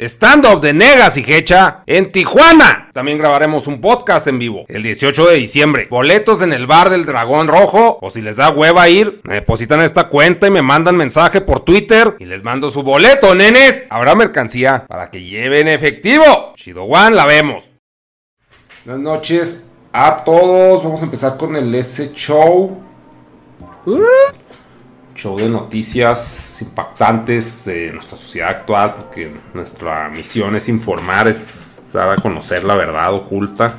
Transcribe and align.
Stand-up 0.00 0.60
de 0.60 0.72
Negas 0.72 1.16
y 1.16 1.24
Hecha 1.26 1.82
en 1.86 2.12
Tijuana. 2.12 2.88
También 2.92 3.18
grabaremos 3.18 3.66
un 3.66 3.80
podcast 3.80 4.28
en 4.28 4.38
vivo 4.38 4.64
el 4.68 4.84
18 4.84 5.26
de 5.26 5.34
diciembre. 5.34 5.88
Boletos 5.90 6.40
en 6.40 6.52
el 6.52 6.68
bar 6.68 6.88
del 6.88 7.04
Dragón 7.04 7.48
Rojo. 7.48 7.98
O 8.00 8.08
si 8.08 8.22
les 8.22 8.36
da 8.36 8.50
hueva 8.50 8.88
ir, 8.88 9.20
me 9.24 9.34
depositan 9.34 9.80
esta 9.80 10.08
cuenta 10.08 10.46
y 10.46 10.52
me 10.52 10.62
mandan 10.62 10.96
mensaje 10.96 11.40
por 11.40 11.64
Twitter 11.64 12.14
y 12.20 12.26
les 12.26 12.44
mando 12.44 12.70
su 12.70 12.84
boleto, 12.84 13.34
nenes. 13.34 13.88
Habrá 13.90 14.14
mercancía 14.14 14.86
para 14.86 15.10
que 15.10 15.24
lleven 15.24 15.66
efectivo. 15.66 16.54
Chido 16.54 16.84
One, 16.84 17.16
la 17.16 17.26
vemos. 17.26 17.64
Buenas 18.84 19.02
noches 19.02 19.70
a 19.92 20.22
todos. 20.22 20.84
Vamos 20.84 21.02
a 21.02 21.06
empezar 21.06 21.36
con 21.36 21.56
el 21.56 21.74
S 21.74 22.12
Show. 22.14 22.84
Show 25.18 25.36
de 25.36 25.48
noticias 25.48 26.62
impactantes 26.62 27.64
de 27.64 27.92
nuestra 27.92 28.16
sociedad 28.16 28.50
actual, 28.50 28.94
porque 28.96 29.32
nuestra 29.52 30.08
misión 30.08 30.54
es 30.54 30.68
informar, 30.68 31.26
es 31.26 31.82
dar 31.92 32.10
a 32.10 32.16
conocer 32.16 32.62
la 32.64 32.76
verdad 32.76 33.12
oculta. 33.12 33.74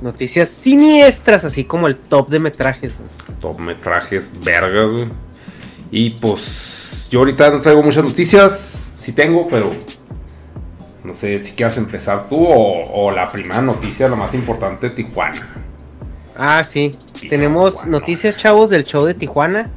Noticias 0.00 0.48
siniestras, 0.48 1.44
así 1.44 1.64
como 1.64 1.86
el 1.86 1.96
top 1.96 2.28
de 2.30 2.38
metrajes. 2.38 2.94
Top 3.40 3.58
metrajes 3.58 4.32
vergas, 4.42 4.90
güey. 4.90 5.08
Y 5.90 6.10
pues 6.10 7.08
yo 7.10 7.20
ahorita 7.20 7.50
no 7.50 7.60
traigo 7.60 7.82
muchas 7.82 8.04
noticias, 8.04 8.92
sí 8.96 9.12
tengo, 9.12 9.46
pero 9.48 9.72
no 11.04 11.14
sé 11.14 11.42
si 11.44 11.52
quieras 11.52 11.76
empezar 11.78 12.28
tú 12.28 12.44
o, 12.46 13.06
o 13.06 13.10
la 13.10 13.30
primera 13.30 13.60
noticia, 13.60 14.08
la 14.08 14.16
más 14.16 14.34
importante, 14.34 14.90
Tijuana. 14.90 15.54
Ah, 16.34 16.64
sí. 16.64 16.96
Tijuana. 17.12 17.30
Tenemos 17.30 17.86
noticias, 17.86 18.36
chavos, 18.36 18.70
del 18.70 18.84
show 18.84 19.04
de 19.04 19.14
Tijuana. 19.14 19.70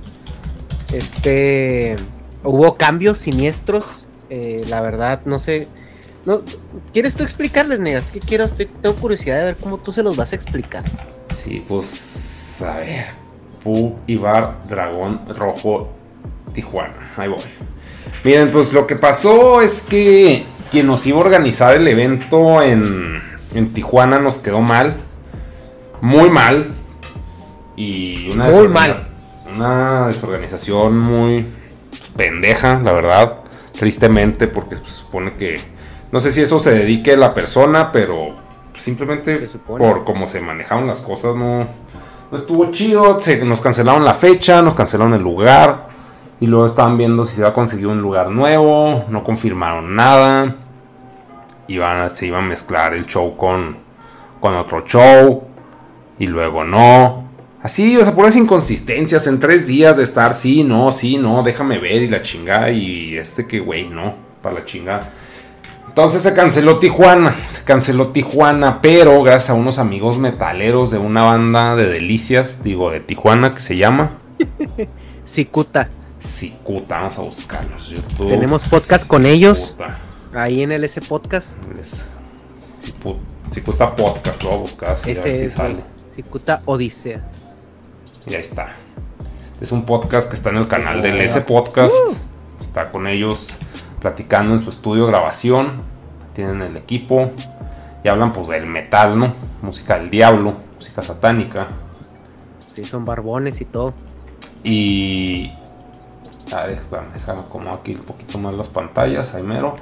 Este. 0.93 1.95
Hubo 2.43 2.75
cambios 2.75 3.17
siniestros. 3.17 4.07
eh, 4.29 4.63
la 4.67 4.81
verdad, 4.81 5.21
no 5.25 5.39
sé. 5.39 5.67
No, 6.25 6.41
¿Quieres 6.93 7.15
tú 7.15 7.23
explicarles, 7.23 7.79
Negas? 7.79 8.11
Que 8.11 8.19
quiero, 8.19 8.45
estoy, 8.45 8.65
tengo 8.67 8.95
curiosidad 8.95 9.37
de 9.39 9.43
ver 9.45 9.55
cómo 9.55 9.77
tú 9.77 9.91
se 9.91 10.03
los 10.03 10.15
vas 10.15 10.31
a 10.33 10.35
explicar. 10.35 10.83
Sí, 11.33 11.63
pues 11.67 12.61
a 12.61 12.77
ver. 12.77 13.05
Pub 13.63 13.95
y 14.07 14.15
Bar 14.15 14.59
Dragón 14.69 15.21
Rojo 15.29 15.89
Tijuana. 16.53 17.13
Ahí 17.17 17.29
voy. 17.29 17.39
Miren, 18.23 18.51
pues 18.51 18.71
lo 18.73 18.85
que 18.87 18.95
pasó 18.95 19.61
es 19.61 19.81
que 19.81 20.45
quien 20.71 20.87
nos 20.87 21.05
iba 21.07 21.17
a 21.17 21.21
organizar 21.21 21.73
el 21.75 21.87
evento 21.87 22.61
en, 22.61 23.21
en 23.55 23.73
Tijuana 23.73 24.19
nos 24.19 24.37
quedó 24.37 24.61
mal. 24.61 24.97
Muy 26.01 26.29
mal. 26.29 26.67
Y 27.75 28.29
una, 28.29 28.45
Muy 28.49 28.67
mal. 28.67 28.95
Una 29.59 30.07
desorganización 30.07 30.97
muy 30.97 31.45
pues, 31.89 32.09
pendeja, 32.15 32.79
la 32.81 32.93
verdad. 32.93 33.37
Tristemente, 33.73 34.47
porque 34.47 34.75
se 34.75 34.85
supone 34.85 35.33
que. 35.33 35.59
No 36.11 36.19
sé 36.19 36.31
si 36.31 36.41
eso 36.41 36.59
se 36.59 36.71
dedique 36.71 37.13
a 37.13 37.17
la 37.17 37.33
persona, 37.33 37.91
pero 37.91 38.35
simplemente 38.75 39.47
por 39.65 40.03
cómo 40.05 40.25
se 40.25 40.41
manejaron 40.41 40.87
las 40.87 41.01
cosas, 41.01 41.35
no, 41.35 41.67
no 42.31 42.37
estuvo 42.37 42.71
chido. 42.71 43.19
Se, 43.21 43.43
nos 43.45 43.61
cancelaron 43.61 44.03
la 44.03 44.15
fecha, 44.15 44.61
nos 44.61 44.73
cancelaron 44.73 45.13
el 45.13 45.21
lugar. 45.21 45.87
Y 46.41 46.47
luego 46.47 46.65
estaban 46.65 46.97
viendo 46.97 47.25
si 47.25 47.35
se 47.35 47.41
iba 47.41 47.49
a 47.49 47.53
conseguir 47.53 47.87
un 47.87 48.01
lugar 48.01 48.29
nuevo. 48.29 49.05
No 49.09 49.23
confirmaron 49.23 49.95
nada. 49.95 50.55
Iban, 51.67 52.09
se 52.09 52.27
iba 52.27 52.39
a 52.39 52.41
mezclar 52.41 52.93
el 52.93 53.05
show 53.05 53.35
con, 53.35 53.77
con 54.39 54.55
otro 54.55 54.81
show. 54.85 55.43
Y 56.17 56.27
luego 56.27 56.63
no. 56.63 57.28
Así, 57.61 57.97
o 57.97 58.03
sea, 58.03 58.15
puras 58.15 58.35
inconsistencias 58.37 59.27
en 59.27 59.39
tres 59.39 59.67
días 59.67 59.97
de 59.97 60.03
estar, 60.03 60.33
sí, 60.33 60.63
no, 60.63 60.93
sí, 60.93 61.17
no, 61.17 61.43
déjame 61.43 61.77
ver 61.77 62.01
y 62.03 62.07
la 62.07 62.21
chingada. 62.21 62.71
Y 62.71 63.17
este 63.17 63.47
que, 63.47 63.59
güey, 63.59 63.89
no, 63.89 64.15
para 64.41 64.59
la 64.59 64.65
chingada. 64.65 65.11
Entonces 65.89 66.21
se 66.21 66.33
canceló 66.33 66.79
Tijuana, 66.79 67.35
se 67.47 67.63
canceló 67.65 68.09
Tijuana, 68.09 68.81
pero 68.81 69.21
gracias 69.23 69.49
a 69.49 69.53
unos 69.55 69.79
amigos 69.79 70.17
metaleros 70.17 70.91
de 70.91 70.97
una 70.97 71.23
banda 71.23 71.75
de 71.75 71.89
delicias, 71.89 72.63
digo, 72.63 72.91
de 72.91 73.01
Tijuana, 73.01 73.53
que 73.53 73.59
se 73.59 73.75
llama 73.75 74.17
Cicuta. 75.25 75.89
Cicuta, 76.21 76.99
vamos 76.99 77.17
a 77.17 77.21
buscarlos. 77.21 77.89
YouTube, 77.89 78.29
Tenemos 78.29 78.63
podcast 78.63 79.05
con 79.05 79.25
ellos. 79.25 79.75
Ahí 80.33 80.61
en 80.61 80.71
el 80.71 80.83
S 80.85 81.01
Podcast. 81.01 81.51
Cicuta 83.51 83.95
Podcast, 83.95 84.43
lo 84.43 84.49
voy 84.51 84.59
a 84.59 84.61
buscar, 84.61 84.89
así, 84.91 85.11
a 85.17 85.23
ver 85.23 85.35
si 85.35 85.49
sale. 85.49 85.77
Cicuta 86.15 86.61
Odisea. 86.65 87.21
Y 88.25 88.33
ahí 88.33 88.41
está. 88.41 88.73
Es 89.61 89.71
un 89.71 89.85
podcast 89.85 90.29
que 90.29 90.35
está 90.35 90.49
en 90.49 90.57
el 90.57 90.67
canal 90.67 91.01
del 91.01 91.19
S 91.21 91.41
Podcast. 91.41 91.93
Está 92.59 92.91
con 92.91 93.07
ellos 93.07 93.57
platicando 93.99 94.53
en 94.53 94.59
su 94.59 94.69
estudio 94.69 95.05
de 95.05 95.11
grabación. 95.11 95.81
Tienen 96.33 96.61
el 96.61 96.77
equipo. 96.77 97.31
Y 98.03 98.07
hablan 98.07 98.31
pues 98.31 98.47
del 98.47 98.65
metal, 98.65 99.17
¿no? 99.17 99.33
Música 99.61 99.99
del 99.99 100.09
diablo, 100.09 100.53
música 100.75 101.01
satánica. 101.01 101.67
Sí, 102.73 102.85
son 102.85 103.03
barbones 103.03 103.59
y 103.59 103.65
todo. 103.65 103.93
Y. 104.63 105.51
Ah, 106.51 106.65
déjame, 106.65 107.11
déjame 107.13 107.41
como 107.49 107.73
aquí 107.73 107.95
un 107.95 108.03
poquito 108.03 108.37
más 108.39 108.53
las 108.53 108.69
pantallas, 108.69 109.35
ahí 109.35 109.43
mero. 109.43 109.75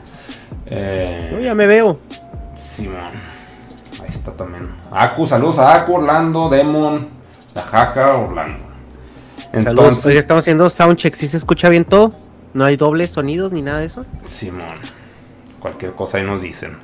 Eh, 0.66 1.30
Yo 1.32 1.40
ya 1.40 1.54
me 1.54 1.68
veo. 1.68 2.00
Simón. 2.56 3.12
Ahí 4.02 4.10
está 4.10 4.32
también. 4.32 4.70
Aku, 4.92 5.28
saludos 5.28 5.60
a 5.60 5.76
Aku, 5.76 5.94
Orlando, 5.96 6.50
Demon, 6.50 7.08
La 7.58 7.64
Jaca, 7.64 8.16
Orlando. 8.16 8.60
Entonces, 9.52 10.16
estamos 10.16 10.44
haciendo 10.44 10.70
soundcheck. 10.70 11.16
¿Sí 11.16 11.28
se 11.28 11.38
escucha 11.38 11.70
bien 11.70 11.86
todo? 11.86 12.14
¿No 12.54 12.66
hay 12.66 12.78
dobles 12.78 13.10
sonidos 13.10 13.52
ni 13.52 13.64
nada 13.64 13.80
de 13.80 13.88
eso? 13.88 14.06
Simón. 14.26 14.78
Cualquier 15.60 15.94
cosa 15.94 16.20
ahí 16.20 16.24
nos 16.24 16.44
dicen. 16.44 16.78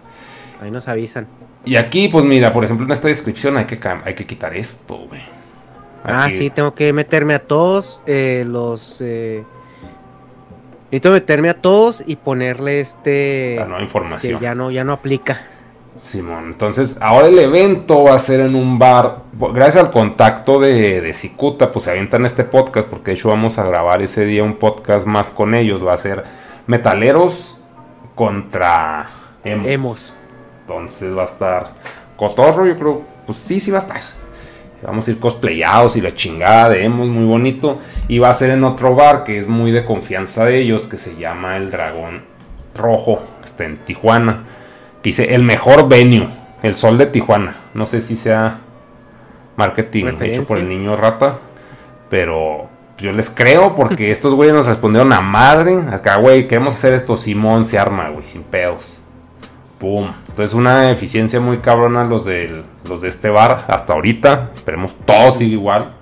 Ahí 0.60 0.72
nos 0.72 0.88
avisan. 0.88 1.28
Y 1.64 1.76
aquí, 1.76 2.08
pues 2.08 2.26
mira, 2.26 2.52
por 2.52 2.64
ejemplo, 2.64 2.88
en 2.88 2.92
esta 2.92 3.08
descripción 3.08 3.56
hay 3.56 3.66
que, 3.66 3.80
hay 4.04 4.16
que 4.16 4.26
quitar 4.26 4.58
esto, 4.58 4.98
güey. 5.08 5.22
Ah, 6.04 6.28
sí, 6.32 6.50
tengo 6.50 6.74
que 6.74 6.92
meterme 6.92 7.36
a 7.36 7.40
todos 7.40 8.02
eh, 8.08 8.44
los... 8.48 8.98
Eh... 9.00 9.44
Necesito 10.86 11.12
meterme 11.12 11.50
a 11.50 11.62
todos 11.62 12.04
y 12.04 12.16
ponerle 12.16 12.80
este... 12.80 13.58
La 13.60 13.66
nueva 13.66 13.78
que 13.78 13.84
información. 13.84 14.42
ya 14.42 14.56
no, 14.56 14.72
ya 14.72 14.84
no 14.84 14.94
aplica. 14.94 15.44
Simón, 15.98 16.46
entonces 16.48 16.98
ahora 17.02 17.28
el 17.28 17.38
evento 17.38 18.04
va 18.04 18.16
a 18.16 18.20
ser 18.20 18.40
en 18.40 18.56
un 18.56 18.80
bar. 18.80 19.24
Gracias 19.54 19.86
al 19.86 19.92
contacto 19.92 20.60
de, 20.60 21.02
de 21.02 21.14
Cicuta, 21.14 21.72
pues 21.72 21.86
se 21.86 21.92
avientan 21.92 22.26
este 22.26 22.44
podcast, 22.44 22.88
porque 22.88 23.12
de 23.12 23.18
hecho 23.18 23.30
vamos 23.30 23.60
a 23.60 23.64
grabar 23.64 24.02
ese 24.02 24.26
día 24.26 24.44
un 24.44 24.56
podcast 24.56 25.06
más 25.06 25.30
con 25.30 25.54
ellos. 25.54 25.86
Va 25.86 25.94
a 25.94 25.98
ser 25.98 26.24
metaleros 26.68 27.58
contra 28.16 29.10
emos. 29.44 29.68
Hemos. 29.68 30.14
Entonces 30.62 31.16
va 31.16 31.24
a 31.24 31.26
estar 31.26 31.72
cotorro, 32.16 32.66
yo 32.66 32.78
creo, 32.78 33.02
pues 33.26 33.38
sí, 33.38 33.60
sí 33.60 33.72
va 33.72 33.78
a 33.78 33.82
estar. 33.82 34.02
Vamos 34.82 35.08
a 35.08 35.12
ir 35.12 35.20
cosplayados 35.20 35.96
y 35.96 36.02
la 36.02 36.14
chingada 36.14 36.70
de 36.70 36.84
emos, 36.84 37.08
muy 37.08 37.26
bonito. 37.26 37.80
Y 38.08 38.20
va 38.20 38.30
a 38.30 38.34
ser 38.34 38.50
en 38.50 38.64
otro 38.64 38.96
bar 38.96 39.24
que 39.24 39.38
es 39.38 39.48
muy 39.48 39.72
de 39.72 39.86
confianza 39.86 40.44
de 40.46 40.60
ellos, 40.60 40.88
que 40.88 40.98
se 40.98 41.16
llama 41.16 41.56
El 41.56 41.72
Dragón 41.72 42.24
Rojo, 42.76 43.24
está 43.44 43.64
en 43.64 43.78
Tijuana. 43.78 44.44
Dice 45.04 45.36
el 45.36 45.44
mejor 45.44 45.90
venue, 45.90 46.30
el 46.62 46.76
sol 46.76 46.98
de 46.98 47.06
Tijuana. 47.06 47.58
No 47.74 47.86
sé 47.86 48.00
si 48.00 48.16
sea 48.16 48.62
marketing 49.58 50.06
Referencia. 50.06 50.42
hecho 50.42 50.48
por 50.48 50.58
el 50.58 50.70
niño 50.70 50.96
rata, 50.96 51.40
pero 52.10 52.70
yo 52.98 53.12
les 53.12 53.30
creo 53.30 53.76
porque 53.76 54.12
estos 54.12 54.34
güeyes 54.34 54.56
nos 54.56 54.66
respondieron 54.66 55.12
a 55.12 55.20
madre. 55.22 55.78
Acá, 55.92 56.16
güey, 56.18 56.48
queremos 56.48 56.76
hacer 56.76 56.94
esto. 56.94 57.18
Simón 57.18 57.66
se 57.66 57.78
arma, 57.78 58.10
güey, 58.10 58.26
sin 58.26 58.44
pedos. 58.44 59.02
Pum. 59.78 60.10
Entonces, 60.30 60.54
una 60.54 60.90
eficiencia 60.90 61.42
muy 61.42 61.58
cabrona 61.58 62.06
los, 62.06 62.24
del, 62.24 62.64
los 62.88 63.02
de 63.02 63.10
este 63.10 63.30
bar 63.30 63.66
hasta 63.68 63.94
ahorita. 63.94 64.52
Esperemos 64.54 64.96
todo 65.06 65.38
siga 65.38 65.52
igual. 65.52 65.94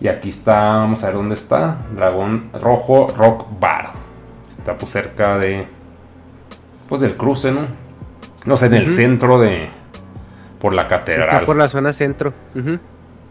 Y 0.00 0.08
aquí 0.08 0.30
está, 0.30 0.78
vamos 0.78 1.04
a 1.04 1.08
ver 1.08 1.16
dónde 1.16 1.34
está. 1.34 1.76
Dragón 1.94 2.50
Rojo 2.54 3.08
Rock 3.14 3.46
Bar. 3.60 3.90
Está 4.48 4.78
pues 4.78 4.92
cerca 4.92 5.38
de. 5.38 5.66
Pues 6.88 7.02
del 7.02 7.16
cruce, 7.16 7.52
¿no? 7.52 7.89
No 8.46 8.56
sé, 8.56 8.66
en 8.66 8.74
el 8.74 8.86
centro 8.86 9.38
de. 9.40 9.68
Por 10.60 10.74
la 10.74 10.88
catedral. 10.88 11.28
Está 11.28 11.46
por 11.46 11.56
la 11.56 11.68
zona 11.68 11.92
centro. 11.92 12.32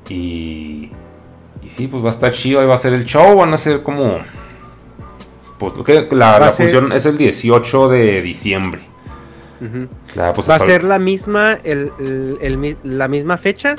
Y, 0.10 0.90
y 1.62 1.70
sí, 1.70 1.88
pues 1.88 2.04
va 2.04 2.08
a 2.08 2.12
estar 2.12 2.32
chido. 2.32 2.60
Ahí 2.62 2.68
va 2.68 2.74
a 2.74 2.78
ser 2.78 2.94
el 2.94 3.06
show. 3.06 3.38
Van 3.38 3.54
a 3.54 3.58
ser 3.58 3.84
como. 3.84 4.18
Pues 5.58 5.74
lo 5.76 5.84
que 5.84 6.08
la, 6.12 6.52
ser- 6.52 6.70
función 6.70 6.92
es 6.94 7.06
el 7.06 7.18
18 7.18 7.90
de 7.90 8.22
diciembre. 8.22 8.82
La, 10.16 10.32
pues, 10.32 10.50
Va 10.50 10.56
a 10.56 10.60
ser 10.60 10.86
la 10.86 11.00
misma, 11.00 11.54
el, 11.66 11.92
el- 12.00 12.78
la 12.84 13.08
misma 13.10 13.38
fecha. 13.38 13.76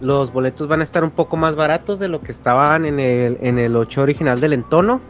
Los 0.00 0.32
boletos 0.32 0.66
van 0.66 0.80
a 0.80 0.82
estar 0.82 1.04
un 1.04 1.10
poco 1.10 1.36
más 1.36 1.56
baratos 1.56 1.98
de 1.98 2.08
lo 2.08 2.20
que 2.22 2.32
estaban 2.32 2.84
en 2.86 2.98
el, 2.98 3.38
en 3.42 3.58
el 3.58 3.76
8 3.76 4.02
original 4.02 4.40
del 4.40 4.54
entono. 4.54 5.00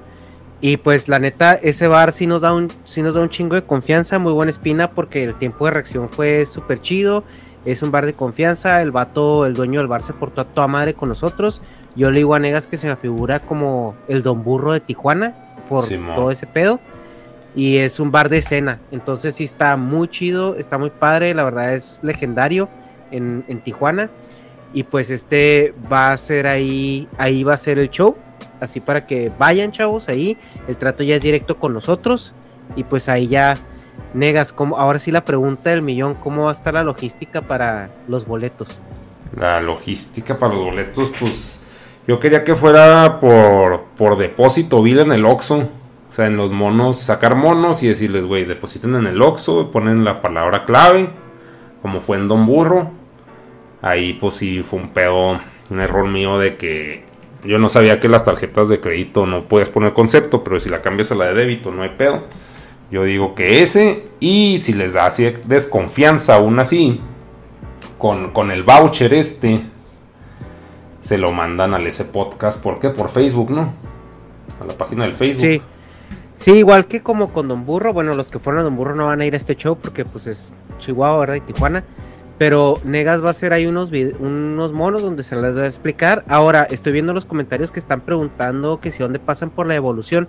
Y 0.66 0.78
pues 0.78 1.08
la 1.08 1.19
neta, 1.19 1.52
ese 1.56 1.88
bar 1.88 2.14
sí 2.14 2.26
nos 2.26 2.40
da 2.40 2.55
un, 2.55 2.70
sí 2.84 3.02
nos 3.02 3.14
da 3.14 3.20
un 3.20 3.28
chingo 3.28 3.55
de 3.55 3.64
confianza, 3.64 4.19
muy 4.19 4.32
buena 4.32 4.49
espina, 4.49 4.93
porque 4.93 5.22
el 5.22 5.34
tiempo 5.34 5.66
de 5.66 5.72
reacción 5.72 6.08
fue 6.08 6.46
súper 6.46 6.81
chido. 6.81 7.22
Es 7.66 7.82
un 7.82 7.90
bar 7.90 8.06
de 8.06 8.14
confianza. 8.14 8.81
El 8.81 8.90
vato, 8.90 9.44
el 9.44 9.52
dueño 9.52 9.81
del 9.81 9.88
bar, 9.88 10.02
se 10.02 10.14
portó 10.14 10.40
a 10.40 10.46
toda 10.46 10.66
madre 10.66 10.94
con 10.94 11.11
nosotros. 11.11 11.61
Yo 11.96 12.11
le 12.11 12.20
digo 12.20 12.34
a 12.34 12.38
Negas 12.38 12.66
que 12.66 12.78
se 12.78 12.87
me 12.87 12.96
figura 12.96 13.40
como 13.40 13.94
el 14.08 14.22
Don 14.22 14.43
Burro 14.43 14.72
de 14.72 14.81
Tijuana 14.81 15.34
por 15.69 15.87
todo 15.87 16.31
ese 16.31 16.46
pedo. 16.46 16.81
Y 17.55 17.76
es 17.76 18.00
un 18.00 18.10
bar 18.10 18.31
de 18.31 18.38
escena. 18.38 18.81
Entonces 18.90 19.34
sí 19.34 19.44
está 19.44 19.76
muy 19.76 20.08
chido, 20.08 20.56
está 20.56 20.78
muy 20.78 20.88
padre. 20.88 21.34
La 21.34 21.44
verdad 21.44 21.75
es 21.75 22.00
legendario 22.02 22.70
en, 23.10 23.44
en 23.49 23.60
Tijuana. 23.60 24.08
Y 24.74 24.82
pues 24.82 25.08
este 25.08 25.72
va 25.90 26.12
a 26.12 26.16
ser 26.16 26.48
ahí, 26.48 27.08
ahí 27.16 27.44
va 27.44 27.54
a 27.54 27.56
ser 27.56 27.78
el 27.78 27.88
show. 27.90 28.16
Así 28.60 28.80
para 28.80 29.06
que 29.06 29.30
vayan, 29.38 29.70
chavos, 29.70 30.08
ahí. 30.08 30.36
El 30.66 30.76
trato 30.76 31.04
ya 31.04 31.14
es 31.14 31.22
directo 31.22 31.56
con 31.58 31.72
nosotros. 31.72 32.34
Y 32.74 32.82
pues 32.82 33.08
ahí 33.08 33.28
ya 33.28 33.56
negas. 34.12 34.52
¿cómo? 34.52 34.76
Ahora 34.76 34.98
sí 34.98 35.12
la 35.12 35.24
pregunta 35.24 35.70
del 35.70 35.80
millón, 35.80 36.14
¿cómo 36.14 36.44
va 36.44 36.50
a 36.50 36.52
estar 36.52 36.74
la 36.74 36.82
logística 36.82 37.40
para 37.40 37.90
los 38.08 38.26
boletos? 38.26 38.80
La 39.36 39.60
logística 39.60 40.36
para 40.36 40.54
los 40.54 40.64
boletos, 40.64 41.12
pues. 41.20 41.66
Yo 42.06 42.20
quería 42.20 42.44
que 42.44 42.54
fuera 42.54 43.18
por, 43.18 43.84
por 43.96 44.18
depósito 44.18 44.82
bill 44.82 45.00
en 45.00 45.12
el 45.12 45.24
Oxxo. 45.24 45.58
O 46.08 46.12
sea, 46.12 46.26
en 46.26 46.36
los 46.36 46.52
monos, 46.52 46.98
sacar 46.98 47.34
monos 47.34 47.82
y 47.82 47.88
decirles, 47.88 48.24
güey, 48.24 48.44
depositen 48.44 48.94
en 48.94 49.06
el 49.06 49.22
Oxxo, 49.22 49.70
ponen 49.70 50.04
la 50.04 50.20
palabra 50.20 50.64
clave, 50.64 51.08
como 51.80 52.00
fue 52.00 52.18
en 52.18 52.28
Don 52.28 52.44
Burro. 52.44 53.03
Ahí, 53.84 54.14
pues 54.14 54.36
sí, 54.36 54.62
fue 54.62 54.78
un 54.78 54.88
pedo, 54.88 55.38
un 55.69 55.78
error 55.78 56.08
mío 56.08 56.38
de 56.38 56.56
que 56.56 57.04
yo 57.44 57.58
no 57.58 57.69
sabía 57.69 58.00
que 58.00 58.08
las 58.08 58.25
tarjetas 58.25 58.70
de 58.70 58.81
crédito 58.81 59.26
no 59.26 59.44
puedes 59.44 59.69
poner 59.69 59.92
concepto, 59.92 60.42
pero 60.42 60.58
si 60.58 60.70
la 60.70 60.81
cambias 60.81 61.12
a 61.12 61.16
la 61.16 61.26
de 61.26 61.34
débito, 61.34 61.70
no 61.70 61.82
hay 61.82 61.90
pedo. 61.90 62.25
Yo 62.90 63.04
digo 63.04 63.34
que 63.34 63.60
ese, 63.60 64.06
y 64.20 64.58
si 64.60 64.72
les 64.72 64.94
da 64.94 65.04
así 65.04 65.34
desconfianza 65.44 66.36
aún 66.36 66.58
así, 66.60 66.98
con, 67.98 68.31
con 68.31 68.50
el 68.50 68.62
voucher 68.62 69.12
este, 69.12 69.60
se 71.02 71.19
lo 71.19 71.32
mandan 71.32 71.75
al 71.75 71.86
ese 71.86 72.06
podcast. 72.06 72.62
¿Por 72.62 72.78
qué? 72.78 72.88
Por 72.88 73.10
Facebook, 73.10 73.50
¿no? 73.50 73.75
A 74.62 74.64
la 74.64 74.72
página 74.78 75.04
del 75.04 75.12
Facebook. 75.12 75.42
Sí. 75.42 75.62
Sí, 76.36 76.52
igual 76.52 76.86
que 76.86 77.02
como 77.02 77.34
con 77.34 77.48
Don 77.48 77.66
Burro, 77.66 77.92
bueno, 77.92 78.14
los 78.14 78.31
que 78.31 78.38
fueron 78.38 78.60
a 78.60 78.64
Don 78.64 78.76
Burro 78.76 78.94
no 78.94 79.04
van 79.06 79.20
a 79.20 79.26
ir 79.26 79.34
a 79.34 79.36
este 79.36 79.54
show 79.56 79.76
porque 79.76 80.06
pues 80.06 80.26
es 80.26 80.54
Chihuahua, 80.78 81.19
¿verdad? 81.19 81.34
Y 81.34 81.40
Tijuana. 81.40 81.84
Pero 82.38 82.81
Negas 82.84 83.22
va 83.22 83.28
a 83.28 83.31
hacer 83.31 83.52
ahí 83.52 83.66
unos, 83.66 83.90
unos 84.19 84.72
monos 84.72 85.02
donde 85.02 85.22
se 85.22 85.36
les 85.36 85.56
va 85.56 85.62
a 85.62 85.66
explicar. 85.66 86.25
Ahora, 86.28 86.66
estoy 86.69 86.92
viendo 86.92 87.12
los 87.12 87.25
comentarios 87.25 87.70
que 87.70 87.78
están 87.78 88.00
preguntando 88.00 88.81
que 88.81 88.90
si 88.90 89.02
dónde 89.02 89.19
pasan 89.20 89.50
por 89.50 89.66
la 89.66 89.76
evolución. 89.76 90.28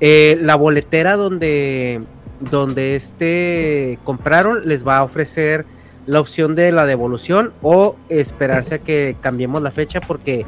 Eh, 0.00 0.38
la 0.40 0.54
boletera 0.54 1.16
donde, 1.16 2.02
donde 2.38 2.94
este 2.94 3.98
compraron 4.04 4.68
les 4.68 4.86
va 4.86 4.98
a 4.98 5.04
ofrecer 5.04 5.64
la 6.06 6.20
opción 6.20 6.54
de 6.54 6.70
la 6.70 6.86
devolución 6.86 7.52
o 7.62 7.96
esperarse 8.08 8.76
a 8.76 8.78
que 8.78 9.16
cambiemos 9.20 9.60
la 9.60 9.70
fecha 9.70 10.00
porque 10.00 10.46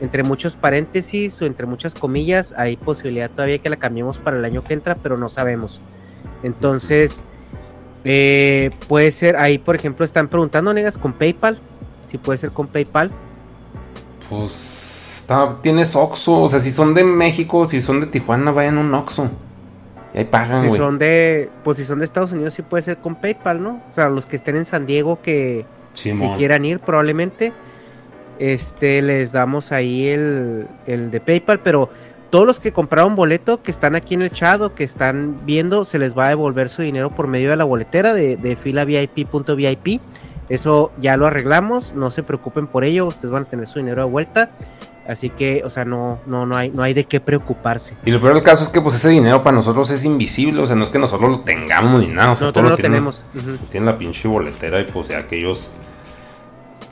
entre 0.00 0.22
muchos 0.22 0.56
paréntesis 0.56 1.40
o 1.40 1.46
entre 1.46 1.66
muchas 1.66 1.94
comillas 1.94 2.52
hay 2.56 2.76
posibilidad 2.76 3.30
todavía 3.30 3.58
que 3.58 3.70
la 3.70 3.76
cambiemos 3.76 4.18
para 4.18 4.36
el 4.36 4.44
año 4.44 4.64
que 4.64 4.74
entra, 4.74 4.94
pero 4.96 5.16
no 5.16 5.28
sabemos. 5.28 5.80
Entonces, 6.42 7.22
eh, 8.08 8.70
puede 8.86 9.10
ser, 9.10 9.36
ahí 9.36 9.58
por 9.58 9.74
ejemplo 9.74 10.04
están 10.04 10.28
preguntando, 10.28 10.72
negas, 10.72 10.96
con 10.96 11.12
PayPal, 11.12 11.58
si 12.08 12.18
puede 12.18 12.38
ser 12.38 12.52
con 12.52 12.68
PayPal. 12.68 13.10
Pues 14.30 15.18
está, 15.20 15.56
tienes 15.60 15.96
Oxxo. 15.96 16.42
O 16.42 16.48
sea, 16.48 16.60
si 16.60 16.70
son 16.70 16.94
de 16.94 17.02
México, 17.02 17.66
si 17.66 17.82
son 17.82 18.00
de 18.00 18.06
Tijuana, 18.06 18.52
vayan 18.52 18.78
a 18.78 18.80
un 18.80 18.94
Oxxo. 18.94 19.28
Y 20.14 20.18
ahí 20.18 20.24
pagan, 20.24 20.70
Si 20.70 20.76
son 20.76 20.98
de, 21.00 21.50
pues 21.64 21.78
si 21.78 21.84
son 21.84 21.98
de 21.98 22.04
Estados 22.04 22.30
Unidos, 22.30 22.54
sí 22.54 22.62
puede 22.62 22.84
ser 22.84 22.98
con 22.98 23.16
PayPal, 23.16 23.60
¿no? 23.60 23.82
O 23.90 23.92
sea, 23.92 24.08
los 24.08 24.26
que 24.26 24.36
estén 24.36 24.56
en 24.56 24.64
San 24.64 24.86
Diego 24.86 25.20
que, 25.20 25.66
que 26.00 26.32
quieran 26.36 26.64
ir 26.64 26.78
probablemente 26.78 27.52
este 28.38 29.00
les 29.00 29.32
damos 29.32 29.72
ahí 29.72 30.08
el, 30.08 30.68
el 30.86 31.10
de 31.10 31.20
PayPal 31.20 31.60
pero 31.60 31.88
todos 32.30 32.46
los 32.46 32.60
que 32.60 32.72
compraron 32.72 33.14
boleto 33.16 33.62
que 33.62 33.70
están 33.70 33.94
aquí 33.96 34.14
en 34.14 34.22
el 34.22 34.30
chat 34.30 34.60
o 34.60 34.74
que 34.74 34.84
están 34.84 35.36
viendo 35.44 35.84
se 35.84 35.98
les 35.98 36.16
va 36.16 36.26
a 36.26 36.28
devolver 36.30 36.68
su 36.68 36.82
dinero 36.82 37.10
por 37.10 37.26
medio 37.28 37.50
de 37.50 37.56
la 37.56 37.64
boletera 37.64 38.12
de, 38.14 38.36
de 38.36 38.56
filavip.vip 38.56 40.00
eso 40.48 40.92
ya 41.00 41.16
lo 41.16 41.26
arreglamos 41.26 41.92
no 41.94 42.10
se 42.10 42.22
preocupen 42.22 42.66
por 42.66 42.84
ello 42.84 43.06
ustedes 43.06 43.30
van 43.30 43.42
a 43.44 43.46
tener 43.46 43.66
su 43.66 43.78
dinero 43.80 44.04
de 44.04 44.10
vuelta 44.10 44.50
así 45.08 45.30
que 45.30 45.62
o 45.64 45.70
sea 45.70 45.84
no 45.84 46.18
no 46.26 46.46
no 46.46 46.56
hay 46.56 46.68
no 46.70 46.82
hay 46.82 46.94
de 46.94 47.04
qué 47.04 47.20
preocuparse 47.20 47.94
Y 48.04 48.10
lo 48.10 48.20
peor 48.20 48.34
del 48.34 48.42
caso 48.42 48.62
es 48.62 48.68
que 48.68 48.80
pues 48.80 48.94
ese 48.96 49.08
dinero 49.10 49.42
para 49.42 49.56
nosotros 49.56 49.90
es 49.90 50.04
invisible. 50.04 50.60
O 50.62 50.66
sea, 50.66 50.74
no 50.76 50.82
es 50.82 50.90
que 50.90 50.98
nosotros 50.98 51.30
lo 51.30 51.40
tengamos 51.40 52.00
ni 52.00 52.08
nada. 52.08 52.32
O 52.32 52.36
sea, 52.36 52.46
nosotros 52.48 52.52
todo 52.54 52.62
lo 52.64 52.70
lo 52.70 52.76
tienen- 52.76 52.92
tenemos 52.92 53.24
Ujú. 53.34 53.56
Tienen 53.70 53.86
la 53.86 53.98
pinche 53.98 54.26
boletera 54.28 54.80
y 54.80 54.84
pues 54.84 55.08
ya 55.08 55.26
que 55.28 55.38
ellos, 55.38 55.70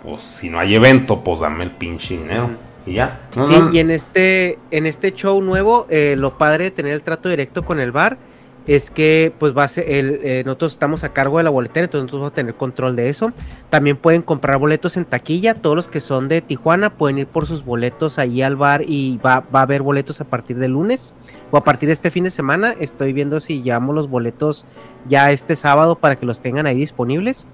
pues 0.02 0.23
si 0.23 0.49
no 0.50 0.58
hay 0.61 0.75
evento, 0.76 1.23
pues 1.25 1.40
dame 1.40 1.64
el 1.64 1.70
pinche 1.73 2.16
dinero. 2.16 2.50
Y 2.86 2.94
ya. 2.94 3.28
No, 3.36 3.46
sí, 3.46 3.52
no, 3.52 3.72
y 3.72 3.78
en 3.78 3.90
este, 3.90 4.58
en 4.70 4.86
este 4.86 5.12
show 5.12 5.40
nuevo, 5.40 5.86
eh, 5.88 6.16
lo 6.18 6.36
padre 6.36 6.64
de 6.64 6.70
tener 6.70 6.92
el 6.92 7.02
trato 7.02 7.28
directo 7.28 7.64
con 7.64 7.80
el 7.80 7.92
bar 7.92 8.18
es 8.66 8.90
que 8.90 9.32
pues 9.38 9.56
va 9.56 9.64
a 9.64 9.68
ser 9.68 9.84
el, 9.90 10.20
eh, 10.22 10.42
nosotros 10.44 10.72
estamos 10.72 11.04
a 11.04 11.12
cargo 11.12 11.38
de 11.38 11.44
la 11.44 11.50
boletera, 11.50 11.84
entonces 11.84 12.04
nosotros 12.04 12.20
vamos 12.20 12.32
a 12.32 12.34
tener 12.34 12.54
control 12.54 12.96
de 12.96 13.10
eso. 13.10 13.32
También 13.70 13.96
pueden 13.96 14.22
comprar 14.22 14.58
boletos 14.58 14.96
en 14.96 15.04
taquilla, 15.04 15.54
todos 15.54 15.76
los 15.76 15.88
que 15.88 16.00
son 16.00 16.28
de 16.28 16.40
Tijuana 16.40 16.90
pueden 16.90 17.18
ir 17.18 17.26
por 17.26 17.46
sus 17.46 17.64
boletos 17.64 18.18
ahí 18.18 18.42
al 18.42 18.56
bar 18.56 18.82
y 18.86 19.18
va, 19.18 19.44
va 19.54 19.60
a 19.60 19.62
haber 19.62 19.82
boletos 19.82 20.20
a 20.20 20.24
partir 20.24 20.56
del 20.58 20.72
lunes 20.72 21.14
o 21.50 21.56
a 21.58 21.64
partir 21.64 21.88
de 21.88 21.92
este 21.92 22.10
fin 22.10 22.24
de 22.24 22.30
semana. 22.30 22.74
Estoy 22.80 23.12
viendo 23.12 23.38
si 23.40 23.62
llevamos 23.62 23.94
los 23.94 24.08
boletos 24.08 24.64
ya 25.06 25.30
este 25.30 25.56
sábado 25.56 25.96
para 25.96 26.16
que 26.16 26.24
los 26.24 26.40
tengan 26.40 26.66
ahí 26.66 26.76
disponibles. 26.76 27.46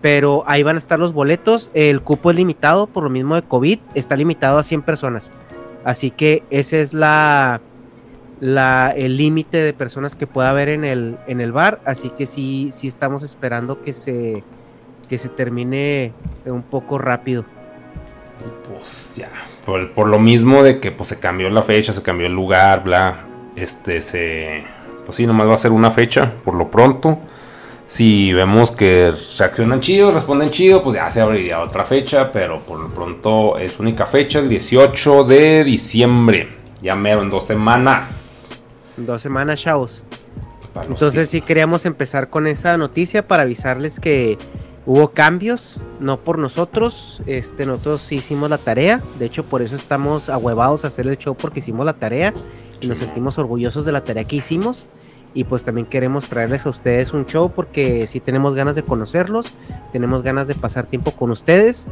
Pero 0.00 0.44
ahí 0.46 0.62
van 0.62 0.76
a 0.76 0.78
estar 0.78 0.98
los 0.98 1.12
boletos. 1.12 1.70
El 1.74 2.02
cupo 2.02 2.30
es 2.30 2.36
limitado 2.36 2.86
por 2.86 3.02
lo 3.02 3.10
mismo 3.10 3.34
de 3.34 3.42
COVID. 3.42 3.78
Está 3.94 4.16
limitado 4.16 4.58
a 4.58 4.62
100 4.62 4.82
personas. 4.82 5.32
Así 5.84 6.10
que 6.10 6.42
ese 6.50 6.80
es 6.80 6.92
la, 6.92 7.60
el 8.40 9.16
límite 9.16 9.58
de 9.58 9.72
personas 9.72 10.14
que 10.14 10.26
pueda 10.26 10.50
haber 10.50 10.68
en 10.68 10.84
el, 10.84 11.18
en 11.26 11.40
el 11.40 11.52
bar. 11.52 11.80
Así 11.84 12.10
que 12.10 12.26
sí, 12.26 12.70
sí 12.72 12.86
estamos 12.86 13.22
esperando 13.22 13.80
que 13.80 13.92
se, 13.92 14.44
que 15.08 15.18
se 15.18 15.28
termine 15.28 16.12
un 16.44 16.62
poco 16.62 16.98
rápido. 16.98 17.44
Pues 18.68 19.16
ya. 19.16 19.30
Por, 19.64 19.92
por 19.92 20.06
lo 20.06 20.18
mismo 20.18 20.62
de 20.62 20.80
que 20.80 20.92
pues 20.92 21.08
se 21.08 21.18
cambió 21.18 21.50
la 21.50 21.62
fecha, 21.62 21.92
se 21.92 22.02
cambió 22.02 22.26
el 22.26 22.34
lugar, 22.34 22.84
bla. 22.84 23.24
Este 23.56 24.00
se. 24.00 24.64
Pues 25.04 25.16
sí, 25.16 25.26
nomás 25.26 25.48
va 25.48 25.54
a 25.54 25.58
ser 25.58 25.72
una 25.72 25.90
fecha, 25.90 26.34
por 26.44 26.54
lo 26.54 26.70
pronto. 26.70 27.18
Si 27.88 28.34
vemos 28.34 28.70
que 28.70 29.14
reaccionan 29.38 29.80
chido, 29.80 30.12
responden 30.12 30.50
chido, 30.50 30.82
pues 30.82 30.96
ya 30.96 31.08
se 31.10 31.22
abriría 31.22 31.62
otra 31.62 31.84
fecha, 31.84 32.30
pero 32.30 32.60
por 32.60 32.78
lo 32.78 32.88
pronto 32.90 33.56
es 33.56 33.80
única 33.80 34.04
fecha, 34.04 34.40
el 34.40 34.48
18 34.50 35.24
de 35.24 35.64
diciembre. 35.64 36.50
Ya 36.82 36.94
mero 36.94 37.22
en 37.22 37.30
dos 37.30 37.46
semanas. 37.46 38.48
Dos 38.98 39.22
semanas, 39.22 39.62
chavos. 39.62 40.02
Entonces 40.86 41.30
sí 41.30 41.40
queríamos 41.40 41.86
empezar 41.86 42.28
con 42.28 42.46
esa 42.46 42.76
noticia 42.76 43.26
para 43.26 43.44
avisarles 43.44 43.98
que 43.98 44.36
hubo 44.84 45.08
cambios, 45.12 45.80
no 45.98 46.18
por 46.18 46.38
nosotros, 46.38 47.22
este, 47.26 47.64
nosotros 47.64 48.02
sí 48.02 48.16
hicimos 48.16 48.50
la 48.50 48.58
tarea, 48.58 49.00
de 49.18 49.26
hecho 49.26 49.44
por 49.44 49.62
eso 49.62 49.76
estamos 49.76 50.28
ahuevados 50.28 50.84
a 50.84 50.88
hacer 50.88 51.06
el 51.08 51.16
show 51.16 51.34
porque 51.34 51.60
hicimos 51.60 51.86
la 51.86 51.94
tarea 51.94 52.34
y 52.80 52.86
nos 52.86 52.98
sentimos 52.98 53.38
orgullosos 53.38 53.84
de 53.86 53.92
la 53.92 54.04
tarea 54.04 54.24
que 54.24 54.36
hicimos 54.36 54.86
y 55.34 55.44
pues 55.44 55.64
también 55.64 55.86
queremos 55.86 56.26
traerles 56.26 56.66
a 56.66 56.70
ustedes 56.70 57.12
un 57.12 57.26
show 57.26 57.52
porque 57.54 58.06
sí 58.06 58.20
tenemos 58.20 58.54
ganas 58.54 58.74
de 58.74 58.82
conocerlos, 58.82 59.52
tenemos 59.92 60.22
ganas 60.22 60.48
de 60.48 60.54
pasar 60.54 60.86
tiempo 60.86 61.12
con 61.12 61.30
ustedes 61.30 61.86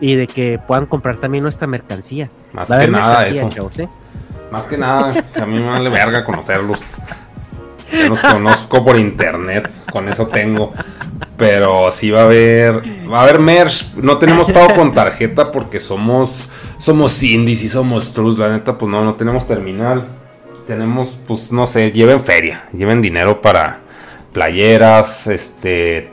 y 0.00 0.16
de 0.16 0.26
que 0.26 0.58
puedan 0.58 0.86
comprar 0.86 1.16
también 1.16 1.42
nuestra 1.42 1.66
mercancía. 1.66 2.28
Más 2.52 2.68
que 2.68 2.88
nada 2.88 3.26
eso. 3.26 3.50
¿eh? 3.78 3.88
Más 4.50 4.66
que 4.66 4.76
nada, 4.76 5.24
a 5.40 5.46
mí 5.46 5.58
me 5.58 5.66
vale 5.66 5.88
verga 5.90 6.24
conocerlos. 6.24 6.80
Yo 7.92 8.08
los 8.08 8.20
conozco 8.20 8.84
por 8.84 8.98
internet, 8.98 9.70
con 9.92 10.08
eso 10.08 10.26
tengo. 10.26 10.72
Pero 11.36 11.90
sí 11.90 12.10
va 12.10 12.20
a 12.20 12.24
haber, 12.24 12.82
va 13.10 13.20
a 13.20 13.22
haber 13.24 13.40
merch. 13.40 13.94
No 13.94 14.18
tenemos 14.18 14.50
pago 14.50 14.74
con 14.74 14.94
tarjeta 14.94 15.50
porque 15.50 15.80
somos, 15.80 16.48
somos 16.78 17.22
indies 17.22 17.64
y 17.64 17.68
somos 17.68 18.14
trus. 18.14 18.38
La 18.38 18.50
neta, 18.50 18.78
pues 18.78 18.90
no, 18.90 19.04
no 19.04 19.14
tenemos 19.14 19.46
terminal 19.46 20.06
tenemos, 20.70 21.18
pues 21.26 21.50
no 21.50 21.66
sé, 21.66 21.90
lleven 21.90 22.20
feria, 22.20 22.62
lleven 22.72 23.02
dinero 23.02 23.42
para 23.42 23.80
playeras, 24.32 25.26
este, 25.26 26.12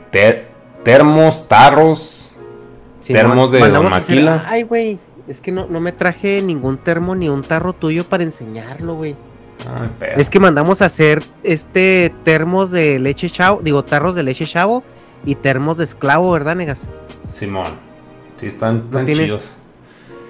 termos, 0.83 1.47
tarros, 1.47 2.31
termos 3.05 3.51
de 3.51 3.59
Maquila. 3.59 4.43
Ay, 4.47 4.63
güey, 4.63 4.97
es 5.27 5.41
que 5.41 5.51
no, 5.51 5.67
no 5.67 5.79
me 5.79 5.91
traje 5.91 6.41
ningún 6.41 6.79
termo 6.79 7.13
ni 7.13 7.29
un 7.29 7.43
tarro 7.43 7.73
tuyo 7.73 8.05
para 8.05 8.23
enseñarlo, 8.23 8.95
güey. 8.95 9.15
es 10.15 10.27
que 10.31 10.39
mandamos 10.39 10.81
a 10.81 10.85
hacer 10.85 11.21
este 11.43 12.11
termos 12.23 12.71
de 12.71 12.97
leche 12.97 13.29
chavo, 13.29 13.59
digo 13.61 13.85
tarros 13.85 14.15
de 14.15 14.23
leche 14.23 14.47
chavo 14.47 14.81
y 15.23 15.35
termos 15.35 15.77
de 15.77 15.83
esclavo, 15.83 16.31
¿verdad, 16.31 16.55
negas? 16.55 16.89
Simón, 17.31 17.73
sí 18.37 18.47
están, 18.47 18.89
tan 18.89 19.05
chidos. 19.05 19.55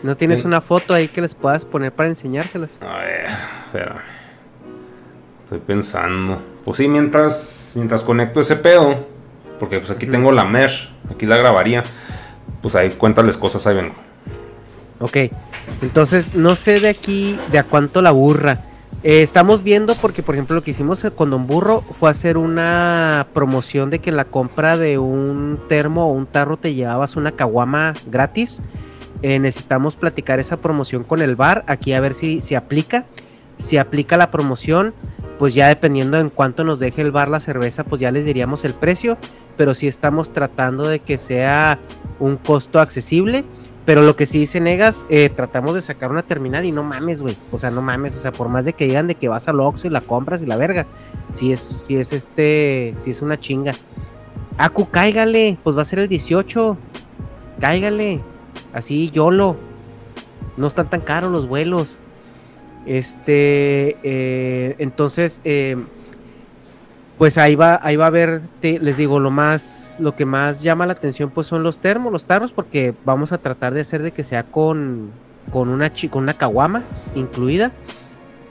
¿No 0.03 0.17
tienes 0.17 0.43
una 0.43 0.59
foto 0.59 0.93
ahí 0.93 1.07
que 1.07 1.21
les 1.21 1.33
puedas 1.33 1.63
poner 1.63 1.93
para 1.93 2.09
enseñárselas? 2.09 2.71
A 2.81 2.97
ver, 2.97 3.25
espérame. 3.67 4.16
Estoy 5.47 5.59
pensando. 5.59 6.41
Pues 6.65 6.75
sí, 6.75 6.89
mientras, 6.89 7.71
mientras 7.77 8.03
conecto 8.03 8.41
ese 8.41 8.57
pedo, 8.57 9.07
porque 9.61 9.79
pues 9.79 9.89
aquí 9.91 10.05
tengo 10.05 10.33
la 10.33 10.43
mesh, 10.43 10.89
aquí 11.09 11.25
la 11.25 11.37
grabaría. 11.37 11.85
Pues 12.61 12.75
ahí 12.75 12.89
cuéntales 12.89 13.37
cosas, 13.37 13.65
ahí 13.65 13.77
vengo. 13.77 13.95
Ok, 14.99 15.15
entonces 15.81 16.35
no 16.35 16.57
sé 16.57 16.81
de 16.81 16.89
aquí 16.89 17.39
de 17.49 17.59
a 17.59 17.63
cuánto 17.63 18.01
la 18.01 18.11
burra. 18.11 18.59
Eh, 19.03 19.21
estamos 19.21 19.63
viendo 19.63 19.95
porque, 20.01 20.21
por 20.21 20.35
ejemplo, 20.35 20.53
lo 20.53 20.63
que 20.63 20.71
hicimos 20.71 21.01
con 21.15 21.29
Don 21.29 21.47
Burro 21.47 21.79
fue 21.97 22.09
hacer 22.09 22.35
una 22.35 23.27
promoción 23.33 23.89
de 23.89 23.99
que 23.99 24.09
en 24.09 24.17
la 24.17 24.25
compra 24.25 24.75
de 24.75 24.97
un 24.97 25.61
termo 25.69 26.07
o 26.07 26.11
un 26.11 26.25
tarro 26.25 26.57
te 26.57 26.73
llevabas 26.73 27.15
una 27.15 27.31
caguama 27.31 27.93
gratis. 28.07 28.59
Eh, 29.21 29.39
necesitamos 29.39 29.95
platicar 29.95 30.41
esa 30.41 30.57
promoción 30.57 31.05
con 31.05 31.21
el 31.21 31.37
bar, 31.37 31.63
aquí 31.67 31.93
a 31.93 32.01
ver 32.01 32.15
si 32.15 32.41
se 32.41 32.57
aplica. 32.57 33.05
Si 33.57 33.77
aplica 33.77 34.17
la 34.17 34.29
promoción, 34.29 34.93
pues 35.37 35.53
ya 35.53 35.67
dependiendo 35.67 36.19
en 36.19 36.29
cuánto 36.29 36.63
nos 36.63 36.79
deje 36.79 37.01
el 37.01 37.11
bar 37.11 37.29
la 37.29 37.39
cerveza, 37.39 37.83
pues 37.83 38.01
ya 38.01 38.11
les 38.11 38.25
diríamos 38.25 38.65
el 38.65 38.73
precio, 38.73 39.17
pero 39.55 39.75
sí 39.75 39.87
estamos 39.87 40.33
tratando 40.33 40.87
de 40.87 40.99
que 40.99 41.17
sea 41.17 41.79
un 42.19 42.37
costo 42.37 42.79
accesible. 42.79 43.43
Pero 43.85 44.01
lo 44.01 44.17
que 44.17 44.25
sí 44.25 44.39
dice 44.39 44.59
Negas, 44.59 45.05
eh, 45.07 45.29
tratamos 45.29 45.73
de 45.73 45.81
sacar 45.81 46.11
una 46.11 46.21
terminal 46.21 46.65
y 46.65 46.73
no 46.73 46.83
mames, 46.83 47.21
güey. 47.21 47.37
O 47.53 47.57
sea, 47.57 47.71
no 47.71 47.81
mames. 47.81 48.17
O 48.17 48.19
sea, 48.19 48.33
por 48.33 48.49
más 48.49 48.65
de 48.65 48.73
que 48.73 48.83
digan 48.83 49.07
de 49.07 49.15
que 49.15 49.29
vas 49.29 49.47
al 49.47 49.61
Oxxo 49.61 49.87
y 49.87 49.89
la 49.89 50.01
compras 50.01 50.41
y 50.41 50.45
la 50.45 50.57
verga. 50.57 50.85
Si 51.31 51.53
es, 51.53 51.61
si 51.61 51.95
es 51.95 52.11
este, 52.11 52.93
si 52.99 53.11
es 53.11 53.21
una 53.21 53.39
chinga. 53.39 53.75
Acu, 54.57 54.89
cáigale. 54.89 55.57
Pues 55.63 55.77
va 55.77 55.83
a 55.83 55.85
ser 55.85 55.99
el 55.99 56.09
18. 56.09 56.77
Cáigale. 57.61 58.19
Así, 58.73 59.09
YOLO. 59.09 59.55
No 60.57 60.67
están 60.67 60.89
tan 60.89 60.99
caros 60.99 61.31
los 61.31 61.47
vuelos. 61.47 61.97
Este, 62.85 63.97
eh, 64.03 64.75
entonces, 64.77 65.41
eh, 65.43 65.75
pues 67.17 67.37
ahí 67.37 67.55
va, 67.55 67.79
ahí 67.81 67.95
va 67.95 68.05
a 68.05 68.07
haber, 68.07 68.41
les 68.61 68.95
digo, 68.95 69.19
lo 69.19 69.31
más, 69.31 69.97
lo 69.99 70.15
que 70.15 70.25
más 70.25 70.61
llama 70.61 70.85
la 70.85 70.93
atención, 70.93 71.31
pues 71.31 71.47
son 71.47 71.63
los 71.63 71.79
termos, 71.79 72.11
los 72.11 72.25
tarros, 72.25 72.51
porque 72.51 72.93
vamos 73.05 73.31
a 73.31 73.39
tratar 73.39 73.73
de 73.73 73.81
hacer 73.81 74.03
de 74.03 74.11
que 74.11 74.23
sea 74.23 74.43
con, 74.43 75.09
con 75.51 75.69
una 75.69 75.91
con 76.09 76.23
una 76.23 76.35
caguama 76.35 76.83
incluida. 77.15 77.71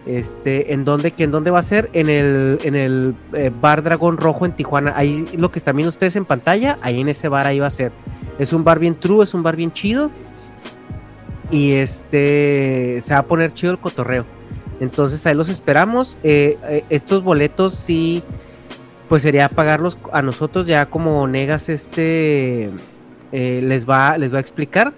Este, 0.06 0.72
¿en 0.72 0.84
dónde, 0.84 1.10
que 1.10 1.24
en 1.24 1.32
dónde 1.32 1.50
va 1.50 1.58
a 1.58 1.64
ser? 1.64 1.90
En 1.92 2.08
el, 2.08 2.60
en 2.62 2.76
el 2.76 3.14
eh, 3.32 3.50
bar 3.60 3.82
Dragón 3.82 4.16
Rojo 4.16 4.46
en 4.46 4.52
Tijuana. 4.52 4.92
Ahí 4.96 5.26
lo 5.36 5.50
que 5.50 5.58
están 5.58 5.76
viendo 5.76 5.88
ustedes 5.88 6.14
en 6.14 6.24
pantalla, 6.24 6.78
ahí 6.80 7.00
en 7.00 7.08
ese 7.08 7.28
bar 7.28 7.46
ahí 7.46 7.58
va 7.58 7.66
a 7.66 7.70
ser. 7.70 7.90
Es 8.38 8.52
un 8.52 8.62
bar 8.62 8.78
bien 8.78 8.94
true, 8.94 9.24
es 9.24 9.34
un 9.34 9.42
bar 9.42 9.56
bien 9.56 9.72
chido. 9.72 10.10
Y 11.50 11.72
este 11.72 12.98
se 13.02 13.14
va 13.14 13.20
a 13.20 13.24
poner 13.24 13.54
chido 13.54 13.72
el 13.72 13.78
cotorreo. 13.78 14.24
Entonces 14.80 15.24
ahí 15.26 15.34
los 15.34 15.48
esperamos. 15.48 16.16
Eh, 16.22 16.58
eh, 16.64 16.84
estos 16.90 17.22
boletos 17.22 17.74
sí, 17.74 18.22
pues 19.08 19.22
sería 19.22 19.48
pagarlos 19.48 19.98
a 20.12 20.22
nosotros 20.22 20.66
ya 20.66 20.86
como 20.86 21.26
Negas 21.26 21.68
este 21.68 22.70
eh, 23.32 23.60
les 23.62 23.88
va 23.88 24.18
les 24.18 24.32
va 24.32 24.38
a 24.38 24.40
explicar. 24.40 24.92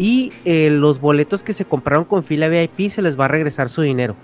Y 0.00 0.32
los 0.44 1.00
boletos 1.00 1.42
que 1.42 1.52
se 1.52 1.64
compraron 1.64 2.04
con 2.04 2.22
fila 2.22 2.46
VIP 2.48 2.88
se 2.88 3.02
les 3.02 3.18
va 3.18 3.24
a 3.24 3.28
regresar 3.28 3.68
su 3.68 3.82
dinero. 3.82 4.14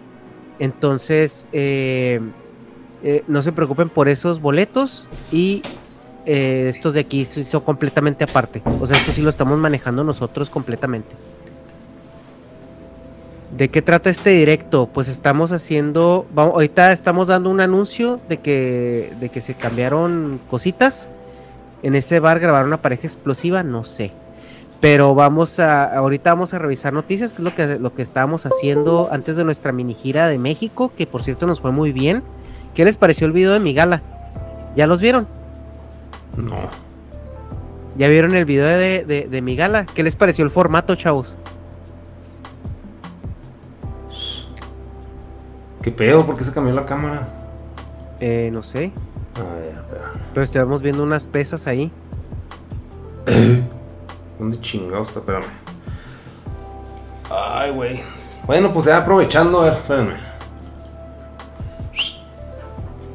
Entonces 0.60 1.48
no 3.26 3.42
se 3.42 3.50
preocupen 3.50 3.88
por 3.88 4.08
esos 4.08 4.40
boletos 4.40 5.08
y 5.32 5.62
estos 6.26 6.94
de 6.94 7.00
aquí 7.00 7.24
son 7.24 7.62
completamente 7.62 8.22
aparte. 8.22 8.62
O 8.80 8.86
sea, 8.86 8.96
esto 8.96 9.10
sí 9.10 9.20
lo 9.20 9.30
estamos 9.30 9.58
manejando 9.58 10.04
nosotros 10.04 10.48
completamente. 10.48 11.16
¿De 13.56 13.68
qué 13.68 13.82
trata 13.82 14.10
este 14.10 14.30
directo? 14.30 14.88
Pues 14.92 15.06
estamos 15.06 15.52
haciendo, 15.52 16.26
vamos, 16.34 16.54
ahorita 16.54 16.90
estamos 16.90 17.28
dando 17.28 17.50
un 17.50 17.60
anuncio 17.60 18.18
de 18.28 18.38
que, 18.38 19.12
de 19.20 19.28
que 19.28 19.40
se 19.40 19.54
cambiaron 19.54 20.40
cositas. 20.50 21.08
En 21.84 21.94
ese 21.94 22.18
bar 22.18 22.40
grabaron 22.40 22.66
una 22.66 22.82
pareja 22.82 23.06
explosiva, 23.06 23.62
no 23.62 23.84
sé. 23.84 24.10
Pero 24.80 25.14
vamos 25.14 25.60
a, 25.60 25.84
ahorita 25.84 26.30
vamos 26.30 26.52
a 26.52 26.58
revisar 26.58 26.92
noticias, 26.92 27.30
que 27.32 27.36
es 27.36 27.44
lo 27.44 27.54
que, 27.54 27.78
lo 27.78 27.94
que 27.94 28.02
estábamos 28.02 28.44
haciendo 28.44 29.08
antes 29.12 29.36
de 29.36 29.44
nuestra 29.44 29.70
mini 29.70 29.94
gira 29.94 30.26
de 30.26 30.36
México, 30.38 30.90
que 30.96 31.06
por 31.06 31.22
cierto 31.22 31.46
nos 31.46 31.60
fue 31.60 31.70
muy 31.70 31.92
bien. 31.92 32.24
¿Qué 32.74 32.84
les 32.84 32.96
pareció 32.96 33.28
el 33.28 33.32
video 33.32 33.52
de 33.52 33.60
mi 33.60 33.72
gala? 33.72 34.02
¿Ya 34.74 34.88
los 34.88 35.00
vieron? 35.00 35.28
No. 36.36 36.56
¿Ya 37.96 38.08
vieron 38.08 38.34
el 38.34 38.46
video 38.46 38.66
de, 38.66 39.04
de, 39.04 39.28
de 39.28 39.42
mi 39.42 39.54
gala? 39.54 39.86
¿Qué 39.94 40.02
les 40.02 40.16
pareció 40.16 40.44
el 40.44 40.50
formato, 40.50 40.96
chavos? 40.96 41.36
¿Qué 45.84 45.90
pedo? 45.90 46.24
¿Por 46.24 46.38
qué 46.38 46.44
se 46.44 46.54
cambió 46.54 46.72
la 46.72 46.86
cámara? 46.86 47.28
Eh, 48.18 48.48
no 48.50 48.62
sé. 48.62 48.90
A 49.38 49.54
ver, 49.54 49.74
espera. 49.74 50.12
Pero 50.32 50.44
estamos 50.44 50.80
viendo 50.80 51.02
unas 51.02 51.26
pesas 51.26 51.66
ahí. 51.66 51.92
¿Dónde 54.38 54.60
chingados 54.62 55.08
está? 55.08 55.20
Espérame. 55.20 55.44
Ay, 57.30 57.70
güey. 57.72 58.02
Bueno, 58.46 58.72
pues 58.72 58.86
ya 58.86 58.96
aprovechando, 58.96 59.60
a 59.60 59.64
ver, 59.64 59.72
espérame. 59.74 60.14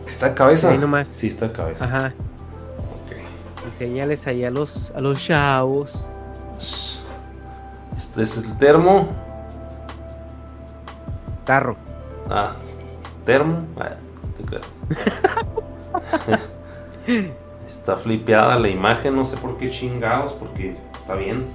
¿Está 0.07 0.29
de 0.29 0.35
cabeza? 0.35 0.69
Ahí 0.69 0.77
nomás. 0.77 1.07
Sí, 1.07 1.25
está 1.25 1.47
de 1.47 1.53
cabeza. 1.53 1.85
Ajá. 1.85 2.13
Ok. 3.03 3.65
Enseñales 3.65 4.27
ahí 4.27 4.45
a 4.45 4.51
los, 4.51 4.91
a 4.95 5.01
los 5.01 5.19
chavos. 5.25 6.05
Este 7.97 8.21
es 8.21 8.37
el 8.37 8.55
termo. 8.59 9.07
Tarro. 11.45 11.88
Ah, 12.29 12.55
termo. 13.25 13.65
Ah, 13.77 13.95
está 17.67 17.97
flipeada 17.97 18.57
la 18.57 18.69
imagen, 18.69 19.15
no 19.15 19.23
sé 19.23 19.37
por 19.37 19.57
qué 19.57 19.71
chingados, 19.71 20.33
porque 20.33 20.75
está 20.93 21.15
bien. 21.15 21.47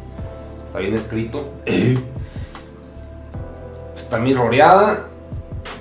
Está 0.66 0.80
bien 0.80 0.94
escrito. 0.94 1.48
está 3.96 4.18
mirroreada. 4.18 5.06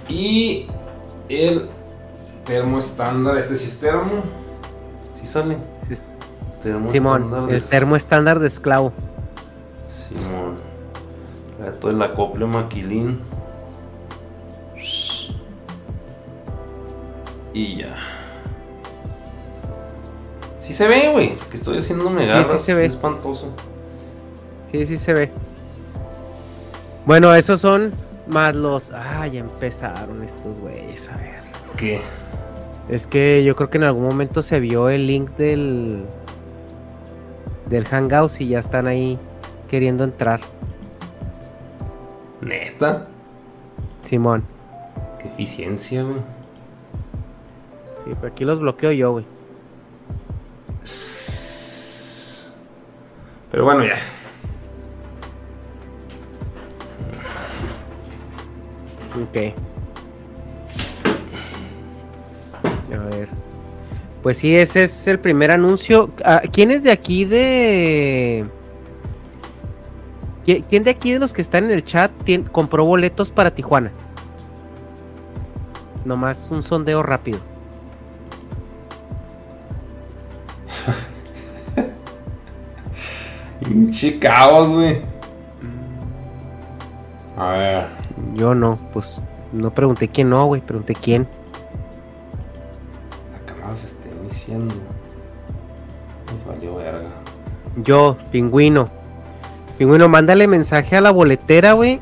Y 0.07 0.67
el 1.29 1.69
termo 2.45 2.77
estándar, 2.77 3.37
este 3.37 3.57
sí 3.57 3.69
es 3.69 3.79
termo. 3.79 4.21
Sí 5.15 5.25
sale. 5.25 5.57
Simón, 6.87 7.49
el 7.49 7.63
termo 7.63 7.95
estándar 7.95 8.39
de 8.39 8.47
esclavo. 8.47 8.93
Simón. 9.89 10.55
Todo 11.81 11.91
el 11.91 12.01
acople 12.01 12.45
maquilín. 12.45 13.19
Y 17.53 17.77
ya. 17.77 17.95
Sí 20.61 20.73
se 20.73 20.87
ve, 20.87 21.09
güey. 21.11 21.35
Que 21.51 21.57
estoy 21.57 21.77
haciéndome 21.77 22.25
garras. 22.25 22.61
sí 22.61 22.65
se 22.65 22.73
ve. 22.73 22.85
espantoso. 22.85 23.53
Sí, 24.71 24.87
sí 24.87 24.97
se 24.97 25.13
ve. 25.13 25.31
Bueno, 27.05 27.33
esos 27.35 27.59
son 27.59 27.93
más 28.27 28.55
los. 28.55 28.91
Ah, 28.91 29.27
ya 29.27 29.41
empezaron 29.41 30.23
estos 30.23 30.57
güeyes. 30.59 31.09
A 31.09 31.17
ver. 31.17 31.43
¿Qué? 31.77 32.01
Es 32.89 33.07
que 33.07 33.43
yo 33.43 33.55
creo 33.55 33.69
que 33.69 33.77
en 33.77 33.83
algún 33.83 34.03
momento 34.03 34.41
se 34.41 34.59
vio 34.59 34.89
el 34.89 35.05
link 35.05 35.29
del. 35.37 36.05
Del 37.69 37.85
Hangouts 37.85 38.41
y 38.41 38.49
ya 38.49 38.59
están 38.59 38.87
ahí 38.87 39.19
queriendo 39.69 40.03
entrar. 40.03 40.41
¿Neta? 42.41 43.07
Simón. 44.07 44.43
Qué 45.19 45.29
eficiencia, 45.29 46.03
güey. 46.03 46.19
Sí, 48.05 48.11
pero 48.19 48.27
aquí 48.33 48.43
los 48.45 48.59
bloqueo 48.59 48.91
yo, 48.91 49.11
güey. 49.13 49.25
Pero 53.51 53.63
bueno, 53.65 53.83
ya. 53.85 53.95
Ok. 59.21 59.53
A 62.93 63.05
ver. 63.15 63.27
Pues 64.21 64.37
sí, 64.37 64.55
ese 64.55 64.85
es 64.85 65.07
el 65.07 65.19
primer 65.19 65.51
anuncio. 65.51 66.09
Ah, 66.25 66.41
¿Quién 66.51 66.71
es 66.71 66.83
de 66.83 66.91
aquí 66.91 67.25
de... 67.25 68.45
¿Qui- 70.45 70.63
¿Quién 70.69 70.83
de 70.83 70.91
aquí 70.91 71.11
de 71.13 71.19
los 71.19 71.33
que 71.33 71.41
están 71.41 71.65
en 71.65 71.71
el 71.71 71.85
chat 71.85 72.11
compró 72.51 72.85
boletos 72.85 73.31
para 73.31 73.51
Tijuana? 73.53 73.91
Nomás 76.05 76.49
un 76.51 76.63
sondeo 76.63 77.01
rápido. 77.03 77.39
Pinche 83.73 84.19
caos, 84.19 84.69
güey. 84.69 85.01
A 87.35 87.53
ver. 87.53 87.85
Yo 88.35 88.53
no, 88.53 88.77
pues 88.93 89.19
no 89.51 89.71
pregunté 89.71 90.07
quién 90.07 90.29
no, 90.29 90.45
güey, 90.45 90.61
pregunté 90.61 90.93
quién. 90.93 91.27
La 93.31 93.51
cámara 93.51 93.75
se 93.75 93.87
está 93.87 94.09
iniciando. 94.21 94.75
Nos 96.31 96.45
valió 96.45 96.75
verga. 96.75 97.09
Yo, 97.77 98.15
pingüino. 98.31 98.89
Pingüino, 99.79 100.07
mándale 100.07 100.47
mensaje 100.47 100.95
a 100.95 101.01
la 101.01 101.09
boletera, 101.09 101.73
güey, 101.73 101.99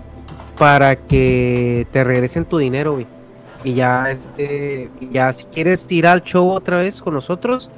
para 0.58 0.98
que 0.98 1.88
te 1.94 2.04
regresen 2.04 2.44
tu 2.44 2.58
dinero, 2.58 2.96
güey. 2.96 3.08
Y 3.64 3.76
ya, 3.76 4.12
este, 4.12 4.92
y 5.00 5.08
ya 5.08 5.32
si 5.32 5.46
quieres 5.46 5.90
ir 5.90 6.06
al 6.06 6.22
show 6.24 6.50
otra 6.50 6.80
vez 6.80 7.02
con 7.02 7.14
nosotros, 7.14 7.70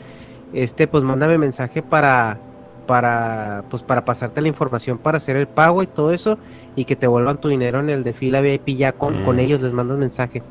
este, 0.52 0.88
pues 0.88 1.04
mándame 1.04 1.38
mensaje 1.38 1.84
para, 1.84 2.40
para, 2.86 3.64
pues 3.70 3.82
para 3.84 4.06
pasarte 4.06 4.42
la 4.42 4.48
información 4.48 4.98
para 4.98 5.18
hacer 5.18 5.36
el 5.36 5.48
pago 5.48 5.82
y 5.84 5.88
todo 5.88 6.12
eso, 6.12 6.38
y 6.76 6.86
que 6.86 6.96
te 6.96 7.08
vuelvan 7.08 7.40
tu 7.40 7.48
dinero 7.50 7.80
en 7.80 7.90
el 7.90 8.04
de 8.04 8.14
fila 8.14 8.42
VIP 8.42 8.78
ya 8.78 8.92
con, 8.94 9.24
con 9.26 9.38
Mm. 9.38 9.40
ellos, 9.40 9.62
les 9.62 9.74
mandas 9.74 9.98
mensaje. 9.98 10.42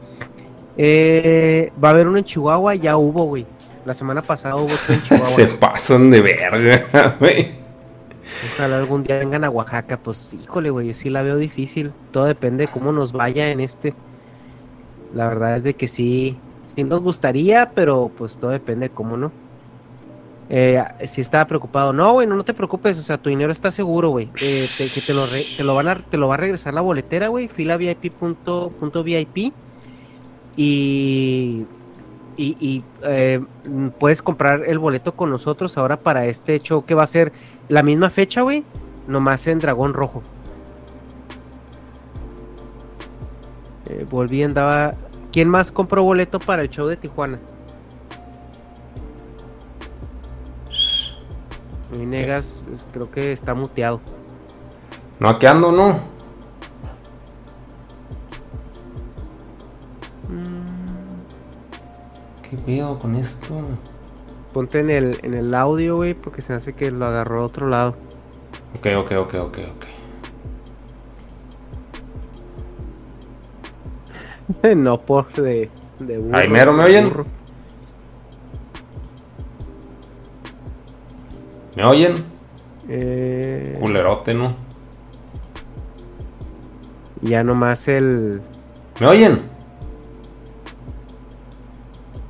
Eh, 0.76 1.72
va 1.82 1.88
a 1.88 1.90
haber 1.92 2.08
uno 2.08 2.18
en 2.18 2.24
Chihuahua, 2.24 2.74
ya 2.74 2.96
hubo, 2.96 3.24
güey. 3.24 3.46
La 3.84 3.94
semana 3.94 4.22
pasada 4.22 4.56
hubo 4.56 4.64
otro 4.66 4.94
en 4.94 5.02
Chihuahua. 5.02 5.26
Se 5.26 5.46
pasan 5.46 6.10
de 6.10 6.22
verga, 6.22 7.16
güey. 7.20 7.60
Ojalá 8.54 8.78
algún 8.78 9.04
día 9.04 9.18
vengan 9.18 9.44
a 9.44 9.50
Oaxaca, 9.50 9.98
pues 9.98 10.34
híjole, 10.42 10.70
güey, 10.70 10.88
yo 10.88 10.94
sí 10.94 11.10
la 11.10 11.22
veo 11.22 11.36
difícil. 11.36 11.92
Todo 12.10 12.24
depende 12.24 12.66
de 12.66 12.72
cómo 12.72 12.90
nos 12.92 13.12
vaya 13.12 13.50
en 13.50 13.60
este. 13.60 13.94
La 15.14 15.28
verdad 15.28 15.56
es 15.58 15.64
de 15.64 15.74
que 15.74 15.86
sí, 15.88 16.38
sí 16.74 16.84
nos 16.84 17.02
gustaría, 17.02 17.70
pero 17.74 18.10
pues 18.16 18.38
todo 18.38 18.50
depende 18.52 18.88
de 18.88 18.94
cómo 18.94 19.16
no. 19.16 19.30
Eh, 20.48 20.82
si 21.06 21.20
estaba 21.20 21.46
preocupado, 21.46 21.92
no, 21.92 22.12
güey, 22.12 22.26
no, 22.26 22.42
te 22.44 22.52
preocupes, 22.52 22.98
o 22.98 23.02
sea, 23.02 23.16
tu 23.16 23.30
dinero 23.30 23.52
está 23.52 23.70
seguro, 23.70 24.10
güey. 24.10 24.28
Eh, 24.42 24.66
te, 24.76 24.88
que 24.88 25.00
te 25.00 25.14
lo, 25.14 25.26
te 25.26 25.64
lo 25.64 25.74
van 25.74 25.88
a, 25.88 25.96
te 25.96 26.16
lo 26.16 26.28
va 26.28 26.34
a 26.34 26.38
regresar 26.38 26.74
la 26.74 26.80
boletera, 26.80 27.28
güey, 27.28 27.48
fila 27.48 27.78
punto, 28.18 28.70
punto 28.78 29.02
VIP 29.02 29.52
y 30.56 31.64
y, 32.36 32.82
eh, 33.02 33.44
puedes 33.98 34.22
comprar 34.22 34.64
el 34.66 34.78
boleto 34.78 35.12
con 35.12 35.30
nosotros 35.30 35.76
ahora 35.76 35.98
para 35.98 36.24
este 36.26 36.58
show 36.60 36.84
que 36.84 36.94
va 36.94 37.02
a 37.02 37.06
ser 37.06 37.32
la 37.68 37.82
misma 37.82 38.10
fecha, 38.10 38.42
güey, 38.42 38.64
nomás 39.06 39.46
en 39.46 39.58
Dragón 39.58 39.92
Rojo. 39.92 40.22
Volví, 44.10 44.42
andaba. 44.42 44.94
¿Quién 45.32 45.48
más 45.48 45.70
compró 45.70 46.02
boleto 46.02 46.40
para 46.40 46.62
el 46.62 46.70
show 46.70 46.86
de 46.86 46.96
Tijuana? 46.96 47.38
Mi 51.92 52.06
negas, 52.06 52.64
creo 52.92 53.10
que 53.10 53.32
está 53.32 53.54
muteado. 53.54 54.00
No, 55.20 55.28
aquí 55.28 55.46
ando, 55.46 55.70
¿no? 55.72 56.00
¿Qué 62.48 62.56
pedo 62.56 62.98
con 62.98 63.14
esto? 63.16 63.60
Ponte 64.52 64.80
en 64.80 64.90
el, 64.90 65.18
en 65.22 65.34
el 65.34 65.54
audio, 65.54 65.96
güey, 65.96 66.14
porque 66.14 66.42
se 66.42 66.52
hace 66.52 66.74
que 66.74 66.90
lo 66.90 67.06
agarró 67.06 67.42
a 67.42 67.46
otro 67.46 67.68
lado. 67.68 67.94
Ok, 68.78 68.86
ok, 68.98 69.12
ok, 69.18 69.34
ok, 69.34 69.58
ok. 69.76 69.84
no 74.76 75.00
por 75.00 75.32
de, 75.32 75.70
de 75.98 76.18
burro, 76.18 76.36
Ay, 76.36 76.48
mero, 76.48 76.72
¿me 76.72 76.84
oyen? 76.84 77.08
burro. 77.08 77.26
¿Me 81.76 81.84
oyen? 81.84 82.24
Eh, 82.88 83.76
Culerote, 83.80 84.34
¿no? 84.34 84.54
ya 87.22 87.44
nomás 87.44 87.86
el. 87.88 88.42
¿Me 89.00 89.06
oyen? 89.06 89.40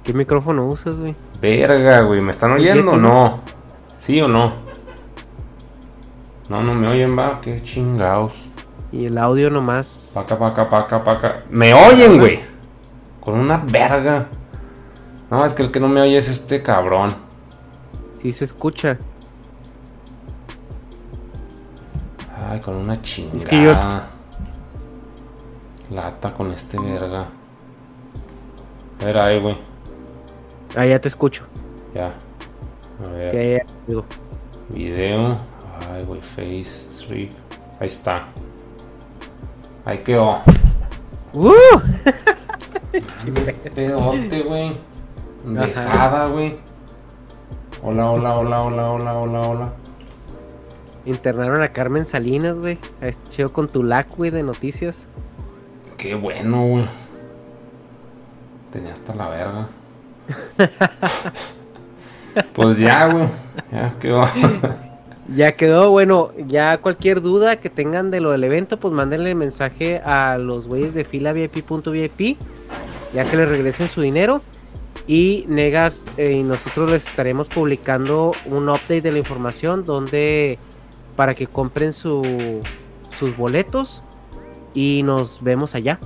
¿Qué 0.04 0.12
micrófono 0.12 0.66
usas, 0.68 1.00
güey? 1.00 1.16
Verga, 1.40 2.02
güey, 2.02 2.20
¿me 2.20 2.30
están 2.30 2.52
¿El 2.52 2.58
oyendo 2.58 2.92
o 2.92 2.96
no? 2.96 3.40
¿Sí 3.98 4.20
o 4.20 4.28
no? 4.28 4.52
No, 6.48 6.62
no 6.62 6.74
me 6.74 6.88
oyen, 6.88 7.18
va, 7.18 7.40
qué 7.40 7.62
chingados. 7.62 8.34
Y 8.90 9.06
el 9.06 9.16
audio 9.16 9.48
nomás. 9.48 10.10
Paca, 10.14 10.38
paca, 10.38 10.68
paca, 10.68 11.02
paca. 11.02 11.44
¡Me 11.50 11.72
oyen, 11.72 12.18
güey! 12.18 12.40
Con 13.20 13.34
una 13.38 13.56
verga. 13.56 14.26
No, 15.30 15.44
es 15.46 15.54
que 15.54 15.62
el 15.62 15.70
que 15.70 15.80
no 15.80 15.88
me 15.88 16.00
oye 16.02 16.18
es 16.18 16.28
este 16.28 16.62
cabrón. 16.62 17.14
Sí 18.20 18.32
se 18.32 18.44
escucha. 18.44 18.98
Ay, 22.52 22.60
con 22.60 22.76
una 22.76 23.00
chingada. 23.00 23.36
Es 23.38 23.46
que 23.46 23.62
yo- 23.62 23.72
Lata 25.90 26.34
con 26.34 26.50
este 26.52 26.78
verga. 26.78 27.28
A 29.00 29.04
ver 29.06 29.16
ahí, 29.18 29.40
güey. 29.40 29.56
Ah, 30.76 30.84
ya 30.84 31.00
te 31.00 31.08
escucho. 31.08 31.44
Ya. 31.94 32.12
A 33.02 33.08
ver. 33.10 33.30
Que 33.30 33.56
ya- 33.56 33.66
digo, 33.86 34.04
Video. 34.68 35.38
Ay, 35.90 36.04
güey, 36.04 36.20
face, 36.20 36.66
stream. 36.98 37.30
Ahí 37.80 37.86
está. 37.88 38.26
Ahí 39.86 39.98
quedó. 40.04 40.40
¡Uh! 41.32 41.52
Este 42.92 43.70
pedote, 43.70 44.42
güey. 44.42 44.76
Dejada, 45.46 46.26
güey. 46.26 46.58
Hola, 47.82 48.10
hola, 48.10 48.34
hola, 48.36 48.60
hola, 48.62 48.90
hola, 48.90 49.14
hola, 49.14 49.40
hola. 49.40 49.72
Internaron 51.04 51.62
a 51.62 51.68
Carmen 51.68 52.06
Salinas, 52.06 52.58
güey. 52.58 52.78
A 53.00 53.08
este 53.08 53.30
chido 53.30 53.52
con 53.52 53.68
tu 53.68 53.82
lac, 53.82 54.08
güey, 54.16 54.30
de 54.30 54.42
noticias. 54.42 55.06
Qué 55.96 56.14
bueno, 56.14 56.66
güey. 56.66 56.84
Tenía 58.72 58.92
hasta 58.92 59.14
la 59.14 59.28
verga. 59.28 59.68
pues 62.52 62.78
ya, 62.78 63.06
güey. 63.06 63.28
Ya 63.70 63.92
quedó. 63.98 64.26
Ya 65.34 65.52
quedó, 65.52 65.90
bueno, 65.90 66.32
ya 66.46 66.78
cualquier 66.78 67.22
duda 67.22 67.56
que 67.56 67.70
tengan 67.70 68.10
de 68.10 68.20
lo 68.20 68.32
del 68.32 68.44
evento, 68.44 68.78
pues 68.78 68.92
mándenle 68.92 69.34
mensaje 69.34 69.98
a 69.98 70.36
los 70.36 70.66
güeyes 70.66 70.94
de 70.94 71.04
fila 71.04 71.32
VIP.vip, 71.32 72.36
ya 73.14 73.24
que 73.24 73.36
les 73.36 73.48
regresen 73.48 73.88
su 73.88 74.02
dinero. 74.02 74.42
Y 75.06 75.46
Negas 75.48 76.04
eh, 76.16 76.32
y 76.32 76.42
nosotros 76.42 76.90
les 76.90 77.06
estaremos 77.06 77.48
publicando 77.48 78.32
un 78.46 78.68
update 78.68 79.00
de 79.00 79.12
la 79.12 79.18
información 79.18 79.84
donde 79.84 80.58
para 81.16 81.34
que 81.34 81.46
compren 81.46 81.92
su, 81.92 82.60
sus 83.18 83.36
boletos 83.36 84.02
y 84.74 85.02
nos 85.04 85.42
vemos 85.42 85.74
allá. 85.74 85.98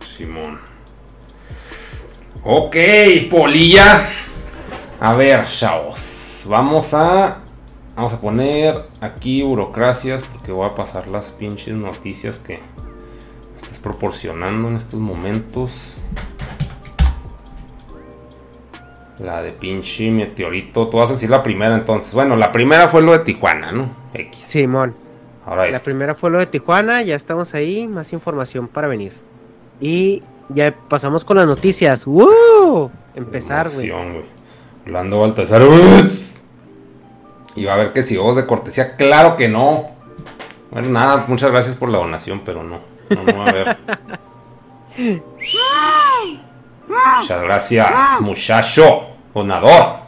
Simón. 0.00 0.58
Ok, 2.44 2.76
polilla. 3.30 4.08
A 5.00 5.14
ver, 5.14 5.46
chavos. 5.46 6.44
Vamos 6.48 6.94
a. 6.94 7.38
Vamos 7.96 8.12
a 8.12 8.20
poner 8.20 8.88
aquí 9.00 9.42
burocracias 9.42 10.22
porque 10.22 10.52
voy 10.52 10.66
a 10.66 10.74
pasar 10.74 11.08
las 11.08 11.32
pinches 11.32 11.74
noticias 11.74 12.38
que 12.38 12.60
estás 13.56 13.78
proporcionando 13.78 14.68
en 14.68 14.76
estos 14.76 15.00
momentos. 15.00 15.96
La 19.18 19.42
de 19.42 19.52
pinche 19.52 20.10
meteorito. 20.10 20.88
Tú 20.88 20.98
vas 20.98 21.08
a 21.10 21.14
decir 21.14 21.30
la 21.30 21.42
primera 21.42 21.74
entonces. 21.74 22.12
Bueno, 22.12 22.36
la 22.36 22.52
primera 22.52 22.86
fue 22.86 23.00
lo 23.00 23.12
de 23.12 23.20
Tijuana, 23.20 23.72
¿no? 23.72 24.05
X. 24.20 24.38
Simón. 24.38 24.94
Ahora 25.44 25.70
La 25.70 25.78
primera 25.78 26.14
fue 26.14 26.30
lo 26.30 26.38
de 26.38 26.46
Tijuana, 26.46 27.02
ya 27.02 27.14
estamos 27.14 27.54
ahí, 27.54 27.86
más 27.86 28.12
información 28.12 28.66
para 28.66 28.88
venir. 28.88 29.12
Y 29.80 30.22
ya 30.48 30.74
pasamos 30.88 31.24
con 31.24 31.36
las 31.36 31.46
noticias. 31.46 32.06
¡Woo! 32.06 32.90
Empezar, 33.14 33.70
güey. 33.70 33.92
Orlando 34.84 35.20
Baltasar. 35.20 35.62
Y 37.54 37.64
va 37.64 37.74
a 37.74 37.76
ver 37.76 37.92
que 37.92 38.02
si 38.02 38.16
vos 38.16 38.36
de 38.36 38.44
cortesía, 38.46 38.96
claro 38.96 39.36
que 39.36 39.48
no. 39.48 39.90
Bueno, 40.70 40.88
nada, 40.90 41.24
muchas 41.28 41.50
gracias 41.50 41.76
por 41.76 41.88
la 41.88 41.98
donación, 41.98 42.42
pero 42.44 42.62
no. 42.62 42.80
No, 43.10 43.22
no 43.22 43.38
va 43.38 43.46
a 43.46 43.52
ver. 43.52 43.78
Muchas 47.18 47.42
gracias, 47.42 47.90
muchacho, 48.20 49.06
donador. 49.34 50.06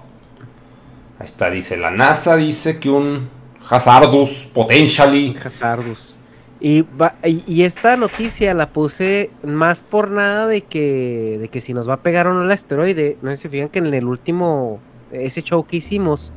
Ahí 1.19 1.25
está, 1.25 1.51
dice 1.51 1.77
la 1.77 1.91
NASA, 1.91 2.37
dice 2.37 2.79
que 2.79 2.91
un 2.91 3.29
Hazardus 3.69 4.31
Potentially. 4.53 5.37
Hazardus. 5.45 6.17
Y, 6.61 6.85
y, 7.25 7.63
esta 7.63 7.97
noticia 7.97 8.53
la 8.53 8.71
puse 8.71 9.31
más 9.45 9.81
por 9.81 10.11
nada 10.11 10.49
de 10.49 10.63
que, 10.63 11.39
de 11.41 11.49
que 11.49 11.61
si 11.61 11.73
nos 11.73 11.89
va 11.89 11.95
a 11.95 12.03
pegar 12.03 12.27
o 12.27 12.35
no 12.35 12.43
el 12.43 12.51
asteroide. 12.51 13.17
No 13.23 13.31
sé 13.31 13.37
si 13.37 13.49
fijan 13.49 13.69
que 13.69 13.79
en 13.79 13.95
el 13.95 14.07
último, 14.07 14.81
ese 15.13 15.43
show 15.43 15.65
que 15.65 15.77
hicimos, 15.77 16.33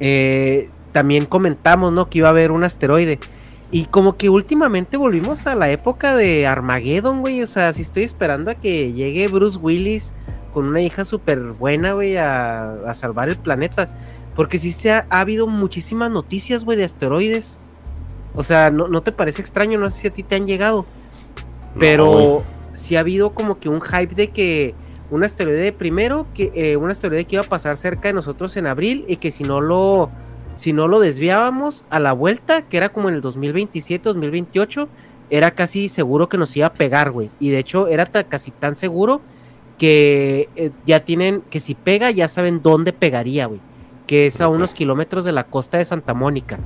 eh, 0.00 0.68
también 0.90 1.26
comentamos, 1.26 1.92
¿no? 1.92 2.10
Que 2.10 2.18
iba 2.18 2.28
a 2.28 2.32
haber 2.32 2.50
un 2.50 2.64
asteroide. 2.64 3.20
Y 3.70 3.84
como 3.84 4.16
que 4.16 4.28
últimamente 4.30 4.96
volvimos 4.96 5.46
a 5.46 5.54
la 5.54 5.70
época 5.70 6.16
de 6.16 6.48
Armageddon, 6.48 7.20
güey. 7.20 7.40
O 7.44 7.46
sea, 7.46 7.72
si 7.72 7.82
estoy 7.82 8.02
esperando 8.02 8.50
a 8.50 8.56
que 8.56 8.92
llegue 8.92 9.28
Bruce 9.28 9.58
Willis 9.58 10.12
con 10.52 10.66
una 10.66 10.80
hija 10.80 11.04
súper 11.04 11.38
buena, 11.38 11.92
güey, 11.92 12.16
a 12.16 12.92
salvar 12.94 13.28
el 13.28 13.36
planeta. 13.36 13.88
Porque 14.40 14.58
sí 14.58 14.72
se 14.72 14.90
ha, 14.90 15.06
habido 15.10 15.46
muchísimas 15.46 16.10
noticias, 16.10 16.64
güey, 16.64 16.78
de 16.78 16.84
asteroides. 16.84 17.58
O 18.34 18.42
sea, 18.42 18.70
¿no, 18.70 19.02
te 19.02 19.12
parece 19.12 19.42
extraño? 19.42 19.78
No 19.78 19.90
sé 19.90 20.00
si 20.00 20.06
a 20.06 20.10
ti 20.12 20.22
te 20.22 20.34
han 20.34 20.46
llegado. 20.46 20.86
Pero 21.78 22.42
sí 22.72 22.96
ha 22.96 23.00
habido 23.00 23.32
como 23.32 23.60
que 23.60 23.68
un 23.68 23.82
hype 23.82 24.14
de 24.14 24.28
que 24.28 24.74
un 25.10 25.24
asteroide 25.24 25.72
primero, 25.72 26.26
que 26.32 26.52
eh, 26.54 26.78
un 26.78 26.90
asteroide 26.90 27.26
que 27.26 27.36
iba 27.36 27.44
a 27.44 27.48
pasar 27.50 27.76
cerca 27.76 28.08
de 28.08 28.14
nosotros 28.14 28.56
en 28.56 28.66
abril 28.66 29.04
y 29.08 29.16
que 29.16 29.30
si 29.30 29.44
no 29.44 29.60
lo 29.60 30.10
si 30.54 30.72
no 30.72 30.88
lo 30.88 31.00
desviábamos 31.00 31.84
a 31.90 32.00
la 32.00 32.14
vuelta, 32.14 32.62
que 32.62 32.78
era 32.78 32.88
como 32.88 33.10
en 33.10 33.16
el 33.16 33.20
2027, 33.20 34.04
2028, 34.04 34.88
era 35.28 35.50
casi 35.50 35.88
seguro 35.88 36.30
que 36.30 36.38
nos 36.38 36.56
iba 36.56 36.68
a 36.68 36.72
pegar, 36.72 37.10
güey. 37.10 37.28
Y 37.40 37.50
de 37.50 37.58
hecho 37.58 37.88
era 37.88 38.06
casi 38.06 38.52
tan 38.52 38.74
seguro 38.74 39.20
que 39.76 40.48
eh, 40.56 40.70
ya 40.86 41.04
tienen, 41.04 41.42
que 41.50 41.60
si 41.60 41.74
pega 41.74 42.10
ya 42.10 42.26
saben 42.26 42.62
dónde 42.62 42.94
pegaría, 42.94 43.44
güey 43.44 43.60
que 44.10 44.26
es 44.26 44.40
a 44.40 44.48
unos 44.48 44.74
kilómetros 44.74 45.22
de 45.22 45.30
la 45.30 45.44
costa 45.44 45.78
de 45.78 45.84
Santa 45.84 46.14
Mónica. 46.14 46.58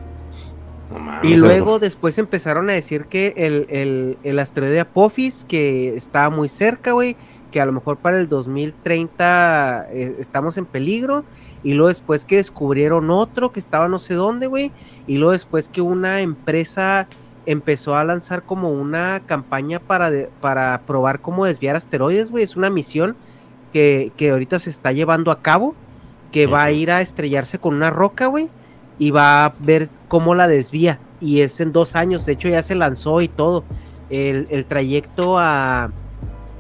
y 1.23 1.37
luego 1.37 1.79
después 1.79 2.17
empezaron 2.17 2.71
a 2.71 2.73
decir 2.73 3.05
que 3.05 3.35
el, 3.37 4.17
el, 4.23 4.39
asteroide 4.39 4.81
Apophis, 4.81 5.45
que 5.45 5.95
estaba 5.95 6.31
muy 6.31 6.49
cerca, 6.49 6.93
güey, 6.93 7.19
que 7.51 7.61
a 7.61 7.67
lo 7.67 7.73
mejor 7.73 7.99
para 7.99 8.19
el 8.19 8.31
2030 8.31 9.89
eh, 9.91 10.17
estamos 10.19 10.57
en 10.57 10.65
peligro. 10.65 11.23
Y 11.63 11.75
luego 11.75 11.89
después 11.89 12.25
que 12.25 12.37
descubrieron 12.37 13.11
otro 13.11 13.53
que 13.53 13.61
estaba 13.61 13.89
no 13.89 13.99
sé 13.99 14.15
dónde, 14.15 14.47
güey. 14.47 14.73
Y 15.07 15.19
luego 15.19 15.33
después 15.33 15.69
que 15.69 15.83
una 15.83 16.23
empresa 16.23 17.09
empezó 17.45 17.95
a 17.95 18.05
lanzar 18.05 18.45
como 18.45 18.71
una 18.71 19.21
campaña 19.27 19.81
para, 19.81 20.11
para 20.41 20.81
probar 20.87 21.21
cómo 21.21 21.45
desviar 21.45 21.77
asteroides, 21.77 22.31
güey. 22.31 22.43
Es 22.43 22.57
una 22.57 22.71
misión 22.71 23.17
que, 23.75 24.13
que 24.17 24.31
ahorita 24.31 24.59
se 24.59 24.71
está 24.71 24.93
llevando 24.93 25.31
a 25.31 25.43
cabo 25.43 25.75
que 26.35 26.49
va 26.49 26.65
a 26.65 26.73
ir 26.73 26.91
a 26.91 27.01
estrellarse 27.01 27.61
con 27.61 27.77
una 27.77 27.91
roca, 27.91 28.27
güey, 28.27 28.49
y 28.99 29.13
va 29.13 29.45
a 29.45 29.53
ver 29.61 29.89
cómo 30.09 30.35
la 30.35 30.49
desvía. 30.49 30.99
Y 31.21 31.43
es 31.43 31.61
en 31.61 31.71
dos 31.71 31.95
años, 31.95 32.27
de 32.27 32.33
hecho 32.33 32.49
ya 32.49 32.61
se 32.61 32.75
lanzó 32.75 33.21
y 33.21 33.29
todo. 33.29 33.63
El, 34.11 34.67
trayecto 34.67 35.39
a, 35.39 35.93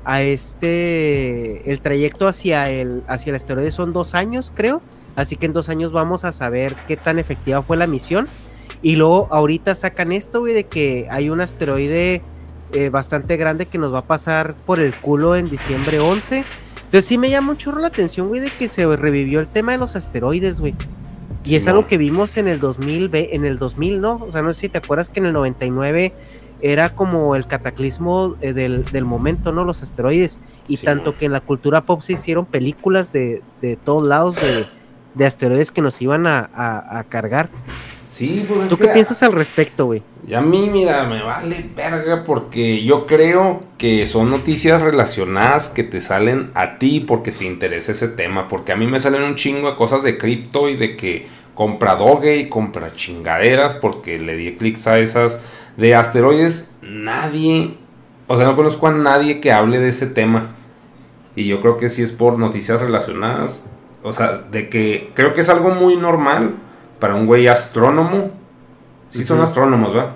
a 0.04 0.22
este, 0.22 1.68
el 1.68 1.80
trayecto 1.80 2.28
hacia 2.28 2.70
el, 2.70 3.02
hacia 3.08 3.30
el 3.30 3.34
asteroide 3.34 3.72
son 3.72 3.92
dos 3.92 4.14
años, 4.14 4.52
creo. 4.54 4.80
Así 5.16 5.34
que 5.34 5.46
en 5.46 5.52
dos 5.52 5.68
años 5.68 5.90
vamos 5.90 6.24
a 6.24 6.30
saber 6.30 6.76
qué 6.86 6.96
tan 6.96 7.18
efectiva 7.18 7.60
fue 7.60 7.76
la 7.76 7.88
misión. 7.88 8.28
Y 8.80 8.94
luego 8.94 9.26
ahorita 9.32 9.74
sacan 9.74 10.12
esto, 10.12 10.38
güey, 10.38 10.54
de 10.54 10.64
que 10.66 11.08
hay 11.10 11.30
un 11.30 11.40
asteroide 11.40 12.22
eh, 12.74 12.90
bastante 12.90 13.36
grande 13.36 13.66
que 13.66 13.78
nos 13.78 13.92
va 13.92 13.98
a 13.98 14.06
pasar 14.06 14.54
por 14.54 14.78
el 14.78 14.94
culo 14.94 15.34
en 15.34 15.50
diciembre 15.50 15.98
11 15.98 16.44
entonces 16.94 17.08
sí 17.08 17.18
me 17.18 17.28
llama 17.28 17.48
mucho 17.48 17.72
la 17.72 17.88
atención, 17.88 18.28
güey, 18.28 18.40
de 18.40 18.52
que 18.52 18.68
se 18.68 18.86
revivió 18.94 19.40
el 19.40 19.48
tema 19.48 19.72
de 19.72 19.78
los 19.78 19.96
asteroides, 19.96 20.60
güey. 20.60 20.76
Y 21.44 21.56
es 21.56 21.66
algo 21.66 21.88
que 21.88 21.98
vimos 21.98 22.36
en 22.36 22.46
el 22.46 22.60
2000, 22.60 23.10
en 23.12 23.44
el 23.44 23.58
2000, 23.58 24.00
¿no? 24.00 24.14
O 24.14 24.30
sea, 24.30 24.42
no 24.42 24.52
sé 24.52 24.60
si 24.60 24.68
te 24.68 24.78
acuerdas 24.78 25.08
que 25.08 25.18
en 25.18 25.26
el 25.26 25.32
99 25.32 26.12
era 26.62 26.90
como 26.90 27.34
el 27.34 27.48
cataclismo 27.48 28.36
eh, 28.40 28.52
del, 28.52 29.04
momento, 29.04 29.50
¿no? 29.50 29.64
Los 29.64 29.82
asteroides. 29.82 30.38
Y 30.68 30.76
tanto 30.76 31.18
que 31.18 31.24
en 31.24 31.32
la 31.32 31.40
cultura 31.40 31.80
pop 31.80 32.00
se 32.02 32.12
hicieron 32.12 32.46
películas 32.46 33.12
de, 33.12 33.42
de 33.60 33.74
todos 33.74 34.06
lados 34.06 34.36
de, 35.16 35.26
asteroides 35.26 35.72
que 35.72 35.82
nos 35.82 36.00
iban 36.00 36.28
a 36.28 37.04
cargar. 37.08 37.48
Sí, 38.14 38.46
pues 38.46 38.68
¿Tú 38.68 38.78
qué 38.78 38.86
piensas 38.86 39.20
al 39.24 39.32
respecto, 39.32 39.86
güey? 39.86 40.00
Y 40.24 40.34
a 40.34 40.40
mí, 40.40 40.70
mira, 40.72 41.02
me 41.02 41.20
vale 41.20 41.68
verga 41.74 42.22
porque 42.22 42.84
yo 42.84 43.08
creo 43.08 43.64
que 43.76 44.06
son 44.06 44.30
noticias 44.30 44.82
relacionadas 44.82 45.68
que 45.68 45.82
te 45.82 46.00
salen 46.00 46.52
a 46.54 46.78
ti 46.78 47.00
porque 47.00 47.32
te 47.32 47.44
interesa 47.44 47.90
ese 47.90 48.06
tema. 48.06 48.46
Porque 48.46 48.70
a 48.70 48.76
mí 48.76 48.86
me 48.86 49.00
salen 49.00 49.24
un 49.24 49.34
chingo 49.34 49.68
de 49.68 49.76
cosas 49.76 50.04
de 50.04 50.16
cripto 50.16 50.68
y 50.68 50.76
de 50.76 50.96
que 50.96 51.26
compra 51.56 51.96
doge 51.96 52.36
y 52.36 52.48
compra 52.48 52.94
chingaderas 52.94 53.74
porque 53.74 54.20
le 54.20 54.36
di 54.36 54.54
clics 54.54 54.86
a 54.86 55.00
esas. 55.00 55.40
De 55.76 55.96
asteroides, 55.96 56.70
nadie, 56.82 57.74
o 58.28 58.36
sea, 58.36 58.46
no 58.46 58.54
conozco 58.54 58.86
a 58.86 58.92
nadie 58.92 59.40
que 59.40 59.50
hable 59.50 59.80
de 59.80 59.88
ese 59.88 60.06
tema. 60.06 60.54
Y 61.34 61.48
yo 61.48 61.60
creo 61.60 61.78
que 61.78 61.88
sí 61.88 62.02
es 62.02 62.12
por 62.12 62.38
noticias 62.38 62.80
relacionadas. 62.80 63.64
O 64.04 64.12
sea, 64.12 64.44
de 64.52 64.68
que 64.68 65.10
creo 65.14 65.34
que 65.34 65.40
es 65.40 65.48
algo 65.48 65.70
muy 65.70 65.96
normal 65.96 66.54
para 67.04 67.16
un 67.16 67.26
güey 67.26 67.48
astrónomo. 67.48 68.30
Sí 69.10 69.24
son 69.24 69.38
astrónomos, 69.42 69.92
¿verdad? 69.92 70.12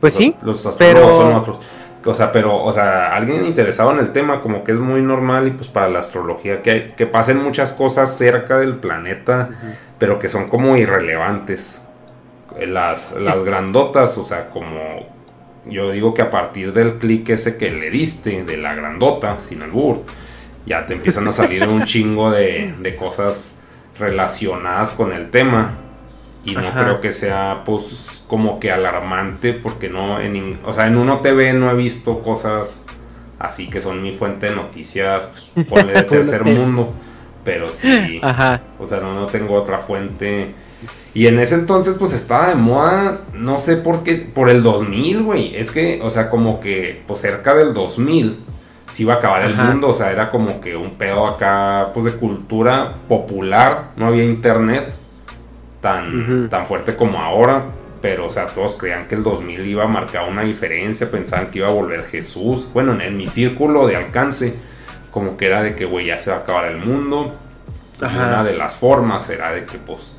Pues 0.00 0.14
sí. 0.14 0.34
Los 0.42 0.66
astrónomos 0.66 1.14
son 1.14 1.32
otros. 1.34 1.58
O 2.04 2.12
sea, 2.12 2.32
pero, 2.32 2.64
o 2.64 2.72
sea, 2.72 3.14
alguien 3.14 3.44
interesado 3.44 3.92
en 3.92 4.00
el 4.00 4.10
tema, 4.10 4.40
como 4.40 4.64
que 4.64 4.72
es 4.72 4.80
muy 4.80 5.02
normal 5.02 5.46
y 5.46 5.52
pues 5.52 5.68
para 5.68 5.88
la 5.88 6.00
astrología 6.00 6.62
que, 6.62 6.94
que 6.96 7.06
pasen 7.06 7.40
muchas 7.40 7.70
cosas 7.70 8.18
cerca 8.18 8.58
del 8.58 8.74
planeta, 8.74 9.50
pero 10.00 10.18
que 10.18 10.28
son 10.28 10.48
como 10.48 10.76
irrelevantes. 10.76 11.82
Las, 12.60 13.12
las 13.12 13.44
grandotas, 13.44 14.18
o 14.18 14.24
sea, 14.24 14.50
como 14.50 14.80
yo 15.64 15.92
digo 15.92 16.12
que 16.12 16.22
a 16.22 16.30
partir 16.32 16.72
del 16.72 16.94
clic 16.94 17.28
ese 17.28 17.56
que 17.56 17.70
le 17.70 17.88
diste 17.88 18.42
de 18.42 18.56
la 18.56 18.74
grandota, 18.74 19.38
sin 19.38 19.62
albur, 19.62 20.02
ya 20.66 20.86
te 20.86 20.94
empiezan 20.94 21.28
a 21.28 21.32
salir 21.32 21.62
un 21.68 21.84
chingo 21.84 22.32
de, 22.32 22.74
de 22.80 22.96
cosas 22.96 23.60
relacionadas 23.96 24.92
con 24.94 25.12
el 25.12 25.30
tema 25.30 25.83
y 26.44 26.54
no 26.54 26.72
creo 26.72 27.00
que 27.00 27.12
sea 27.12 27.62
pues 27.64 28.24
como 28.26 28.60
que 28.60 28.70
alarmante 28.70 29.52
porque 29.52 29.88
no 29.88 30.20
en 30.20 30.58
o 30.64 30.72
sea 30.72 30.86
en 30.86 30.96
uno 30.96 31.20
TV 31.20 31.52
no 31.52 31.70
he 31.70 31.74
visto 31.74 32.22
cosas 32.22 32.84
así 33.38 33.68
que 33.68 33.80
son 33.80 34.02
mi 34.02 34.12
fuente 34.12 34.46
de 34.46 34.56
noticias 34.56 35.30
pues, 35.68 35.86
de 35.94 36.02
tercer 36.02 36.44
mundo 36.44 36.92
pero 37.44 37.68
sí 37.68 38.20
o 38.78 38.86
sea 38.86 39.00
no, 39.00 39.14
no 39.14 39.26
tengo 39.26 39.54
otra 39.54 39.78
fuente. 39.78 40.54
Y 41.14 41.28
en 41.28 41.38
ese 41.38 41.54
entonces 41.54 41.96
pues 41.96 42.12
estaba 42.12 42.48
de 42.48 42.56
moda 42.56 43.20
no 43.32 43.58
sé 43.58 43.76
por 43.76 44.02
qué 44.02 44.16
por 44.16 44.50
el 44.50 44.62
2000 44.62 45.22
güey 45.22 45.54
es 45.54 45.70
que 45.70 46.00
o 46.02 46.10
sea 46.10 46.28
como 46.28 46.60
que 46.60 47.02
pues 47.06 47.20
cerca 47.20 47.54
del 47.54 47.72
2000 47.72 48.38
si 48.90 49.02
iba 49.02 49.14
a 49.14 49.16
acabar 49.16 49.42
el 49.42 49.56
mundo, 49.56 49.88
o 49.88 49.92
sea, 49.92 50.12
era 50.12 50.30
como 50.30 50.60
que 50.60 50.76
un 50.76 50.90
pedo 50.90 51.26
acá, 51.26 51.88
pues 51.92 52.04
de 52.04 52.12
cultura 52.12 52.94
popular, 53.08 53.90
no 53.96 54.06
había 54.06 54.22
internet 54.22 54.94
tan, 55.84 56.48
tan 56.48 56.64
fuerte 56.64 56.96
como 56.96 57.20
ahora, 57.20 57.66
pero, 58.00 58.28
o 58.28 58.30
sea, 58.30 58.46
todos 58.46 58.74
creían 58.76 59.06
que 59.06 59.16
el 59.16 59.22
2000 59.22 59.66
iba 59.66 59.84
a 59.84 59.86
marcar 59.86 60.26
una 60.26 60.40
diferencia, 60.40 61.10
pensaban 61.10 61.48
que 61.50 61.58
iba 61.58 61.68
a 61.68 61.72
volver 61.72 62.04
Jesús, 62.04 62.66
bueno, 62.72 62.98
en, 62.98 63.14
mi 63.18 63.26
círculo 63.26 63.86
de 63.86 63.94
alcance, 63.94 64.56
como 65.10 65.36
que 65.36 65.44
era 65.44 65.62
de 65.62 65.74
que, 65.74 65.84
güey, 65.84 66.06
ya 66.06 66.18
se 66.18 66.30
va 66.30 66.38
a 66.38 66.40
acabar 66.40 66.72
el 66.72 66.78
mundo, 66.78 67.34
y 68.00 68.04
una 68.04 68.42
de 68.42 68.56
las 68.56 68.76
formas 68.76 69.28
era 69.28 69.52
de 69.52 69.66
que, 69.66 69.76
pues, 69.76 70.14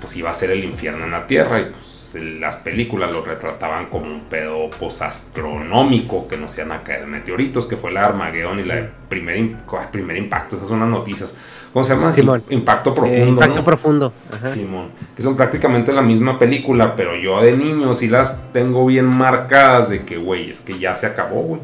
pues 0.00 0.16
iba 0.16 0.30
a 0.30 0.34
ser 0.34 0.50
el 0.50 0.64
infierno 0.64 1.04
en 1.04 1.10
la 1.10 1.26
tierra, 1.26 1.60
y 1.60 1.64
pues 1.64 1.97
las 2.14 2.58
películas 2.58 3.10
lo 3.10 3.22
retrataban 3.22 3.86
como 3.86 4.06
un 4.06 4.22
pedo 4.22 4.70
postastronómico 4.70 6.28
que 6.28 6.36
nos 6.36 6.56
iban 6.56 6.72
a 6.72 6.82
caer 6.82 7.06
meteoritos, 7.06 7.66
que 7.66 7.76
fue 7.76 7.92
la 7.92 8.06
Armageddon 8.06 8.60
y 8.60 8.64
la 8.64 8.88
primer, 9.08 9.56
primer 9.90 10.16
impacto. 10.16 10.56
Esas 10.56 10.68
son 10.68 10.80
las 10.80 10.88
noticias. 10.88 11.34
¿Cómo 11.72 11.84
se 11.84 11.94
llama? 11.94 12.12
Impacto 12.50 12.94
profundo. 12.94 13.24
Eh, 13.24 13.28
impacto 13.28 13.64
profundo. 13.64 14.12
Simón. 14.54 14.88
Que 15.14 15.22
son 15.22 15.36
prácticamente 15.36 15.92
la 15.92 16.02
misma 16.02 16.38
película, 16.38 16.96
pero 16.96 17.16
yo 17.16 17.40
de 17.42 17.56
niño 17.56 17.94
sí 17.94 18.08
las 18.08 18.52
tengo 18.52 18.86
bien 18.86 19.06
marcadas 19.06 19.90
de 19.90 20.04
que, 20.04 20.16
güey, 20.16 20.50
es 20.50 20.60
que 20.60 20.78
ya 20.78 20.94
se 20.94 21.06
acabó, 21.06 21.42
güey. 21.42 21.60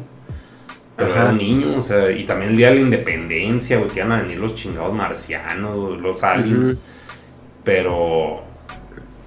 Pero 0.95 1.11
Ajá. 1.11 1.21
era 1.23 1.29
un 1.31 1.37
niño, 1.37 1.77
o 1.77 1.81
sea, 1.81 2.11
y 2.11 2.23
también 2.23 2.51
el 2.51 2.57
día 2.57 2.69
de 2.69 2.75
la 2.75 2.81
independencia, 2.81 3.77
güey, 3.77 3.89
que 3.89 3.99
iban 3.99 4.13
a 4.13 4.21
venir 4.21 4.39
los 4.39 4.55
chingados 4.55 4.93
marcianos, 4.93 5.99
los 5.99 6.23
aliens. 6.23 6.77
Pero 7.63 8.44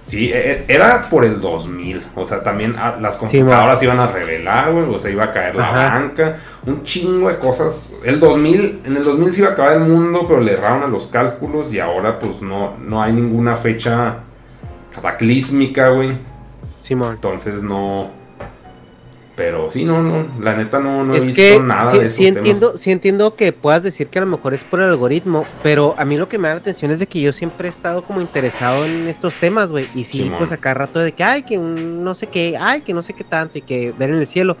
sí, 0.09 0.31
e- 0.31 0.51
e- 0.51 0.65
era 0.67 1.07
por 1.09 1.23
el 1.23 1.39
2000. 1.39 2.03
O 2.15 2.25
sea, 2.25 2.43
también 2.43 2.75
ah, 2.77 2.97
las 2.99 3.15
Sí, 3.15 3.19
computadoras 3.39 3.81
iban 3.83 3.99
a 3.99 4.07
revelar, 4.07 4.71
güey, 4.73 4.85
o 4.93 4.99
sea, 4.99 5.09
iba 5.11 5.23
a 5.25 5.31
caer 5.31 5.55
la 5.55 5.69
Ajá. 5.69 5.99
banca, 5.99 6.37
un 6.65 6.83
chingo 6.83 7.29
de 7.29 7.37
cosas. 7.37 7.95
El 8.03 8.19
2000, 8.19 8.81
en 8.85 8.97
el 8.97 9.03
2000 9.03 9.33
se 9.33 9.41
iba 9.41 9.49
a 9.51 9.53
acabar 9.53 9.73
el 9.73 9.81
mundo, 9.81 10.25
pero 10.27 10.41
le 10.41 10.53
erraron 10.53 10.83
a 10.83 10.87
los 10.87 11.07
cálculos 11.07 11.73
y 11.73 11.79
ahora 11.79 12.19
pues 12.19 12.41
no, 12.41 12.75
no 12.77 13.01
hay 13.01 13.13
ninguna 13.13 13.55
fecha 13.55 14.17
cataclísmica, 14.93 15.89
güey. 15.89 16.17
Simón. 16.81 17.13
Entonces 17.15 17.63
no. 17.63 18.11
Pero 19.39 19.71
sí, 19.71 19.85
no, 19.85 20.03
no, 20.03 20.27
la 20.41 20.53
neta 20.53 20.79
no, 20.79 21.05
no 21.05 21.13
he 21.15 21.19
es 21.19 21.27
visto 21.27 21.41
que 21.41 21.59
nada 21.61 21.91
sí, 21.91 21.97
de 21.99 22.05
esos 22.07 22.15
sí 22.17 22.23
temas. 22.25 22.37
entiendo, 22.39 22.77
sí 22.77 22.91
entiendo 22.91 23.35
que 23.35 23.53
puedas 23.53 23.83
decir 23.83 24.07
que 24.07 24.19
a 24.19 24.21
lo 24.23 24.27
mejor 24.27 24.53
es 24.53 24.65
por 24.65 24.81
el 24.81 24.89
algoritmo, 24.89 25.45
pero 25.63 25.95
a 25.97 26.03
mí 26.03 26.17
lo 26.17 26.27
que 26.27 26.37
me 26.37 26.49
da 26.49 26.55
la 26.55 26.59
atención 26.59 26.91
es 26.91 26.99
de 26.99 27.07
que 27.07 27.21
yo 27.21 27.31
siempre 27.31 27.69
he 27.69 27.71
estado 27.71 28.03
como 28.03 28.19
interesado 28.19 28.85
en 28.85 29.07
estos 29.07 29.35
temas, 29.35 29.71
güey. 29.71 29.87
Y 29.95 30.03
sí, 30.03 30.23
Simón. 30.23 30.39
pues 30.39 30.51
acá 30.51 30.73
rato 30.73 30.99
de 30.99 31.13
que, 31.13 31.23
ay, 31.23 31.43
que 31.43 31.57
un 31.57 32.03
no 32.03 32.15
sé 32.15 32.27
qué, 32.27 32.57
ay, 32.59 32.81
que 32.81 32.93
no 32.93 33.01
sé 33.01 33.13
qué 33.13 33.23
tanto, 33.23 33.57
y 33.57 33.61
que 33.61 33.93
ver 33.97 34.09
en 34.09 34.17
el 34.17 34.27
cielo. 34.27 34.57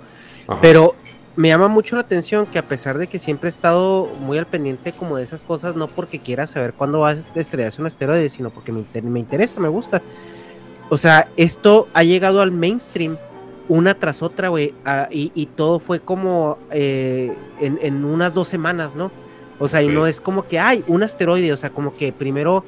Ajá. 0.47 0.59
Pero 0.61 0.95
me 1.35 1.49
llama 1.49 1.67
mucho 1.67 1.95
la 1.97 2.01
atención 2.03 2.45
que 2.45 2.57
a 2.57 2.63
pesar 2.63 2.97
de 2.97 3.07
que 3.07 3.19
siempre 3.19 3.49
he 3.49 3.51
estado 3.51 4.09
muy 4.21 4.37
al 4.37 4.45
pendiente 4.45 4.93
como 4.93 5.17
de 5.17 5.23
esas 5.23 5.41
cosas, 5.41 5.75
no 5.75 5.87
porque 5.87 6.19
quiera 6.19 6.47
saber 6.47 6.71
cuándo 6.73 7.01
va 7.01 7.09
a 7.11 7.17
estrellarse 7.35 7.81
un 7.81 7.87
asteroide, 7.87 8.29
sino 8.29 8.49
porque 8.49 8.71
me, 8.71 8.79
inter- 8.79 9.03
me 9.03 9.19
interesa, 9.19 9.59
me 9.59 9.67
gusta. 9.67 10.01
O 10.89 10.97
sea, 10.97 11.27
esto 11.35 11.87
ha 11.93 12.03
llegado 12.03 12.41
al 12.41 12.51
mainstream 12.51 13.17
una 13.69 13.93
tras 13.93 14.21
otra, 14.21 14.49
güey, 14.49 14.73
y, 15.11 15.31
y 15.33 15.45
todo 15.45 15.79
fue 15.79 16.01
como 16.01 16.57
eh, 16.71 17.33
en, 17.61 17.79
en 17.81 18.03
unas 18.03 18.33
dos 18.33 18.49
semanas, 18.49 18.95
¿no? 18.95 19.11
O 19.59 19.67
sea, 19.67 19.81
y 19.81 19.87
no 19.87 20.07
es 20.07 20.19
como 20.19 20.47
que, 20.47 20.59
hay 20.59 20.83
un 20.87 21.03
asteroide, 21.03 21.53
o 21.53 21.57
sea, 21.57 21.69
como 21.69 21.95
que 21.95 22.11
primero 22.11 22.63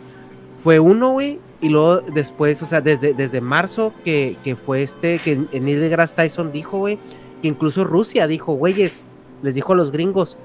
fue 0.64 0.80
uno, 0.80 1.10
güey, 1.10 1.40
y 1.60 1.70
luego 1.70 2.02
después, 2.02 2.62
o 2.62 2.66
sea, 2.66 2.82
desde, 2.82 3.14
desde 3.14 3.42
marzo 3.42 3.94
que, 4.06 4.38
que 4.44 4.56
fue 4.56 4.84
este, 4.84 5.20
que 5.20 5.36
Neil 5.60 5.80
deGrasse 5.80 6.16
Tyson 6.16 6.52
dijo, 6.52 6.78
güey, 6.78 7.00
que 7.42 7.48
incluso 7.48 7.84
Rusia 7.84 8.28
dijo, 8.28 8.54
güeyes, 8.54 9.06
les 9.42 9.56
dijo 9.56 9.74
a 9.74 9.76
los 9.76 9.92
gringos, 9.92 10.38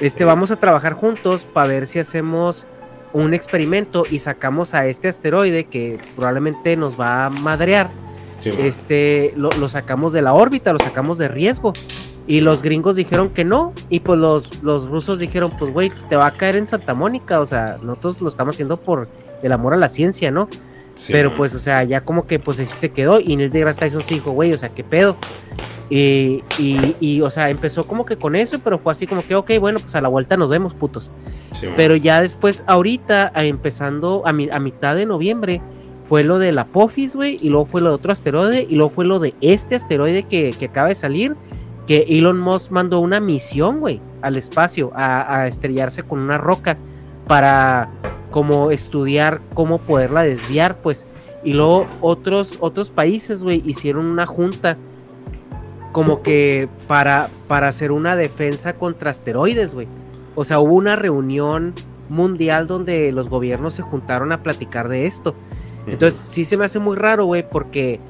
este, 0.00 0.24
vamos 0.24 0.50
a 0.50 0.56
trabajar 0.56 0.94
juntos 0.94 1.46
para 1.52 1.68
ver 1.68 1.86
si 1.86 1.98
hacemos 1.98 2.66
un 3.12 3.34
experimento 3.34 4.04
y 4.10 4.20
sacamos 4.20 4.72
a 4.72 4.86
este 4.86 5.08
asteroide 5.08 5.64
que 5.64 5.98
probablemente 6.16 6.76
nos 6.76 6.98
va 6.98 7.26
a 7.26 7.30
madrear 7.30 7.90
Sí, 8.50 8.50
este, 8.58 9.32
lo, 9.36 9.50
lo 9.52 9.68
sacamos 9.68 10.12
de 10.12 10.22
la 10.22 10.32
órbita, 10.34 10.72
lo 10.72 10.78
sacamos 10.78 11.18
de 11.18 11.28
riesgo. 11.28 11.72
Y 12.26 12.40
los 12.40 12.62
gringos 12.62 12.94
dijeron 12.94 13.30
que 13.30 13.44
no, 13.44 13.72
y 13.90 13.98
pues 14.00 14.18
los, 14.20 14.62
los 14.62 14.88
rusos 14.88 15.18
dijeron, 15.18 15.50
pues 15.58 15.72
güey, 15.72 15.90
te 16.08 16.14
va 16.16 16.26
a 16.26 16.30
caer 16.30 16.54
en 16.56 16.66
Santa 16.68 16.94
Mónica, 16.94 17.40
o 17.40 17.46
sea, 17.46 17.78
nosotros 17.82 18.20
lo 18.20 18.28
estamos 18.28 18.54
haciendo 18.54 18.76
por 18.76 19.08
el 19.42 19.50
amor 19.52 19.74
a 19.74 19.76
la 19.76 19.88
ciencia, 19.88 20.30
¿no? 20.30 20.48
Sí, 20.94 21.12
Pero 21.12 21.30
man. 21.30 21.38
pues, 21.38 21.54
o 21.54 21.58
sea, 21.58 21.82
ya 21.82 22.02
como 22.02 22.26
que 22.28 22.38
pues 22.38 22.60
así 22.60 22.70
se 22.76 22.90
quedó, 22.90 23.18
y 23.18 23.34
Neil 23.34 23.50
deGrasse 23.50 23.80
Tyson 23.80 24.02
sí 24.04 24.14
dijo, 24.14 24.30
güey, 24.30 24.52
o 24.52 24.58
sea, 24.58 24.68
qué 24.68 24.84
pedo. 24.84 25.16
Y, 25.90 26.42
y, 26.58 26.96
y, 27.00 27.20
o 27.22 27.30
sea, 27.30 27.50
empezó 27.50 27.86
como 27.86 28.06
que 28.06 28.16
con 28.16 28.34
eso, 28.36 28.58
pero 28.62 28.78
fue 28.78 28.92
así 28.92 29.06
como 29.06 29.22
que, 29.26 29.34
ok, 29.34 29.50
bueno, 29.60 29.78
pues 29.80 29.94
a 29.94 30.00
la 30.00 30.08
vuelta 30.08 30.36
nos 30.36 30.48
vemos, 30.48 30.72
putos. 30.74 31.10
Sí. 31.50 31.66
Pero 31.76 31.96
ya 31.96 32.20
después, 32.22 32.62
ahorita, 32.66 33.30
empezando 33.34 34.22
a, 34.24 34.32
mi- 34.32 34.48
a 34.50 34.58
mitad 34.58 34.94
de 34.96 35.04
noviembre, 35.06 35.60
fue 36.08 36.24
lo 36.24 36.38
de 36.38 36.52
la 36.52 36.62
Apophis, 36.62 37.14
güey, 37.16 37.38
y 37.40 37.48
luego 37.48 37.66
fue 37.66 37.80
lo 37.80 37.90
de 37.90 37.94
otro 37.94 38.12
asteroide, 38.12 38.66
y 38.68 38.76
luego 38.76 38.90
fue 38.90 39.04
lo 39.04 39.18
de 39.18 39.34
este 39.40 39.76
asteroide 39.76 40.22
que, 40.22 40.52
que 40.52 40.66
acaba 40.66 40.88
de 40.88 40.94
salir, 40.94 41.36
que 41.86 42.04
Elon 42.08 42.38
Musk 42.38 42.70
mandó 42.70 43.00
una 43.00 43.20
misión, 43.20 43.80
güey, 43.80 44.00
al 44.20 44.36
espacio, 44.36 44.92
a, 44.94 45.40
a 45.40 45.48
estrellarse 45.48 46.02
con 46.02 46.20
una 46.20 46.38
roca 46.38 46.76
para 47.26 47.88
como 48.30 48.70
estudiar 48.70 49.40
cómo 49.54 49.78
poderla 49.78 50.22
desviar, 50.22 50.78
pues. 50.78 51.06
Y 51.44 51.54
luego 51.54 51.86
otros, 52.00 52.56
otros 52.60 52.90
países, 52.90 53.42
güey, 53.42 53.62
hicieron 53.66 54.06
una 54.06 54.26
junta 54.26 54.76
como 55.92 56.22
que 56.22 56.68
para, 56.88 57.28
para 57.46 57.68
hacer 57.68 57.92
una 57.92 58.16
defensa 58.16 58.72
contra 58.72 59.10
asteroides, 59.10 59.74
güey. 59.74 59.86
O 60.34 60.44
sea, 60.44 60.58
hubo 60.58 60.74
una 60.74 60.96
reunión 60.96 61.74
mundial 62.08 62.66
donde 62.66 63.12
los 63.12 63.28
gobiernos 63.28 63.74
se 63.74 63.82
juntaron 63.82 64.32
a 64.32 64.38
platicar 64.38 64.88
de 64.88 65.06
esto. 65.06 65.34
Entonces, 65.86 66.18
sí 66.18 66.44
se 66.44 66.56
me 66.56 66.64
hace 66.64 66.78
muy 66.78 66.96
raro, 66.96 67.24
güey, 67.24 67.48
porque 67.48 68.00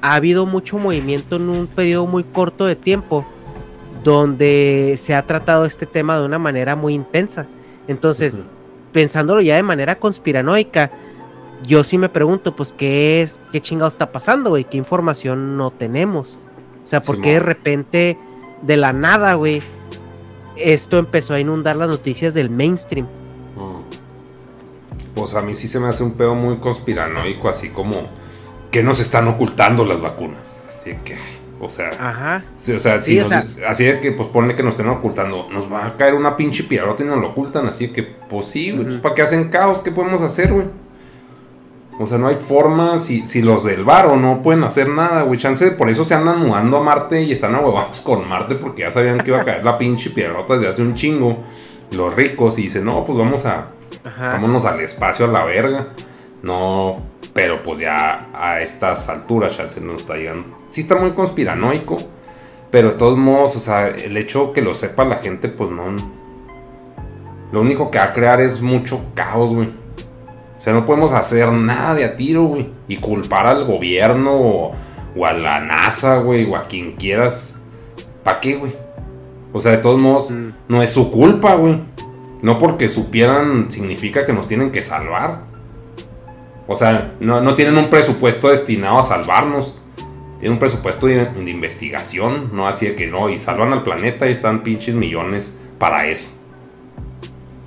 ha 0.00 0.14
habido 0.14 0.46
mucho 0.46 0.78
movimiento 0.78 1.36
en 1.36 1.48
un 1.48 1.66
periodo 1.66 2.06
muy 2.06 2.24
corto 2.24 2.66
de 2.66 2.76
tiempo 2.76 3.24
donde 4.02 4.96
se 4.98 5.14
ha 5.14 5.22
tratado 5.22 5.64
este 5.64 5.86
tema 5.86 6.18
de 6.18 6.24
una 6.24 6.38
manera 6.38 6.74
muy 6.74 6.94
intensa. 6.94 7.46
Entonces, 7.86 8.40
pensándolo 8.92 9.40
ya 9.40 9.56
de 9.56 9.62
manera 9.62 9.96
conspiranoica, 9.96 10.90
yo 11.64 11.84
sí 11.84 11.98
me 11.98 12.08
pregunto, 12.08 12.56
pues, 12.56 12.72
¿qué 12.72 13.22
es, 13.22 13.40
qué 13.52 13.60
chingado 13.60 13.88
está 13.88 14.10
pasando, 14.10 14.50
güey? 14.50 14.64
¿Qué 14.64 14.76
información 14.76 15.56
no 15.56 15.70
tenemos? 15.70 16.38
O 16.82 16.86
sea, 16.86 17.00
¿por 17.00 17.20
qué 17.20 17.34
de 17.34 17.40
repente, 17.40 18.18
de 18.62 18.76
la 18.76 18.92
nada, 18.92 19.34
güey, 19.34 19.62
esto 20.56 20.98
empezó 20.98 21.34
a 21.34 21.40
inundar 21.40 21.76
las 21.76 21.88
noticias 21.88 22.34
del 22.34 22.50
mainstream? 22.50 23.06
Pues 25.14 25.34
a 25.34 25.42
mí 25.42 25.54
sí 25.54 25.68
se 25.68 25.78
me 25.80 25.88
hace 25.88 26.02
un 26.04 26.12
pedo 26.12 26.34
muy 26.34 26.56
conspiranoico, 26.56 27.48
así 27.48 27.68
como 27.68 28.08
que 28.70 28.82
nos 28.82 29.00
están 29.00 29.28
ocultando 29.28 29.84
las 29.84 30.00
vacunas. 30.00 30.64
Así 30.66 30.96
que, 31.04 31.16
o 31.60 31.68
sea, 31.68 31.90
Ajá. 31.98 32.42
sí, 32.56 32.72
o 32.72 32.78
sea, 32.80 33.02
Sí, 33.02 33.12
si 33.14 33.20
o 33.20 33.28
nos- 33.28 33.50
sea- 33.50 33.68
así 33.70 33.84
de 33.84 34.00
que, 34.00 34.12
pues 34.12 34.28
ponle 34.28 34.54
que 34.56 34.62
nos 34.62 34.72
estén 34.74 34.88
ocultando, 34.88 35.48
nos 35.50 35.70
va 35.70 35.86
a 35.86 35.96
caer 35.96 36.14
una 36.14 36.36
pinche 36.36 36.64
piedrota 36.64 37.02
y 37.02 37.06
nos 37.06 37.20
lo 37.20 37.28
ocultan, 37.30 37.66
así 37.66 37.88
que, 37.88 38.02
pues 38.02 38.46
sí, 38.46 38.72
pues 38.72 38.96
para 38.96 39.14
que 39.14 39.22
hacen 39.22 39.48
caos, 39.50 39.80
¿qué 39.80 39.90
podemos 39.92 40.22
hacer, 40.22 40.52
güey? 40.52 40.66
O 42.00 42.06
sea, 42.06 42.16
no 42.16 42.28
hay 42.28 42.36
forma, 42.36 43.02
si, 43.02 43.26
si 43.26 43.42
los 43.42 43.64
del 43.64 43.84
varo 43.84 44.16
no 44.16 44.40
pueden 44.42 44.64
hacer 44.64 44.88
nada, 44.88 45.22
güey, 45.24 45.38
chance, 45.38 45.70
por 45.72 45.90
eso 45.90 46.06
se 46.06 46.14
andan 46.14 46.40
mudando 46.40 46.78
a 46.78 46.82
Marte 46.82 47.22
y 47.22 47.30
están 47.32 47.54
ahuevados 47.54 48.00
con 48.00 48.26
Marte 48.26 48.54
porque 48.54 48.82
ya 48.82 48.90
sabían 48.90 49.18
que 49.18 49.30
iba 49.30 49.42
a 49.42 49.44
caer 49.44 49.62
la 49.62 49.76
pinche 49.76 50.08
piedrota 50.10 50.54
desde 50.54 50.68
hace 50.68 50.80
un 50.82 50.94
chingo. 50.94 51.36
Los 51.92 52.14
ricos 52.14 52.58
y 52.58 52.62
dicen, 52.62 52.86
no, 52.86 53.04
pues 53.04 53.18
vamos 53.18 53.44
a, 53.44 53.66
Ajá. 54.04 54.32
vámonos 54.32 54.64
al 54.66 54.80
espacio 54.80 55.26
a 55.26 55.28
la 55.28 55.44
verga. 55.44 55.88
No, 56.42 56.96
pero 57.32 57.62
pues 57.62 57.78
ya 57.78 58.28
a 58.34 58.60
estas 58.60 59.08
alturas 59.08 59.56
chance 59.56 59.80
no 59.80 59.94
está 59.94 60.14
llegando. 60.16 60.44
Sí 60.70 60.80
está 60.80 60.96
muy 60.96 61.12
conspiranoico, 61.12 61.96
pero 62.70 62.92
de 62.92 62.98
todos 62.98 63.16
modos, 63.18 63.54
o 63.56 63.60
sea, 63.60 63.88
el 63.88 64.16
hecho 64.16 64.52
que 64.52 64.62
lo 64.62 64.74
sepa 64.74 65.04
la 65.04 65.16
gente, 65.16 65.48
pues 65.48 65.70
no. 65.70 65.84
Lo 67.52 67.60
único 67.60 67.90
que 67.90 67.98
va 67.98 68.04
a 68.04 68.12
crear 68.12 68.40
es 68.40 68.62
mucho 68.62 69.00
caos, 69.14 69.54
güey. 69.54 69.68
O 69.68 70.60
sea, 70.60 70.72
no 70.72 70.86
podemos 70.86 71.12
hacer 71.12 71.50
nada 71.52 71.94
de 71.94 72.04
a 72.04 72.16
tiro, 72.16 72.44
güey. 72.44 72.68
Y 72.88 72.96
culpar 72.96 73.46
al 73.46 73.64
gobierno 73.66 74.32
o, 74.34 74.70
o 75.16 75.26
a 75.26 75.32
la 75.32 75.60
NASA, 75.60 76.18
güey, 76.18 76.50
o 76.50 76.56
a 76.56 76.62
quien 76.62 76.92
quieras. 76.92 77.56
¿Para 78.24 78.40
qué, 78.40 78.56
güey? 78.56 78.72
O 79.52 79.60
sea, 79.60 79.72
de 79.72 79.78
todos 79.78 80.00
modos, 80.00 80.30
Mm. 80.30 80.50
no 80.68 80.82
es 80.82 80.90
su 80.90 81.10
culpa, 81.10 81.54
güey. 81.56 81.78
No 82.42 82.58
porque 82.58 82.88
supieran 82.88 83.70
significa 83.70 84.26
que 84.26 84.32
nos 84.32 84.46
tienen 84.48 84.70
que 84.72 84.82
salvar. 84.82 85.44
O 86.66 86.76
sea, 86.76 87.14
no, 87.20 87.40
no 87.40 87.54
tienen 87.54 87.76
un 87.78 87.88
presupuesto 87.90 88.48
destinado 88.48 88.98
a 88.98 89.02
salvarnos. 89.02 89.78
Tienen 90.40 90.54
un 90.54 90.58
presupuesto 90.58 91.06
de, 91.06 91.24
de 91.26 91.50
investigación, 91.50 92.50
no 92.52 92.66
así 92.66 92.86
de 92.86 92.94
que 92.96 93.06
no, 93.06 93.28
y 93.28 93.38
salvan 93.38 93.72
al 93.72 93.82
planeta 93.84 94.28
y 94.28 94.32
están 94.32 94.62
pinches 94.64 94.94
millones 94.94 95.56
para 95.78 96.06
eso. 96.08 96.28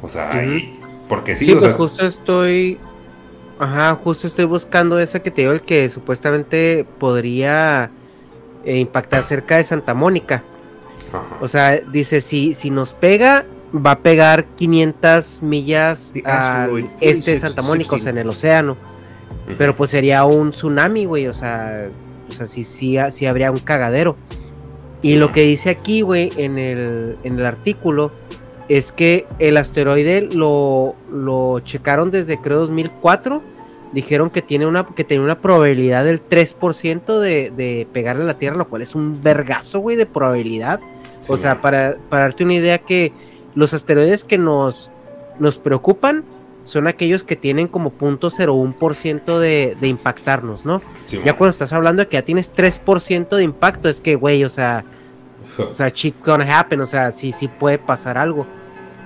O 0.02 0.10
sea, 0.10 0.44
y- 0.46 0.78
porque 1.08 1.36
sí, 1.36 1.46
Sí, 1.46 1.52
o 1.52 1.56
pues 1.56 1.64
sea, 1.66 1.74
justo 1.74 2.06
estoy. 2.06 2.78
Ajá, 3.60 3.98
justo 4.04 4.28
estoy 4.28 4.44
buscando 4.46 5.00
esa 5.00 5.22
que 5.22 5.32
te 5.32 5.42
digo, 5.44 5.54
el 5.54 5.62
que 5.62 5.88
supuestamente 5.90 6.86
podría 7.00 7.90
eh, 8.66 8.78
impactar 8.78 9.24
cerca 9.24 9.56
de 9.58 9.64
Santa 9.64 9.94
Mónica. 9.94 10.44
ajá. 11.14 11.38
O 11.40 11.48
sea, 11.48 11.78
dice, 11.78 12.20
si, 12.20 12.54
si 12.54 12.70
nos 12.72 12.94
pega, 12.94 13.46
va 13.74 13.92
a 13.92 14.00
pegar 14.00 14.46
500 14.56 15.42
millas 15.42 16.12
The 16.14 16.24
al 16.26 16.88
este 17.02 17.32
de 17.32 17.40
Santa 17.40 17.62
Mónica, 17.62 17.96
o 17.96 18.00
sea, 18.00 18.12
en 18.12 18.18
el 18.20 18.30
océano. 18.30 18.78
Pero 19.58 19.76
pues 19.76 19.92
sería 19.92 20.26
un 20.26 20.52
tsunami, 20.52 21.06
güey, 21.06 21.28
o 21.28 21.34
sea, 21.34 21.88
o 22.28 22.32
sea, 22.32 22.48
sí, 22.48 22.64
sí, 22.64 22.98
ha- 22.98 23.12
sí 23.12 23.26
habría 23.26 23.52
un 23.52 23.60
cagadero. 23.60 24.16
Y 25.02 25.18
lo 25.18 25.32
que 25.32 25.42
dice 25.44 25.70
aquí, 25.70 26.02
güey, 26.02 26.32
en 26.38 26.58
el, 26.58 27.18
en 27.24 27.38
el 27.40 27.46
artículo, 27.46 28.12
es 28.70 28.92
que 28.92 29.28
el 29.38 29.58
asteroide 29.58 30.30
lo, 30.34 30.96
lo 31.12 31.60
checaron 31.60 32.10
desde 32.10 32.40
creo 32.40 32.60
2004. 32.62 33.42
Dijeron 33.94 34.32
que 34.32 34.42
tiene 34.42 34.66
una, 34.66 34.84
que 34.88 35.04
tenía 35.04 35.24
una 35.24 35.40
probabilidad 35.40 36.04
del 36.06 36.20
3% 36.28 37.20
de, 37.20 37.52
de 37.56 37.88
pegarle 37.94 38.24
a 38.24 38.26
la 38.26 38.38
Tierra, 38.40 38.58
lo 38.58 38.68
cual 38.68 38.82
es 38.82 38.96
un 38.96 39.22
vergazo, 39.22 39.80
güey, 39.80 39.96
de 39.96 40.08
probabilidad. 40.08 40.80
Sí, 41.20 41.32
o 41.32 41.38
sea, 41.38 41.62
para 41.62 41.96
darte 42.10 42.44
una 42.44 42.56
idea 42.56 42.80
que 42.80 43.14
los 43.56 43.74
asteroides 43.74 44.24
que 44.24 44.38
nos, 44.38 44.92
nos 45.40 45.58
preocupan 45.58 46.24
son 46.64 46.88
aquellos 46.88 47.24
que 47.24 47.36
tienen 47.36 47.68
como 47.68 47.92
0.01% 47.92 49.40
de, 49.40 49.78
de 49.80 49.88
impactarnos, 49.88 50.66
¿no? 50.66 50.82
Sí, 51.06 51.20
Ya 51.24 51.38
cuando 51.38 51.52
estás 51.52 51.74
hablando 51.74 52.02
de 52.02 52.08
que 52.08 52.18
ya 52.18 52.24
tienes 52.24 52.56
3% 52.56 53.36
de 53.36 53.44
impacto, 53.44 53.88
es 53.88 54.02
que, 54.02 54.16
güey, 54.16 54.44
o 54.44 54.50
sea, 54.50 54.84
O 55.70 55.74
sea, 55.74 55.90
shit 55.90 56.16
gonna 56.24 56.60
happen, 56.60 56.82
o 56.82 56.86
sea, 56.86 57.12
sí, 57.12 57.32
sí 57.32 57.48
puede 57.48 57.78
pasar 57.78 58.18
algo. 58.18 58.46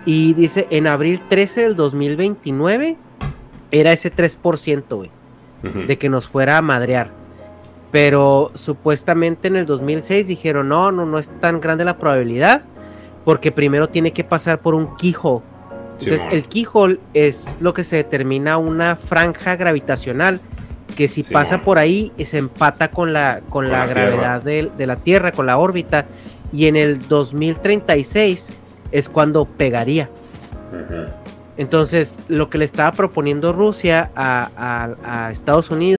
Y 0.06 0.34
dice, 0.34 0.68
en 0.70 0.88
abril 0.88 1.22
13 1.30 1.62
del 1.62 1.76
2029 1.76 2.98
era 3.72 3.92
ese 3.92 4.14
3%, 4.14 4.84
güey, 4.90 5.12
de 5.88 5.98
que 5.98 6.10
nos 6.10 6.28
fuera 6.28 6.58
a 6.58 6.62
madrear. 6.62 7.12
Pero 7.92 8.52
supuestamente 8.54 9.48
en 9.48 9.58
el 9.58 9.66
2006 9.66 10.28
dijeron, 10.28 10.70
no, 10.70 10.92
no, 10.92 11.06
no 11.06 11.20
es 11.20 11.30
tan 11.40 11.60
grande 11.60 11.86
la 11.86 11.98
probabilidad, 11.98 12.64
porque 13.26 13.52
primero 13.52 13.90
tiene 13.90 14.12
que 14.14 14.24
pasar 14.24 14.60
por 14.60 14.74
un 14.76 14.96
keyhole. 14.98 15.42
Entonces, 16.00 16.22
el 16.32 16.46
keyhole 16.48 17.00
es 17.14 17.58
lo 17.60 17.74
que 17.74 17.84
se 17.84 17.98
determina 17.98 18.58
una 18.58 18.96
franja 18.96 19.56
gravitacional 19.58 20.40
que 20.96 21.08
si 21.08 21.24
pasa 21.24 21.62
por 21.62 21.78
ahí 21.78 22.12
se 22.26 22.38
empata 22.38 22.90
con 22.90 23.12
la, 23.14 23.42
con 23.42 23.66
Con 23.66 23.72
la, 23.72 23.80
la 23.80 23.88
gravedad 23.88 24.42
del- 24.42 24.72
de, 24.78 24.88
la 24.88 24.96
Tierra, 24.96 25.32
con 25.32 25.46
la 25.46 25.58
órbita, 25.58 26.06
y 26.52 26.66
en 26.68 26.76
el 26.76 27.08
2036 27.08 28.50
es 28.92 29.08
cuando 29.10 29.46
pegaría. 29.46 30.10
Entonces, 31.58 32.18
lo 32.30 32.50
que 32.50 32.58
le 32.58 32.66
estaba 32.66 32.92
proponiendo 32.94 33.52
Rusia 33.54 34.10
a, 34.16 34.50
a- 35.04 35.26
a 35.28 35.32
Estados 35.32 35.70
Unidos 35.70 35.99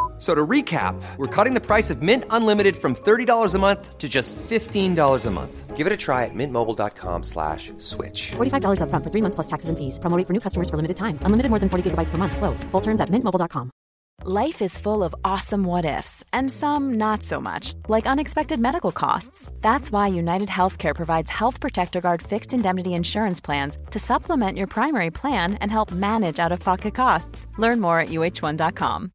F- 0.21 0.27
So 0.27 0.35
to 0.35 0.45
recap, 0.45 1.01
we're 1.17 1.25
cutting 1.35 1.55
the 1.55 1.59
price 1.59 1.89
of 1.89 2.03
Mint 2.03 2.25
Unlimited 2.29 2.75
from 2.75 2.93
$30 2.93 3.55
a 3.55 3.59
month 3.59 3.97
to 3.97 4.07
just 4.07 4.35
$15 4.49 5.25
a 5.25 5.31
month. 5.31 5.75
Give 5.75 5.87
it 5.87 5.93
a 5.93 5.97
try 5.97 6.25
at 6.25 6.35
mintmobile.com 6.35 7.23
slash 7.23 7.73
switch. 7.79 8.31
$45 8.37 8.81
upfront 8.81 9.03
for 9.03 9.09
three 9.09 9.21
months 9.23 9.33
plus 9.35 9.47
taxes 9.47 9.69
and 9.69 9.77
fees. 9.79 9.97
Promo 9.97 10.15
rate 10.17 10.27
for 10.27 10.33
new 10.33 10.39
customers 10.39 10.69
for 10.69 10.75
limited 10.77 10.97
time. 10.97 11.17
Unlimited 11.25 11.49
more 11.49 11.57
than 11.59 11.69
40 11.69 11.89
gigabytes 11.89 12.11
per 12.11 12.19
month. 12.19 12.37
Slows. 12.37 12.63
Full 12.71 12.81
terms 12.81 13.01
at 13.01 13.09
mintmobile.com. 13.09 13.71
Life 14.23 14.61
is 14.61 14.77
full 14.77 15.01
of 15.03 15.15
awesome 15.23 15.63
what 15.63 15.85
ifs, 15.85 16.23
and 16.31 16.51
some 16.51 16.93
not 16.93 17.23
so 17.23 17.41
much, 17.41 17.73
like 17.89 18.05
unexpected 18.05 18.59
medical 18.59 18.91
costs. 18.91 19.51
That's 19.61 19.91
why 19.91 20.07
United 20.13 20.49
Healthcare 20.49 20.93
provides 20.95 21.31
Health 21.31 21.59
Protector 21.59 22.01
Guard 22.01 22.21
fixed 22.21 22.53
indemnity 22.53 22.93
insurance 22.93 23.41
plans 23.41 23.79
to 23.89 23.97
supplement 23.97 24.57
your 24.59 24.67
primary 24.67 25.09
plan 25.09 25.55
and 25.61 25.71
help 25.71 25.91
manage 25.91 26.37
out 26.43 26.51
of 26.51 26.59
pocket 26.59 26.93
costs. 26.93 27.47
Learn 27.57 27.81
more 27.81 27.99
at 27.99 28.09
uh1.com. 28.09 29.11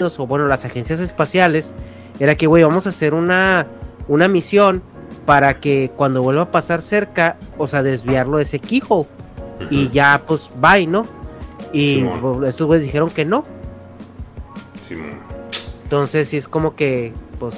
o 0.00 0.26
bueno, 0.26 0.46
las 0.46 0.64
agencias 0.64 1.00
espaciales, 1.00 1.74
era 2.18 2.34
que, 2.34 2.46
güey, 2.46 2.62
vamos 2.62 2.86
a 2.86 2.90
hacer 2.90 3.14
una, 3.14 3.66
una 4.08 4.28
misión 4.28 4.82
para 5.26 5.54
que 5.54 5.90
cuando 5.96 6.22
vuelva 6.22 6.42
a 6.42 6.50
pasar 6.50 6.82
cerca, 6.82 7.36
o 7.58 7.66
sea, 7.66 7.82
desviarlo 7.82 8.38
de 8.38 8.44
ese 8.44 8.58
keyhole. 8.58 9.06
Y 9.70 9.88
ya, 9.90 10.22
pues, 10.26 10.48
bye, 10.60 10.86
¿no? 10.86 11.04
Y 11.72 11.96
Simón. 11.96 12.20
pues, 12.20 12.48
estos 12.48 12.66
güeyes 12.66 12.84
dijeron 12.86 13.10
que 13.10 13.24
no. 13.24 13.44
Simón. 14.80 15.18
Entonces, 15.84 16.28
sí 16.28 16.36
es 16.38 16.48
como 16.48 16.74
que, 16.74 17.12
pues, 17.38 17.54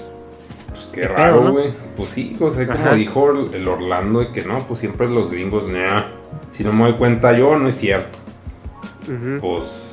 Pues 0.68 0.90
qué 0.92 1.06
raro, 1.06 1.44
¿no? 1.44 1.52
güey. 1.52 1.72
Pues 1.96 2.10
sí, 2.10 2.36
o 2.40 2.50
sea, 2.50 2.66
como 2.66 2.78
Ajá. 2.80 2.94
dijo 2.94 3.30
el 3.52 3.68
Orlando, 3.68 4.20
de 4.20 4.32
que 4.32 4.42
no, 4.42 4.66
pues 4.66 4.80
siempre 4.80 5.08
los 5.08 5.30
gringos, 5.30 5.68
nah. 5.68 6.04
Si 6.50 6.64
no 6.64 6.72
me 6.72 6.84
doy 6.84 6.94
cuenta 6.94 7.32
yo, 7.36 7.56
no 7.58 7.68
es 7.68 7.74
cierto. 7.76 8.18
Pues, 9.40 9.91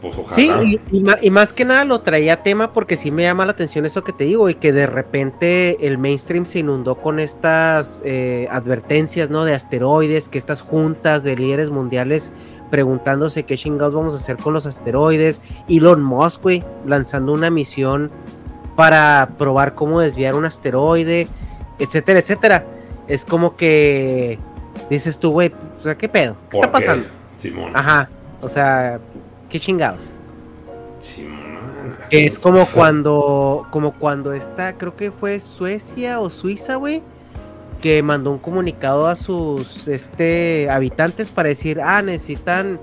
pues 0.00 0.16
ojalá. 0.18 0.34
Sí, 0.34 0.80
y, 0.90 0.96
y 0.96 1.00
ma- 1.00 1.18
y 1.20 1.30
más 1.30 1.52
que 1.52 1.64
nada 1.64 1.84
lo 1.84 2.00
traía 2.00 2.34
a 2.34 2.42
tema 2.42 2.72
porque 2.72 2.96
sí 2.96 3.10
me 3.10 3.22
llama 3.24 3.44
la 3.44 3.52
atención 3.52 3.84
eso 3.86 4.02
que 4.04 4.12
te 4.12 4.24
digo 4.24 4.48
y 4.48 4.54
que 4.54 4.72
de 4.72 4.86
repente 4.86 5.86
el 5.86 5.98
mainstream 5.98 6.46
se 6.46 6.60
inundó 6.60 6.96
con 6.96 7.18
estas 7.20 8.00
eh, 8.04 8.48
advertencias, 8.50 9.30
¿no? 9.30 9.44
De 9.44 9.54
asteroides, 9.54 10.28
que 10.28 10.38
estas 10.38 10.62
juntas 10.62 11.22
de 11.24 11.36
líderes 11.36 11.70
mundiales 11.70 12.32
preguntándose 12.70 13.44
qué 13.44 13.56
chingados 13.56 13.94
vamos 13.94 14.12
a 14.14 14.16
hacer 14.18 14.36
con 14.36 14.52
los 14.52 14.66
asteroides. 14.66 15.40
Elon 15.68 16.02
Musk, 16.02 16.42
güey, 16.42 16.64
lanzando 16.86 17.32
una 17.32 17.50
misión 17.50 18.10
para 18.76 19.30
probar 19.38 19.74
cómo 19.74 20.00
desviar 20.00 20.34
un 20.34 20.44
asteroide, 20.44 21.26
etcétera, 21.78 22.20
etcétera. 22.20 22.64
Es 23.08 23.24
como 23.24 23.56
que 23.56 24.38
dices 24.90 25.18
tú, 25.18 25.30
güey, 25.32 25.52
o 25.80 25.82
sea, 25.82 25.96
¿qué 25.96 26.08
pedo? 26.08 26.36
¿Qué 26.50 26.58
está 26.58 26.70
pasando? 26.70 27.08
Simón. 27.36 27.72
Ajá, 27.74 28.08
o 28.42 28.48
sea, 28.48 29.00
qué 29.48 29.60
chingados. 29.60 30.02
Simón. 31.00 31.48
Que 32.10 32.26
es 32.26 32.38
como 32.38 32.66
cuando, 32.66 33.66
como 33.70 33.92
cuando 33.92 34.32
esta, 34.32 34.74
creo 34.74 34.96
que 34.96 35.10
fue 35.10 35.40
Suecia 35.40 36.20
o 36.20 36.30
Suiza, 36.30 36.76
güey, 36.76 37.02
que 37.80 38.02
mandó 38.02 38.30
un 38.30 38.38
comunicado 38.38 39.06
a 39.06 39.16
sus 39.16 39.86
este 39.88 40.68
habitantes 40.70 41.30
para 41.30 41.48
decir, 41.48 41.80
ah, 41.80 42.02
necesitan 42.02 42.80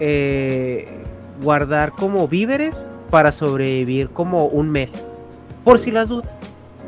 eh, 0.00 0.88
guardar 1.42 1.92
como 1.92 2.26
víveres 2.26 2.90
para 3.10 3.30
sobrevivir 3.30 4.10
como 4.10 4.46
un 4.46 4.70
mes, 4.70 5.02
por 5.64 5.78
si 5.78 5.90
las 5.90 6.08
dudas. 6.08 6.38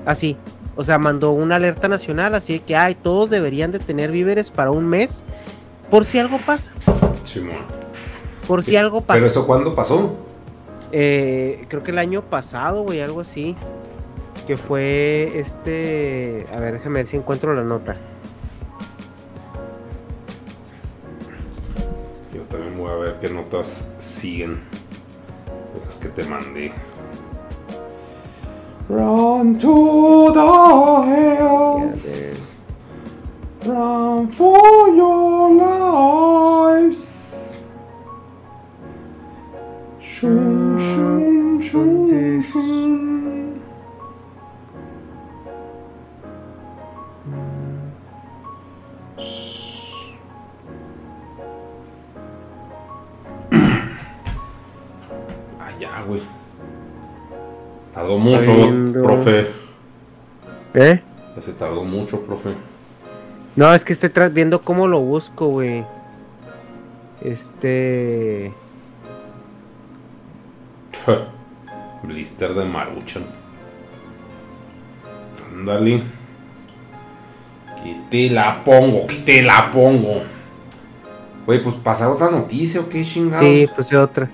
Así, 0.07 0.37
o 0.75 0.85
sea, 0.85 0.99
mandó 0.99 1.33
una 1.33 1.57
alerta 1.57 1.87
nacional, 1.87 2.35
así 2.35 2.55
de 2.55 2.61
que, 2.61 2.77
ay, 2.77 2.94
todos 2.94 3.31
deberían 3.31 3.73
de 3.73 3.79
tener 3.79 4.11
víveres 4.11 4.51
para 4.51 4.71
un 4.71 4.87
mes, 4.87 5.23
por 5.90 6.05
si 6.05 6.18
algo 6.18 6.38
pasa, 6.38 6.73
Simón. 7.25 7.78
Por 8.49 8.65
si 8.65 8.77
algo 8.77 9.03
pasa. 9.03 9.19
Pero 9.19 9.27
eso 9.27 9.47
cuándo 9.47 9.75
pasó? 9.75 10.17
Eh, 10.91 11.67
creo 11.69 11.83
que 11.83 11.91
el 11.91 11.99
año 11.99 12.23
pasado, 12.23 12.83
güey, 12.83 13.03
algo 13.03 13.21
así. 13.21 13.55
Que 14.47 14.57
fue 14.57 15.31
este. 15.35 16.47
A 16.55 16.59
ver, 16.59 16.73
déjame 16.73 17.01
ver 17.01 17.07
si 17.07 17.19
encuentro 17.19 17.55
la 17.55 17.63
nota. 17.63 17.97
Yo 22.35 22.41
también 22.45 22.79
voy 22.79 22.91
a 22.91 22.97
ver 22.97 23.19
qué 23.21 23.29
notas 23.29 23.95
siguen 23.99 24.61
de 25.75 25.85
las 25.85 25.99
que 25.99 26.09
te 26.09 26.25
mandé. 26.25 26.73
Run 28.89 29.59
to 29.59 30.33
the 30.33 31.91
hills. 31.91 32.57
Run 33.67 34.27
for 34.29 34.97
your 34.97 35.51
lives. 35.51 37.17
Ya, 55.78 56.02
güey. 56.02 56.20
Tardó 57.94 58.18
mucho, 58.18 58.52
profe. 58.92 59.52
¿Eh? 60.74 61.00
Ya 61.37 61.42
se 61.42 61.52
tardó 61.52 61.85
mucho, 61.85 62.22
profe. 62.22 62.54
No, 63.54 63.72
es 63.72 63.85
que 63.85 63.92
estoy 63.92 64.11
viendo 64.33 64.62
cómo 64.62 64.88
lo 64.88 64.98
busco, 64.98 65.46
güey. 65.46 65.85
Este. 67.20 68.52
Blister 72.03 72.55
de 72.55 72.65
Maruchan. 72.65 73.25
Ándale. 75.53 76.03
Que 77.83 77.97
te 78.11 78.31
la 78.35 78.63
pongo, 78.65 79.07
que 79.07 79.17
te 79.17 79.43
la 79.43 79.71
pongo. 79.71 80.23
Güey, 81.47 81.63
pues 81.63 81.77
pasar 81.77 82.09
otra 82.09 82.31
noticia 82.31 82.81
o 82.81 82.89
qué 82.89 83.03
chingados. 83.05 83.47
Sí, 83.47 83.69
pues 83.75 83.93
otra. 83.93 84.29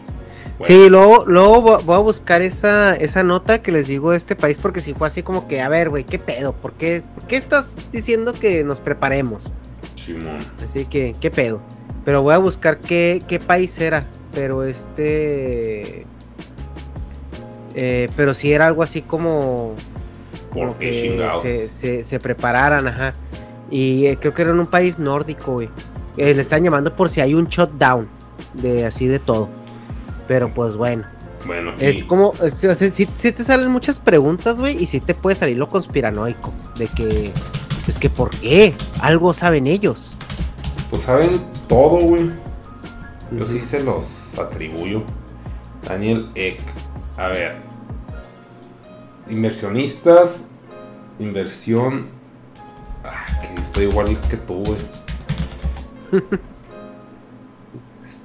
Bueno. 0.58 0.66
Sí, 0.74 0.88
luego, 0.88 1.24
luego 1.26 1.62
vo- 1.62 1.84
voy 1.84 1.96
a 1.96 1.98
buscar 1.98 2.42
esa, 2.42 2.94
esa 2.96 3.22
nota 3.22 3.60
que 3.60 3.72
les 3.72 3.88
digo 3.88 4.12
de 4.12 4.16
este 4.16 4.36
país 4.36 4.56
porque 4.60 4.80
si 4.80 4.94
fue 4.94 5.06
así 5.08 5.22
como 5.22 5.48
que, 5.48 5.60
a 5.60 5.68
ver, 5.68 5.90
güey, 5.90 6.04
¿qué 6.04 6.18
pedo? 6.18 6.52
¿Por 6.52 6.72
qué, 6.74 7.02
¿Por 7.14 7.24
qué 7.26 7.36
estás 7.36 7.76
diciendo 7.92 8.32
que 8.32 8.62
nos 8.64 8.80
preparemos? 8.80 9.52
Simón. 9.96 10.38
Así 10.64 10.84
que, 10.86 11.14
¿qué 11.20 11.30
pedo? 11.30 11.60
Pero 12.04 12.22
voy 12.22 12.34
a 12.34 12.38
buscar 12.38 12.78
qué, 12.78 13.22
qué 13.26 13.38
país 13.40 13.78
era. 13.80 14.04
Pero 14.32 14.64
este. 14.64 16.06
Eh, 17.74 18.08
pero 18.16 18.34
si 18.34 18.52
era 18.52 18.66
algo 18.66 18.82
así 18.82 19.02
como. 19.02 19.74
se, 20.80 21.68
se, 21.68 22.04
se 22.04 22.20
prepararan, 22.20 22.86
ajá. 22.88 23.14
Y 23.70 24.06
eh, 24.06 24.18
creo 24.20 24.34
que 24.34 24.42
era 24.42 24.52
en 24.52 24.60
un 24.60 24.66
país 24.66 24.98
nórdico, 24.98 25.54
güey. 25.54 25.68
Eh, 26.16 26.32
le 26.34 26.40
están 26.40 26.62
llamando 26.62 26.94
por 26.94 27.10
si 27.10 27.20
hay 27.20 27.34
un 27.34 27.46
shutdown. 27.48 28.08
De 28.52 28.84
así 28.84 29.06
de 29.06 29.18
todo. 29.18 29.48
Pero 30.28 30.52
pues 30.52 30.76
bueno. 30.76 31.04
Bueno. 31.46 31.72
Es 31.78 32.04
como. 32.04 32.30
o 32.30 32.50
sea, 32.50 32.74
sí, 32.74 32.90
sí 32.90 33.32
te 33.32 33.44
salen 33.44 33.70
muchas 33.70 33.98
preguntas, 33.98 34.58
güey. 34.58 34.82
Y 34.82 34.86
sí 34.86 35.00
te 35.00 35.14
puede 35.14 35.36
salir 35.36 35.56
lo 35.56 35.68
conspiranoico. 35.68 36.52
De 36.76 36.86
que. 36.88 37.32
Es 37.86 37.98
que, 37.98 38.08
¿por 38.08 38.30
qué? 38.30 38.74
Algo 39.00 39.32
saben 39.34 39.66
ellos. 39.66 40.16
Pues 40.88 41.02
saben 41.02 41.42
todo, 41.68 41.98
güey. 41.98 42.30
Yo 43.32 43.46
sí 43.46 43.60
se 43.60 43.82
los 43.82 44.38
atribuyo. 44.38 45.02
Daniel 45.86 46.28
Ek. 46.34 46.60
A 47.16 47.28
ver. 47.28 47.54
Inversionistas. 49.28 50.48
Inversión. 51.18 52.08
Ah, 53.04 53.40
que 53.40 53.60
estoy 53.60 53.84
igual 53.84 54.20
que 54.28 54.36
tú, 54.36 54.64
güey. 54.64 54.80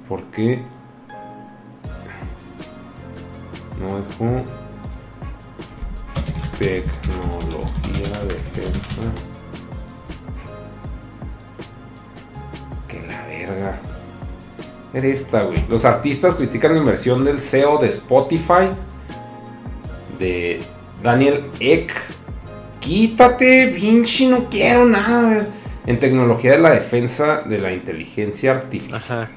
¿Por 0.08 0.22
qué? 0.32 0.62
No 3.78 3.96
dejó. 4.02 4.44
Tecnología, 6.58 8.24
defensa. 8.24 9.02
Que 12.88 13.06
la 13.06 13.24
verga. 13.26 13.89
Era 14.92 15.06
esta, 15.06 15.42
güey. 15.44 15.62
Los 15.68 15.84
artistas 15.84 16.34
critican 16.34 16.72
la 16.72 16.80
inversión 16.80 17.24
del 17.24 17.40
CEO 17.40 17.78
de 17.78 17.88
Spotify. 17.88 18.70
De 20.18 20.60
Daniel 21.02 21.46
Eck. 21.60 21.92
Quítate, 22.80 23.74
pinche, 23.78 24.26
no 24.28 24.48
quiero 24.50 24.84
nada, 24.84 25.22
güey. 25.22 25.46
En 25.86 25.98
tecnología 25.98 26.52
de 26.52 26.58
la 26.58 26.70
defensa 26.70 27.42
de 27.42 27.58
la 27.58 27.72
inteligencia 27.72 28.52
artificial. 28.52 28.96
Ajá. 29.22 29.30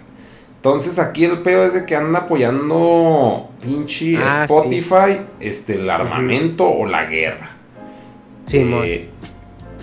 Entonces 0.63 0.97
aquí 0.97 1.25
el 1.25 1.41
peor 1.41 1.67
es 1.67 1.73
de 1.73 1.85
que 1.85 1.93
anda 1.93 2.19
apoyando 2.19 3.49
pinche 3.61 4.15
Ah, 4.17 4.43
Spotify, 4.43 5.19
este, 5.41 5.73
el 5.73 5.89
armamento 5.89 6.65
o 6.69 6.85
la 6.85 7.05
guerra. 7.05 7.57
Sí. 8.45 8.59
Eh, 8.59 9.09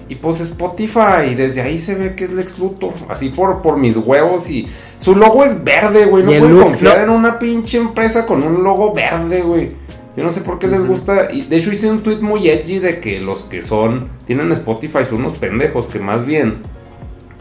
y 0.09 0.15
pues 0.15 0.41
Spotify, 0.41 1.35
desde 1.37 1.61
ahí 1.61 1.79
se 1.79 1.97
ve 1.97 2.17
que 2.17 2.25
es 2.25 2.33
Lex 2.33 2.59
Luthor. 2.59 2.95
Así 3.09 3.29
por, 3.29 3.61
por 3.63 3.77
mis 3.77 3.97
huevos 3.97 4.49
y... 4.51 4.69
Su 5.01 5.17
logo 5.17 5.43
es 5.45 5.65
verde, 5.65 6.05
güey. 6.05 6.23
No 6.23 6.29
pueden 6.29 6.53
look, 6.53 6.63
confiar 6.65 6.99
no. 6.99 7.05
en 7.05 7.11
una 7.11 7.39
pinche 7.39 7.79
empresa 7.79 8.27
con 8.27 8.43
un 8.43 8.63
logo 8.63 8.93
verde, 8.95 9.41
güey. 9.41 9.73
Yo 10.15 10.23
no 10.23 10.31
sé 10.31 10.43
por 10.43 10.59
qué 10.59 10.69
les 10.69 10.87
gusta. 10.87 11.33
Y 11.33 11.43
de 11.43 11.57
hecho 11.57 11.73
hice 11.73 11.91
un 11.91 12.03
tweet 12.03 12.19
muy 12.19 12.49
edgy 12.49 12.79
de 12.79 13.01
que 13.01 13.19
los 13.19 13.45
que 13.45 13.63
son... 13.63 14.09
Tienen 14.27 14.53
Spotify 14.53 15.05
son 15.05 15.21
unos 15.21 15.39
pendejos 15.39 15.89
que 15.89 15.99
más 15.99 16.25
bien... 16.25 16.59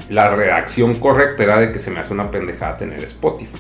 La 0.10 0.34
redacción 0.34 0.96
correcta 0.96 1.44
era 1.44 1.60
de 1.60 1.72
que 1.72 1.78
se 1.78 1.92
me 1.92 2.00
hace 2.00 2.14
una 2.14 2.32
pendejada 2.32 2.78
tener 2.78 3.04
Spotify. 3.04 3.60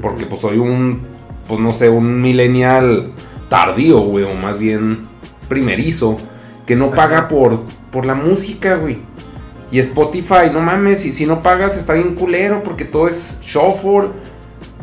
Porque 0.00 0.24
pues 0.24 0.40
soy 0.40 0.58
un... 0.58 1.02
Pues 1.46 1.60
no 1.60 1.72
sé, 1.72 1.90
un 1.90 2.22
millennial 2.22 3.12
tardío, 3.50 4.00
güey. 4.00 4.24
O 4.24 4.34
más 4.34 4.58
bien 4.58 5.02
primerizo. 5.48 6.16
Que 6.66 6.76
no 6.76 6.90
paga 6.90 7.28
por, 7.28 7.60
por 7.90 8.06
la 8.06 8.14
música, 8.14 8.76
güey. 8.76 8.98
Y 9.70 9.78
Spotify, 9.80 10.50
no 10.52 10.60
mames, 10.60 11.04
y 11.04 11.12
si 11.12 11.26
no 11.26 11.42
pagas 11.42 11.76
está 11.76 11.94
bien 11.94 12.14
culero 12.14 12.62
porque 12.62 12.84
todo 12.84 13.08
es 13.08 13.40
shuffle. 13.42 14.08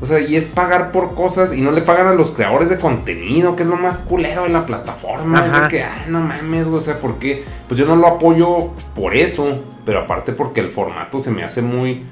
O 0.02 0.06
sea, 0.06 0.20
y 0.20 0.36
es 0.36 0.46
pagar 0.46 0.92
por 0.92 1.16
cosas 1.16 1.54
y 1.54 1.62
no 1.62 1.72
le 1.72 1.82
pagan 1.82 2.08
a 2.08 2.14
los 2.14 2.32
creadores 2.32 2.70
de 2.70 2.78
contenido, 2.78 3.56
que 3.56 3.64
es 3.64 3.70
lo 3.70 3.78
más 3.78 4.00
culero 4.00 4.44
de 4.44 4.50
la 4.50 4.66
plataforma. 4.66 5.46
Es 5.46 5.52
de 5.54 5.68
que, 5.70 5.84
ay, 5.84 6.06
no 6.10 6.20
mames, 6.20 6.68
güey, 6.68 6.78
o 6.78 6.82
sea, 6.82 7.00
¿por 7.00 7.18
qué? 7.18 7.44
Pues 7.68 7.80
yo 7.80 7.86
no 7.86 7.96
lo 7.96 8.08
apoyo 8.08 8.72
por 8.94 9.16
eso, 9.16 9.64
pero 9.86 10.00
aparte 10.00 10.34
porque 10.34 10.60
el 10.60 10.70
formato 10.70 11.20
se 11.20 11.32
me 11.32 11.44
hace 11.44 11.62
muy 11.62 12.04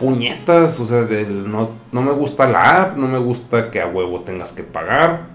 puñetas, 0.00 0.78
o 0.80 0.86
sea, 0.86 1.02
no, 1.28 1.70
no 1.92 2.02
me 2.02 2.12
gusta 2.12 2.48
la 2.48 2.82
app, 2.82 2.96
no 2.96 3.06
me 3.08 3.18
gusta 3.18 3.70
que 3.70 3.80
a 3.80 3.86
huevo 3.86 4.20
tengas 4.20 4.52
que 4.52 4.64
pagar. 4.64 5.26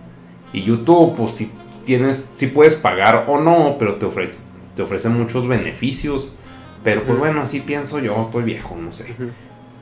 Y 0.51 0.63
YouTube, 0.63 1.15
pues 1.15 1.31
si 1.31 1.51
tienes, 1.85 2.31
si 2.35 2.47
puedes 2.47 2.75
pagar 2.75 3.25
o 3.27 3.39
no, 3.39 3.77
pero 3.79 3.95
te 3.95 4.05
ofrece, 4.05 4.41
te 4.75 4.81
ofrece 4.81 5.09
muchos 5.09 5.47
beneficios. 5.47 6.37
Pero 6.83 7.03
pues 7.03 7.17
bueno, 7.17 7.41
así 7.41 7.59
pienso 7.61 7.99
yo, 7.99 8.21
estoy 8.21 8.43
viejo, 8.43 8.75
no 8.75 8.91
sé. 8.91 9.15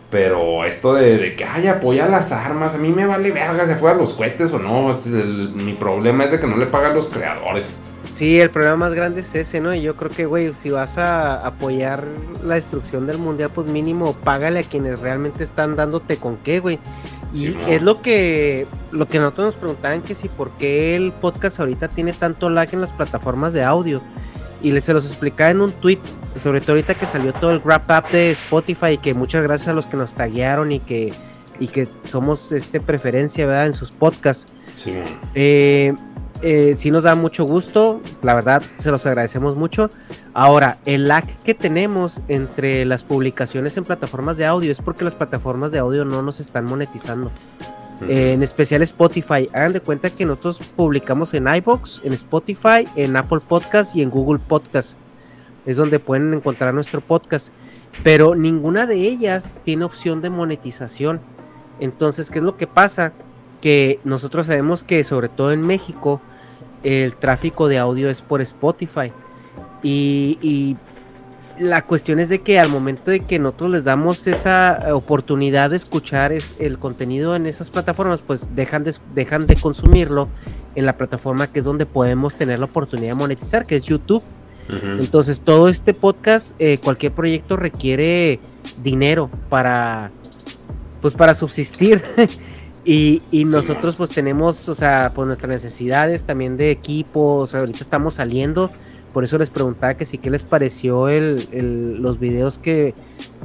Pero 0.10 0.66
esto 0.66 0.93
de, 0.93 1.18
de 1.18 1.36
que, 1.36 1.45
ay, 1.45 1.68
apoya 1.68 2.06
las 2.08 2.32
armas, 2.34 2.76
a 2.76 2.78
mí 2.78 2.89
me 2.89 3.06
vale 3.06 3.32
verga 3.32 3.66
si 3.66 3.72
apoya 3.72 3.93
los 3.93 4.14
cohetes 4.14 4.54
o 4.54 4.60
no. 4.60 4.91
es 4.91 5.08
el- 5.08 5.49
mi 5.56 5.74
problema 5.74 6.26
es 6.26 6.32
de 6.32 6.39
que 6.39 6.47
no 6.47 6.58
le 6.58 6.66
pagan 6.66 6.93
los 6.93 7.08
creadores. 7.08 7.78
Sí, 8.14 8.39
el 8.41 8.49
problema 8.49 8.76
más 8.76 8.93
grande 8.93 9.22
es 9.22 9.34
ese, 9.36 9.62
¿no? 9.62 9.74
Y 9.74 9.82
yo 9.82 9.95
creo 9.95 10.12
que, 10.12 10.26
güey, 10.26 10.54
si 10.54 10.70
vas 10.70 10.97
a 10.97 11.45
apoyar 11.47 12.04
la 12.43 12.56
destrucción 12.56 13.08
del 13.08 13.20
mundial, 13.20 13.52
pues 13.56 13.68
mínimo 13.68 14.14
págale 14.14 14.60
a 14.60 14.64
quienes 14.64 14.99
realmente 14.99 15.43
están 15.45 15.76
dándote 15.78 16.18
con 16.18 16.36
qué, 16.38 16.60
güey. 16.60 16.78
Y 17.34 17.38
Sí, 17.47 17.58
es 17.70 17.82
lo 17.82 18.02
que 18.02 18.68
lo 18.91 19.08
que 19.08 19.20
nosotros 19.20 19.45
nos 19.45 19.56
preguntaban 19.56 20.02
que 20.02 20.14
si 20.16 20.28
por 20.28 20.49
qué 20.58 20.97
el 20.97 21.14
podcast 21.14 21.60
ahorita 21.62 21.88
tiene 21.88 22.12
tanto 22.12 22.49
lag 22.49 22.68
en 22.74 22.82
las 22.82 22.91
plataformas 22.91 23.54
de 23.54 23.64
audio. 23.64 24.02
Y 24.64 24.72
les 24.72 24.84
se 24.84 24.93
los 24.93 25.05
explicaba 25.05 25.51
en 25.51 25.62
un 25.62 25.72
tweet, 25.72 25.99
sobre 26.41 26.62
todo 26.62 26.74
ahorita 26.74 26.95
que 26.95 27.05
salió 27.05 27.34
todo 27.34 27.51
el 27.51 27.59
wrap 27.59 27.89
up 27.89 28.12
de 28.12 28.32
Spotify, 28.32 28.93
y 28.93 28.97
que 28.97 29.14
muchas 29.14 29.43
gracias 29.43 29.70
a 29.70 29.74
los 29.74 29.88
que 29.88 29.97
nos 29.97 30.14
taguearon 30.14 30.72
y 30.72 30.80
que 30.80 31.14
y 31.59 31.68
que 31.68 31.88
somos 32.05 32.51
este 32.51 32.80
preferencia, 32.80 33.45
¿verdad? 33.45 33.68
En 33.68 33.74
sus 33.74 33.91
podcasts. 33.91 34.51
Simón. 34.74 35.03
Eh, 35.36 35.93
eh, 36.41 36.74
sí 36.76 36.89
nos 36.89 37.03
da 37.03 37.14
mucho 37.14 37.43
gusto, 37.43 38.01
la 38.24 38.34
verdad 38.34 38.64
se 38.80 38.89
los 38.89 39.05
agradecemos 39.05 39.55
mucho. 39.55 39.91
Ahora, 40.34 40.80
el 40.86 41.07
lag 41.07 41.24
que 41.43 41.53
tenemos 41.53 42.20
entre 42.28 42.84
las 42.86 43.03
publicaciones 43.03 43.78
en 43.78 43.84
plataformas 43.84 44.38
de 44.38 44.47
audio 44.47 44.72
es 44.72 44.80
porque 44.80 45.05
las 45.05 45.14
plataformas 45.14 45.72
de 45.72 45.78
audio 45.80 46.03
no 46.03 46.24
nos 46.24 46.39
están 46.39 46.66
monetizando. 46.66 47.32
Eh, 48.08 48.34
en 48.34 48.43
especial 48.43 48.82
Spotify. 48.82 49.47
Hagan 49.54 49.74
de 49.74 49.82
cuenta 49.82 50.10
que 50.10 50.26
nosotros 50.26 50.60
publicamos 50.76 51.34
en 51.34 51.47
iBox, 51.47 52.02
en 52.04 52.14
Spotify, 52.14 52.88
en 52.95 53.16
Apple 53.16 53.39
Podcast 53.47 53.95
y 53.95 54.02
en 54.02 54.10
Google 54.10 54.39
Podcast. 54.39 54.97
Es 55.66 55.78
donde 55.78 55.99
pueden 55.99 56.34
encontrar 56.34 56.74
nuestro 56.74 57.02
podcast. 57.02 57.49
Pero 58.04 58.36
ninguna 58.36 58.88
de 58.88 58.95
ellas 59.08 59.56
tiene 59.64 59.86
opción 59.86 60.22
de 60.22 60.30
monetización. 60.30 61.20
Entonces, 61.80 62.30
¿qué 62.30 62.39
es 62.39 62.45
lo 62.45 62.58
que 62.58 62.68
pasa? 62.68 63.14
Que 63.62 63.99
nosotros 64.04 64.47
sabemos 64.47 64.84
que 64.84 65.04
sobre 65.04 65.30
todo 65.30 65.52
en 65.52 65.62
México 65.62 66.22
el 66.84 67.16
tráfico 67.16 67.68
de 67.68 67.78
audio 67.78 68.10
es 68.10 68.22
por 68.22 68.41
Spotify. 68.41 69.12
Y, 69.84 70.39
y 70.41 70.78
la 71.62 71.84
cuestión 71.84 72.20
es 72.20 72.30
de 72.30 72.41
que 72.41 72.59
al 72.59 72.70
momento 72.70 73.12
de 73.12 73.20
que 73.20 73.38
nosotros 73.38 73.70
les 73.70 73.84
damos 73.84 74.26
esa 74.26 74.80
eh, 74.88 74.91
oportunidad 74.91 75.70
de 75.70 75.78
escuchar 75.78 76.32
es, 76.32 76.55
el 76.59 76.80
contenido 76.80 77.36
en 77.36 77.45
esas 77.45 77.70
plataformas, 77.70 78.22
pues 78.26 78.55
dejan 78.55 78.84
de, 78.84 78.95
dejan 79.14 79.45
de 79.45 79.55
consumirlo 79.55 80.28
en 80.74 80.86
la 80.86 80.93
plataforma 80.93 81.51
que 81.51 81.59
es 81.59 81.66
donde 81.66 81.86
podemos 81.86 82.34
tener 82.34 82.59
la 82.59 82.66
oportunidad 82.66 83.09
de 83.09 83.16
monetizar, 83.16 83.66
que 83.66 83.76
es 83.76 83.84
YouTube. 83.86 84.24
Entonces 84.99 85.41
todo 85.41 85.68
este 85.68 85.93
podcast, 85.93 86.55
eh, 86.57 86.80
cualquier 86.82 87.12
proyecto 87.12 87.57
requiere 87.57 88.39
dinero 88.82 89.30
para, 89.49 90.12
pues 91.01 91.14
para 91.14 91.36
subsistir. 91.36 92.01
y 92.86 93.22
y 93.32 93.45
Sí, 93.45 93.51
nosotros 93.51 93.97
pues 93.97 94.12
tenemos, 94.12 94.70
o 94.70 94.76
sea, 94.76 95.12
pues 95.14 95.28
nuestras 95.28 95.49
necesidades 95.49 96.24
también 96.24 96.55
de 96.55 96.72
equipos, 96.72 97.53
ahorita 97.53 97.80
estamos 97.80 98.14
saliendo. 98.14 98.72
Por 99.14 99.24
eso 99.26 99.38
les 99.38 99.49
preguntaba 99.49 99.95
que 99.95 100.05
sí, 100.05 100.18
¿qué 100.18 100.30
les 100.30 100.43
pareció 100.45 101.09
el, 101.09 101.47
el- 101.51 102.01
los 102.01 102.20
videos 102.20 102.59
que, 102.59 102.93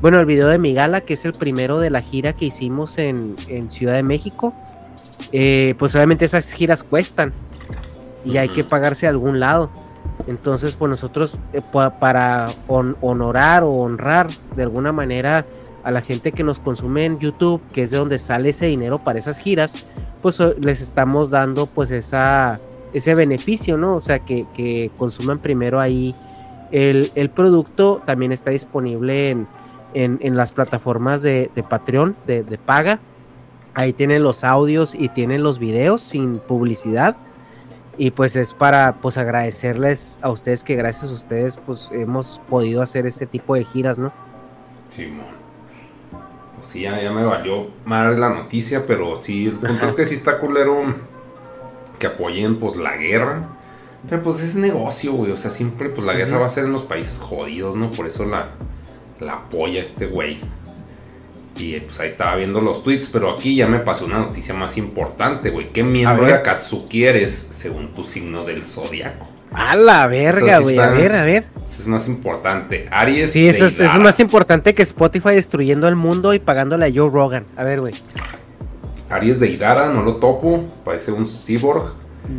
bueno, 0.00 0.18
el 0.20 0.26
video 0.26 0.46
de 0.48 0.58
Migala, 0.58 1.00
que 1.00 1.14
es 1.14 1.24
el 1.24 1.32
primero 1.32 1.80
de 1.80 1.90
la 1.90 2.02
gira 2.02 2.34
que 2.34 2.44
hicimos 2.44 2.98
en, 2.98 3.34
en 3.48 3.68
Ciudad 3.68 3.94
de 3.94 4.02
México? 4.04 4.54
Eh, 5.32 5.74
pues 5.78 5.94
obviamente 5.96 6.24
esas 6.24 6.52
giras 6.52 6.82
cuestan 6.84 7.32
y 8.24 8.36
hay 8.36 8.48
que 8.50 8.62
pagarse 8.64 9.06
a 9.06 9.10
algún 9.10 9.40
lado. 9.40 9.70
Entonces, 10.28 10.74
pues 10.76 10.88
nosotros 10.90 11.36
eh, 11.52 11.60
pa- 11.72 11.98
para 11.98 12.46
hon- 12.68 12.96
honorar 13.00 13.64
o 13.64 13.70
honrar 13.72 14.28
de 14.54 14.62
alguna 14.62 14.92
manera 14.92 15.44
a 15.82 15.90
la 15.90 16.00
gente 16.00 16.32
que 16.32 16.42
nos 16.44 16.60
consume 16.60 17.04
en 17.04 17.18
YouTube, 17.18 17.60
que 17.72 17.82
es 17.82 17.90
de 17.90 17.96
donde 17.98 18.18
sale 18.18 18.50
ese 18.50 18.66
dinero 18.66 18.98
para 18.98 19.18
esas 19.18 19.38
giras, 19.38 19.84
pues 20.22 20.38
eh, 20.40 20.54
les 20.60 20.80
estamos 20.80 21.30
dando 21.30 21.66
pues 21.66 21.90
esa 21.90 22.58
ese 22.92 23.14
beneficio, 23.14 23.76
¿no? 23.76 23.96
O 23.96 24.00
sea, 24.00 24.20
que, 24.20 24.46
que 24.54 24.90
consuman 24.96 25.38
primero 25.38 25.80
ahí 25.80 26.14
el, 26.72 27.30
producto, 27.34 28.02
también 28.04 28.32
está 28.32 28.50
disponible 28.50 29.30
en, 29.30 29.46
en, 29.94 30.18
en 30.22 30.36
las 30.36 30.52
plataformas 30.52 31.22
de, 31.22 31.50
Patreon, 31.68 32.16
de, 32.26 32.58
paga. 32.64 32.98
Ahí 33.74 33.92
tienen 33.92 34.22
los 34.22 34.42
audios 34.42 34.94
y 34.94 35.08
tienen 35.10 35.42
los 35.42 35.58
videos 35.58 36.02
sin 36.02 36.38
publicidad. 36.38 37.16
Y 37.98 38.10
pues 38.10 38.36
es 38.36 38.52
para 38.52 38.96
pues 39.00 39.16
agradecerles 39.16 40.18
a 40.20 40.30
ustedes 40.30 40.64
que 40.64 40.74
gracias 40.74 41.10
a 41.10 41.14
ustedes 41.14 41.56
pues 41.56 41.88
hemos 41.92 42.42
podido 42.48 42.82
hacer 42.82 43.06
este 43.06 43.26
tipo 43.26 43.54
de 43.54 43.64
giras, 43.64 43.98
¿no? 43.98 44.12
Simón. 44.90 45.24
Pues 46.56 46.66
sí, 46.66 46.82
ya, 46.82 47.02
ya 47.02 47.10
me 47.10 47.24
valió 47.24 47.68
mal 47.86 48.18
la 48.20 48.30
noticia, 48.30 48.86
pero 48.86 49.22
sí, 49.22 49.46
el 49.46 49.54
punto 49.54 49.86
es 49.86 49.92
que 49.92 50.04
sí 50.04 50.14
está 50.14 50.38
culero 50.38 50.94
que 51.98 52.06
apoyen 52.06 52.56
pues 52.56 52.76
la 52.76 52.96
guerra. 52.96 53.48
Pero 54.08 54.22
pues 54.22 54.42
es 54.42 54.56
negocio, 54.56 55.12
güey. 55.12 55.32
O 55.32 55.36
sea, 55.36 55.50
siempre 55.50 55.88
pues 55.88 56.06
la 56.06 56.14
guerra 56.14 56.38
va 56.38 56.46
a 56.46 56.50
ser 56.50 56.64
en 56.64 56.72
los 56.72 56.82
países 56.82 57.18
jodidos, 57.18 57.76
¿no? 57.76 57.90
Por 57.90 58.06
eso 58.06 58.24
la, 58.24 58.50
la 59.20 59.32
apoya 59.34 59.82
este 59.82 60.06
güey. 60.06 60.40
Y 61.56 61.74
eh, 61.74 61.82
pues 61.86 61.98
ahí 62.00 62.08
estaba 62.08 62.36
viendo 62.36 62.60
los 62.60 62.82
tweets, 62.84 63.08
pero 63.10 63.30
aquí 63.30 63.56
ya 63.56 63.66
me 63.66 63.78
pasó 63.78 64.04
una 64.04 64.18
noticia 64.18 64.54
más 64.54 64.76
importante, 64.76 65.50
güey. 65.50 65.72
¿Qué 65.72 65.82
miembro 65.82 66.26
de 66.26 66.34
Akatsuki 66.34 67.04
eres 67.04 67.32
según 67.50 67.90
tu 67.92 68.02
signo 68.02 68.44
del 68.44 68.62
zodiaco? 68.62 69.26
A 69.52 69.74
la 69.74 70.06
verga, 70.06 70.58
sí 70.58 70.64
güey. 70.64 70.78
A 70.78 70.88
ver, 70.88 71.12
a 71.12 71.24
ver. 71.24 71.44
Eso 71.66 71.82
es 71.82 71.86
más 71.86 72.08
importante. 72.08 72.86
Aries. 72.90 73.32
Sí, 73.32 73.48
eso 73.48 73.66
es, 73.66 73.80
eso 73.80 73.92
es 73.92 73.98
más 73.98 74.20
importante 74.20 74.74
que 74.74 74.82
Spotify 74.82 75.30
destruyendo 75.30 75.88
el 75.88 75.96
mundo 75.96 76.34
y 76.34 76.38
pagándole 76.38 76.86
a 76.86 76.90
Joe 76.94 77.10
Rogan. 77.10 77.46
A 77.56 77.64
ver, 77.64 77.80
güey. 77.80 77.94
Aries 79.10 79.38
de 79.40 79.48
Idara, 79.50 79.88
no 79.92 80.02
lo 80.02 80.16
topo. 80.16 80.64
Parece 80.84 81.12
un 81.12 81.26
cyborg. 81.26 81.94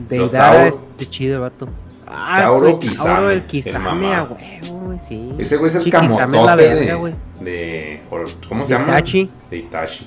De 0.10 0.18
Lo 0.18 0.26
Idara 0.28 0.54
Tauro- 0.54 0.68
es 0.68 0.98
de 0.98 1.10
chido 1.10 1.36
el 1.36 1.42
vato. 1.42 1.68
Ah, 2.06 2.40
Tauro 2.42 2.76
güey, 2.76 2.80
Kisame, 2.90 3.10
Tauro, 3.14 3.30
el 3.32 3.38
el 3.38 3.46
Kisame, 3.48 4.08
huevo, 4.22 4.38
güey, 4.86 5.00
sí. 5.00 5.30
Ese 5.38 5.58
güey 5.58 5.70
es 5.70 5.76
el 5.76 5.84
Sí, 5.84 5.92
camotote 5.92 6.56
verga, 6.56 6.98
de, 7.40 7.44
de- 7.44 8.02
¿Cómo 8.48 8.64
se 8.66 8.74
De 8.74 8.80
llama? 8.80 8.94
Itachi. 8.94 9.30
De 9.50 9.58
Itachi. 9.58 10.06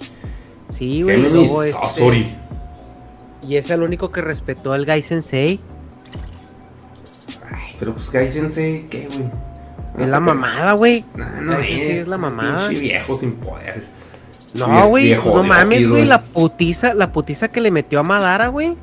Sí, 0.68 1.02
güey. 1.02 1.16
Géminis 1.22 1.50
este-. 1.52 2.36
Y 3.46 3.56
es 3.56 3.68
el 3.70 3.82
único 3.82 4.08
que 4.08 4.20
respetó 4.22 4.72
al 4.72 4.84
Gai 4.86 5.02
Sensei. 5.02 5.60
Ay, 7.50 7.74
pero 7.78 7.94
pues 7.94 8.10
Gai 8.10 8.30
Sensei, 8.30 8.86
¿qué, 8.88 9.06
güey? 9.08 9.30
Es 9.98 10.08
la 10.08 10.20
mamada, 10.20 10.72
güey. 10.72 11.04
No, 11.14 11.26
no 11.42 11.58
es. 11.58 11.68
es 11.68 12.08
la 12.08 12.16
mamada. 12.18 12.68
pinche 12.68 12.80
viejo 12.80 13.14
sin 13.14 13.32
poderes. 13.36 13.84
No, 14.54 14.88
güey, 14.88 15.14
no 15.14 15.42
mames, 15.42 15.88
güey, 15.88 16.04
la 16.06 16.19
putiza, 16.32 16.94
la 16.94 17.12
putiza 17.12 17.48
que 17.48 17.60
le 17.60 17.70
metió 17.70 18.00
a 18.00 18.02
Madara, 18.02 18.48
güey. 18.48 18.76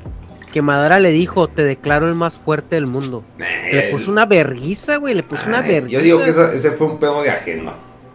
Que 0.52 0.62
Madara 0.62 0.98
le 0.98 1.10
dijo, 1.10 1.48
te 1.48 1.62
declaro 1.62 2.08
el 2.08 2.14
más 2.14 2.38
fuerte 2.38 2.76
del 2.76 2.86
mundo. 2.86 3.22
Nah, 3.36 3.46
Le 3.70 3.82
puso 3.90 4.10
una 4.10 4.24
verguiza, 4.24 4.96
güey, 4.96 5.14
le 5.14 5.22
puso 5.22 5.46
una 5.46 5.60
verguiza. 5.60 5.98
Yo 5.98 6.00
digo 6.02 6.18
que 6.24 6.30
eso- 6.30 6.50
ese 6.50 6.70
fue 6.70 6.86
un 6.86 6.98
pedo 6.98 7.22
de 7.22 7.30
ajeno. 7.30 7.72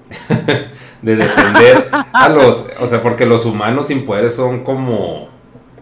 de 1.02 1.16
defender 1.16 1.90
a 1.92 2.30
los. 2.30 2.66
O 2.80 2.88
sea, 2.88 3.02
porque 3.02 3.26
los 3.26 3.46
humanos 3.46 3.88
sin 3.88 4.06
poderes 4.06 4.36
son 4.36 4.64
como. 4.64 5.30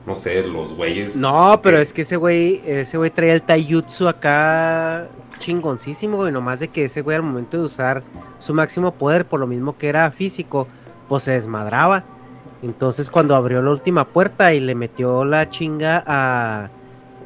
No 0.05 0.15
sé, 0.15 0.41
los 0.43 0.73
güeyes. 0.75 1.15
No, 1.15 1.59
pero 1.61 1.77
que- 1.77 1.83
es 1.83 1.93
que 1.93 2.01
ese 2.01 2.15
güey, 2.17 2.61
ese 2.65 2.97
güey 2.97 3.11
traía 3.11 3.33
el 3.33 3.41
taijutsu 3.43 4.07
acá 4.07 5.07
chingoncísimo, 5.39 6.17
güey, 6.17 6.31
nomás 6.31 6.59
de 6.59 6.67
que 6.67 6.85
ese 6.85 7.01
güey 7.01 7.15
al 7.17 7.23
momento 7.23 7.57
de 7.57 7.63
usar 7.63 8.03
su 8.39 8.53
máximo 8.53 8.93
poder, 8.93 9.25
por 9.25 9.39
lo 9.39 9.47
mismo 9.47 9.77
que 9.77 9.89
era 9.89 10.09
físico, 10.11 10.67
pues 11.07 11.23
se 11.23 11.31
desmadraba. 11.31 12.03
Entonces 12.61 13.09
cuando 13.09 13.35
abrió 13.35 13.61
la 13.61 13.71
última 13.71 14.05
puerta 14.05 14.53
y 14.53 14.59
le 14.59 14.75
metió 14.75 15.25
la 15.25 15.49
chinga 15.49 16.03
a, 16.05 16.69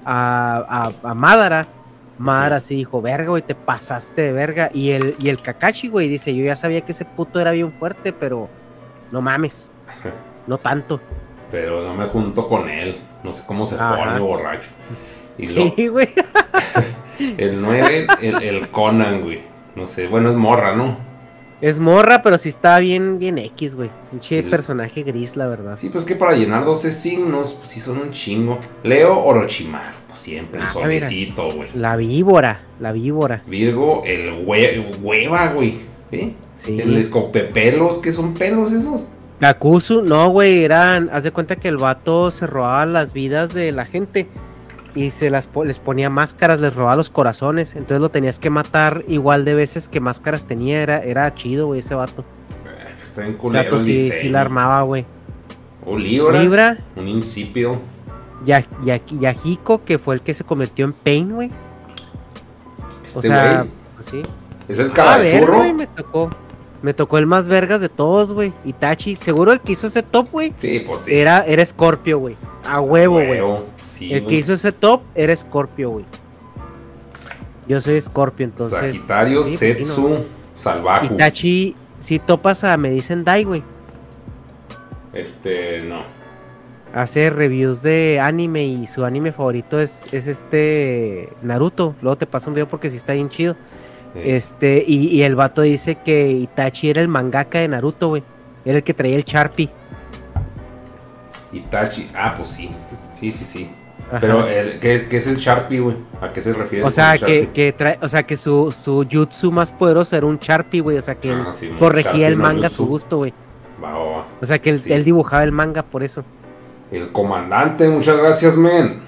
a, 0.05 0.91
a, 1.03 1.09
a 1.09 1.13
Madara, 1.13 1.67
Madara 2.17 2.59
sí 2.61 2.75
dijo, 2.75 3.01
verga, 3.01 3.29
güey, 3.29 3.41
te 3.41 3.55
pasaste 3.55 4.21
de 4.21 4.31
verga. 4.31 4.69
Y 4.73 4.91
el, 4.91 5.15
y 5.19 5.27
el 5.29 5.41
Kakashi, 5.41 5.89
güey, 5.89 6.07
dice, 6.07 6.33
yo 6.33 6.45
ya 6.45 6.55
sabía 6.55 6.81
que 6.81 6.93
ese 6.93 7.03
puto 7.03 7.39
era 7.39 7.51
bien 7.51 7.73
fuerte, 7.73 8.13
pero 8.13 8.47
no 9.11 9.21
mames, 9.21 9.69
no 10.47 10.57
tanto. 10.57 11.01
Pero 11.51 11.85
no 11.85 11.93
me 11.93 12.05
junto 12.05 12.47
con 12.47 12.69
él. 12.69 12.99
No 13.23 13.33
sé 13.33 13.43
cómo 13.45 13.65
se 13.65 13.75
Ajá. 13.75 13.97
pone 13.97 14.19
borracho. 14.19 14.69
Y 15.37 15.47
Sí, 15.47 15.87
güey. 15.89 16.09
el 17.37 17.61
9, 17.61 18.07
el, 18.21 18.41
el 18.41 18.69
Conan, 18.69 19.21
güey. 19.21 19.41
No 19.75 19.87
sé, 19.87 20.07
bueno, 20.07 20.29
es 20.29 20.35
morra, 20.35 20.75
¿no? 20.75 20.97
Es 21.65 21.79
morra, 21.79 22.21
pero 22.21 22.37
sí 22.37 22.49
está 22.49 22.77
bien, 22.77 23.17
bien 23.17 23.39
X, 23.39 23.73
güey. 23.73 23.89
Un 24.11 24.19
che 24.19 24.43
Sí. 24.43 24.49
personaje 24.51 25.01
gris, 25.01 25.35
la 25.35 25.47
verdad. 25.47 25.79
Sí, 25.81 25.89
pues 25.89 26.05
que 26.05 26.15
para 26.15 26.33
llenar 26.35 26.63
12 26.63 26.91
signos, 26.91 27.53
pues 27.53 27.69
sí 27.69 27.79
son 27.79 27.97
un 27.97 28.11
chingo. 28.11 28.59
Leo 28.83 29.17
Orochimaru, 29.23 29.95
pues 30.07 30.19
siempre, 30.19 30.59
el 30.59 30.67
Ah, 30.67 30.69
solecito, 30.69 31.49
güey. 31.51 31.69
La 31.73 31.95
víbora, 31.95 32.61
la 32.79 32.91
víbora. 32.91 33.41
Virgo, 33.47 34.03
el 34.05 34.45
hue- 34.45 34.95
hueva, 35.01 35.47
güey. 35.53 35.79
¿Eh? 36.11 36.33
Sí. 36.55 36.79
El 36.79 36.95
escopepelos, 36.97 37.97
¿qué 37.97 38.11
son 38.11 38.35
pelos 38.35 38.71
esos? 38.71 39.09
Kakuzu, 39.39 40.03
no, 40.03 40.29
güey, 40.29 40.63
eran. 40.65 41.09
Haz 41.11 41.23
de 41.23 41.31
cuenta 41.31 41.55
que 41.55 41.67
el 41.67 41.77
vato 41.77 42.29
se 42.29 42.45
robaba 42.45 42.85
las 42.85 43.11
vidas 43.11 43.55
de 43.55 43.71
la 43.71 43.85
gente 43.85 44.27
y 44.95 45.11
se 45.11 45.29
las 45.29 45.47
les 45.65 45.77
ponía 45.77 46.09
máscaras, 46.09 46.59
les 46.61 46.73
robaba 46.75 46.95
los 46.95 47.09
corazones. 47.09 47.73
Entonces 47.75 47.99
lo 47.99 48.09
tenías 48.09 48.39
que 48.39 48.49
matar 48.49 49.03
igual 49.07 49.45
de 49.45 49.53
veces 49.53 49.87
que 49.89 49.99
máscaras 49.99 50.45
tenía. 50.45 50.81
Era, 50.81 51.03
era 51.03 51.33
chido, 51.35 51.67
güey, 51.67 51.81
ese 51.81 51.93
vato. 51.95 52.23
Eh, 52.65 52.95
Está 53.03 53.25
en 53.25 53.33
culero 53.33 53.69
pues 53.71 53.81
el 53.87 53.99
sí, 53.99 54.09
sí 54.09 54.29
la 54.29 54.41
armaba, 54.41 54.81
güey. 54.81 55.05
O 55.85 55.97
Libra, 55.97 56.41
Libra, 56.41 56.77
un 56.95 57.07
insípido. 57.07 57.77
Ya- 58.43 58.65
Ya- 58.83 58.99
Yahiko, 59.05 59.83
que 59.83 59.99
fue 59.99 60.15
el 60.15 60.21
que 60.21 60.33
se 60.33 60.43
convirtió 60.43 60.85
en 60.85 60.93
Pain, 60.93 61.31
güey. 61.33 61.51
Este 63.05 63.19
O 63.19 63.21
sea, 63.21 63.57
güey 63.63 63.71
pues 63.95 64.07
es 64.67 64.79
el 64.79 64.85
A 64.85 64.87
ver, 64.87 64.93
cabachurro. 64.93 65.57
güey, 65.57 65.73
me 65.73 65.87
tocó. 65.87 66.29
Me 66.85 66.93
tocó 66.93 67.17
el 67.17 67.25
más 67.25 67.47
vergas 67.47 67.81
de 67.81 67.89
todos, 67.89 68.31
güey. 68.31 68.53
Itachi. 68.63 69.15
Seguro 69.15 69.51
el 69.51 69.59
que 69.59 69.71
hizo 69.71 69.87
ese 69.87 70.03
top, 70.03 70.29
güey. 70.31 70.53
Sí, 70.55 70.83
pues 70.85 71.01
sí. 71.01 71.15
Era, 71.15 71.43
era 71.43 71.65
Scorpio, 71.65 72.19
güey. 72.19 72.37
A 72.63 72.79
huevo, 72.79 73.15
güey. 73.25 73.41
Sí, 73.81 74.13
El 74.13 74.27
que 74.27 74.35
hizo 74.35 74.53
ese 74.53 74.71
top 74.71 75.01
era 75.15 75.35
Scorpio, 75.35 75.89
güey. 75.89 76.05
Yo 77.67 77.81
soy 77.81 77.99
Scorpio, 77.99 78.45
entonces. 78.45 78.79
Sagitario, 78.79 79.41
pues, 79.41 79.57
sí, 79.57 79.57
Setsu, 79.57 80.09
no. 80.09 80.17
Salvaje. 80.53 81.07
Itachi, 81.07 81.75
si 81.99 82.19
topas 82.19 82.63
a 82.63 82.77
Me 82.77 82.91
Dicen 82.91 83.23
Dai, 83.23 83.45
güey. 83.45 83.63
Este, 85.11 85.81
no. 85.81 86.03
Hace 86.93 87.31
reviews 87.31 87.81
de 87.81 88.21
anime 88.23 88.63
y 88.63 88.85
su 88.85 89.05
anime 89.05 89.31
favorito 89.31 89.79
es, 89.79 90.05
es 90.11 90.27
este 90.27 91.29
Naruto. 91.41 91.95
Luego 92.03 92.15
te 92.15 92.27
paso 92.27 92.51
un 92.51 92.53
video 92.53 92.67
porque 92.67 92.91
sí 92.91 92.97
está 92.97 93.13
bien 93.13 93.29
chido. 93.29 93.55
Este, 94.15 94.83
y, 94.87 95.07
y 95.07 95.23
el 95.23 95.35
vato 95.35 95.61
dice 95.61 95.95
que 96.03 96.29
Itachi 96.31 96.89
era 96.89 97.01
el 97.01 97.07
mangaka 97.07 97.59
de 97.59 97.67
Naruto, 97.67 98.09
güey. 98.09 98.23
Era 98.63 98.77
el 98.77 98.83
que 98.83 98.93
traía 98.93 99.15
el 99.17 99.23
Sharpie. 99.25 99.69
Itachi. 101.51 102.09
Ah, 102.15 102.33
pues 102.35 102.49
sí. 102.49 102.69
Sí, 103.13 103.31
sí, 103.31 103.45
sí. 103.45 103.69
Ajá. 104.09 104.19
Pero, 104.19 104.47
el, 104.47 104.79
¿qué, 104.79 105.07
qué 105.09 105.17
es 105.17 105.27
el 105.27 105.37
Sharpie, 105.37 105.79
güey? 105.79 105.95
¿A 106.21 106.31
qué 106.31 106.41
se 106.41 106.53
refiere? 106.53 106.85
o 106.85 106.91
sea, 106.91 107.15
el 107.15 107.21
que, 107.21 107.49
que 107.49 107.73
trae, 107.73 107.97
o 108.01 108.07
sea, 108.07 108.23
que 108.23 108.35
su, 108.35 108.71
su 108.71 109.05
jutsu 109.11 109.51
más 109.51 109.71
poderoso 109.71 110.15
era 110.15 110.25
un 110.25 110.37
Sharpie, 110.37 110.81
güey. 110.81 110.97
O 110.97 111.01
sea, 111.01 111.15
que 111.15 111.31
Ah, 111.31 111.51
sí, 111.51 111.69
corregía 111.79 112.11
Sharpie 112.11 112.25
el 112.27 112.37
no 112.37 112.43
manga 112.43 112.67
a 112.67 112.69
su 112.69 112.85
gusto, 112.85 113.17
güey. 113.17 113.33
Va, 113.83 113.91
va, 113.91 114.05
va. 114.17 114.25
O 114.41 114.45
sea, 114.45 114.59
que 114.59 114.69
él, 114.69 114.79
Sí. 114.79 114.93
él 114.93 115.03
dibujaba 115.03 115.43
el 115.43 115.51
manga 115.51 115.83
por 115.83 116.03
eso. 116.03 116.23
El 116.91 117.11
comandante, 117.11 117.87
muchas 117.89 118.17
gracias, 118.17 118.57
men. 118.57 119.01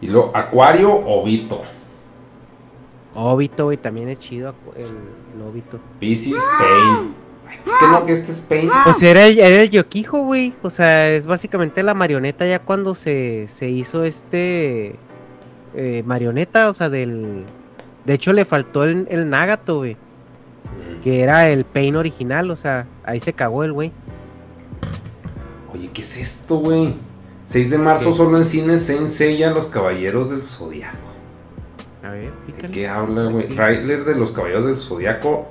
Y 0.00 0.08
luego, 0.08 0.30
Acuario, 0.34 0.92
Obito. 0.92 1.62
Obito, 3.18 3.64
güey, 3.64 3.76
también 3.76 4.08
es 4.08 4.18
chido 4.18 4.54
el, 4.76 4.84
el 4.84 5.42
Obito. 5.42 5.80
Pisces, 5.98 6.42
Pain. 6.58 7.14
Ay, 7.48 7.58
pues 7.64 7.76
que 7.76 7.86
no, 7.86 8.06
que 8.06 8.12
este 8.12 8.32
es 8.32 8.40
Pain. 8.42 8.70
Pues 8.84 9.02
era 9.02 9.26
el, 9.26 9.38
era 9.38 9.62
el 9.62 9.70
Yokijo, 9.70 10.22
güey. 10.22 10.54
O 10.62 10.70
sea, 10.70 11.10
es 11.10 11.26
básicamente 11.26 11.82
la 11.82 11.94
marioneta 11.94 12.46
ya 12.46 12.60
cuando 12.60 12.94
se, 12.94 13.48
se 13.48 13.68
hizo 13.68 14.04
este 14.04 14.96
eh, 15.74 16.02
marioneta, 16.06 16.68
o 16.68 16.74
sea, 16.74 16.88
del... 16.88 17.44
De 18.04 18.14
hecho, 18.14 18.32
le 18.32 18.44
faltó 18.44 18.84
el, 18.84 19.06
el 19.10 19.28
Nagato, 19.28 19.78
güey. 19.78 19.96
Que 21.02 21.20
era 21.20 21.48
el 21.50 21.64
Pain 21.64 21.96
original, 21.96 22.50
o 22.50 22.56
sea, 22.56 22.86
ahí 23.04 23.20
se 23.20 23.32
cagó 23.32 23.64
el 23.64 23.72
güey. 23.72 23.92
Oye, 25.72 25.90
¿qué 25.92 26.02
es 26.02 26.16
esto, 26.16 26.58
güey? 26.58 26.94
6 27.46 27.70
de 27.70 27.78
marzo 27.78 28.10
¿Qué? 28.10 28.16
solo 28.16 28.38
en 28.38 28.44
cines 28.44 28.84
Saint 28.84 29.08
Seiya, 29.08 29.50
Los 29.50 29.66
Caballeros 29.66 30.30
del 30.30 30.44
Zodiaco. 30.44 31.07
A 32.08 32.12
ver, 32.12 32.30
¿De 32.46 32.52
pícale. 32.52 32.70
qué 32.72 32.88
habla, 32.88 33.24
güey? 33.24 33.48
Trailer 33.48 34.04
de 34.04 34.14
Los 34.14 34.32
Caballeros 34.32 34.64
del 34.64 34.78
Zodiaco. 34.78 35.48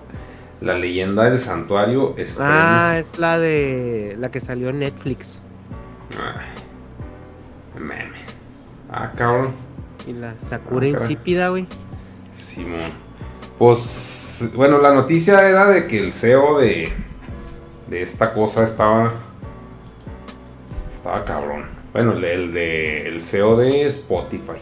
La 0.60 0.74
leyenda 0.76 1.26
del 1.26 1.38
santuario 1.38 2.16
estrena. 2.18 2.90
Ah, 2.94 3.00
es 3.00 3.20
la 3.20 3.38
de... 3.38 4.16
La 4.18 4.32
que 4.32 4.40
salió 4.40 4.70
en 4.70 4.80
Netflix. 4.80 5.40
Ay, 6.20 7.80
meme. 7.80 8.18
Ah, 8.90 9.12
cabrón. 9.16 9.52
Y 10.08 10.14
la 10.14 10.34
Sakura 10.40 10.88
Ah, 10.88 10.90
insípida, 10.90 11.50
güey. 11.50 11.68
Simón. 12.32 12.92
Pues, 13.60 14.50
bueno, 14.56 14.80
la 14.80 14.94
noticia 14.96 15.48
era 15.48 15.68
de 15.70 15.86
que 15.86 16.00
el 16.00 16.12
CEO 16.12 16.58
de, 16.58 16.92
de 17.88 18.02
esta 18.02 18.34
cosa 18.34 18.64
estaba. 18.64 19.14
Estaba 20.90 21.24
cabrón. 21.24 21.66
Bueno, 21.94 22.14
el, 22.14 22.24
el 22.24 22.54
de. 22.54 23.08
El 23.10 23.22
CEO 23.22 23.58
de 23.58 23.84
Spotify. 23.88 24.58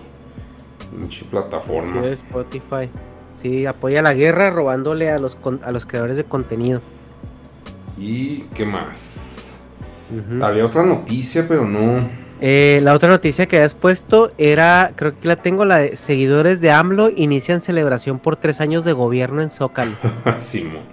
Pinche 0.95 1.25
plataforma. 1.25 2.01
Sí, 2.01 2.07
Spotify. 2.09 2.89
Sí, 3.41 3.65
apoya 3.65 4.01
la 4.01 4.13
guerra 4.13 4.49
robándole 4.49 5.09
a 5.11 5.19
los, 5.19 5.37
a 5.63 5.71
los 5.71 5.85
creadores 5.85 6.17
de 6.17 6.23
contenido. 6.23 6.81
¿Y 7.97 8.41
qué 8.53 8.65
más? 8.65 9.65
Había 10.41 10.65
otra 10.65 10.83
noticia, 10.83 11.45
pero 11.47 11.65
no. 11.65 12.07
Eh, 12.41 12.79
la 12.83 12.93
otra 12.93 13.09
noticia 13.09 13.45
que 13.45 13.57
habías 13.57 13.73
puesto 13.73 14.31
era, 14.37 14.91
creo 14.95 15.17
que 15.17 15.27
la 15.27 15.37
tengo, 15.37 15.63
la 15.65 15.77
de 15.77 15.95
seguidores 15.95 16.59
de 16.59 16.71
AMLO 16.71 17.09
inician 17.09 17.61
celebración 17.61 18.19
por 18.19 18.35
tres 18.35 18.59
años 18.59 18.83
de 18.83 18.93
gobierno 18.93 19.41
en 19.41 19.49
Zócalo. 19.49 19.93
Simón. 20.37 20.83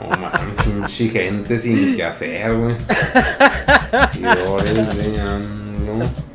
No 0.00 0.16
mames, 0.16 0.98
gente 0.98 1.58
sin 1.58 1.94
que 1.94 2.04
hacer, 2.04 2.54
güey. 2.56 2.76
Seguidores 4.12 4.96
de 4.96 5.20
AMLO. 5.20 6.31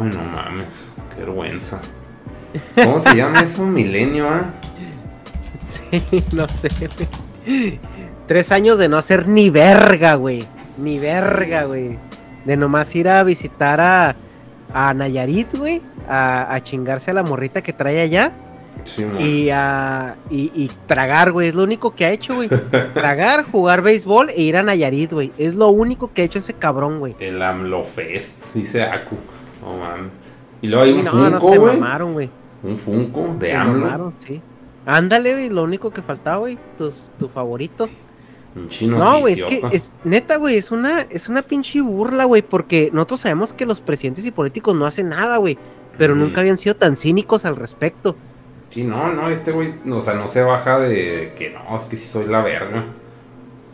Ay, 0.00 0.10
no 0.10 0.22
mames, 0.24 0.92
qué 1.14 1.22
vergüenza. 1.22 1.80
¿Cómo 2.74 2.98
se 2.98 3.14
llama 3.14 3.40
eso? 3.40 3.62
Milenio, 3.66 4.28
ah? 4.28 4.52
no 6.32 6.46
sé, 6.48 6.68
güey. 7.44 7.80
Tres 8.26 8.52
años 8.52 8.78
de 8.78 8.88
no 8.88 8.98
hacer 8.98 9.26
ni 9.26 9.50
verga, 9.50 10.14
güey. 10.14 10.44
Ni 10.76 10.98
verga, 10.98 11.64
güey. 11.64 11.98
De 12.44 12.56
nomás 12.56 12.94
ir 12.94 13.08
a 13.08 13.22
visitar 13.22 13.80
a, 13.80 14.14
a 14.72 14.94
Nayarit, 14.94 15.56
güey. 15.56 15.82
A, 16.08 16.54
a 16.54 16.62
chingarse 16.62 17.10
a 17.10 17.14
la 17.14 17.22
morrita 17.22 17.62
que 17.62 17.72
trae 17.72 18.00
allá. 18.00 18.32
Sí, 18.84 19.04
y, 19.18 19.50
a, 19.50 20.16
y, 20.30 20.52
y 20.54 20.70
tragar, 20.86 21.32
güey. 21.32 21.48
Es 21.48 21.54
lo 21.54 21.62
único 21.62 21.94
que 21.94 22.04
ha 22.04 22.10
hecho, 22.10 22.36
güey. 22.36 22.48
tragar, 22.94 23.44
jugar 23.50 23.82
béisbol 23.82 24.30
e 24.30 24.42
ir 24.42 24.56
a 24.56 24.62
Nayarit, 24.62 25.12
güey. 25.12 25.32
Es 25.38 25.54
lo 25.54 25.68
único 25.68 26.12
que 26.12 26.22
ha 26.22 26.24
hecho 26.26 26.38
ese 26.38 26.54
cabrón, 26.54 26.98
güey. 26.98 27.16
El 27.18 27.42
AMLO 27.42 27.84
Fest, 27.84 28.54
dice 28.54 28.84
Aku. 28.84 29.16
No 29.72 29.78
mames. 29.78 30.12
Y 30.62 30.66
luego 30.68 30.84
hay 30.84 30.92
un 30.92 31.04
no, 31.04 31.12
no 31.30 31.40
Funko, 31.40 31.52
se 31.52 31.58
güey. 31.58 31.76
mamaron, 31.76 32.12
güey. 32.14 32.30
un 32.62 32.76
Funko 32.76 33.36
de 33.38 33.46
Se 33.48 33.54
AMLO. 33.54 33.80
mamaron, 33.84 34.14
sí. 34.16 34.40
Ándale, 34.86 35.32
güey, 35.32 35.48
lo 35.50 35.62
único 35.64 35.90
que 35.90 36.02
faltaba, 36.02 36.38
güey, 36.38 36.58
tus- 36.76 37.08
tu 37.18 37.28
favorito. 37.28 37.86
Un 38.56 38.68
chino 38.68 38.98
No, 38.98 39.20
güey, 39.20 39.34
es 39.34 39.44
que 39.44 39.62
es 39.70 39.94
neta, 40.04 40.36
güey, 40.36 40.56
es 40.56 40.70
una 40.72 41.02
es 41.02 41.28
una 41.28 41.42
pinche 41.42 41.80
burla, 41.82 42.24
güey, 42.24 42.42
porque 42.42 42.90
nosotros 42.92 43.20
sabemos 43.20 43.52
que 43.52 43.66
los 43.66 43.80
presidentes 43.80 44.24
y 44.24 44.30
políticos 44.30 44.74
no 44.74 44.86
hacen 44.86 45.10
nada, 45.10 45.36
güey, 45.36 45.58
pero 45.98 46.16
Mm. 46.16 46.18
nunca 46.18 46.40
habían 46.40 46.58
sido 46.58 46.74
tan 46.74 46.96
cínicos 46.96 47.44
al 47.44 47.54
respecto. 47.56 48.16
Sí, 48.70 48.84
no, 48.84 49.12
no, 49.12 49.28
este 49.28 49.52
güey, 49.52 49.72
o 49.90 50.00
sea, 50.00 50.14
no 50.14 50.26
se 50.28 50.42
baja 50.42 50.78
de 50.80 51.34
que 51.36 51.50
no, 51.50 51.76
es 51.76 51.84
que 51.84 51.96
sí 51.96 52.06
soy 52.08 52.26
la 52.26 52.42
verga. 52.42 52.84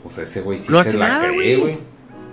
O 0.04 0.10
sea, 0.10 0.24
ese 0.24 0.42
güey 0.42 0.58
sí 0.58 0.70
No 0.70 0.82
se 0.82 0.88
hace 0.90 0.98
la 0.98 1.08
nada, 1.08 1.28
cree, 1.32 1.56
güey. 1.56 1.78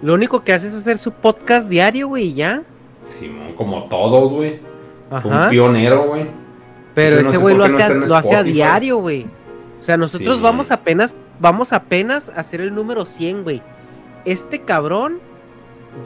Lo 0.02 0.16
único 0.16 0.44
que 0.44 0.52
hace 0.52 0.68
es 0.68 0.74
hacer 0.74 0.98
su 0.98 1.12
podcast 1.12 1.70
diario, 1.70 2.08
güey, 2.10 2.26
y 2.30 2.34
ya. 2.34 2.64
Simón, 3.04 3.54
como 3.56 3.84
todos, 3.86 4.32
güey. 4.32 4.60
Fue 5.22 5.32
un 5.32 5.50
pionero, 5.50 6.04
güey. 6.08 6.28
Pero 6.96 7.16
Ese 7.16 7.24
no 7.24 7.30
ese 7.30 7.38
sé 7.38 7.44
güey 7.44 7.56
lo 7.56 7.68
no 7.68 7.78
hace, 7.78 7.96
lo 7.96 8.16
hace 8.16 8.36
a 8.36 8.44
diario, 8.44 8.98
güey. 8.98 9.26
O 9.80 9.84
sea, 9.84 9.98
nosotros 9.98 10.38
Sí. 10.38 10.44
vamos 10.44 10.72
apenas, 10.72 11.16
vamos 11.40 11.74
apenas 11.74 12.30
a 12.30 12.40
hacer 12.42 12.62
el 12.62 12.74
número 12.76 13.06
100, 13.06 13.44
güey. 13.44 13.62
Este 14.26 14.60
cabrón 14.62 15.20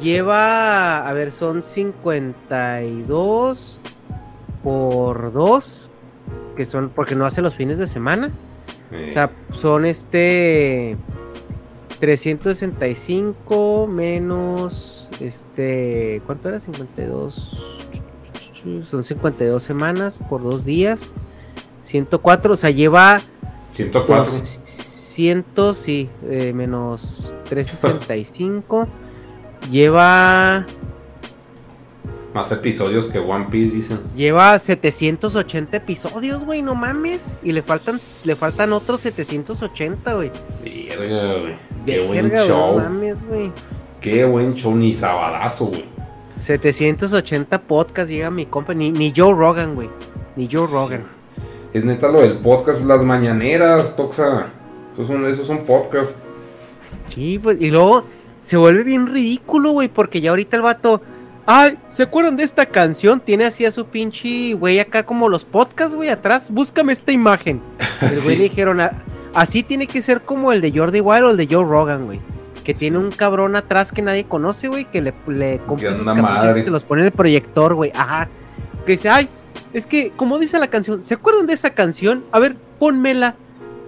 lleva, 0.02 1.08
a 1.08 1.14
ver, 1.14 1.32
son 1.32 1.62
52 1.64 3.80
por 4.64 5.32
2, 5.34 5.92
que 6.56 6.66
son 6.66 6.90
porque 6.90 7.16
no 7.16 7.26
hace 7.26 7.42
los 7.42 7.54
fines 7.56 7.78
de 7.78 7.88
semana. 7.88 8.30
O 8.92 9.12
sea, 9.12 9.32
son 9.52 9.86
este 9.86 10.96
365 12.00 13.88
menos 13.92 15.05
este, 15.20 16.22
¿cuánto 16.26 16.50
era? 16.50 16.60
52. 16.60 17.62
Son 18.90 19.04
52 19.04 19.62
semanas 19.62 20.20
por 20.30 20.42
dos 20.42 20.66
días. 20.66 21.14
104, 21.84 22.54
o 22.54 22.58
sea, 22.58 22.72
lleva 22.72 23.22
104. 23.72 24.26
200, 24.26 25.78
sí, 25.78 26.10
eh, 26.28 26.52
menos 26.54 27.36
365. 27.48 28.88
lleva 29.72 30.66
Más 32.34 32.52
episodios 32.52 33.08
que 33.10 33.20
One 33.20 33.48
Piece, 33.50 33.76
dicen. 33.76 34.00
lleva 34.16 34.58
780 34.60 35.78
episodios, 35.78 36.44
güey, 36.44 36.62
no 36.62 36.76
mames. 36.76 37.22
Y 37.44 37.52
le 37.52 37.62
faltan 37.62 37.96
le 38.26 38.36
faltan 38.36 38.74
otros 38.74 39.00
780, 39.00 40.14
güey. 40.16 40.32
Verga, 40.64 41.40
güey. 41.40 41.56
Qué 41.86 42.06
buen 42.06 42.30
Verga, 42.30 42.48
show. 42.48 42.80
No 42.80 42.90
mames, 42.90 43.26
güey. 43.28 43.52
Qué 44.06 44.24
buen 44.24 44.54
show, 44.54 44.76
ni 44.76 44.94
sabadazo, 44.94 45.66
güey. 45.66 45.86
780 46.46 47.60
podcasts 47.64 48.12
llega 48.12 48.30
mi 48.30 48.46
compa, 48.46 48.76
ni, 48.76 48.92
ni 48.92 49.12
Joe 49.16 49.34
Rogan, 49.34 49.74
güey. 49.74 49.90
Ni 50.36 50.48
Joe 50.52 50.68
Rogan. 50.72 51.04
Es 51.74 51.84
neta 51.84 52.10
lo 52.10 52.22
del 52.22 52.38
podcast, 52.38 52.86
las 52.86 53.04
mañaneras, 53.04 53.96
Toxa. 53.96 54.46
Esos 54.94 55.08
son, 55.08 55.26
esos 55.26 55.48
son 55.48 55.66
podcasts. 55.66 56.16
Sí, 57.08 57.40
pues, 57.42 57.58
y 57.60 57.72
luego 57.72 58.04
se 58.44 58.58
vuelve 58.58 58.84
bien 58.84 59.08
ridículo, 59.08 59.72
güey, 59.72 59.88
porque 59.88 60.22
ya 60.22 60.30
ahorita 60.30 60.56
el 60.58 60.62
vato. 60.62 61.02
Ay, 61.48 61.78
¿se 61.90 62.04
acuerdan 62.04 62.38
de 62.38 62.44
esta 62.44 62.68
canción? 62.68 63.20
Tiene 63.20 63.46
así 63.46 63.66
a 63.66 63.72
su 63.72 63.86
pinche 63.88 64.54
güey 64.54 64.80
acá 64.80 65.04
como 65.04 65.30
los 65.30 65.44
podcasts, 65.46 65.96
güey, 65.96 66.10
atrás. 66.10 66.52
Búscame 66.52 66.94
esta 66.94 67.12
imagen. 67.12 67.60
El 68.02 68.10
güey 68.10 68.20
Sí. 68.20 68.36
le 68.38 68.44
dijeron, 68.44 68.82
"A- 68.82 68.94
así 69.34 69.64
tiene 69.64 69.88
que 69.88 70.02
ser 70.04 70.22
como 70.22 70.52
el 70.52 70.62
de 70.62 70.72
Jordi 70.72 71.02
Wild 71.02 71.24
o 71.24 71.30
el 71.32 71.38
de 71.38 71.48
Joe 71.50 71.66
Rogan, 71.66 72.06
güey. 72.06 72.20
Que 72.66 72.74
tiene 72.74 72.98
un 72.98 73.12
cabrón 73.12 73.56
atrás 73.56 73.92
que 73.94 74.02
nadie 74.02 74.26
conoce, 74.26 74.68
güey, 74.68 74.86
que 74.86 75.02
le, 75.02 75.14
le 75.28 75.60
compra 75.68 75.94
sus 75.94 76.06
y 76.58 76.62
se 76.64 76.70
los 76.72 76.84
pone 76.84 77.02
en 77.04 77.06
el 77.08 77.12
proyector, 77.14 77.76
güey. 77.76 77.92
Ajá. 77.96 78.28
Que 78.86 78.94
dice, 78.94 79.08
ay, 79.08 79.30
es 79.72 79.86
que, 79.86 80.12
como 80.16 80.38
dice 80.40 80.60
la 80.60 80.68
canción, 80.68 81.04
¿se 81.04 81.14
acuerdan 81.14 81.46
de 81.48 81.54
esa 81.54 81.70
canción? 81.76 82.24
A 82.32 82.40
ver, 82.40 82.56
pónmela. 82.80 83.36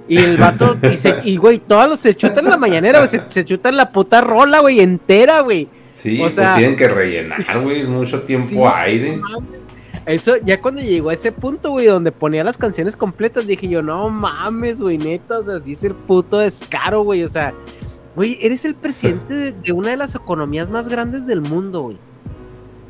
Y 0.08 0.20
el 0.20 0.38
vato, 0.38 0.78
y, 0.94 0.96
se- 0.98 1.16
y, 1.26 1.36
güey, 1.36 1.58
todos 1.58 1.90
los 1.90 2.00
se 2.00 2.16
chutan 2.16 2.46
la 2.46 2.56
mañanera, 2.56 3.00
güey, 3.00 3.10
se, 3.10 3.22
se 3.28 3.44
chutan 3.44 3.76
la 3.76 3.92
puta 3.92 4.22
rola, 4.22 4.60
güey, 4.60 4.80
entera, 4.80 5.42
güey. 5.42 5.68
Sí, 5.92 6.22
O 6.22 6.30
sea- 6.30 6.46
pues 6.54 6.58
tienen 6.60 6.76
que 6.78 6.88
rellenar, 6.88 7.44
güey. 7.62 7.82
Es 7.82 7.90
mucho 7.90 8.22
tiempo 8.22 8.48
Sí, 8.48 8.60
aire. 8.64 9.20
Eso, 10.06 10.38
ya 10.38 10.62
cuando 10.62 10.82
llegó 10.82 11.10
a 11.10 11.14
ese 11.16 11.34
punto, 11.34 11.72
güey, 11.72 11.88
donde 11.88 12.14
ponía 12.14 12.42
las 12.44 12.56
canciones 12.56 12.96
completas, 12.96 13.46
dije 13.46 13.68
yo, 13.68 13.82
no 13.82 14.10
mames, 14.10 14.80
güey, 14.80 14.98
neta, 14.98 15.40
o 15.40 15.44
sea, 15.44 15.60
sí 15.60 15.74
es 15.74 15.84
el 15.84 15.94
puto 15.96 16.38
descaro, 16.38 17.02
güey, 17.02 17.24
o 17.24 17.30
sea, 17.30 17.54
güey, 18.18 18.38
eres 18.42 18.66
el 18.66 18.76
presidente 18.76 19.34
de, 19.36 19.52
de 19.54 19.72
una 19.72 19.92
de 19.92 19.98
las 19.98 20.14
economías 20.16 20.70
más 20.70 20.90
grandes 20.90 21.26
del 21.26 21.40
mundo, 21.40 21.84
güey. 21.84 21.98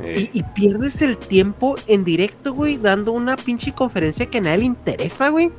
Eh, 0.02 0.30
Y, 0.34 0.40
y 0.40 0.44
pierdes 0.44 1.02
el 1.02 1.18
tiempo 1.18 1.76
en 1.86 2.04
directo, 2.04 2.54
güey, 2.54 2.78
dando 2.78 3.12
una 3.12 3.36
pinche 3.36 3.74
conferencia 3.74 4.26
que 4.26 4.40
a 4.40 4.42
nadie 4.42 4.60
le 4.60 4.66
interesa, 4.66 5.30
güey. 5.30 5.52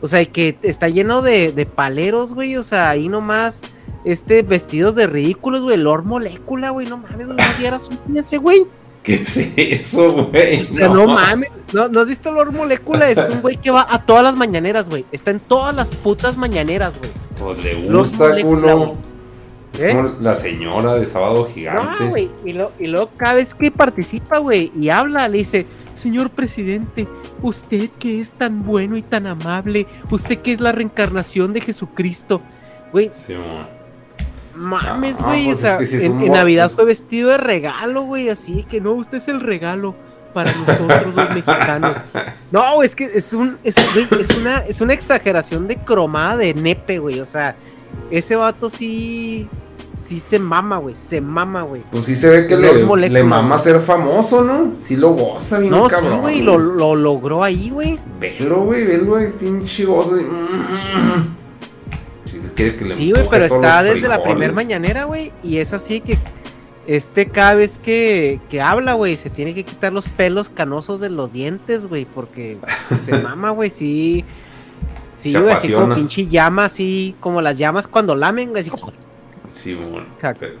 O 0.00 0.06
sea, 0.06 0.22
y 0.22 0.26
que 0.26 0.56
está 0.62 0.88
lleno 0.88 1.22
de, 1.22 1.52
de 1.52 1.66
paleros, 1.66 2.34
güey, 2.34 2.56
o 2.56 2.62
sea, 2.62 2.90
ahí 2.90 3.08
nomás, 3.08 3.62
este, 4.04 4.42
vestidos 4.42 4.94
de 4.94 5.06
ridículos, 5.08 5.62
güey, 5.62 5.76
Lord 5.76 6.04
Molécula, 6.06 6.70
güey, 6.70 6.86
no 6.86 6.98
mames, 6.98 7.26
güey, 7.26 7.38
no 7.38 7.78
un 8.06 8.16
ese, 8.16 8.36
güey. 8.38 8.66
¿Qué 9.02 9.14
es 9.14 9.36
eso, 9.56 10.26
güey? 10.30 10.60
O 10.62 10.64
sea, 10.64 10.88
no, 10.88 11.06
mames. 11.06 11.50
¿No, 11.72 11.88
¿No 11.88 12.00
has 12.00 12.06
visto 12.08 12.30
Lord 12.32 12.52
Molécula? 12.52 13.08
Es 13.10 13.18
un 13.28 13.40
güey 13.40 13.56
que 13.56 13.70
va 13.70 13.86
a 13.88 14.04
todas 14.04 14.22
las 14.22 14.36
mañaneras, 14.36 14.88
güey. 14.88 15.04
Está 15.12 15.30
en 15.30 15.40
todas 15.40 15.74
las 15.74 15.90
putas 15.90 16.36
mañaneras, 16.36 16.98
güey. 16.98 17.10
Pues 17.38 17.64
le 17.64 17.74
gusta, 17.88 18.40
culo. 18.42 18.96
Es 19.74 19.82
¿Eh? 19.82 19.94
como 19.94 20.16
la 20.20 20.34
señora 20.34 20.94
de 20.94 21.06
Sábado 21.06 21.46
Gigante. 21.54 22.04
No, 22.04 22.10
güey. 22.10 22.30
Y, 22.44 22.52
lo- 22.54 22.72
y 22.78 22.86
luego 22.86 23.10
cada 23.16 23.34
vez 23.34 23.54
que 23.54 23.70
participa, 23.70 24.38
güey, 24.38 24.72
y 24.80 24.88
habla, 24.88 25.28
le 25.28 25.38
dice, 25.38 25.66
señor 25.94 26.30
presidente, 26.30 27.06
usted 27.42 27.90
que 27.98 28.20
es 28.20 28.32
tan 28.32 28.64
bueno 28.64 28.96
y 28.96 29.02
tan 29.02 29.26
amable, 29.26 29.86
usted 30.10 30.38
que 30.38 30.52
es 30.52 30.60
la 30.60 30.72
reencarnación 30.72 31.52
de 31.52 31.60
Jesucristo. 31.60 32.40
Güey, 32.92 33.10
Sí, 33.12 33.34
mon. 33.34 33.66
Mames, 34.58 35.16
güey. 35.18 35.46
pues 35.46 35.58
o 35.58 35.60
sea, 35.60 35.72
es 35.74 35.78
que 35.78 35.86
sí 35.86 35.96
es 35.96 36.04
en, 36.04 36.32
Navidad 36.32 36.70
fue 36.70 36.84
vestido 36.84 37.30
de 37.30 37.38
regalo, 37.38 38.02
güey, 38.02 38.28
así 38.28 38.64
que 38.68 38.80
no, 38.80 38.92
usted 38.92 39.18
es 39.18 39.28
el 39.28 39.40
regalo 39.40 39.94
para 40.34 40.52
nosotros 40.52 41.14
los 41.14 41.28
mexicanos. 41.30 41.96
No, 42.50 42.76
güey, 42.76 42.86
es 42.88 42.94
que 42.94 43.04
es 43.04 43.34
un, 43.34 43.58
es, 43.62 43.74
güey, 43.92 44.22
es 44.22 44.30
una, 44.30 44.58
es 44.60 44.80
una 44.80 44.94
exageración 44.94 45.68
de 45.68 45.76
cromada 45.76 46.38
de 46.38 46.54
nepe, 46.54 46.98
güey. 46.98 47.20
O 47.20 47.26
sea, 47.26 47.54
ese 48.10 48.36
vato 48.36 48.70
sí, 48.70 49.46
sí 50.06 50.18
se 50.18 50.38
mama, 50.38 50.78
güey, 50.78 50.96
se 50.96 51.20
mama, 51.20 51.62
güey. 51.62 51.82
Pues 51.90 52.06
sí 52.06 52.16
se 52.16 52.30
ve 52.30 52.46
que 52.46 52.56
le, 52.56 52.84
Molécula, 52.84 53.20
le 53.20 53.22
mama 53.22 53.56
güey. 53.56 53.64
ser 53.64 53.80
famoso, 53.80 54.42
¿no? 54.42 54.72
Sí 54.78 54.96
lo 54.96 55.10
goza 55.10 55.58
bien 55.58 55.70
No, 55.70 55.90
sí, 55.90 55.94
cabrón. 55.94 56.22
güey, 56.22 56.40
lo, 56.40 56.56
lo 56.56 56.94
logró 56.96 57.44
ahí, 57.44 57.68
güey. 57.68 57.98
Velo, 58.18 58.62
güey, 58.62 58.86
velo, 58.86 59.18
es 59.18 59.34
pinche 59.34 59.84
gozo. 59.84 60.16
Quiere 62.58 62.76
que 62.76 62.84
le 62.84 62.96
Sí, 62.96 63.12
güey, 63.12 63.26
pero 63.30 63.44
está 63.44 63.84
desde 63.84 64.08
la 64.08 64.20
primera 64.20 64.52
frijoles. 64.52 64.56
mañanera, 64.56 65.04
güey. 65.04 65.32
Y 65.44 65.58
es 65.58 65.72
así 65.72 66.00
que 66.00 66.18
este 66.88 67.26
cada 67.26 67.54
vez 67.54 67.78
que, 67.78 68.40
que 68.50 68.60
habla, 68.60 68.94
güey, 68.94 69.16
se 69.16 69.30
tiene 69.30 69.54
que 69.54 69.62
quitar 69.62 69.92
los 69.92 70.08
pelos 70.08 70.50
canosos 70.50 70.98
de 71.00 71.08
los 71.08 71.32
dientes, 71.32 71.86
güey, 71.86 72.04
porque 72.04 72.58
se 73.04 73.12
mama, 73.12 73.50
güey, 73.50 73.70
sí. 73.70 74.24
Sí, 75.22 75.34
güey, 75.34 75.54
así 75.54 75.72
como 75.72 75.94
pinche 75.94 76.26
llama, 76.26 76.64
así 76.64 77.14
como 77.20 77.40
las 77.40 77.56
llamas 77.56 77.86
cuando 77.86 78.16
lamen, 78.16 78.50
güey, 78.50 78.62
así. 78.62 78.72
Sí. 79.46 79.78
Jac. 80.20 80.38
Pero, 80.38 80.54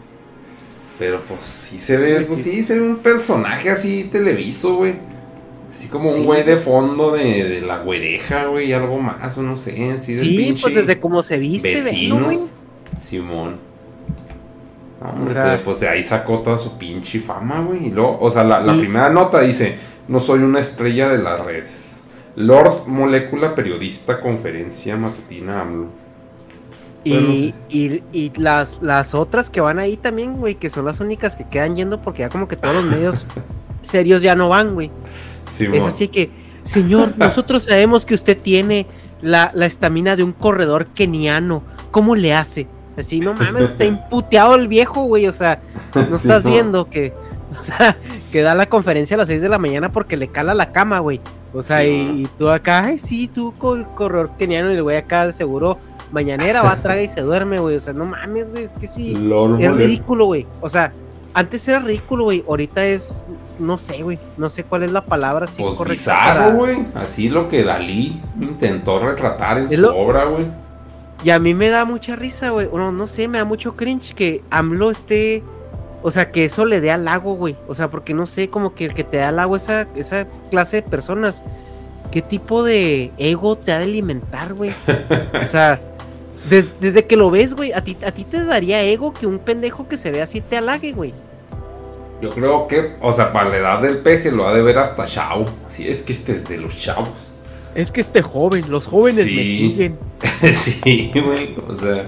pero, 0.98 1.20
pues 1.22 1.42
sí 1.42 1.80
se 1.80 1.96
ve, 1.96 2.20
pues 2.20 2.38
sí. 2.40 2.50
sí 2.50 2.62
se 2.62 2.78
ve 2.78 2.86
un 2.86 2.98
personaje 2.98 3.70
así 3.70 4.04
televiso, 4.04 4.76
güey. 4.76 5.17
Así 5.70 5.88
como 5.88 6.10
un 6.10 6.16
Sí. 6.16 6.24
güey 6.24 6.44
de 6.44 6.56
fondo 6.56 7.10
de, 7.12 7.44
de 7.44 7.60
la 7.60 7.78
güereja, 7.78 8.46
güey, 8.46 8.72
algo 8.72 8.98
más, 8.98 9.36
o 9.36 9.42
no 9.42 9.56
sé, 9.56 9.92
así 9.92 10.14
del 10.14 10.24
Sí, 10.24 10.36
pinche 10.36 10.62
pues 10.62 10.74
desde 10.74 10.98
cómo 10.98 11.22
se 11.22 11.38
viste, 11.38 11.70
güey. 11.72 11.84
vecinos. 11.84 12.50
Simón. 12.96 13.56
No, 15.00 15.10
hombre, 15.10 15.30
O 15.30 15.34
sea- 15.34 15.44
pero 15.44 15.64
pues 15.64 15.80
de 15.80 15.88
ahí 15.88 16.02
sacó 16.02 16.40
toda 16.40 16.58
su 16.58 16.76
pinche 16.78 17.20
fama, 17.20 17.60
güey. 17.62 17.86
Y 17.86 17.90
luego, 17.90 18.18
o 18.20 18.30
sea, 18.30 18.44
la, 18.44 18.60
la 18.60 18.74
Y- 18.74 18.78
primera 18.80 19.10
nota 19.10 19.40
dice: 19.40 19.78
No 20.08 20.18
soy 20.20 20.40
una 20.40 20.58
estrella 20.58 21.08
de 21.08 21.18
las 21.18 21.40
redes. 21.44 22.00
Lord 22.34 22.86
Molécula, 22.86 23.54
periodista, 23.54 24.20
conferencia 24.20 24.96
matutina 24.96 25.60
AMLO. 25.62 25.86
Bueno, 27.04 27.28
Y, 27.30 27.54
y, 27.68 28.02
y 28.12 28.32
las, 28.38 28.78
las 28.82 29.14
otras 29.14 29.50
que 29.50 29.60
van 29.60 29.78
ahí 29.78 29.96
también, 29.96 30.34
güey, 30.36 30.54
que 30.56 30.68
son 30.70 30.84
las 30.84 31.00
únicas 31.00 31.36
que 31.36 31.44
quedan 31.44 31.76
yendo 31.76 31.98
porque 32.00 32.20
ya 32.20 32.28
como 32.28 32.48
que 32.48 32.56
todos 32.56 32.74
los 32.74 32.84
medios 32.84 33.14
serios 33.82 34.22
ya 34.22 34.34
no 34.34 34.48
van, 34.48 34.74
güey. 34.74 34.90
Es 35.48 35.84
así 35.84 36.08
que, 36.08 36.30
señor, 36.64 37.14
nosotros 37.18 37.64
sabemos 37.64 38.04
que 38.06 38.14
usted 38.14 38.36
tiene 38.36 38.86
la 39.20 39.50
la 39.54 39.66
estamina 39.66 40.16
de 40.16 40.22
un 40.22 40.32
corredor 40.32 40.86
keniano. 40.86 41.62
¿Cómo 41.90 42.14
le 42.14 42.34
hace? 42.34 42.66
Así, 42.96 43.20
no 43.20 43.32
mames, 43.34 43.62
está 43.70 43.84
imputeado 43.86 44.54
el 44.54 44.68
viejo, 44.68 45.04
güey. 45.04 45.26
O 45.26 45.32
sea, 45.32 45.60
no 45.94 46.04
Sí, 46.04 46.14
estás 46.14 46.44
no. 46.44 46.50
viendo 46.50 46.88
que 46.90 47.12
O 47.58 47.62
sea, 47.62 47.96
que 48.30 48.42
da 48.42 48.54
la 48.54 48.66
conferencia 48.68 49.14
a 49.14 49.18
las 49.18 49.28
6 49.28 49.40
de 49.42 49.48
la 49.48 49.58
mañana 49.58 49.90
porque 49.90 50.16
le 50.16 50.28
cala 50.28 50.54
la 50.54 50.70
cama, 50.70 50.98
güey. 51.00 51.20
O 51.54 51.62
sea, 51.62 51.80
Sí, 51.80 51.86
y, 52.24 52.28
tú 52.36 52.50
acá, 52.50 52.84
ay, 52.84 52.98
sí, 52.98 53.26
tú 53.26 53.54
con 53.56 53.80
el 53.80 53.86
corredor 53.86 54.32
keniano 54.38 54.70
y 54.70 54.74
el 54.74 54.82
güey 54.82 54.96
acá 54.98 55.26
de 55.26 55.32
seguro 55.32 55.78
mañanera 56.12 56.62
va, 56.62 56.76
traga 56.76 57.02
y 57.02 57.08
se 57.08 57.22
duerme, 57.22 57.58
güey. 57.58 57.76
O 57.76 57.80
sea, 57.80 57.92
no 57.94 58.04
mames, 58.04 58.50
güey, 58.50 58.64
es 58.64 58.74
que 58.74 58.86
sí. 58.86 59.14
Es 59.60 59.72
ridículo, 59.74 60.26
güey. 60.26 60.46
O 60.60 60.68
sea, 60.68 60.92
antes 61.34 61.66
era 61.66 61.80
ridículo, 61.80 62.24
güey. 62.24 62.44
Ahorita 62.46 62.84
es, 62.84 63.24
no 63.58 63.78
sé, 63.78 64.02
güey. 64.02 64.18
No 64.36 64.48
sé 64.48 64.64
cuál 64.64 64.82
es 64.84 64.92
la 64.92 65.04
palabra 65.04 65.46
así 65.46 65.62
Pues 65.62 65.74
correcta. 65.76 66.12
bizarro, 66.12 66.40
para- 66.40 66.54
güey. 66.54 66.86
Así 66.94 67.28
lo 67.28 67.48
que 67.48 67.64
Dalí 67.64 68.20
intentó 68.40 68.98
retratar 68.98 69.58
en 69.58 69.66
Es 69.66 69.76
su 69.76 69.82
lo- 69.82 69.96
obra, 69.96 70.24
güey. 70.24 70.46
Y 71.24 71.30
a 71.30 71.38
mí 71.38 71.52
me 71.54 71.68
da 71.68 71.84
mucha 71.84 72.14
risa, 72.16 72.50
güey. 72.50 72.68
No, 72.72 72.92
no 72.92 73.06
sé, 73.06 73.26
me 73.28 73.38
da 73.38 73.44
mucho 73.44 73.74
cringe 73.74 74.14
que 74.14 74.42
AMLO 74.50 74.90
esté. 74.90 75.42
O 76.00 76.12
sea, 76.12 76.30
que 76.30 76.44
eso 76.44 76.64
le 76.64 76.80
dé 76.80 76.92
halago, 76.92 77.34
güey. 77.34 77.56
O 77.66 77.74
sea, 77.74 77.90
porque 77.90 78.14
no 78.14 78.26
sé, 78.28 78.48
como 78.50 78.74
que 78.74 78.84
el 78.84 78.94
que 78.94 79.02
te 79.02 79.16
da 79.16 79.28
halago 79.28 79.56
esa, 79.56 79.88
esa 79.96 80.26
clase 80.50 80.76
de 80.76 80.82
personas. 80.82 81.42
¿Qué 82.12 82.22
tipo 82.22 82.62
de 82.62 83.10
ego 83.18 83.56
te 83.58 83.72
ha 83.72 83.78
de 83.78 83.84
alimentar, 83.84 84.54
güey? 84.54 84.70
O 85.42 85.44
sea, 85.44 85.78
des- 86.48 86.78
desde 86.80 87.04
que 87.06 87.16
lo 87.16 87.30
ves, 87.32 87.54
güey, 87.54 87.72
a 87.72 87.82
ti, 87.82 87.96
a 88.06 88.12
ti 88.12 88.22
te 88.24 88.44
daría 88.44 88.80
ego 88.82 89.12
que 89.12 89.26
un 89.26 89.38
pendejo 89.40 89.88
que 89.88 89.96
se 89.98 90.10
ve 90.12 90.22
así 90.22 90.40
te 90.40 90.56
halague, 90.56 90.92
güey. 90.92 91.12
Yo 92.20 92.30
creo 92.30 92.66
que, 92.66 92.96
o 93.00 93.12
sea, 93.12 93.32
para 93.32 93.48
la 93.48 93.56
edad 93.58 93.80
del 93.82 93.98
peje 93.98 94.30
lo 94.32 94.46
ha 94.48 94.52
de 94.54 94.62
ver 94.62 94.78
hasta 94.78 95.04
chavo. 95.06 95.46
Así 95.68 95.86
es 95.88 96.02
que 96.02 96.12
este 96.12 96.32
es 96.32 96.48
de 96.48 96.56
los 96.58 96.76
chavos. 96.76 97.08
Es 97.74 97.92
que 97.92 98.00
este 98.00 98.22
joven, 98.22 98.64
los 98.70 98.86
jóvenes 98.86 99.24
Sí. 99.24 99.36
me 99.36 99.42
siguen. 99.44 99.98
sí, 100.52 101.12
güey. 101.14 101.56
O 101.68 101.74
sea, 101.74 102.06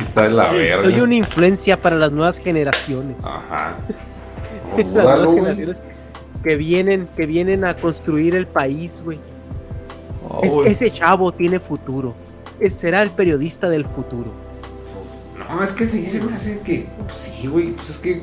está 0.00 0.22
de 0.24 0.30
la 0.30 0.48
verga. 0.52 0.80
Soy 0.82 1.00
una 1.00 1.14
influencia 1.14 1.78
para 1.78 1.96
las 1.96 2.12
nuevas 2.12 2.38
generaciones. 2.38 3.16
Ajá. 3.24 3.76
Las 4.76 4.86
nuevas 4.86 5.30
generaciones 5.32 5.82
que 6.42 6.56
vienen, 6.56 7.08
que 7.16 7.26
vienen 7.26 7.64
a 7.64 7.76
construir 7.76 8.34
el 8.34 8.46
país, 8.48 9.00
güey. 9.04 9.18
Oh, 10.28 10.40
Es- 10.42 10.50
güey. 10.50 10.72
ese 10.72 10.90
chavo 10.90 11.30
tiene 11.32 11.60
futuro. 11.60 12.12
Es- 12.58 12.74
será 12.74 13.00
el 13.02 13.10
periodista 13.10 13.68
del 13.68 13.84
futuro. 13.84 14.32
Pues, 14.96 15.20
no, 15.48 15.62
es 15.62 15.72
que 15.72 15.86
sí 15.86 16.04
se 16.04 16.22
me 16.24 16.32
hace 16.34 16.60
que. 16.60 16.86
Pues 17.04 17.16
sí, 17.16 17.46
güey. 17.46 17.70
Pues 17.72 17.88
es 17.90 17.98
que 17.98 18.22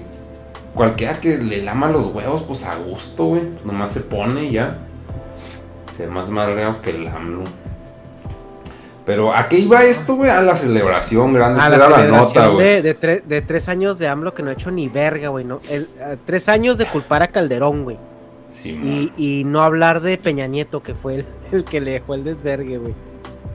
cualquiera 0.74 1.20
que 1.20 1.38
le 1.38 1.62
lama 1.64 1.90
los 1.90 2.08
huevos, 2.08 2.44
pues 2.44 2.66
a 2.66 2.76
gusto, 2.76 3.26
güey. 3.26 3.44
Nomás 3.66 3.92
se 3.92 4.02
pone 4.02 4.46
y 4.46 4.52
ya. 4.54 4.78
Se 5.96 6.08
más 6.08 6.30
madreado 6.30 6.82
que 6.82 6.92
el 6.92 7.08
AMLO. 7.08 7.44
Pero 9.06 9.36
¿a 9.36 9.50
qué 9.50 9.58
iba 9.60 9.84
esto, 9.84 10.16
güey? 10.16 10.30
A 10.30 10.42
la 10.42 10.56
celebración 10.56 11.34
grande. 11.34 11.60
A 11.60 11.68
Esa 11.68 11.78
la 11.78 11.86
era 11.86 11.90
la 12.08 12.18
nota, 12.18 12.48
güey. 12.48 12.66
de, 12.68 12.82
de, 12.82 13.00
tre- 13.00 13.24
de 13.24 13.42
tres 13.42 13.68
años 13.68 13.98
de 14.00 14.08
AMLO 14.08 14.34
que 14.34 14.44
no 14.44 14.52
ha 14.52 14.54
hecho 14.54 14.70
ni 14.72 14.88
verga, 14.90 15.30
güey. 15.30 15.44
¿no? 15.44 15.58
El- 15.70 15.90
a 16.00 16.16
tres 16.24 16.48
años 16.48 16.78
de 16.78 16.86
culpar 16.86 17.24
a 17.24 17.28
Calderón, 17.30 17.84
güey. 17.84 17.98
Sí, 18.48 18.70
Y, 19.18 19.40
y 19.40 19.44
no 19.44 19.62
hablar 19.64 20.02
de 20.02 20.18
Peña 20.18 20.46
Nieto, 20.46 20.84
que 20.84 20.94
fue 20.94 21.16
el, 21.16 21.26
el 21.52 21.64
que 21.64 21.82
le 21.82 21.92
dejó 21.92 22.14
el 22.16 22.24
desvergue, 22.24 22.78
güey. 22.78 22.94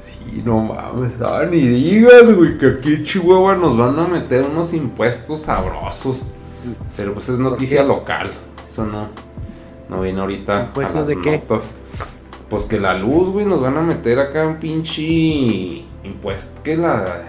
Sí, 0.03 0.43
no 0.45 0.61
mames, 0.61 1.13
ah, 1.23 1.45
ni 1.51 1.61
digas, 1.61 2.31
güey, 2.35 2.59
que 2.59 2.67
aquí 2.67 2.95
en 2.95 3.05
Chihuahua 3.05 3.57
nos 3.57 3.77
van 3.79 3.99
a 3.99 4.07
meter 4.07 4.43
unos 4.45 4.73
impuestos 4.75 5.41
sabrosos. 5.41 6.33
Pero 6.97 7.15
pues 7.15 7.29
es 7.29 7.39
noticia 7.39 7.83
local. 7.83 8.31
Eso 8.67 8.85
no, 8.85 9.09
no 9.89 10.01
viene 10.03 10.21
ahorita 10.21 10.61
¿Impuestos 10.63 10.97
a 10.97 10.99
las 11.01 11.09
de 11.09 11.21
qué? 11.21 11.33
notas. 11.39 11.77
Pues 12.49 12.65
que 12.65 12.79
la 12.79 12.95
luz, 12.95 13.31
güey, 13.31 13.45
nos 13.45 13.61
van 13.61 13.77
a 13.77 13.83
meter 13.83 14.21
acá 14.21 14.47
un 14.47 14.57
pinche 14.57 15.03
impuesto. 16.05 16.63
Que 16.63 16.77
la. 16.77 17.23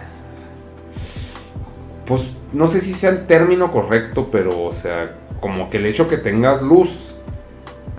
Pues 2.05 2.29
no 2.53 2.67
sé 2.67 2.81
si 2.81 2.93
sea 2.93 3.09
el 3.09 3.25
término 3.25 3.71
correcto, 3.71 4.29
pero 4.31 4.63
o 4.63 4.71
sea, 4.71 5.15
como 5.41 5.69
que 5.69 5.77
el 5.77 5.85
hecho 5.85 6.07
que 6.07 6.17
tengas 6.17 6.61
luz, 6.61 7.11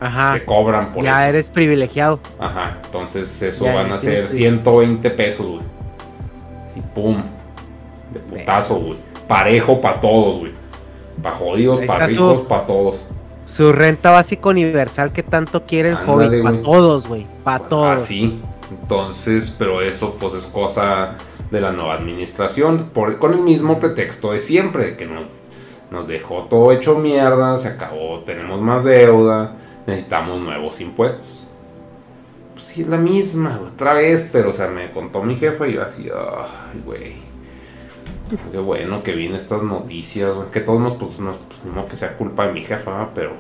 Ajá. 0.01 0.34
te 0.34 0.45
cobran 0.45 0.93
por 0.93 1.05
Ya 1.05 1.22
eso. 1.24 1.28
eres 1.30 1.51
privilegiado. 1.51 2.20
Ajá, 2.39 2.78
entonces 2.84 3.43
eso 3.43 3.64
Ya, 3.64 3.74
van 3.74 3.93
a 3.93 3.99
ser 3.99 4.11
tienes 4.12 4.30
tu- 4.30 4.36
120 4.36 5.11
pesos, 5.11 5.47
güey. 5.47 5.61
Así, 6.66 6.80
pum. 6.95 7.16
De 8.14 8.20
putazo, 8.20 8.76
güey. 8.76 8.97
Parejo 9.26 9.80
para 9.80 10.01
todos, 10.01 10.39
güey. 10.39 10.53
Para 11.22 11.36
jodidos, 11.36 11.80
para 11.80 12.06
ricos, 12.06 12.42
para 12.42 12.66
todos. 12.66 13.06
Su 13.44 13.72
renta 13.72 14.10
básica 14.10 14.48
universal 14.48 15.12
que 15.12 15.22
tanto 15.22 15.64
quiere 15.64 15.90
el 15.90 15.96
Ándale, 15.96 16.28
joven. 16.28 16.42
Para 16.42 16.62
todos, 16.62 17.08
güey. 17.08 17.26
Para 17.42 17.64
todos. 17.64 18.00
Así. 18.00 18.40
Entonces, 18.70 19.54
pero 19.58 19.80
eso 19.80 20.16
pues 20.20 20.34
es 20.34 20.46
cosa 20.46 21.16
de 21.50 21.60
la 21.60 21.72
nueva 21.72 21.94
administración. 21.94 22.90
Por, 22.92 23.18
con 23.18 23.32
el 23.32 23.40
mismo 23.40 23.78
pretexto 23.78 24.32
de 24.32 24.38
siempre, 24.38 24.96
que 24.96 25.06
nos, 25.06 25.26
nos 25.90 26.06
dejó 26.06 26.44
todo 26.44 26.72
hecho 26.72 26.98
mierda, 26.98 27.56
se 27.56 27.68
acabó, 27.68 28.20
tenemos 28.20 28.60
más 28.60 28.84
deuda, 28.84 29.56
necesitamos 29.86 30.40
nuevos 30.40 30.80
impuestos. 30.80 31.48
Pues 32.52 32.64
sí, 32.66 32.82
es 32.82 32.88
la 32.88 32.98
misma, 32.98 33.60
otra 33.66 33.94
vez, 33.94 34.28
pero 34.32 34.50
o 34.50 34.52
sea, 34.52 34.68
me 34.68 34.90
contó 34.90 35.22
mi 35.22 35.36
jefe 35.36 35.70
y 35.70 35.74
yo 35.74 35.82
así, 35.82 36.10
ay, 36.12 36.82
güey. 36.84 37.28
Qué 38.53 38.59
bueno 38.59 39.03
que 39.03 39.12
vienen 39.14 39.37
estas 39.37 39.62
noticias, 39.62 40.35
güey. 40.35 40.51
Que 40.51 40.61
todos 40.61 40.81
nos, 40.81 40.95
pues, 40.95 41.18
no, 41.20 41.33
pues, 41.33 41.74
no 41.74 41.87
que 41.89 41.97
sea 41.97 42.16
culpa 42.16 42.47
de 42.47 42.53
mi 42.53 42.62
jefa, 42.62 43.11
pero 43.14 43.33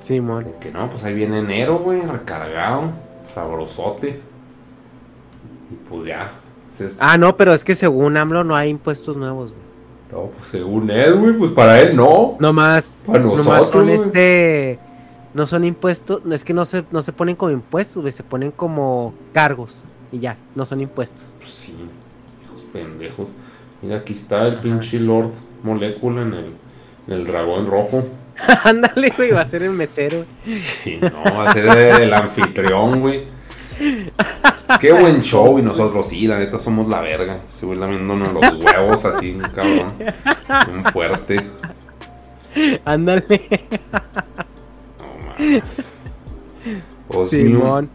Simón. 0.00 0.44
de 0.44 0.54
que 0.60 0.70
no, 0.70 0.88
pues 0.90 1.04
ahí 1.04 1.14
viene 1.14 1.38
enero, 1.40 1.78
güey, 1.78 2.00
recargado, 2.02 2.90
sabrosote. 3.24 4.20
Y 5.70 5.74
pues 5.88 6.06
ya. 6.06 6.32
es- 6.78 6.98
Ah, 7.00 7.16
no, 7.18 7.36
pero 7.36 7.52
es 7.54 7.64
que 7.64 7.74
según 7.74 8.16
AMLO 8.16 8.44
no 8.44 8.54
hay 8.56 8.70
impuestos 8.70 9.16
nuevos, 9.16 9.52
güey. 9.52 9.62
no, 10.12 10.30
pues 10.30 10.48
según 10.48 10.90
él, 10.90 11.14
güey, 11.18 11.32
pues 11.34 11.50
para 11.52 11.80
él 11.80 11.96
no. 11.96 12.36
No 12.38 12.52
más. 12.52 12.96
Para 13.06 13.18
nosotros, 13.20 13.84
güey. 13.84 13.94
este. 13.96 14.78
No 15.34 15.46
son 15.46 15.64
impuestos. 15.64 16.22
Es 16.30 16.44
que 16.44 16.54
no 16.54 16.64
se, 16.64 16.84
no 16.90 17.02
se 17.02 17.12
ponen 17.12 17.36
como 17.36 17.50
impuestos, 17.52 18.00
güey. 18.02 18.12
Se 18.12 18.22
ponen 18.22 18.50
como 18.52 19.12
cargos. 19.32 19.82
Y 20.12 20.20
ya, 20.20 20.36
no 20.54 20.64
son 20.64 20.80
impuestos. 20.80 21.34
Pues 21.38 21.50
sí, 21.52 21.76
hijos 22.44 22.62
pendejos. 22.72 23.28
Mira, 23.86 23.98
aquí 23.98 24.14
está 24.14 24.48
el 24.48 24.56
pinche 24.56 24.98
Lord 24.98 25.30
Molécula 25.62 26.22
en 26.22 26.34
el, 26.34 26.46
en 27.06 27.14
el 27.14 27.24
dragón 27.24 27.68
rojo. 27.68 28.02
Ándale, 28.64 29.12
güey, 29.16 29.30
va 29.30 29.42
a 29.42 29.46
ser 29.46 29.62
el 29.62 29.70
mesero. 29.70 30.24
Sí, 30.44 30.98
no, 31.00 31.22
va 31.36 31.50
a 31.50 31.52
ser 31.52 31.68
el 32.00 32.12
anfitrión, 32.12 33.00
güey. 33.00 33.26
Qué 34.80 34.92
buen 34.92 35.22
show, 35.22 35.56
y 35.60 35.62
nosotros 35.62 36.08
sí, 36.08 36.26
la 36.26 36.38
neta 36.38 36.58
somos 36.58 36.88
la 36.88 37.00
verga. 37.00 37.38
Se 37.48 37.64
vuelve 37.64 37.86
viéndonos 37.86 38.32
los 38.32 38.64
huevos 38.64 39.04
así, 39.04 39.30
un 39.30 39.42
cabrón. 39.42 39.92
Un 40.74 40.84
fuerte. 40.86 41.46
Ándale. 42.84 43.68
No 44.98 45.28
mames. 45.28 46.06
Pues, 47.06 47.30
Simón. 47.30 47.88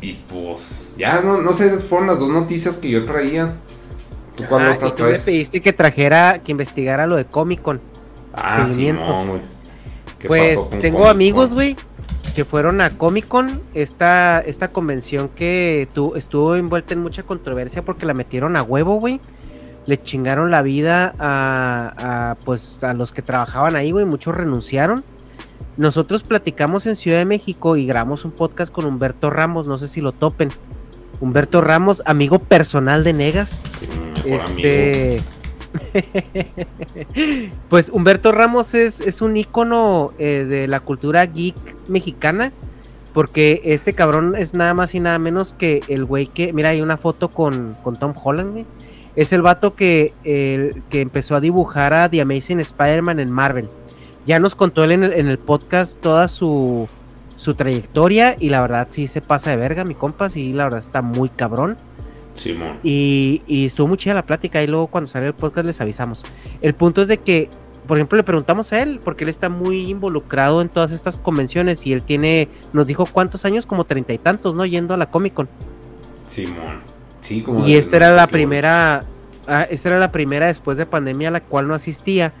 Y 0.00 0.14
pues, 0.14 0.96
ya 0.98 1.20
no, 1.20 1.40
no 1.40 1.52
sé, 1.52 1.78
fueron 1.78 2.08
las 2.08 2.18
dos 2.18 2.30
noticias 2.30 2.76
que 2.76 2.90
yo 2.90 3.04
traía. 3.04 3.54
¿Tú 4.42 4.48
cuál 4.48 4.66
Ah, 4.66 4.72
otra 4.74 4.88
y 4.88 4.90
tú 4.92 5.02
me 5.02 5.08
traes? 5.10 5.24
pediste 5.24 5.60
que 5.60 5.72
trajera, 5.72 6.40
que 6.42 6.52
investigara 6.52 7.06
lo 7.06 7.16
de 7.16 7.24
Comic 7.24 7.62
Con. 7.62 7.80
Ah, 8.34 8.64
seguimiento. 8.66 9.02
Simón, 9.02 9.28
güey. 9.28 9.40
¿Qué 10.18 10.28
Pues 10.28 10.70
tengo 10.80 11.08
amigos, 11.08 11.52
güey, 11.54 11.76
que 12.34 12.44
fueron 12.44 12.80
a 12.80 12.90
Comic 12.90 13.26
Con, 13.26 13.62
esta, 13.74 14.40
esta 14.40 14.68
convención 14.68 15.28
que 15.34 15.88
tu- 15.94 16.14
estuvo 16.14 16.54
envuelta 16.56 16.94
en 16.94 17.00
mucha 17.02 17.22
controversia 17.22 17.82
porque 17.82 18.04
la 18.06 18.14
metieron 18.14 18.56
a 18.56 18.62
huevo, 18.62 18.96
güey. 19.00 19.20
Le 19.86 19.96
chingaron 19.96 20.50
la 20.50 20.60
vida 20.62 21.14
a, 21.18 22.30
a, 22.32 22.34
pues, 22.44 22.84
a 22.84 22.92
los 22.92 23.12
que 23.12 23.22
trabajaban 23.22 23.76
ahí, 23.76 23.90
güey. 23.92 24.04
Muchos 24.04 24.34
renunciaron. 24.34 25.02
Nosotros 25.78 26.22
platicamos 26.22 26.84
en 26.86 26.96
Ciudad 26.96 27.16
de 27.18 27.24
México 27.24 27.76
y 27.76 27.86
grabamos 27.86 28.26
un 28.26 28.32
podcast 28.32 28.70
con 28.70 28.84
Humberto 28.84 29.30
Ramos, 29.30 29.66
no 29.66 29.78
sé 29.78 29.88
si 29.88 30.02
lo 30.02 30.12
topen. 30.12 30.50
Humberto 31.20 31.62
Ramos, 31.62 32.02
amigo 32.04 32.38
personal 32.38 33.04
de 33.04 33.14
Negas. 33.14 33.62
Sí. 33.78 33.88
Este. 34.24 35.20
pues 37.68 37.90
Humberto 37.90 38.32
Ramos 38.32 38.74
es, 38.74 39.00
es 39.00 39.22
un 39.22 39.36
ícono 39.36 40.12
eh, 40.18 40.44
de 40.48 40.66
la 40.68 40.80
cultura 40.80 41.24
geek 41.26 41.56
mexicana. 41.88 42.52
Porque 43.12 43.60
este 43.64 43.92
cabrón 43.92 44.36
es 44.36 44.54
nada 44.54 44.72
más 44.72 44.94
y 44.94 45.00
nada 45.00 45.18
menos 45.18 45.52
que 45.52 45.80
el 45.88 46.04
güey 46.04 46.26
que. 46.26 46.52
Mira, 46.52 46.68
hay 46.70 46.80
una 46.80 46.96
foto 46.96 47.28
con, 47.28 47.76
con 47.82 47.96
Tom 47.96 48.14
Holland, 48.14 48.52
güey. 48.52 48.66
Es 49.16 49.32
el 49.32 49.42
vato 49.42 49.74
que, 49.74 50.12
el, 50.22 50.82
que 50.90 51.00
empezó 51.00 51.34
a 51.34 51.40
dibujar 51.40 51.92
a 51.92 52.08
The 52.08 52.20
Amazing 52.20 52.60
Spider-Man 52.60 53.18
en 53.18 53.32
Marvel. 53.32 53.68
Ya 54.26 54.38
nos 54.38 54.54
contó 54.54 54.84
él 54.84 54.92
en 54.92 55.02
el, 55.02 55.12
en 55.14 55.26
el 55.26 55.38
podcast 55.38 56.00
toda 56.00 56.28
su, 56.28 56.86
su 57.36 57.54
trayectoria. 57.54 58.36
Y 58.38 58.50
la 58.50 58.60
verdad, 58.60 58.86
sí 58.90 59.08
se 59.08 59.20
pasa 59.20 59.50
de 59.50 59.56
verga, 59.56 59.84
mi 59.84 59.94
compa. 59.94 60.30
Sí, 60.30 60.52
la 60.52 60.64
verdad 60.64 60.78
está 60.78 61.02
muy 61.02 61.30
cabrón. 61.30 61.78
Simón. 62.34 62.78
Y, 62.82 63.42
y 63.46 63.66
estuvo 63.66 63.86
muy 63.88 63.98
chida 63.98 64.14
la 64.14 64.24
plática 64.24 64.62
y 64.62 64.66
luego 64.66 64.86
cuando 64.86 65.08
sale 65.08 65.26
el 65.26 65.34
podcast 65.34 65.66
les 65.66 65.80
avisamos. 65.80 66.24
El 66.60 66.74
punto 66.74 67.02
es 67.02 67.08
de 67.08 67.18
que, 67.18 67.48
por 67.86 67.98
ejemplo, 67.98 68.16
le 68.16 68.22
preguntamos 68.22 68.72
a 68.72 68.82
él, 68.82 69.00
porque 69.04 69.24
él 69.24 69.30
está 69.30 69.48
muy 69.48 69.90
involucrado 69.90 70.62
en 70.62 70.68
todas 70.68 70.92
estas 70.92 71.16
convenciones 71.16 71.86
y 71.86 71.92
él 71.92 72.02
tiene, 72.02 72.48
nos 72.72 72.86
dijo 72.86 73.06
cuántos 73.06 73.44
años, 73.44 73.66
como 73.66 73.84
treinta 73.84 74.12
y 74.12 74.18
tantos, 74.18 74.54
¿no? 74.54 74.64
Yendo 74.64 74.94
a 74.94 74.96
la 74.96 75.10
Comic 75.10 75.34
Con. 75.34 75.48
Simón. 76.26 76.80
Sí, 77.20 77.42
como 77.42 77.66
Y 77.66 77.74
esta 77.74 77.96
era 77.96 78.12
la 78.12 78.26
primera, 78.26 79.00
ah, 79.46 79.62
esta 79.68 79.90
era 79.90 79.98
la 79.98 80.10
primera 80.10 80.46
después 80.46 80.76
de 80.78 80.86
pandemia 80.86 81.28
a 81.28 81.32
la 81.32 81.40
cual 81.40 81.68
no 81.68 81.74
asistía. 81.74 82.32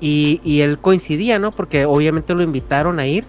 Y, 0.00 0.40
y 0.44 0.60
él 0.60 0.78
coincidía, 0.78 1.38
¿no? 1.38 1.50
Porque 1.50 1.84
obviamente 1.84 2.34
lo 2.34 2.42
invitaron 2.42 3.00
a 3.00 3.06
ir. 3.06 3.24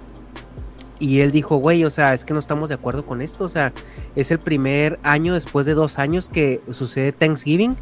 Y 1.00 1.22
él 1.22 1.32
dijo, 1.32 1.56
güey, 1.58 1.86
o 1.86 1.89
sea, 1.89 2.14
es 2.14 2.26
que 2.26 2.34
no 2.34 2.39
estamos 2.41 2.68
de 2.70 2.76
acuerdo 2.76 3.06
con 3.06 3.22
esto. 3.22 3.45
O 3.45 3.50
sea, 3.50 3.72
es 4.16 4.32
el 4.32 4.39
primer 4.39 5.00
año 5.02 5.34
después 5.34 5.66
de 5.66 5.74
dos 5.74 5.97
años 5.97 6.30
que 6.30 6.60
sucede 6.72 7.12
Thanksgiving. 7.14 7.78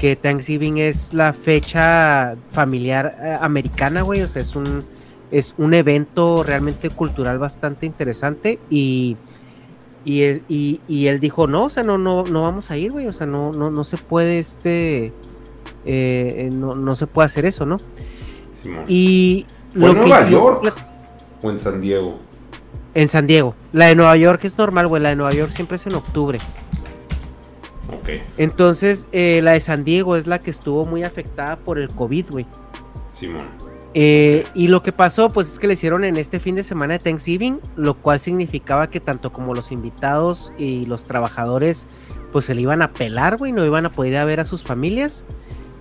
Que 0.00 0.14
Thanksgiving 0.14 0.78
es 0.78 1.12
la 1.12 1.32
fecha 1.32 2.36
familiar 2.52 3.16
eh, 3.20 3.36
americana, 3.40 4.02
güey. 4.02 4.22
O 4.22 4.28
sea, 4.28 4.42
es 4.42 4.54
un, 4.54 4.84
es 5.30 5.54
un 5.58 5.74
evento 5.74 6.44
realmente 6.44 6.88
cultural 6.90 7.38
bastante 7.38 7.84
interesante. 7.84 8.60
Y, 8.70 9.16
y, 10.04 10.22
él, 10.22 10.42
y, 10.48 10.80
y 10.86 11.08
él 11.08 11.18
dijo, 11.18 11.48
no, 11.48 11.64
o 11.64 11.68
sea, 11.68 11.82
no, 11.82 11.98
no, 11.98 12.24
no 12.24 12.42
vamos 12.42 12.70
a 12.70 12.76
ir, 12.76 12.92
güey. 12.92 13.08
O 13.08 13.12
sea, 13.12 13.26
no, 13.26 13.52
no, 13.52 13.70
no 13.70 13.82
se 13.82 13.96
puede 13.96 14.38
este. 14.38 15.12
eh, 15.84 16.48
no, 16.52 16.74
no 16.76 16.94
se 16.94 17.06
puede 17.08 17.26
hacer 17.26 17.44
eso, 17.44 17.66
¿no? 17.66 17.78
Simón. 18.52 18.84
Y 18.86 19.46
¿Fue 19.72 19.88
en 19.90 19.94
que 19.94 20.00
Nueva 20.00 20.24
yo- 20.24 20.30
York? 20.62 20.74
¿O 21.42 21.50
en 21.50 21.58
San 21.58 21.80
Diego? 21.80 22.18
En 22.96 23.10
San 23.10 23.26
Diego. 23.26 23.54
La 23.74 23.88
de 23.88 23.94
Nueva 23.94 24.16
York 24.16 24.42
es 24.44 24.56
normal, 24.56 24.88
güey. 24.88 25.02
La 25.02 25.10
de 25.10 25.16
Nueva 25.16 25.32
York 25.32 25.52
siempre 25.52 25.76
es 25.76 25.86
en 25.86 25.94
octubre. 25.96 26.38
Ok. 27.92 28.22
Entonces, 28.38 29.06
eh, 29.12 29.40
la 29.42 29.52
de 29.52 29.60
San 29.60 29.84
Diego 29.84 30.16
es 30.16 30.26
la 30.26 30.38
que 30.38 30.48
estuvo 30.48 30.86
muy 30.86 31.04
afectada 31.04 31.56
por 31.56 31.78
el 31.78 31.90
COVID, 31.90 32.30
güey. 32.30 32.46
Simón. 33.10 33.44
Eh, 33.92 34.46
y 34.54 34.68
lo 34.68 34.82
que 34.82 34.92
pasó, 34.92 35.28
pues 35.28 35.52
es 35.52 35.58
que 35.58 35.66
le 35.66 35.74
hicieron 35.74 36.04
en 36.04 36.16
este 36.16 36.40
fin 36.40 36.54
de 36.54 36.62
semana 36.62 36.94
de 36.94 37.00
Thanksgiving, 37.00 37.60
lo 37.76 37.94
cual 37.96 38.18
significaba 38.18 38.88
que 38.88 38.98
tanto 38.98 39.30
como 39.30 39.54
los 39.54 39.72
invitados 39.72 40.50
y 40.56 40.86
los 40.86 41.04
trabajadores, 41.04 41.86
pues 42.32 42.46
se 42.46 42.54
le 42.54 42.62
iban 42.62 42.80
a 42.80 42.94
pelar, 42.94 43.36
güey, 43.36 43.52
no 43.52 43.66
iban 43.66 43.84
a 43.84 43.92
poder 43.92 44.12
ir 44.12 44.18
a 44.18 44.24
ver 44.24 44.40
a 44.40 44.46
sus 44.46 44.64
familias. 44.64 45.26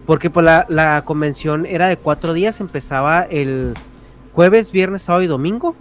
Porque 0.06 0.30
pues 0.30 0.46
la, 0.46 0.66
la 0.68 1.06
convención 1.06 1.66
era 1.66 1.88
de 1.88 1.96
cuatro 1.96 2.34
días, 2.34 2.60
empezaba 2.60 3.22
el 3.22 3.74
jueves, 4.34 4.74
viernes, 4.74 5.04
sábado 5.04 5.24
y 5.24 5.28
domingo. 5.28 5.78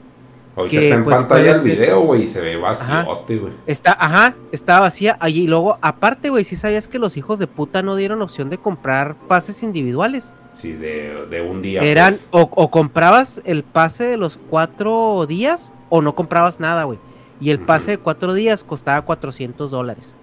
Ahorita 0.57 0.79
Que, 0.79 0.85
está 0.85 0.95
en 0.95 1.05
pues, 1.05 1.17
pantalla 1.17 1.53
el 1.53 1.63
video, 1.63 2.01
güey, 2.01 2.23
y 2.23 2.27
se 2.27 2.41
ve 2.41 2.57
vacíote, 2.57 3.39
güey. 3.39 3.53
Está, 3.67 3.97
ajá, 3.99 4.37
estaba 4.53 4.81
vacía 4.81 5.17
allí. 5.21 5.43
Y 5.43 5.47
luego, 5.47 5.79
aparte, 5.81 6.31
güey, 6.31 6.45
sí 6.45 6.57
sabías 6.57 6.87
que 6.87 6.99
los 6.99 7.17
hijos 7.17 7.39
de 7.39 7.47
puta 7.47 7.83
no 7.83 7.97
dieron 7.97 8.23
opción 8.23 8.51
de 8.51 8.59
comprar 8.59 9.17
pases 9.27 9.63
individuales. 9.63 10.33
Sí, 10.53 10.73
de, 10.73 11.27
de 11.29 11.41
un 11.41 11.61
día. 11.61 11.81
Eran, 11.81 12.13
pues. 12.13 12.29
o, 12.31 12.43
o 12.43 12.71
comprabas 12.71 13.43
el 13.45 13.65
pase 13.65 14.05
de 14.05 14.17
los 14.17 14.39
cuatro 14.49 15.27
días 15.27 15.73
o 15.89 16.03
no 16.03 16.15
comprabas 16.15 16.61
nada, 16.61 16.85
güey. 16.85 16.99
Y 17.41 17.51
el 17.51 17.59
pase 17.59 17.93
de 17.93 17.99
cuatro 17.99 18.33
días 18.33 18.63
costaba 18.65 19.03
400 19.03 19.71
dólares. 19.71 20.17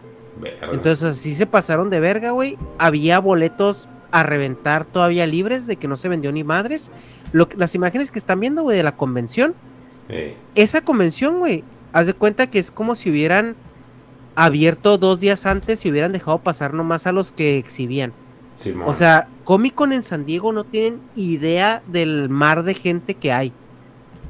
Entonces 0.71 1.03
así 1.03 1.35
se 1.35 1.45
pasaron 1.45 1.89
de 1.89 1.99
verga, 1.99 2.31
güey. 2.31 2.57
Había 2.77 3.19
boletos 3.19 3.87
a 4.11 4.23
reventar 4.23 4.85
todavía 4.85 5.25
libres 5.25 5.67
de 5.67 5.75
que 5.75 5.87
no 5.87 5.95
se 5.95 6.09
vendió 6.09 6.31
ni 6.31 6.43
madres. 6.43 6.91
Lo, 7.31 7.47
las 7.55 7.75
imágenes 7.75 8.11
que 8.11 8.19
están 8.19 8.39
viendo, 8.39 8.63
güey, 8.63 8.77
de 8.77 8.83
la 8.83 8.95
convención. 8.95 9.55
Esa 10.55 10.81
convención, 10.81 11.39
güey, 11.39 11.63
haz 11.93 12.07
de 12.07 12.13
cuenta 12.13 12.47
que 12.47 12.59
es 12.59 12.71
como 12.71 12.95
si 12.95 13.09
hubieran 13.09 13.55
abierto 14.35 14.97
dos 14.97 15.19
días 15.19 15.45
antes 15.45 15.85
y 15.85 15.91
hubieran 15.91 16.11
dejado 16.11 16.39
pasar 16.39 16.73
nomás 16.73 17.07
a 17.07 17.11
los 17.11 17.31
que 17.31 17.57
exhibían. 17.57 18.13
O 18.85 18.93
sea, 18.93 19.27
Comic 19.43 19.73
Con 19.73 19.91
en 19.93 20.03
San 20.03 20.25
Diego 20.25 20.53
no 20.53 20.65
tienen 20.65 21.01
idea 21.15 21.81
del 21.87 22.29
mar 22.29 22.63
de 22.63 22.73
gente 22.73 23.15
que 23.15 23.31
hay. 23.31 23.53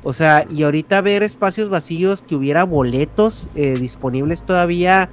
O 0.04 0.14
sea, 0.14 0.46
y 0.50 0.64
ahorita 0.64 1.02
ver 1.02 1.22
espacios 1.22 1.70
vacíos, 1.70 2.24
que 2.24 2.36
hubiera 2.36 2.64
boletos 2.64 3.50
eh, 3.56 3.76
disponibles 3.80 4.44
todavía 4.44 5.10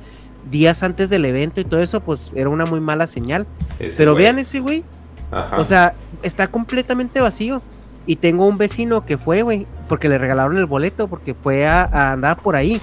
días 0.50 0.82
antes 0.82 1.10
del 1.10 1.24
evento 1.24 1.60
y 1.60 1.64
todo 1.64 1.80
eso, 1.82 2.00
pues 2.00 2.32
era 2.34 2.48
una 2.48 2.64
muy 2.64 2.80
mala 2.80 3.06
señal. 3.06 3.46
Ese 3.78 3.98
Pero 3.98 4.12
güey. 4.12 4.24
vean 4.24 4.38
ese 4.38 4.60
güey, 4.60 4.84
Ajá. 5.30 5.58
o 5.58 5.64
sea, 5.64 5.92
está 6.22 6.48
completamente 6.48 7.20
vacío. 7.20 7.60
Y 8.08 8.16
tengo 8.16 8.46
un 8.46 8.56
vecino 8.56 9.04
que 9.04 9.18
fue, 9.18 9.42
güey, 9.42 9.66
porque 9.86 10.08
le 10.08 10.16
regalaron 10.16 10.56
el 10.56 10.64
boleto, 10.64 11.08
porque 11.08 11.34
fue 11.34 11.66
a, 11.66 11.84
a 11.84 12.12
andar 12.12 12.38
por 12.38 12.56
ahí. 12.56 12.80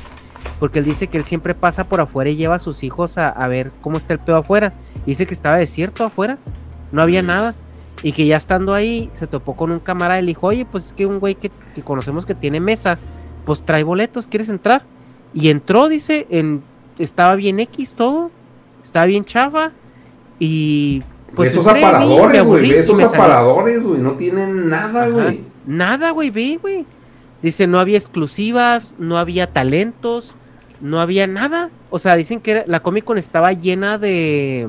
Porque 0.60 0.78
él 0.78 0.86
dice 0.86 1.08
que 1.08 1.18
él 1.18 1.26
siempre 1.26 1.56
pasa 1.56 1.86
por 1.86 2.00
afuera 2.00 2.30
y 2.30 2.36
lleva 2.36 2.58
a 2.58 2.60
sus 2.60 2.84
hijos 2.84 3.18
a, 3.18 3.30
a 3.30 3.48
ver 3.48 3.72
cómo 3.82 3.98
está 3.98 4.14
el 4.14 4.20
pedo 4.20 4.38
afuera. 4.38 4.72
Dice 5.04 5.26
que 5.26 5.34
estaba 5.34 5.58
desierto 5.58 6.04
afuera, 6.04 6.38
no 6.92 7.02
había 7.02 7.24
nada. 7.24 7.56
Y 8.04 8.12
que 8.12 8.28
ya 8.28 8.38
estando 8.38 8.76
ahí, 8.76 9.10
se 9.14 9.26
topó 9.26 9.56
con 9.56 9.72
un 9.72 9.80
camarada 9.80 10.20
y 10.20 10.22
le 10.22 10.28
dijo, 10.28 10.46
oye, 10.46 10.64
pues 10.64 10.86
es 10.86 10.94
que 10.94 11.08
un 11.08 11.20
güey 11.20 11.34
que, 11.34 11.50
que 11.74 11.82
conocemos 11.82 12.28
que 12.28 12.36
tiene 12.36 12.60
mesa, 12.60 13.00
pues 13.48 13.66
trae 13.66 13.84
boletos, 13.84 14.28
¿quieres 14.28 14.50
entrar? 14.50 14.84
Y 15.34 15.50
entró, 15.50 15.90
dice, 15.90 16.28
en, 16.30 16.62
estaba 17.00 17.34
bien 17.34 17.60
X 17.60 17.96
todo, 17.96 18.30
estaba 18.84 19.08
bien 19.08 19.26
chafa. 19.26 19.72
Y 20.40 21.02
pues 21.34 21.54
esos 21.54 21.68
aparadores, 21.68 22.46
güey. 22.46 22.72
esos 22.74 23.02
aparadores, 23.02 23.86
güey. 23.86 24.02
No 24.02 24.14
tienen 24.14 24.70
nada, 24.70 25.08
güey. 25.10 25.44
Nada, 25.66 26.12
güey, 26.12 26.30
ve, 26.30 26.60
güey. 26.62 26.86
Dice, 27.42 27.68
no 27.68 27.80
había 27.80 27.98
exclusivas, 27.98 28.96
no 28.98 29.18
había 29.18 29.52
talentos, 29.52 30.36
no 30.82 31.00
había 31.00 31.28
nada. 31.28 31.70
O 31.90 32.00
sea, 32.00 32.16
dicen 32.16 32.40
que 32.40 32.64
la 32.68 32.82
Comic 32.82 33.04
Con 33.04 33.18
estaba 33.18 33.52
llena 33.54 33.98
de 33.98 34.68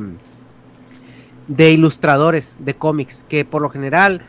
de 1.48 1.70
ilustradores 1.70 2.56
de 2.58 2.74
cómics, 2.74 3.24
que 3.28 3.44
por 3.44 3.62
lo 3.62 3.70
general 3.70 4.22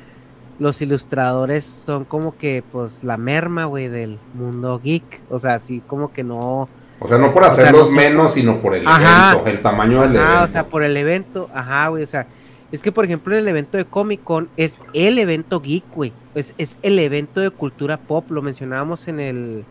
los 0.59 0.81
ilustradores 0.81 1.65
son 1.65 2.05
como 2.05 2.37
que 2.37 2.63
pues 2.71 3.03
la 3.03 3.17
merma, 3.17 3.65
güey, 3.65 3.87
del 3.87 4.19
mundo 4.33 4.79
geek. 4.83 5.21
O 5.29 5.39
sea, 5.39 5.55
así 5.55 5.81
como 5.85 6.13
que 6.13 6.23
no 6.23 6.67
O 6.99 7.07
sea, 7.07 7.17
no 7.17 7.31
por 7.33 7.43
O 7.43 7.51
sea, 7.51 7.63
hacerlos 7.65 7.87
son- 7.87 7.95
menos, 7.95 8.33
sino 8.33 8.57
por 8.59 8.73
el 8.75 8.87
Ajá. 8.87 9.31
evento, 9.33 9.49
el 9.49 9.61
tamaño 9.61 10.01
del 10.01 10.17
Ah, 10.17 10.23
evento. 10.23 10.43
o 10.43 10.47
sea, 10.47 10.65
por 10.67 10.83
el 10.83 10.97
evento, 10.97 11.49
ajá, 11.53 11.87
güey, 11.89 12.03
o 12.03 12.07
sea, 12.07 12.25
es 12.71 12.81
que 12.81 12.91
por 12.91 13.05
ejemplo 13.05 13.33
en 13.33 13.39
el 13.43 13.47
evento 13.47 13.77
de 13.77 13.85
Comic 13.85 14.23
Con 14.23 14.49
es 14.57 14.79
el 14.93 15.19
evento 15.19 15.61
geek, 15.61 15.83
güey, 15.93 16.11
es, 16.35 16.53
es 16.57 16.77
el 16.81 16.97
evento 16.99 17.39
de 17.39 17.49
cultura 17.51 17.97
pop, 17.97 18.29
lo 18.31 18.41
mencionábamos 18.41 19.07
en 19.07 19.19
el, 19.19 19.63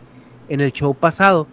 en 0.48 0.60
el 0.60 0.72
show 0.72 0.94
pasado, 0.94 1.46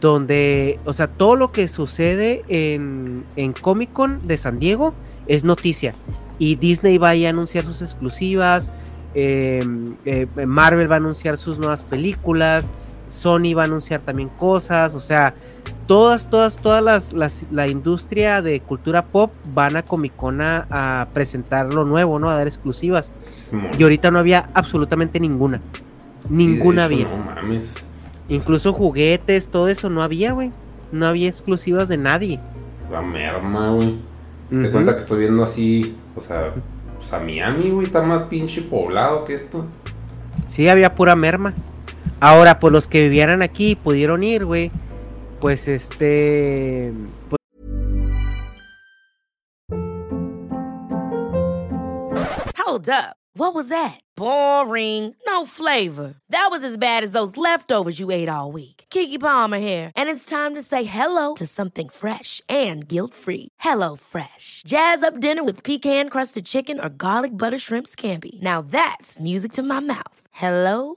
donde, 0.00 0.78
o 0.84 0.92
sea, 0.92 1.06
todo 1.06 1.36
lo 1.36 1.52
que 1.52 1.68
sucede 1.68 2.44
en, 2.48 3.24
en 3.36 3.52
Comic 3.52 3.92
Con 3.92 4.26
de 4.26 4.36
San 4.36 4.58
Diego 4.58 4.92
es 5.26 5.44
noticia, 5.44 5.94
y 6.38 6.56
Disney 6.56 6.98
va 6.98 7.10
a 7.10 7.28
anunciar 7.28 7.64
sus 7.64 7.80
exclusivas, 7.80 8.72
eh, 9.14 9.64
eh, 10.04 10.26
Marvel 10.46 10.90
va 10.90 10.96
a 10.96 10.98
anunciar 10.98 11.38
sus 11.38 11.58
nuevas 11.58 11.82
películas, 11.82 12.70
Sony 13.08 13.54
va 13.56 13.62
a 13.62 13.64
anunciar 13.66 14.00
también 14.00 14.28
cosas, 14.28 14.94
o 14.94 15.00
sea, 15.00 15.34
todas, 15.86 16.28
todas, 16.28 16.56
todas 16.56 16.82
las, 16.82 17.12
las- 17.12 17.44
la 17.50 17.68
industria 17.68 18.42
de 18.42 18.60
cultura 18.60 19.04
pop 19.04 19.32
van 19.54 19.76
a 19.76 19.82
Comic 19.82 20.14
Con 20.16 20.40
a, 20.40 20.66
a 20.70 21.08
presentar 21.12 21.72
lo 21.72 21.84
nuevo, 21.84 22.18
¿no? 22.18 22.30
A 22.30 22.36
dar 22.36 22.46
exclusivas. 22.46 23.12
Y 23.78 23.82
ahorita 23.82 24.10
no 24.10 24.18
había 24.18 24.48
absolutamente 24.54 25.20
ninguna. 25.20 25.60
Sí, 26.28 26.34
Ninguna 26.34 26.86
hecho, 26.86 26.94
había. 26.94 27.08
No 27.08 27.24
mames. 27.24 27.86
Incluso 28.28 28.72
juguetes, 28.72 29.48
todo 29.48 29.68
eso 29.68 29.88
no 29.88 30.02
había, 30.02 30.32
güey. 30.32 30.50
No 30.90 31.06
había 31.06 31.28
exclusivas 31.28 31.88
de 31.88 31.96
nadie. 31.96 32.40
La 32.90 33.00
merma, 33.02 33.70
güey. 33.70 33.98
Te 34.50 34.70
cuenta 34.70 34.92
que 34.94 34.98
estoy 35.00 35.20
viendo 35.20 35.42
así, 35.42 35.96
o 36.14 36.20
sea, 36.20 36.52
pues 36.96 37.12
a 37.12 37.18
Miami, 37.18 37.70
güey, 37.70 37.86
está 37.86 38.00
más 38.02 38.22
pinche 38.24 38.62
poblado 38.62 39.24
que 39.24 39.32
esto. 39.34 39.66
Sí, 40.48 40.68
había 40.68 40.94
pura 40.94 41.16
merma. 41.16 41.52
Ahora, 42.20 42.58
pues 42.60 42.72
los 42.72 42.86
que 42.86 43.00
vivieran 43.00 43.42
aquí 43.42 43.72
y 43.72 43.76
pudieron 43.76 44.24
ir, 44.24 44.44
güey. 44.44 44.70
Pues 45.40 45.68
este. 45.68 46.92
pues, 47.28 47.38
Hold 52.58 52.88
up. 52.88 53.16
What 53.34 53.54
was 53.54 53.68
that? 53.68 54.00
Boring. 54.16 55.14
No 55.26 55.44
flavor. 55.44 56.14
That 56.30 56.48
was 56.50 56.64
as 56.64 56.78
bad 56.78 57.04
as 57.04 57.12
those 57.12 57.36
leftovers 57.36 58.00
you 58.00 58.10
ate 58.10 58.30
all 58.30 58.50
week. 58.50 58.84
Kiki 58.88 59.18
Palmer 59.18 59.58
here, 59.58 59.92
and 59.94 60.08
it's 60.08 60.24
time 60.24 60.54
to 60.54 60.62
say 60.62 60.84
hello 60.84 61.34
to 61.34 61.46
something 61.46 61.90
fresh 61.90 62.40
and 62.48 62.88
guilt-free. 62.88 63.48
Hello 63.60 63.96
Fresh. 63.96 64.62
Jazz 64.66 65.02
up 65.02 65.20
dinner 65.20 65.44
with 65.44 65.62
pecan-crusted 65.62 66.44
chicken 66.44 66.80
or 66.80 66.88
garlic 66.88 67.36
butter 67.36 67.58
shrimp 67.58 67.86
scampi. 67.86 68.40
Now 68.42 68.62
that's 68.62 69.20
music 69.20 69.52
to 69.52 69.62
my 69.62 69.80
mouth. 69.80 70.20
Hello 70.32 70.96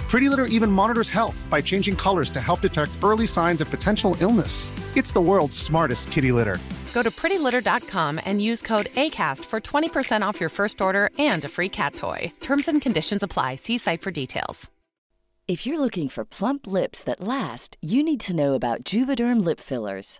Pretty 0.11 0.27
Litter 0.27 0.47
even 0.47 0.69
monitors 0.69 1.07
health 1.07 1.47
by 1.49 1.61
changing 1.61 1.95
colors 1.95 2.29
to 2.31 2.41
help 2.41 2.59
detect 2.59 2.91
early 3.01 3.25
signs 3.25 3.61
of 3.61 3.69
potential 3.69 4.17
illness. 4.19 4.69
It's 4.97 5.13
the 5.13 5.21
world's 5.21 5.57
smartest 5.57 6.11
kitty 6.11 6.33
litter. 6.33 6.57
Go 6.93 7.01
to 7.01 7.09
prettylitter.com 7.09 8.19
and 8.25 8.41
use 8.41 8.61
code 8.61 8.87
ACAST 8.87 9.45
for 9.45 9.61
20% 9.61 10.21
off 10.21 10.41
your 10.41 10.49
first 10.49 10.81
order 10.81 11.11
and 11.17 11.45
a 11.45 11.47
free 11.47 11.69
cat 11.69 11.95
toy. 11.95 12.29
Terms 12.41 12.67
and 12.67 12.81
conditions 12.81 13.23
apply. 13.23 13.55
See 13.55 13.77
site 13.77 14.01
for 14.01 14.11
details. 14.11 14.69
If 15.47 15.65
you're 15.65 15.79
looking 15.79 16.09
for 16.09 16.25
plump 16.25 16.67
lips 16.67 17.03
that 17.03 17.21
last, 17.21 17.77
you 17.81 18.03
need 18.03 18.19
to 18.21 18.35
know 18.35 18.53
about 18.53 18.83
Juvederm 18.83 19.41
lip 19.41 19.61
fillers. 19.61 20.19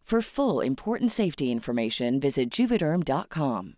For 0.03 0.21
full 0.21 0.63
important 0.65 1.09
safety 1.11 1.51
information, 1.51 2.19
visit 2.19 2.49
juvederm.com. 2.53 3.75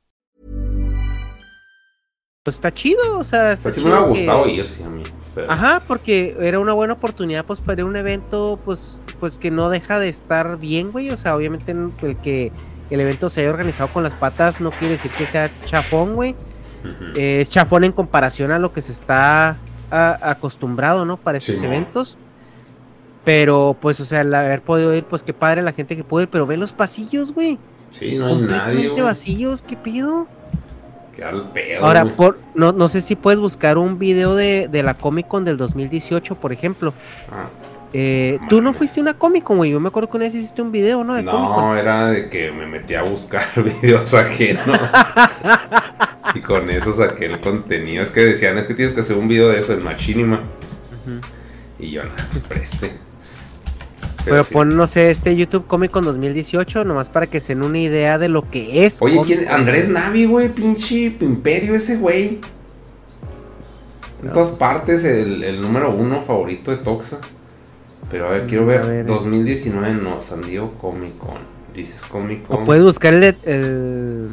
Pues 2.44 2.56
está 2.58 2.74
chido, 2.74 3.20
o 3.20 3.24
sea, 3.24 3.54
está 3.54 3.64
Pues 3.64 3.76
sí 3.76 3.82
me 3.82 3.88
hubiera 3.92 4.04
que- 4.04 4.10
gustado 4.10 4.48
ir, 4.48 4.66
sí, 4.68 4.84
a 4.84 4.90
mí. 4.90 5.04
pero- 5.34 5.50
Ajá, 5.52 5.82
porque 5.88 6.36
era 6.42 6.60
una 6.60 6.74
buena 6.74 6.94
oportunidad 6.94 7.46
pues 7.46 7.60
para 7.62 7.86
un 7.86 7.96
evento 7.96 8.60
pues 8.66 9.00
pues 9.20 9.38
que 9.38 9.50
no 9.52 9.70
deja 9.70 10.00
de 10.00 10.10
estar 10.10 10.58
bien, 10.60 10.92
güey, 10.92 11.10
o 11.12 11.16
sea, 11.18 11.36
obviamente 11.38 11.72
el 11.72 12.18
que 12.18 12.52
el 12.90 13.00
evento 13.00 13.30
se 13.30 13.42
haya 13.42 13.50
organizado 13.52 13.90
con 13.94 14.04
las 14.04 14.14
patas 14.14 14.60
no 14.60 14.72
quiere 14.72 14.96
decir 14.96 15.12
que 15.12 15.26
sea 15.26 15.50
chafón, 15.66 16.16
güey. 16.16 16.36
Eh, 17.16 17.40
es 17.40 17.50
chafón 17.50 17.86
en 17.86 17.94
comparación 17.94 18.52
a 18.52 18.60
lo 18.60 18.74
que 18.74 18.82
se 18.82 18.92
está 18.92 19.56
a- 19.90 20.30
acostumbrado, 20.32 21.06
¿no? 21.06 21.16
Para 21.16 21.40
Sí, 21.40 21.54
mo. 21.54 21.64
eventos. 21.64 22.18
Pero 23.26 23.78
pues, 23.80 24.00
o 24.00 24.06
sea, 24.06 24.22
el 24.22 24.34
haber 24.34 24.62
podido 24.62 24.94
ir, 24.94 25.06
pues 25.06 25.24
qué 25.24 25.34
padre 25.34 25.62
la 25.62 25.72
gente 25.72 25.96
que 25.96 26.04
pudo 26.04 26.24
ir, 26.24 26.28
pero 26.30 26.46
ve 26.46 26.58
los 26.58 26.74
pasillos, 26.74 27.34
güey. 27.34 27.58
Sí, 27.90 28.18
no 28.18 28.28
hay 28.28 28.36
nadie, 28.36 28.90
güey. 28.90 29.02
vacíos, 29.04 29.62
¿qué 29.62 29.78
pido? 29.78 30.28
Qué 31.16 31.24
al 31.24 31.52
pedo. 31.52 31.86
Ahora, 31.86 32.06
por, 32.06 32.40
no, 32.56 32.72
no 32.72 32.88
sé 32.90 33.00
si 33.02 33.16
puedes 33.16 33.40
buscar 33.40 33.78
un 33.78 34.00
video 34.00 34.36
de, 34.36 34.68
de 34.70 34.84
la 34.84 34.96
Comic 34.96 35.28
Con 35.28 35.46
del 35.46 35.58
2018, 35.58 36.36
por 36.36 36.52
ejemplo. 36.52 36.94
Ah, 37.32 37.48
Eh, 37.94 38.40
Tú 38.50 38.62
no 38.62 38.74
fuiste 38.74 39.00
una 39.00 39.14
Comic 39.14 39.44
Con, 39.44 39.58
güey. 39.58 39.72
Yo 39.72 39.80
me 39.80 39.90
acuerdo 39.90 40.10
que 40.10 40.18
una 40.18 40.26
vez 40.26 40.34
hiciste 40.36 40.62
un 40.64 40.72
video, 40.72 41.04
¿no? 41.04 41.14
De 41.16 41.22
no, 41.22 41.78
era 41.78 42.10
de 42.10 42.28
que 42.30 42.52
me 42.52 42.66
metí 42.66 42.96
a 42.96 43.04
buscar 43.04 43.44
videos 43.82 44.14
ajenos. 44.16 44.66
y 46.36 46.40
con 46.42 46.70
eso 46.72 46.92
saqué 46.94 47.28
el 47.28 47.40
contenido. 47.40 48.02
Es 48.02 48.10
que 48.10 48.22
decían, 48.26 48.58
es 48.58 48.66
que 48.66 48.74
tienes 48.74 48.94
que 48.94 49.02
hacer 49.02 49.16
un 49.16 49.28
video 49.28 49.50
de 49.50 49.60
eso 49.60 49.74
en 49.74 49.84
Machinima. 49.84 50.42
Y 51.78 51.92
yo, 51.92 52.04
nada, 52.04 52.28
pues 52.32 52.44
preste. 52.44 52.92
Pero 54.26 54.44
sí. 54.44 54.54
pon, 54.54 54.76
no 54.78 54.88
sé, 54.88 55.12
este 55.12 55.36
YouTube 55.36 55.66
Comic 55.68 55.92
Con 55.92 56.06
2018, 56.06 56.86
nomás 56.86 57.10
para 57.10 57.28
que 57.28 57.40
se 57.42 57.56
den 57.56 57.64
una 57.64 57.80
idea 57.80 58.18
de 58.18 58.30
lo 58.30 58.50
que 58.50 58.86
es. 58.86 59.02
Oye, 59.02 59.20
¿quién? 59.26 59.48
Andrés 59.50 59.90
Navi, 59.90 60.26
güey, 60.26 60.50
pinche 60.50 61.16
imperio 61.20 61.76
ese 61.76 61.98
güey. 61.98 62.40
En 64.22 64.28
No, 64.28 64.34
todas 64.34 64.50
pues- 64.50 64.60
partes, 64.60 65.04
el, 65.04 65.44
el 65.44 65.62
número 65.62 65.92
uno 65.92 66.22
favorito 66.22 66.72
de 66.72 66.78
Toxa. 66.78 67.18
Pero 68.10 68.28
a 68.28 68.32
ver, 68.32 68.48
quiero 68.48 68.66
ver, 68.66 68.82
a 68.84 68.88
ver, 68.88 69.00
eh. 69.02 69.04
2019, 69.04 69.94
no, 69.96 70.22
San 70.22 70.42
Diego 70.42 70.72
Comic 70.80 71.18
Con. 71.18 71.38
Dices 71.74 72.04
Comic 72.04 72.44
O 72.50 72.58
Con. 72.58 72.66
puedes 72.66 72.84
buscar 72.84 73.14
el, 73.14 73.36
el- 73.44 74.30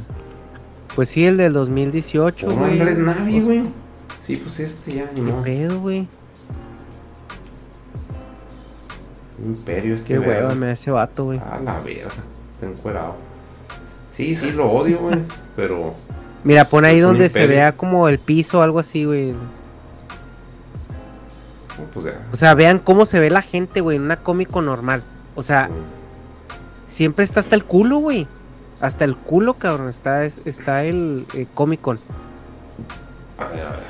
Pues 0.95 1.09
sí, 1.09 1.24
el 1.24 1.36
del 1.38 1.53
2018, 1.53 2.47
Pon 2.47 2.57
güey. 2.59 2.72
Andrés 2.72 2.99
Navi, 2.99 3.32
Pues, 3.32 3.45
güey. 3.45 3.62
Sí, 4.22 4.36
pues 4.36 4.61
este 4.61 4.95
ya, 4.95 5.11
ni 5.14 5.22
¿Qué 5.22 5.22
modo. 5.32 5.43
pedo, 5.43 5.80
güey? 5.80 6.07
Imperio 9.45 9.95
este 9.95 10.14
Qué 10.14 10.18
hueva 10.18 10.55
me 10.55 10.72
ese 10.72 10.91
vato, 10.91 11.24
güey. 11.26 11.38
A 11.38 11.59
la 11.61 11.80
verga, 11.80 12.09
está 12.55 12.66
encuerado. 12.66 13.14
Sí, 14.11 14.34
sí, 14.34 14.53
lo 14.53 14.70
odio, 14.70 14.99
güey. 14.99 15.18
Pero. 15.57 15.95
Mira, 16.45 16.64
pon 16.64 16.84
ahí 16.84 17.01
donde 17.01 17.28
se 17.28 17.47
vea 17.47 17.72
como 17.72 18.09
el 18.09 18.18
piso 18.18 18.59
o 18.59 18.62
algo 18.62 18.78
así, 18.78 19.05
güey. 19.05 19.34
pues. 21.95 22.07
O 22.32 22.36
sea, 22.36 22.55
vean 22.55 22.78
cómo 22.78 23.07
se 23.07 23.20
ve 23.20 23.30
la 23.30 23.43
gente, 23.43 23.80
güey, 23.80 23.97
en 23.97 24.05
una 24.05 24.16
cómico 24.16 24.61
normal. 24.62 25.03
O 25.34 25.43
sea, 25.43 25.68
sí. 25.68 26.95
siempre 26.95 27.24
está 27.24 27.41
hasta 27.41 27.55
el 27.55 27.64
culo, 27.64 27.99
güey. 27.99 28.26
Hasta 28.80 29.05
el 29.05 29.16
culo, 29.16 29.55
cabrón. 29.55 29.88
Está, 29.88 30.24
es- 30.24 30.41
está 30.47 30.84
el 30.84 31.26
eh, 31.34 31.47
Comic 31.55 31.80
Con. 31.80 31.99
A 33.38 33.45
ver, 33.45 33.61
a 33.66 33.70
ver. 33.70 33.80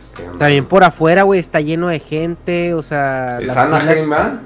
Es 0.00 0.08
que 0.32 0.38
También 0.38 0.64
por 0.66 0.84
afuera, 0.84 1.22
güey, 1.24 1.40
está 1.40 1.60
lleno 1.60 1.88
de 1.88 1.98
gente. 2.00 2.74
O 2.74 2.82
sea. 2.82 3.38
¿Es 3.40 3.56
Anaheim, 3.56 4.04
filas- 4.06 4.08
¿verdad? 4.10 4.40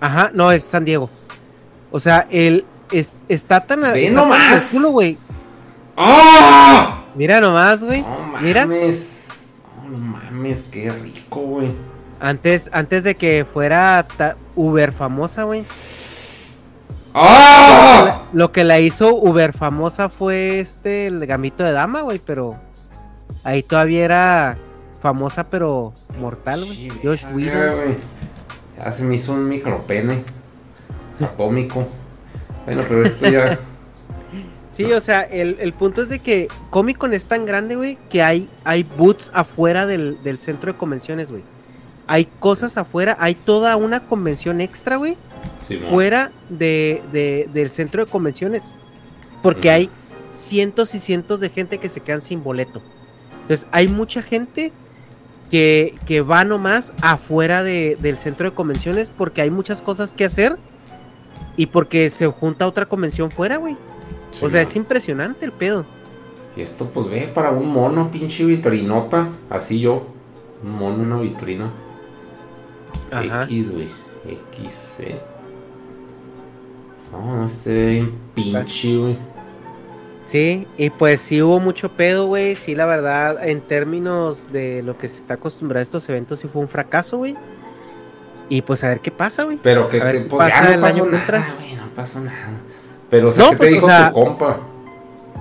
Ajá, 0.00 0.30
no, 0.34 0.50
es 0.52 0.64
San 0.64 0.84
Diego. 0.84 1.10
O 1.90 2.00
sea, 2.00 2.26
el 2.30 2.64
es- 2.90 3.14
está 3.28 3.60
tan. 3.60 3.80
Ve 3.82 4.06
está 4.06 4.20
nomás. 4.20 4.70
culo, 4.72 4.90
güey. 4.90 5.18
¡Ah! 5.96 7.04
Mira 7.14 7.40
nomás, 7.40 7.80
güey. 7.82 8.02
No 8.02 8.40
Mira. 8.40 8.66
mames. 8.66 9.24
No, 9.88 9.98
mames, 9.98 10.62
qué 10.70 10.90
rico, 10.92 11.40
güey. 11.40 11.72
Antes, 12.20 12.68
antes 12.72 13.02
de 13.04 13.14
que 13.14 13.46
fuera 13.50 14.06
Uber 14.54 14.92
famosa, 14.92 15.42
güey. 15.44 15.64
¡Ah! 17.14 18.26
Lo 18.32 18.52
que 18.52 18.62
la 18.64 18.78
hizo 18.78 19.14
Uber 19.14 19.52
famosa 19.52 20.08
fue 20.08 20.60
este, 20.60 21.06
el 21.08 21.26
gambito 21.26 21.64
de 21.64 21.72
dama, 21.72 22.02
güey, 22.02 22.20
pero 22.24 22.54
ahí 23.42 23.62
todavía 23.62 24.04
era 24.04 24.56
famosa, 25.02 25.44
pero 25.50 25.92
mortal, 26.20 26.64
güey. 26.64 26.88
Josh 27.02 27.24
Whedon. 27.34 27.96
Ya 28.84 28.90
se 28.90 29.04
me 29.04 29.14
hizo 29.14 29.32
un 29.32 29.48
micropene 29.48 30.24
atómico. 31.20 31.86
Bueno, 32.64 32.82
pero 32.88 33.04
esto 33.04 33.28
ya. 33.28 33.58
Sí, 34.72 34.84
o 34.92 35.00
sea, 35.00 35.22
el, 35.22 35.56
el 35.60 35.74
punto 35.74 36.00
es 36.00 36.08
de 36.08 36.20
que 36.20 36.48
Comic 36.70 36.96
Con 36.96 37.12
es 37.12 37.26
tan 37.26 37.44
grande, 37.44 37.76
güey, 37.76 37.98
que 38.08 38.22
hay, 38.22 38.48
hay 38.64 38.84
booths 38.84 39.30
afuera 39.34 39.84
del, 39.84 40.22
del 40.22 40.38
centro 40.38 40.72
de 40.72 40.78
convenciones, 40.78 41.30
güey. 41.30 41.42
Hay 42.06 42.26
cosas 42.38 42.78
afuera, 42.78 43.14
hay 43.20 43.34
toda 43.34 43.76
una 43.76 44.00
convención 44.06 44.60
extra, 44.62 44.96
güey, 44.96 45.18
Simón. 45.60 45.90
fuera 45.90 46.32
de, 46.48 47.02
de- 47.12 47.50
del 47.52 47.68
centro 47.68 48.02
de 48.06 48.10
convenciones. 48.10 48.72
Porque 49.42 49.70
hay 49.70 49.90
cientos 50.32 50.94
y 50.94 50.98
cientos 51.00 51.40
de 51.40 51.50
gente 51.50 51.76
que 51.76 51.90
se 51.90 52.00
quedan 52.00 52.22
sin 52.22 52.42
boleto. 52.42 52.80
Entonces, 53.42 53.66
hay 53.72 53.86
mucha 53.88 54.22
gente 54.22 54.72
que, 55.50 55.96
que 56.06 56.20
va 56.20 56.44
nomás 56.44 56.92
afuera 57.02 57.62
de- 57.62 57.96
del 58.00 58.16
centro 58.16 58.48
de 58.48 58.54
convenciones 58.54 59.10
porque 59.10 59.42
hay 59.42 59.50
muchas 59.50 59.82
cosas 59.82 60.14
que 60.14 60.24
hacer 60.24 60.58
y 61.56 61.66
porque 61.66 62.08
se 62.10 62.26
junta 62.28 62.66
otra 62.66 62.86
convención 62.86 63.30
fuera, 63.30 63.56
güey. 63.56 63.76
O 64.40 64.48
sea, 64.48 64.62
es 64.62 64.76
impresionante 64.76 65.44
el 65.44 65.52
pedo. 65.52 65.84
Y 66.56 66.62
esto, 66.62 66.86
pues 66.86 67.08
ve 67.08 67.30
para 67.34 67.50
un 67.50 67.72
mono, 67.72 68.10
pinche 68.10 68.44
vitrinota. 68.44 69.28
Así 69.48 69.80
yo. 69.80 70.06
Un 70.62 70.70
mono, 70.72 71.02
una 71.02 71.20
vitrina. 71.20 71.70
Ajá. 73.10 73.44
X, 73.44 73.72
güey. 73.72 73.88
X, 74.52 75.00
eh. 75.00 75.20
No, 77.12 77.46
bien 77.66 78.12
pinche, 78.34 78.96
güey. 78.96 79.18
Sí, 80.30 80.68
y 80.78 80.90
pues 80.90 81.20
sí 81.20 81.42
hubo 81.42 81.58
mucho 81.58 81.90
pedo, 81.90 82.28
güey. 82.28 82.54
Sí, 82.54 82.76
la 82.76 82.86
verdad, 82.86 83.48
en 83.48 83.60
términos 83.60 84.52
de 84.52 84.80
lo 84.80 84.96
que 84.96 85.08
se 85.08 85.16
está 85.16 85.34
acostumbrado 85.34 85.80
a 85.80 85.82
estos 85.82 86.08
eventos, 86.08 86.38
sí 86.38 86.46
fue 86.46 86.62
un 86.62 86.68
fracaso, 86.68 87.16
güey. 87.18 87.34
Y 88.48 88.62
pues 88.62 88.84
a 88.84 88.90
ver 88.90 89.00
qué 89.00 89.10
pasa, 89.10 89.42
güey. 89.42 89.58
Pero 89.60 89.88
que 89.88 89.98
qué 89.98 90.26
pues 90.30 90.38
pasa 90.52 90.70
ya 90.70 90.76
no 90.76 90.82
pasó 90.82 91.04
que 91.04 91.10
nada, 91.10 91.54
güey. 91.58 91.74
No 91.74 91.88
pasó 91.96 92.20
nada. 92.20 92.60
Pero, 93.10 93.30
o 93.30 93.32
sea, 93.32 93.44
No, 93.44 93.50
¿qué 93.50 93.56
pues, 93.56 93.70
te 93.70 93.74
o 93.74 93.78
dijo 93.78 93.86
sea, 93.88 94.08
tu 94.08 94.14
compa? 94.14 94.60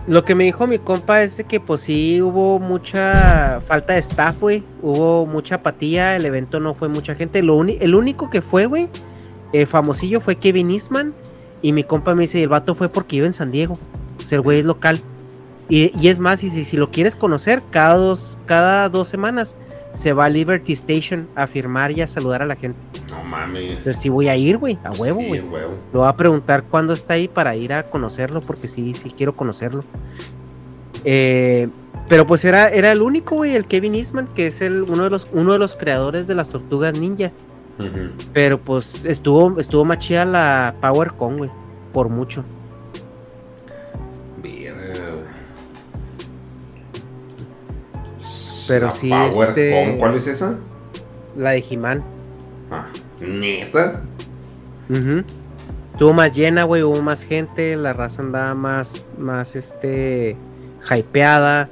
Lo 0.08 0.26
que 0.26 0.34
me 0.34 0.46
dijo 0.46 0.66
mi 0.66 0.80
compa 0.80 1.22
es 1.22 1.38
de 1.38 1.44
que 1.44 1.60
pues 1.60 1.82
sí 1.82 2.20
hubo 2.20 2.58
mucha 2.58 3.62
falta 3.68 3.94
de 3.94 4.00
staff, 4.00 4.40
güey. 4.40 4.64
Hubo 4.82 5.28
mucha 5.28 5.56
apatía, 5.56 6.16
el 6.16 6.26
evento 6.26 6.60
no 6.60 6.74
fue 6.74 6.88
mucha 6.88 7.14
gente. 7.14 7.44
Lo 7.44 7.62
el 7.62 7.94
único 7.94 8.32
que 8.32 8.42
fue, 8.42 8.66
güey, 8.66 8.90
eh, 9.54 9.68
famosillo 9.68 10.20
fue 10.20 10.38
Kevin 10.38 10.72
Eastman. 10.72 11.14
Y 11.62 11.74
mi 11.74 11.84
compa 11.84 12.16
me 12.16 12.24
dice, 12.24 12.42
el 12.42 12.50
vato 12.50 12.74
fue 12.74 12.90
porque 12.90 13.18
iba 13.18 13.28
en 13.28 13.34
San 13.34 13.52
Diego. 13.52 13.78
O 14.20 14.28
sea, 14.28 14.36
el 14.38 14.42
güey 14.42 14.60
es 14.60 14.66
local. 14.66 15.00
Y, 15.68 15.92
y 16.00 16.08
es 16.10 16.20
más, 16.20 16.44
y 16.44 16.50
si, 16.50 16.66
si 16.66 16.78
lo 16.78 16.90
quieres 16.90 17.16
conocer, 17.16 17.62
cada 17.72 17.96
dos, 17.96 18.38
cada 18.46 18.90
dos 18.90 19.08
semanas 19.08 19.56
se 19.94 20.14
va 20.14 20.26
a 20.26 20.30
Liberty 20.30 20.74
Station 20.74 21.28
a 21.36 21.46
firmar 21.48 21.92
y 21.92 22.02
a 22.02 22.08
saludar 22.08 22.42
a 22.42 22.46
la 22.46 22.56
gente. 22.56 22.80
No 23.10 23.24
mames. 23.24 23.62
Entonces 23.64 23.98
sí 23.98 24.10
voy 24.10 24.28
a 24.28 24.36
ir, 24.36 24.58
güey, 24.58 24.78
a 24.84 24.92
huevo, 24.92 25.20
Sí, 25.20 25.28
güey. 25.28 25.42
huevo. 25.42 25.74
Lo 25.94 26.00
voy 26.02 26.10
a 26.10 26.14
preguntar 26.16 26.64
cuándo 26.64 26.94
está 26.94 27.16
ahí 27.16 27.28
para 27.28 27.56
ir 27.56 27.74
a 27.74 27.84
conocerlo, 27.84 28.42
porque 28.42 28.68
sí, 28.68 28.94
sí 28.94 29.12
quiero 29.16 29.36
conocerlo. 29.36 29.84
Eh, 31.06 31.70
pero 32.08 32.26
pues 32.26 32.44
era, 32.46 32.70
era 32.70 32.92
el 32.92 33.02
único, 33.02 33.36
güey, 33.36 33.56
el 33.56 33.66
Kevin 33.68 33.96
Eastman, 33.96 34.28
que 34.36 34.48
es 34.48 34.62
el, 34.62 34.84
uno, 34.84 35.04
de 35.04 35.10
los, 35.12 35.28
uno 35.32 35.54
de 35.54 35.60
los 35.60 35.76
creadores 35.76 36.28
de 36.28 36.36
las 36.36 36.50
tortugas 36.50 36.98
ninja. 36.98 37.32
Pero 38.34 38.60
pues 38.60 39.06
estuvo, 39.06 39.58
estuvo 39.60 39.86
más 39.86 40.00
chida 40.00 40.26
la 40.26 40.74
PowerCon, 40.82 41.38
güey, 41.38 41.50
por 41.94 42.10
mucho. 42.10 42.44
Pero 48.70 48.88
La 48.88 48.94
sí, 48.94 49.10
Power 49.10 49.50
este- 49.50 49.72
Con, 49.72 49.98
¿Cuál 49.98 50.16
es 50.16 50.28
esa? 50.28 50.58
La 51.36 51.50
de 51.52 51.66
He-Man. 51.70 52.04
Ah, 52.72 52.88
neta. 53.20 54.02
Ujú. 54.90 55.24
Estuvo 55.92 56.14
más 56.14 56.34
llena, 56.34 56.64
güey, 56.64 56.82
hubo 56.84 57.02
más 57.02 57.24
gente, 57.24 57.76
la 57.76 57.92
raza 57.92 58.22
andaba 58.22 58.56
más, 58.56 59.04
más, 59.18 59.56
este, 59.58 60.38
hypeada. 60.90 61.68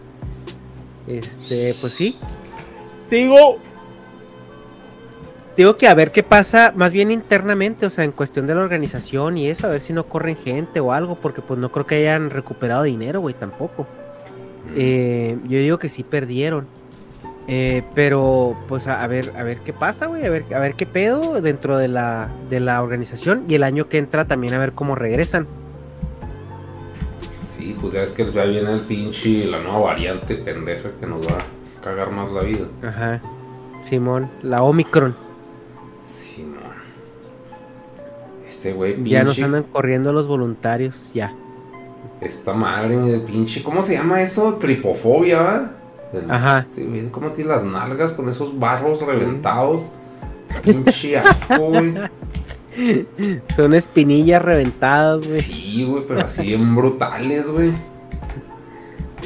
Este, 1.07 1.73
pues 1.79 1.93
sí. 1.93 2.17
Digo, 3.09 3.59
digo 5.55 5.77
que 5.77 5.87
a 5.87 5.93
ver 5.93 6.11
qué 6.11 6.23
pasa, 6.23 6.73
más 6.75 6.91
bien 6.91 7.09
internamente, 7.11 7.85
o 7.85 7.89
sea, 7.89 8.03
en 8.03 8.11
cuestión 8.11 8.47
de 8.47 8.55
la 8.55 8.61
organización 8.61 9.37
y 9.37 9.47
eso, 9.47 9.67
a 9.67 9.69
ver 9.69 9.79
si 9.79 9.93
no 9.93 10.07
corren 10.07 10.35
gente 10.35 10.81
o 10.81 10.91
algo, 10.91 11.15
porque 11.15 11.41
pues 11.41 11.57
no 11.59 11.71
creo 11.71 11.85
que 11.85 11.95
hayan 11.95 12.29
recuperado 12.29 12.83
dinero, 12.83 13.21
güey, 13.21 13.33
tampoco. 13.33 13.83
Mm. 13.83 14.75
Eh, 14.75 15.37
yo 15.45 15.59
digo 15.59 15.79
que 15.79 15.87
sí 15.87 16.03
perdieron. 16.03 16.67
Eh, 17.49 17.83
pero 17.95 18.57
pues 18.67 18.87
a, 18.87 19.01
a 19.01 19.07
ver, 19.07 19.31
a 19.37 19.43
ver 19.43 19.59
qué 19.59 19.71
pasa, 19.71 20.07
güey, 20.07 20.25
a 20.25 20.29
ver, 20.29 20.45
a 20.53 20.59
ver 20.59 20.73
qué 20.73 20.85
pedo 20.85 21.41
dentro 21.41 21.77
de 21.77 21.87
la, 21.87 22.29
de 22.49 22.59
la 22.59 22.81
organización 22.83 23.45
y 23.47 23.55
el 23.55 23.63
año 23.63 23.87
que 23.87 23.99
entra 23.99 24.25
también 24.25 24.53
a 24.53 24.57
ver 24.57 24.73
cómo 24.73 24.95
regresan. 24.95 25.47
Sí, 27.47 27.75
pues 27.79 27.93
ya 27.93 28.03
es 28.03 28.11
que 28.11 28.29
ya 28.31 28.43
viene 28.43 28.73
el 28.73 28.81
pinche, 28.81 29.45
la 29.45 29.59
nueva 29.59 29.79
variante 29.79 30.35
pendeja 30.35 30.89
que 30.99 31.07
nos 31.07 31.25
va 31.25 31.37
a 31.37 31.81
cagar 31.81 32.11
más 32.11 32.29
la 32.31 32.41
vida. 32.41 32.65
Ajá. 32.83 33.21
Simón, 33.81 34.29
la 34.41 34.63
Omicron. 34.63 35.15
No. 36.39 36.59
Este 38.47 38.73
güey, 38.73 38.95
pinche. 38.95 39.11
Ya 39.11 39.23
nos 39.23 39.39
andan 39.39 39.63
corriendo 39.63 40.11
los 40.11 40.27
voluntarios, 40.27 41.11
ya. 41.13 41.33
Esta 42.19 42.53
madre 42.53 42.97
de 42.97 43.19
pinche. 43.19 43.63
¿Cómo 43.63 43.81
se 43.81 43.93
llama 43.95 44.21
eso? 44.21 44.55
Tripofobia, 44.55 45.41
¿va? 45.41 45.71
Ajá. 46.29 46.59
este 46.59 47.09
¿Cómo 47.11 47.31
tiene 47.31 47.51
las 47.51 47.63
nalgas 47.63 48.13
con 48.13 48.29
esos 48.29 48.57
barros 48.57 49.01
reventados? 49.01 49.93
Pinche 50.63 51.17
asco, 51.17 51.57
güey. 51.59 51.95
Son 53.55 53.73
espinillas 53.73 54.41
reventadas, 54.41 55.27
güey. 55.27 55.41
Sí, 55.41 55.85
güey, 55.85 56.03
pero 56.07 56.21
así 56.21 56.43
bien 56.43 56.75
brutales, 56.75 57.49
güey. 57.49 57.73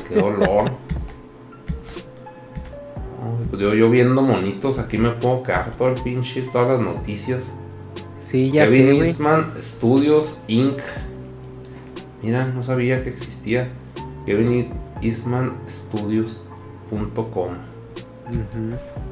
Qué 0.07 0.15
dolor. 0.15 0.71
Pues 3.49 3.61
yo, 3.61 3.73
yo 3.73 3.89
viendo 3.89 4.21
monitos, 4.21 4.79
aquí 4.79 4.97
me 4.97 5.09
puedo 5.09 5.43
quedar 5.43 5.75
todo 5.75 5.89
el 5.89 6.01
pinche, 6.01 6.41
todas 6.53 6.69
las 6.69 6.79
noticias. 6.79 7.51
Sí, 8.23 8.49
ya 8.49 8.63
Kevin 8.63 8.99
sé. 8.99 9.07
Eastman 9.07 9.53
Studios 9.59 10.41
Inc. 10.47 10.79
Mira, 12.21 12.45
no 12.47 12.63
sabía 12.63 13.03
que 13.03 13.09
existía. 13.09 13.67
Kevin 14.25 14.69
Eastman 15.01 15.57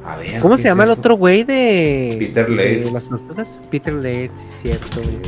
A 0.04 0.16
ver. 0.16 0.40
¿Cómo 0.40 0.56
¿qué 0.56 0.62
se 0.62 0.68
es 0.68 0.72
llama 0.72 0.84
el 0.84 0.90
otro 0.90 1.14
güey 1.16 1.44
de, 1.44 2.16
Peter 2.18 2.46
de 2.48 2.54
Laird. 2.56 2.92
las 2.92 3.08
tortugas? 3.08 3.58
Peter 3.70 3.92
Laird, 3.92 4.30
sí, 4.36 4.44
cierto, 4.62 5.00
güey. 5.02 5.18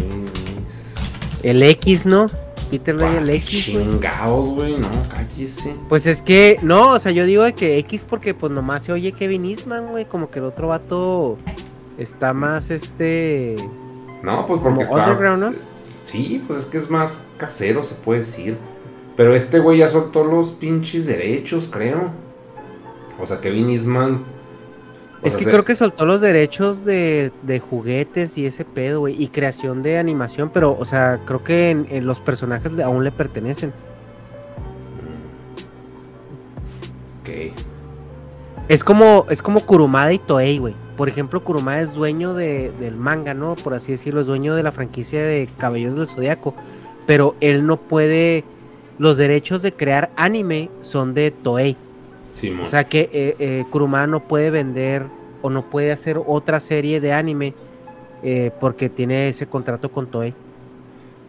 El 1.42 1.62
X, 1.62 2.06
¿no? 2.06 2.30
Peter. 2.70 2.94
Laird, 2.94 3.18
el 3.22 3.30
Ah, 3.30 3.34
X. 3.34 3.64
Chingados, 3.64 4.48
güey, 4.48 4.78
no, 4.78 4.88
cállese. 5.10 5.74
Pues 5.88 6.06
es 6.06 6.22
que, 6.22 6.58
no, 6.62 6.92
o 6.92 6.98
sea, 7.00 7.12
yo 7.12 7.26
digo 7.26 7.42
de 7.42 7.52
que 7.52 7.76
X 7.78 8.04
porque 8.08 8.32
pues 8.32 8.50
nomás 8.52 8.84
se 8.84 8.92
oye 8.92 9.12
Kevin 9.12 9.44
Eastman, 9.44 9.88
güey, 9.88 10.06
como 10.06 10.30
que 10.30 10.38
el 10.38 10.46
otro 10.46 10.68
vato 10.68 11.36
está 11.98 12.32
más, 12.32 12.70
este, 12.70 13.56
No, 14.22 14.46
pues 14.46 14.60
como 14.62 14.76
porque 14.76 14.82
está. 14.84 15.04
underground, 15.04 15.42
¿no? 15.42 15.52
Sí, 16.04 16.42
pues 16.46 16.60
es 16.60 16.66
que 16.66 16.78
es 16.78 16.90
más 16.90 17.28
casero, 17.36 17.82
se 17.84 17.96
puede 17.96 18.20
decir. 18.20 18.56
Pero 19.16 19.34
este 19.34 19.58
güey 19.58 19.78
ya 19.78 19.88
soltó 19.88 20.24
los 20.24 20.50
pinches 20.52 21.06
derechos, 21.06 21.68
creo. 21.70 22.10
O 23.20 23.26
sea, 23.26 23.40
Kevin 23.40 23.70
Eastman. 23.70 24.22
Es 25.22 25.36
que 25.36 25.44
creo 25.44 25.64
que 25.64 25.76
soltó 25.76 26.04
los 26.04 26.20
derechos 26.20 26.84
de, 26.84 27.30
de 27.42 27.60
juguetes 27.60 28.36
y 28.38 28.46
ese 28.46 28.64
pedo, 28.64 29.00
güey, 29.00 29.22
y 29.22 29.28
creación 29.28 29.80
de 29.82 29.96
animación, 29.98 30.50
pero, 30.52 30.76
o 30.76 30.84
sea, 30.84 31.20
creo 31.24 31.44
que 31.44 31.70
en, 31.70 31.86
en 31.90 32.06
los 32.06 32.18
personajes 32.18 32.72
aún 32.80 33.04
le 33.04 33.12
pertenecen. 33.12 33.72
Ok. 37.20 37.54
Es 38.68 38.82
como, 38.84 39.26
es 39.28 39.42
como 39.42 39.60
Kurumada 39.60 40.12
y 40.12 40.18
Toei, 40.18 40.58
güey. 40.58 40.74
Por 40.96 41.08
ejemplo, 41.08 41.42
Kurumada 41.44 41.82
es 41.82 41.94
dueño 41.94 42.34
de- 42.34 42.72
del 42.80 42.96
manga, 42.96 43.34
¿no? 43.34 43.54
Por 43.54 43.74
así 43.74 43.92
decirlo, 43.92 44.20
es 44.20 44.26
dueño 44.26 44.54
de 44.54 44.62
la 44.62 44.72
franquicia 44.72 45.22
de 45.22 45.48
Caballeros 45.58 45.96
del 45.96 46.06
Zodiaco. 46.08 46.54
Pero 47.06 47.34
él 47.40 47.66
no 47.66 47.76
puede. 47.76 48.44
Los 48.98 49.16
derechos 49.16 49.62
de 49.62 49.72
crear 49.72 50.10
anime 50.16 50.70
son 50.80 51.14
de 51.14 51.30
Toei. 51.30 51.76
O 52.62 52.66
sea 52.66 52.84
que 52.84 53.10
eh, 53.12 53.36
eh, 53.38 54.06
no 54.08 54.20
puede 54.20 54.50
vender 54.50 55.04
o 55.42 55.50
no 55.50 55.68
puede 55.68 55.92
hacer 55.92 56.18
otra 56.24 56.60
serie 56.60 57.00
de 57.00 57.12
anime 57.12 57.52
eh, 58.22 58.50
porque 58.58 58.88
tiene 58.88 59.28
ese 59.28 59.46
contrato 59.46 59.90
con 59.90 60.06
Toei. 60.06 60.34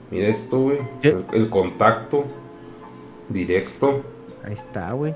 Mira 0.10 0.28
esto, 0.28 0.60
güey. 0.60 0.78
El 1.02 1.50
contacto 1.50 2.26
directo. 3.28 4.04
Ahí 4.46 4.54
está, 4.54 4.92
güey. 4.92 5.14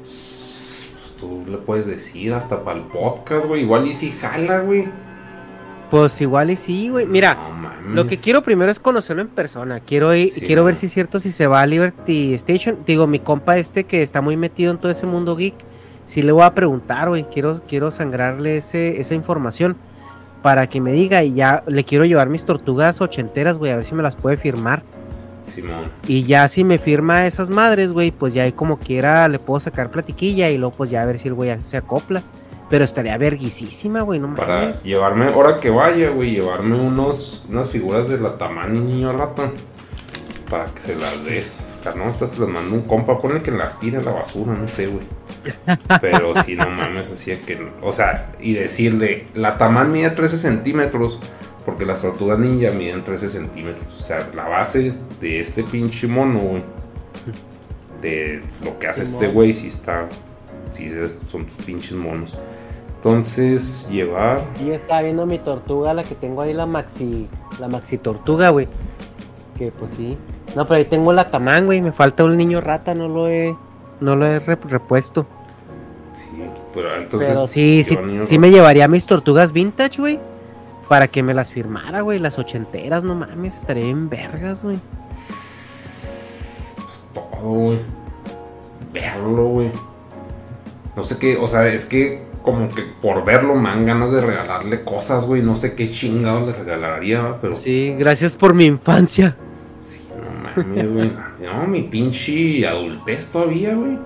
Pues 0.00 0.88
tú 1.20 1.44
le 1.48 1.58
puedes 1.58 1.86
decir 1.86 2.32
hasta 2.32 2.64
para 2.64 2.78
el 2.78 2.86
podcast, 2.86 3.46
güey. 3.46 3.62
Igual 3.62 3.86
y 3.86 3.94
si 3.94 4.10
jala, 4.10 4.60
güey. 4.60 4.88
Pues 5.90 6.20
igual 6.20 6.50
y 6.50 6.56
sí, 6.56 6.88
güey. 6.88 7.06
Mira, 7.06 7.38
No. 7.86 7.94
Lo 7.94 8.06
que 8.06 8.16
quiero 8.16 8.42
primero 8.42 8.72
es 8.72 8.80
conocerlo 8.80 9.22
en 9.22 9.28
persona. 9.28 9.80
Quiero 9.80 10.14
ir, 10.14 10.30
Sí, 10.30 10.40
quiero 10.40 10.64
ver 10.64 10.74
si 10.74 10.86
es 10.86 10.92
cierto 10.92 11.20
si 11.20 11.30
se 11.30 11.46
va 11.46 11.60
a 11.60 11.66
Liberty 11.66 12.32
Station. 12.34 12.78
Digo, 12.86 13.06
mi 13.06 13.18
compa 13.18 13.58
este 13.58 13.84
que 13.84 14.02
está 14.02 14.22
muy 14.22 14.36
metido 14.36 14.72
en 14.72 14.78
todo 14.78 14.90
ese 14.90 15.06
mundo 15.06 15.36
geek, 15.36 15.54
sí 16.06 16.22
le 16.22 16.32
voy 16.32 16.44
a 16.44 16.54
preguntar, 16.54 17.10
güey. 17.10 17.24
Quiero, 17.24 17.60
quiero 17.62 17.90
sangrarle 17.90 18.56
ese, 18.56 19.00
esa 19.00 19.14
información 19.14 19.76
para 20.42 20.66
que 20.66 20.80
me 20.80 20.92
diga 20.92 21.24
y 21.24 21.34
ya 21.34 21.62
le 21.66 21.84
quiero 21.84 22.04
llevar 22.04 22.28
mis 22.28 22.44
tortugas 22.44 23.00
ochenteras, 23.00 23.58
güey, 23.58 23.72
a 23.72 23.76
ver 23.76 23.84
si 23.84 23.94
me 23.94 24.02
las 24.02 24.16
puede 24.16 24.36
firmar. 24.36 24.82
Simón. 25.42 25.90
Y 26.06 26.24
ya 26.24 26.48
si 26.48 26.64
me 26.64 26.78
firma 26.78 27.26
esas 27.26 27.50
madres, 27.50 27.92
güey, 27.92 28.10
pues 28.10 28.34
ya 28.34 28.44
ahí 28.44 28.52
como 28.52 28.78
quiera 28.78 29.28
le 29.28 29.38
puedo 29.38 29.60
sacar 29.60 29.90
platiquilla 29.90 30.50
y 30.50 30.58
luego 30.58 30.74
pues 30.74 30.90
ya 30.90 31.02
a 31.02 31.06
ver 31.06 31.18
si 31.18 31.28
el 31.28 31.34
güey 31.34 31.54
se 31.62 31.76
acopla. 31.76 32.22
Pero 32.74 32.86
estaría 32.86 33.16
verguisísima, 33.16 34.00
güey, 34.00 34.18
no 34.18 34.34
Para 34.34 34.62
mames. 34.62 34.82
llevarme, 34.82 35.26
ahora 35.26 35.60
que 35.60 35.70
vaya, 35.70 36.10
güey, 36.10 36.32
llevarme 36.32 36.74
unos, 36.74 37.46
unas 37.48 37.70
figuras 37.70 38.08
de 38.08 38.18
la 38.18 38.36
Tamani 38.36 38.80
niño 38.80 39.12
rata. 39.12 39.52
Para 40.50 40.64
que 40.74 40.80
se 40.80 40.96
las 40.96 41.24
des. 41.24 41.78
No, 41.94 42.10
estas 42.10 42.32
te 42.32 42.40
las 42.40 42.48
mando 42.48 42.74
un 42.74 42.82
compa. 42.82 43.22
Ponle 43.22 43.42
que 43.42 43.52
las 43.52 43.78
tire 43.78 43.98
a 43.98 44.02
la 44.02 44.10
basura, 44.10 44.54
no 44.54 44.66
sé, 44.66 44.88
güey. 44.88 45.04
Pero 46.00 46.34
si 46.34 46.56
no 46.56 46.68
mames, 46.68 47.12
así 47.12 47.30
que. 47.46 47.64
O 47.80 47.92
sea, 47.92 48.32
y 48.40 48.54
decirle, 48.54 49.28
la 49.34 49.56
Taman 49.56 49.92
mide 49.92 50.10
13 50.10 50.36
centímetros. 50.36 51.20
Porque 51.64 51.86
las 51.86 52.02
tortugas 52.02 52.40
ninja 52.40 52.72
miden 52.72 53.04
13 53.04 53.28
centímetros. 53.28 53.86
O 53.96 54.02
sea, 54.02 54.28
la 54.34 54.48
base 54.48 54.94
de 55.20 55.38
este 55.38 55.62
pinche 55.62 56.08
mono, 56.08 56.40
güey. 56.40 56.64
De 58.02 58.42
lo 58.64 58.80
que 58.80 58.88
hace 58.88 59.04
este 59.04 59.28
güey, 59.28 59.52
si 59.52 59.68
está. 59.68 60.08
Si 60.72 60.90
son 61.28 61.46
tus 61.46 61.64
pinches 61.64 61.92
monos. 61.92 62.36
Entonces, 63.08 63.86
llevar. 63.90 64.40
Yo 64.64 64.72
estaba 64.72 65.02
viendo 65.02 65.26
mi 65.26 65.38
tortuga, 65.38 65.92
la 65.92 66.04
que 66.04 66.14
tengo 66.14 66.40
ahí, 66.40 66.54
la 66.54 66.64
maxi, 66.64 67.28
la 67.60 67.68
maxi 67.68 67.98
tortuga, 67.98 68.48
güey. 68.48 68.66
Que 69.58 69.70
pues 69.70 69.90
sí. 69.94 70.16
No, 70.56 70.66
pero 70.66 70.78
ahí 70.78 70.86
tengo 70.86 71.12
la 71.12 71.30
tamán, 71.30 71.66
güey. 71.66 71.82
Me 71.82 71.92
falta 71.92 72.24
un 72.24 72.34
niño 72.34 72.62
rata, 72.62 72.94
no 72.94 73.06
lo 73.08 73.28
he, 73.28 73.54
no 74.00 74.16
lo 74.16 74.26
he 74.26 74.40
rep- 74.42 74.64
repuesto. 74.70 75.26
Sí, 76.14 76.30
pero 76.72 76.96
entonces. 76.96 77.28
pero 77.28 77.46
sí, 77.46 77.84
sí, 77.84 77.98
sí 78.24 78.38
me 78.38 78.50
llevaría 78.50 78.88
mis 78.88 79.04
tortugas 79.04 79.52
vintage, 79.52 80.00
güey. 80.00 80.18
Para 80.88 81.06
que 81.06 81.22
me 81.22 81.34
las 81.34 81.52
firmara, 81.52 82.00
güey. 82.00 82.18
Las 82.18 82.38
ochenteras, 82.38 83.02
no 83.04 83.14
mames, 83.14 83.54
estaría 83.54 83.84
bien 83.84 84.08
vergas, 84.08 84.64
güey. 84.64 84.78
Pues 85.08 86.78
todo, 87.12 87.50
güey. 87.50 87.80
Verlo, 88.94 89.44
güey. 89.48 89.70
No 90.96 91.02
sé 91.04 91.18
qué, 91.18 91.36
o 91.36 91.46
sea, 91.46 91.68
es 91.68 91.84
que 91.84 92.32
como 92.44 92.68
que 92.68 92.82
por 92.82 93.24
verlo 93.24 93.54
me 93.56 93.70
dan 93.70 93.86
ganas 93.86 94.12
de 94.12 94.20
regalarle 94.20 94.84
cosas, 94.84 95.24
güey. 95.26 95.42
No 95.42 95.56
sé 95.56 95.74
qué 95.74 95.90
chingado 95.90 96.46
le 96.46 96.52
regalaría, 96.52 97.20
¿va? 97.22 97.38
pero. 97.40 97.56
Sí, 97.56 97.96
gracias 97.98 98.36
por 98.36 98.54
mi 98.54 98.66
infancia. 98.66 99.34
Sí, 99.80 100.06
no 100.14 100.62
mames, 100.62 100.92
güey. 100.92 101.12
No, 101.42 101.66
mi 101.66 101.82
pinche 101.82 102.66
adultez 102.68 103.32
todavía, 103.32 103.74
güey. 103.74 103.98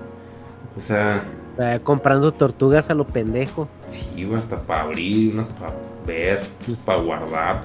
O 0.77 0.81
sea, 0.81 1.23
Eh, 1.59 1.81
comprando 1.83 2.31
tortugas 2.33 2.89
a 2.89 2.95
lo 2.95 3.05
pendejo. 3.05 3.69
Sí, 3.89 4.07
güey, 4.25 4.39
hasta 4.39 4.57
para 4.57 4.83
abrir, 4.83 5.35
unas 5.35 5.49
para 5.49 5.73
ver, 6.07 6.43
unas 6.67 6.79
para 6.79 7.01
guardar. 7.01 7.63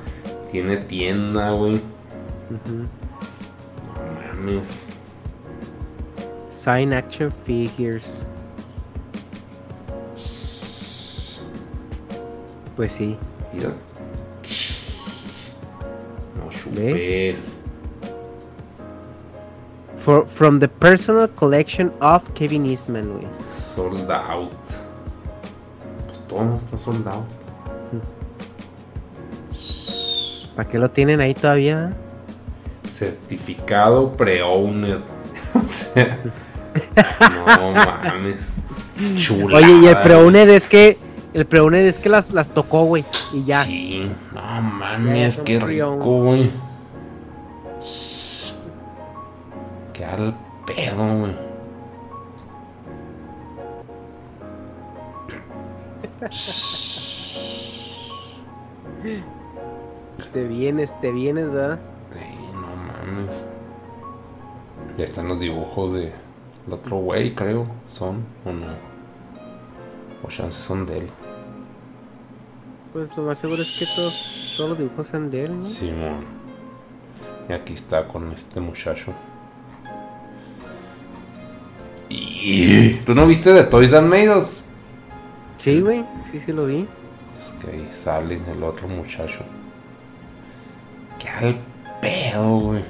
Tiene 0.52 0.78
tienda, 0.78 1.52
güey. 1.52 1.80
No 2.50 4.42
mames. 4.42 4.90
Sign 6.50 6.94
action 6.94 7.32
figures. 7.46 8.26
Pues 12.76 12.92
sí. 12.92 13.18
Mira. 13.54 13.70
No 16.38 16.50
chupes. 16.50 17.60
For, 20.00 20.28
from 20.28 20.60
the 20.60 20.68
personal 20.68 21.28
collection 21.30 21.92
of 22.02 22.24
Kevin 22.34 22.66
Eastman, 22.66 23.14
güey. 23.14 23.28
Sold 23.48 24.12
out. 24.12 24.52
Pues 26.08 26.20
todo 26.28 26.56
está 26.58 26.78
sold 26.78 27.08
out. 27.08 27.26
¿Para 30.56 30.70
qué 30.70 30.78
lo 30.78 30.92
tienen 30.92 31.20
ahí 31.22 31.34
todavía? 31.34 31.94
Certificado 32.88 34.16
pre-owned. 34.16 35.02
o 35.54 35.68
sea. 35.68 36.18
No 37.46 37.72
mames. 37.72 38.50
Chula. 39.18 39.58
Oye, 39.58 39.80
y 39.84 39.88
el 39.88 39.98
preuned 39.98 40.50
es 40.50 40.68
que. 40.68 40.98
El 41.34 41.46
preuned 41.46 41.86
es 41.86 42.00
que 42.00 42.10
las, 42.10 42.30
las 42.32 42.52
tocó, 42.52 42.84
güey. 42.84 43.06
Y 43.34 43.44
ya. 43.44 43.64
Sí, 43.64 44.12
no 44.34 44.42
mames, 44.62 45.40
qué 45.40 45.60
rico, 45.60 45.96
güey. 45.98 46.52
Qué 49.94 50.06
al 50.06 50.38
pedo, 50.66 51.18
güey. 51.20 51.34
Te 60.32 60.44
vienes, 60.48 61.00
te 61.02 61.12
vienes, 61.12 61.52
¿verdad? 61.52 61.80
Sí, 62.12 62.20
no 62.54 62.62
mames. 62.62 63.34
Ya 64.98 65.04
están 65.04 65.28
los 65.28 65.40
dibujos 65.40 65.94
de 65.94 66.14
el 66.68 66.74
otro 66.74 66.98
güey, 66.98 67.34
creo. 67.36 67.68
¿Son 67.88 68.24
o 68.46 68.52
no? 68.52 68.68
O 70.24 70.30
chances 70.30 70.64
son 70.64 70.86
de 70.86 71.00
él. 71.00 71.08
Pues 72.94 73.16
lo 73.18 73.24
más 73.24 73.40
seguro 73.40 73.62
es 73.62 73.72
que 73.78 73.86
todos, 73.96 74.54
todos 74.56 74.70
los 74.72 74.80
dibujos 74.80 75.08
sean 75.08 75.32
de 75.32 75.46
él, 75.46 75.58
¿no? 75.58 75.64
Simón. 75.64 76.26
Y 77.50 77.54
aquí 77.54 77.74
está 77.74 78.08
con 78.08 78.32
este 78.32 78.60
muchacho. 78.60 79.12
Y 82.10 82.94
¿Tú 83.06 83.16
no 83.16 83.26
viste 83.26 83.52
de 83.52 83.64
Toys 83.64 83.94
and 83.94 84.08
Maidos? 84.08 84.66
Sí, 85.58 85.82
güey. 85.82 86.06
Sí, 86.32 86.40
sí 86.40 86.52
lo 86.52 86.68
vi. 86.68 86.88
Pues 87.38 87.64
que 87.64 87.72
ahí 87.72 87.90
sale 87.92 88.40
el 88.52 88.64
otro 88.64 88.88
muchacho. 88.88 89.40
Qué 91.18 91.30
al 91.30 91.60
pedo, 92.00 92.60
güey. 92.60 92.84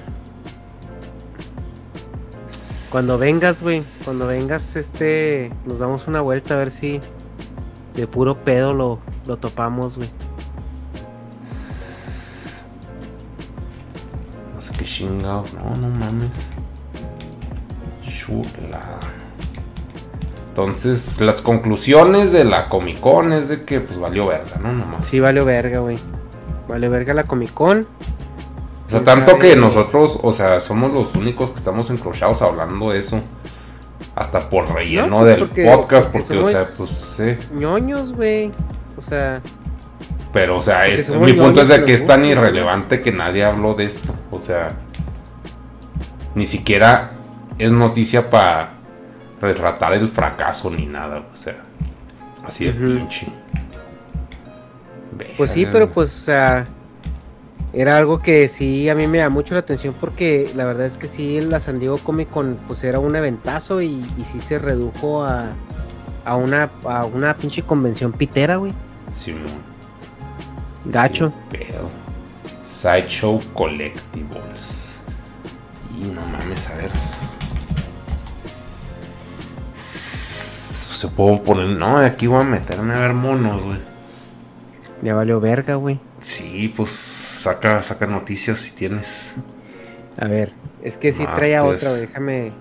Cuando 2.94 3.18
vengas, 3.18 3.64
güey. 3.64 3.82
Cuando 4.06 4.28
vengas, 4.28 4.76
este. 4.76 5.52
Nos 5.66 5.80
damos 5.80 6.08
una 6.08 6.22
vuelta 6.22 6.54
a 6.54 6.58
ver 6.60 6.70
si. 6.70 7.02
De 7.96 8.06
puro 8.06 8.36
pedo 8.36 8.76
lo, 8.76 9.00
lo 9.26 9.38
topamos, 9.38 9.98
güey. 9.98 10.12
No 14.54 14.62
sé 14.62 14.74
qué 14.78 14.86
chingados. 14.86 15.56
No, 15.56 15.76
no 15.76 15.90
mames. 15.90 16.30
Chula. 18.04 19.00
Entonces, 20.50 21.20
las 21.20 21.42
conclusiones 21.42 22.32
de 22.32 22.44
la 22.44 22.70
Comic 22.70 23.00
Con 23.00 23.34
es 23.34 23.50
de 23.50 23.64
que 23.64 23.82
pues 23.82 24.00
valió 24.00 24.28
verga, 24.28 24.60
¿no? 24.62 24.72
Nomás. 24.72 25.08
Sí, 25.08 25.20
vale 25.20 25.42
verga, 25.44 25.80
güey. 25.80 25.98
Vale 26.68 26.90
verga 26.90 27.16
la 27.16 27.24
Comic 27.24 27.56
Con. 27.56 27.88
O 28.94 28.98
sea, 28.98 29.04
tanto 29.04 29.40
que 29.40 29.56
nosotros, 29.56 30.20
o 30.22 30.32
sea, 30.32 30.62
somos 30.62 30.92
los 30.94 31.16
únicos 31.16 31.52
que 31.52 31.58
estamos 31.58 31.90
encrochados 31.90 32.42
hablando 32.42 32.92
de 32.92 33.00
eso. 33.00 33.22
Hasta 34.16 34.50
por 34.50 34.72
relleno 34.72 35.08
No, 35.08 35.20
pues, 35.20 35.30
del 35.30 35.48
porque- 35.48 35.66
podcast, 35.66 36.12
porque 36.12 36.28
porque, 36.28 36.40
o 36.42 36.46
sea, 36.46 36.68
pues 36.78 36.92
sí. 36.92 37.38
ñoños, 37.54 38.14
güey. 38.14 38.52
O 38.98 39.02
sea, 39.02 39.42
Pero, 40.32 40.58
o 40.58 40.62
sea, 40.62 40.88
es, 40.88 41.10
mi 41.10 41.34
punto 41.34 41.62
es 41.62 41.68
de 41.68 41.84
que 41.86 41.94
es 41.94 42.06
tan 42.06 42.24
irrelevante 42.26 43.02
que 43.02 43.12
nadie 43.12 43.44
habló 43.44 43.74
de 43.74 43.86
esto. 43.86 44.14
O 44.32 44.40
sea, 44.40 44.70
ni 46.36 46.46
siquiera 46.46 47.12
es 47.60 47.72
noticia 47.72 48.30
para 48.30 48.74
retratar 49.42 49.94
el 49.94 50.10
fracaso 50.10 50.70
ni 50.72 50.86
nada. 50.86 51.24
O 51.34 51.38
sea, 51.38 51.58
así 52.46 52.66
de 52.66 52.74
pinche. 52.74 53.28
pues 55.38 55.52
sí, 55.52 55.66
pero 55.72 55.90
pues, 55.92 56.10
o 56.16 56.20
sea, 56.20 56.68
era 57.74 57.98
algo 57.98 58.20
que 58.20 58.48
sí 58.48 58.88
a 58.88 58.96
mí 58.96 59.08
me 59.08 59.18
da 59.18 59.30
mucho 59.30 59.56
la 59.56 59.62
atención 59.62 59.96
porque 60.00 60.52
la 60.56 60.64
verdad 60.66 60.86
es 60.86 60.98
que 60.98 61.08
sí, 61.08 61.42
la 61.42 61.60
San 61.60 61.80
Diego 61.80 61.98
Comic 61.98 62.30
Con 62.30 62.60
pues 62.68 62.84
era 62.84 63.00
un 63.00 63.16
eventazo 63.16 63.82
y, 63.82 64.06
y 64.18 64.26
sí 64.32 64.40
se 64.40 64.60
redujo 64.60 65.24
a, 65.24 65.54
a 66.24 66.36
una 66.36 66.70
a 66.86 67.06
una 67.06 67.36
pinche 67.36 67.64
convención 67.64 68.14
pitera, 68.14 68.58
güey. 68.58 68.74
Simón. 69.14 69.74
Gacho. 70.86 71.34
Pedo. 71.50 71.90
Sideshow 72.66 73.42
Collectibles. 73.54 75.02
Y 75.98 76.06
no 76.06 76.22
mames, 76.28 76.70
a 76.70 76.76
ver. 76.76 76.92
Se 79.76 81.08
puedo 81.08 81.42
poner. 81.42 81.78
No, 81.78 81.98
aquí 81.98 82.28
voy 82.28 82.42
a 82.42 82.44
meterme 82.44 82.94
a 82.94 83.00
ver 83.00 83.14
monos, 83.14 83.64
güey. 83.64 83.80
Ya 85.02 85.14
valió 85.14 85.40
verga, 85.40 85.76
güey. 85.76 86.00
Sí, 86.22 86.74
pues 86.76 87.33
saca, 87.44 87.82
saca 87.82 88.06
noticias 88.06 88.60
si 88.60 88.72
tienes. 88.72 89.34
A 90.18 90.28
ver, 90.28 90.54
es 90.82 90.98
que 90.98 91.12
sí 91.12 91.26
traía 91.36 91.62
Masters. 91.62 91.84
otra. 91.84 92.00
Déjame. 92.00 92.52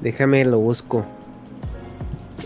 Déjame 0.00 0.44
lo 0.44 0.58
busco. 0.58 1.06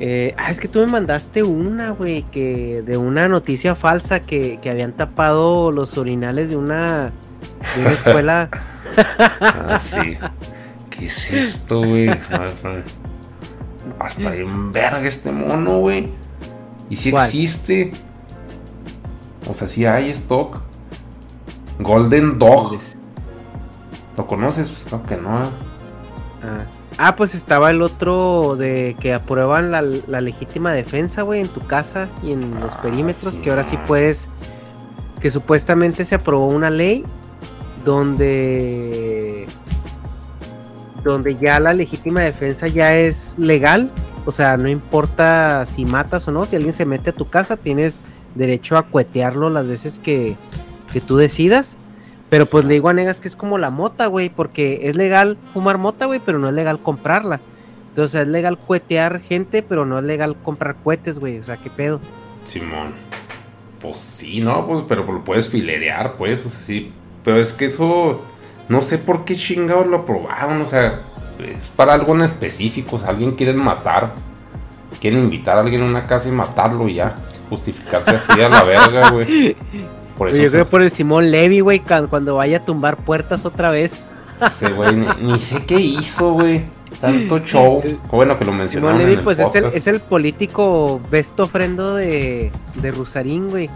Eh, 0.01 0.35
ah, 0.39 0.51
es 0.51 0.61
que 0.61 0.69
tú 0.69 0.79
me 0.81 0.87
mandaste 0.87 1.43
una, 1.43 1.91
güey, 1.91 2.23
que 2.23 2.83
de 2.83 2.97
una 2.97 3.29
noticia 3.29 3.75
falsa 3.75 4.21
que, 4.21 4.59
que 4.63 4.71
habían 4.71 4.93
tapado 4.93 5.71
los 5.73 5.99
orinales 5.99 6.49
de 6.49 6.57
una, 6.57 7.13
de 7.77 7.81
una 7.81 7.93
escuela. 7.93 8.51
Ah, 9.41 9.79
sí. 9.79 10.19
¿Qué 10.91 11.07
es 11.07 11.33
esto, 11.33 11.79
güey? 11.79 12.09
A 12.09 12.13
ver, 12.13 12.55
a 12.65 12.69
ver. 12.71 12.85
Hasta 14.01 14.35
en 14.35 14.73
verga 14.73 15.07
este 15.07 15.31
mono, 15.31 15.79
güey. 15.79 16.09
Y 16.91 16.97
si 16.97 17.11
existe. 17.11 17.93
O 19.49 19.55
sea, 19.55 19.69
si 19.69 19.87
hay 19.87 20.11
stock. 20.11 20.61
Golden 21.83 22.39
Dog. 22.39 22.79
¿Lo 24.17 24.27
conoces? 24.27 24.71
Pues 24.71 24.85
creo 24.85 25.03
que 25.05 25.17
no. 25.17 25.39
Ah. 26.43 26.65
Ah, 26.99 27.17
pues 27.17 27.35
estaba 27.35 27.71
el 27.71 27.81
otro 27.83 28.57
de 28.57 28.97
que 29.01 29.15
aprueban 29.15 29.71
la, 29.71 29.81
la 29.81 30.21
legítima 30.21 30.73
defensa, 30.73 31.23
güey, 31.23 31.41
en 31.41 31.49
tu 31.49 31.61
casa 31.67 32.09
y 32.23 32.33
en 32.33 32.61
los 32.61 32.75
Ah, 32.75 32.83
perímetros, 32.83 33.35
sí, 33.35 33.41
que 33.41 33.51
ahora 33.51 33.65
sí 33.65 33.79
puedes, 33.87 34.29
que 35.21 35.31
supuestamente 35.31 36.05
se 36.05 36.17
aprobó 36.17 36.49
una 36.49 36.69
ley 36.69 37.05
donde, 37.85 39.47
donde 41.03 41.37
ya 41.37 41.59
la 41.61 41.73
legítima 41.73 42.21
defensa 42.21 42.67
ya 42.69 42.95
es 42.97 43.39
legal, 43.39 43.91
o 44.27 44.33
sea, 44.33 44.57
no 44.59 44.69
importa 44.69 45.65
si 45.67 45.87
matas 45.87 46.29
o 46.29 46.33
no, 46.33 46.45
si 46.45 46.57
alguien 46.57 46.75
se 46.75 46.85
mete 46.85 47.11
a 47.11 47.15
tu 47.15 47.31
casa, 47.31 47.57
tienes 47.57 48.03
derecho 48.35 48.77
a 48.77 48.83
cuetearlo 48.83 49.49
las 49.49 49.67
veces 49.67 49.99
que, 50.01 50.37
que 50.93 51.01
tú 51.01 51.17
decidas. 51.17 51.77
Pero 52.31 52.47
pues 52.47 52.65
le 52.65 52.75
digo 52.75 52.89
a 52.89 52.93
Negas 52.93 53.19
que 53.19 53.27
es 53.27 53.35
como 53.35 53.59
la 53.59 53.71
mota, 53.71 54.07
güey, 54.07 54.29
porque 54.29 54.83
es 54.85 54.95
legal 54.95 55.37
fumar 55.53 55.79
mota, 55.79 56.07
güey, 56.07 56.21
pero 56.25 56.39
no 56.39 56.49
es 56.49 56.55
legal 56.55 56.81
comprarla. 56.81 57.41
Entonces 57.89 58.21
es 58.21 58.29
legal 58.29 58.57
cuetear 58.57 59.21
gente, 59.21 59.63
pero 59.65 59.85
no 59.85 59.99
es 59.99 60.05
legal 60.05 60.37
comprar 60.37 60.77
cohetes, 60.77 61.19
güey. 61.19 61.41
O 61.41 61.45
sea, 61.45 61.57
qué 61.57 61.71
pedo. 61.71 62.01
Simón. 62.45 62.93
Pues 63.81 63.99
sí, 63.99 64.41
no, 64.41 64.67
pues, 64.67 64.83
pero 64.87 65.05
lo 65.05 65.25
puedes 65.25 65.49
filerear, 65.49 66.15
pues, 66.17 66.47
o 66.47 66.51
sea, 66.51 66.61
sí. 66.61 66.93
Pero 67.25 67.41
es 67.41 67.53
que 67.53 67.65
eso. 67.65 68.23
No 68.69 68.81
sé 68.83 68.99
por 68.99 69.25
qué 69.25 69.35
chingados 69.35 69.89
lo 69.89 69.99
aprobaron, 69.99 70.63
o 70.63 70.67
sea, 70.67 71.01
es 71.41 71.57
para 71.75 71.95
algo 71.95 72.15
en 72.15 72.23
específico. 72.23 72.97
O 72.97 72.99
sea, 73.01 73.09
alguien 73.09 73.35
quiere 73.35 73.53
matar. 73.55 74.15
Quieren 75.01 75.21
invitar 75.21 75.57
a 75.57 75.63
alguien 75.63 75.83
a 75.83 75.87
una 75.87 76.07
casa 76.07 76.29
y 76.29 76.33
matarlo 76.33 76.89
y 76.89 76.95
ya. 76.95 77.17
Justificarse 77.49 78.13
así 78.13 78.41
a 78.41 78.49
la 78.49 78.63
verga, 78.63 79.11
güey. 79.11 79.57
Por 80.21 80.29
eso 80.29 80.43
Yo 80.43 80.51
creo 80.51 80.65
se- 80.67 80.71
por 80.71 80.83
el 80.83 80.91
Simón 80.91 81.31
Levy, 81.31 81.61
güey, 81.61 81.81
cuando 82.11 82.35
vaya 82.37 82.59
a 82.59 82.61
tumbar 82.61 82.99
puertas 82.99 83.47
otra 83.47 83.71
vez. 83.71 83.95
ese 84.45 84.69
güey 84.71 84.95
ni, 84.95 85.07
ni 85.33 85.41
sé 85.41 85.65
qué 85.65 85.81
hizo, 85.81 86.35
güey. 86.35 86.67
Tanto 87.01 87.39
show. 87.39 87.83
Bueno, 88.13 88.39
que 88.39 88.45
lo 88.45 88.53
mencionaron. 88.53 88.99
Simón 88.99 89.07
Levy, 89.11 89.19
el 89.19 89.25
pues 89.25 89.39
es 89.39 89.55
el, 89.55 89.65
es 89.73 89.87
el 89.87 90.01
político 90.01 91.01
besto 91.11 91.45
ofrendo 91.45 91.95
de, 91.95 92.53
de 92.75 92.91
Rusarín, 92.91 93.49
güey. 93.49 93.71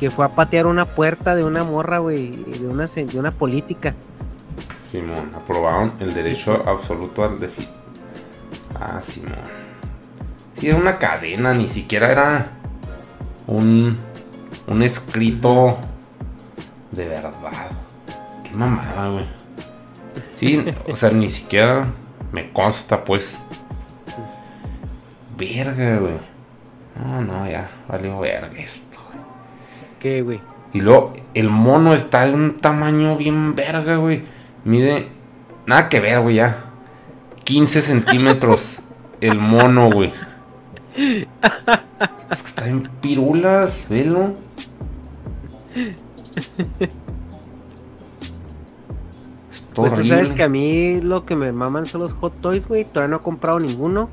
Que 0.00 0.10
fue 0.10 0.24
a 0.24 0.28
patear 0.30 0.66
una 0.66 0.86
puerta 0.86 1.36
de 1.36 1.44
una 1.44 1.62
morra, 1.62 1.98
güey, 2.00 2.30
de 2.32 2.66
una, 2.66 2.86
de 2.88 3.18
una 3.20 3.30
política. 3.30 3.94
Simón, 4.80 5.30
aprobaron 5.36 5.92
el 6.00 6.14
derecho 6.14 6.60
absoluto 6.66 7.22
al 7.22 7.38
defi. 7.38 7.68
Ah, 8.74 9.00
Simón. 9.00 9.36
Sí, 10.58 10.66
era 10.66 10.76
una 10.78 10.98
cadena, 10.98 11.54
ni 11.54 11.68
siquiera 11.68 12.10
era 12.10 12.46
un, 13.46 13.96
un 14.66 14.82
escrito 14.82 15.78
de 16.90 17.06
verdad. 17.06 17.70
Qué 18.44 18.50
mamada, 18.52 19.08
güey. 19.08 19.26
Sí, 20.34 20.64
o 20.88 20.96
sea, 20.96 21.10
ni 21.10 21.30
siquiera 21.30 21.86
me 22.32 22.52
consta, 22.52 23.04
pues. 23.04 23.38
Verga, 25.36 25.98
güey. 25.98 26.14
No, 26.98 27.20
no, 27.20 27.48
ya, 27.48 27.70
valió 27.88 28.18
verga 28.20 28.58
esto, 28.58 28.98
güey. 29.08 29.24
¿Qué, 30.00 30.22
güey? 30.22 30.40
Y 30.72 30.80
luego, 30.80 31.14
el 31.34 31.48
mono 31.48 31.94
está 31.94 32.26
de 32.26 32.34
un 32.34 32.56
tamaño 32.56 33.16
bien 33.16 33.54
verga, 33.54 33.96
güey. 33.96 34.24
Mide, 34.64 35.08
nada 35.66 35.88
que 35.88 36.00
ver, 36.00 36.20
güey, 36.20 36.36
ya. 36.36 36.64
15 37.44 37.82
centímetros 37.82 38.78
el 39.20 39.38
mono, 39.38 39.90
güey. 39.90 40.12
Es 42.30 42.42
que 42.42 42.48
está 42.48 42.68
en 42.68 42.88
pirulas, 43.00 43.86
velo. 43.88 44.34
Es 45.76 46.90
Pues 49.74 49.94
tú 49.94 50.04
sabes 50.04 50.32
que 50.32 50.42
a 50.42 50.48
mí 50.48 51.00
lo 51.02 51.26
que 51.26 51.36
me 51.36 51.52
maman 51.52 51.84
son 51.84 52.00
los 52.00 52.14
hot 52.14 52.34
toys, 52.40 52.66
güey. 52.66 52.84
Todavía 52.84 53.08
no 53.08 53.16
he 53.16 53.20
comprado 53.20 53.60
ninguno. 53.60 54.08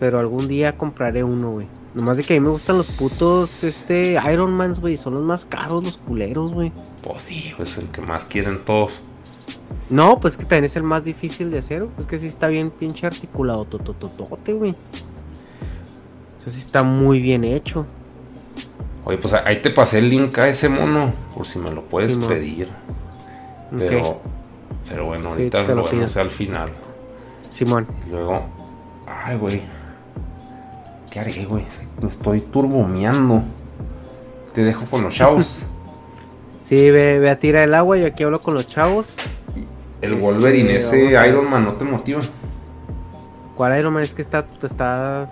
Pero 0.00 0.18
algún 0.18 0.48
día 0.48 0.76
compraré 0.76 1.22
uno, 1.24 1.52
güey. 1.52 1.68
Nomás 1.94 2.16
de 2.16 2.24
que 2.24 2.34
a 2.34 2.40
mí 2.40 2.44
me 2.44 2.50
gustan 2.50 2.76
los 2.76 2.98
putos, 2.98 3.64
este, 3.64 4.18
Iron 4.30 4.52
Mans, 4.52 4.80
güey. 4.80 4.96
Son 4.96 5.14
los 5.14 5.22
más 5.22 5.46
caros, 5.46 5.84
los 5.84 5.96
culeros, 5.98 6.52
güey. 6.52 6.72
Pues 7.02 7.22
sí, 7.22 7.54
es 7.58 7.78
el 7.78 7.86
que 7.86 8.02
más 8.02 8.24
quieren 8.24 8.58
todos. 8.58 9.00
No, 9.88 10.18
pues 10.18 10.36
que 10.36 10.42
también 10.42 10.64
es 10.64 10.76
el 10.76 10.82
más 10.82 11.04
difícil 11.04 11.50
de 11.50 11.58
hacer. 11.58 11.86
Pues 11.86 12.06
que 12.06 12.18
sí 12.18 12.26
está 12.26 12.48
bien 12.48 12.70
pinche 12.70 13.06
articulado, 13.06 13.64
totototote, 13.64 14.52
güey. 14.52 14.74
Eso 16.40 16.50
sí 16.50 16.58
está 16.58 16.82
muy 16.82 17.20
bien 17.20 17.44
hecho. 17.44 17.86
Oye, 19.06 19.18
pues 19.18 19.32
ahí 19.34 19.62
te 19.62 19.70
pasé 19.70 19.98
el 19.98 20.08
link 20.10 20.36
a 20.38 20.48
ese 20.48 20.68
mono, 20.68 21.12
por 21.34 21.46
si 21.46 21.58
me 21.58 21.70
lo 21.70 21.82
puedes 21.82 22.16
pedir. 22.16 22.68
Pero, 23.76 24.20
pero 24.88 25.06
bueno, 25.06 25.30
Sí, 25.30 25.38
ahorita 25.38 25.62
te 25.62 25.68
lo 25.74 25.82
lo 25.82 25.88
vemos 25.90 26.16
al 26.16 26.28
final. 26.30 26.70
Simón. 27.52 27.86
Y 28.06 28.10
luego, 28.10 28.42
ay, 29.06 29.36
güey. 29.38 29.62
¿Qué 31.10 31.20
haré, 31.20 31.44
güey? 31.46 31.64
Me 32.02 32.08
estoy 32.08 32.40
turbomeando. 32.40 33.42
Te 34.52 34.62
dejo 34.64 34.84
con 34.86 35.02
los 35.02 35.14
chavos. 35.14 35.64
Sí, 36.64 36.90
ve, 36.90 37.20
ve 37.20 37.30
a 37.30 37.38
tirar 37.38 37.62
el 37.62 37.74
agua. 37.76 37.96
Yo 37.96 38.08
aquí 38.08 38.24
hablo 38.24 38.40
con 38.42 38.54
los 38.54 38.66
chavos. 38.66 39.16
El 40.02 40.14
Este, 40.14 40.20
Wolverine, 40.20 40.74
ese 40.74 41.04
Iron 41.28 41.48
Man, 41.48 41.64
¿no 41.64 41.74
te 41.74 41.84
motiva? 41.84 42.20
¿Cuál 43.54 43.78
Iron 43.78 43.94
Man? 43.94 44.02
Es 44.02 44.12
que 44.12 44.22
está, 44.22 44.44
está, 44.60 45.30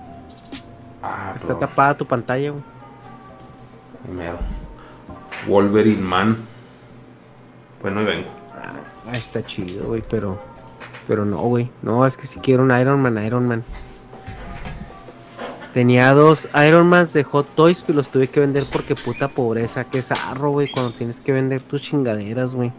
Ah, 1.02 1.32
está 1.34 1.48
pero- 1.48 1.58
tapada 1.58 1.96
tu 1.96 2.06
pantalla, 2.06 2.50
güey. 2.52 2.62
Primero. 4.04 4.38
Wolverine 5.46 6.02
Man. 6.02 6.36
Bueno, 7.82 8.00
ahí 8.00 8.06
vengo. 8.06 8.28
Ah, 9.06 9.16
está 9.16 9.44
chido, 9.44 9.86
güey, 9.86 10.02
pero. 10.08 10.38
Pero 11.06 11.24
no, 11.24 11.38
güey. 11.42 11.70
No, 11.82 12.06
es 12.06 12.16
que 12.16 12.26
si 12.26 12.40
quiero 12.40 12.62
un 12.62 12.78
Iron 12.78 13.02
Man, 13.02 13.22
Iron 13.24 13.46
Man. 13.46 13.62
Tenía 15.74 16.12
dos 16.14 16.48
Iron 16.66 16.88
Mans 16.88 17.12
de 17.12 17.24
Hot 17.24 17.48
Toys, 17.56 17.82
pero 17.82 17.96
los 17.96 18.08
tuve 18.08 18.28
que 18.28 18.40
vender 18.40 18.62
porque 18.72 18.94
puta 18.94 19.28
pobreza. 19.28 19.84
Que 19.84 19.98
es 19.98 20.12
arro, 20.12 20.50
güey, 20.50 20.70
cuando 20.70 20.92
tienes 20.92 21.20
que 21.20 21.32
vender 21.32 21.62
tus 21.62 21.82
chingaderas, 21.82 22.54
güey. 22.54 22.72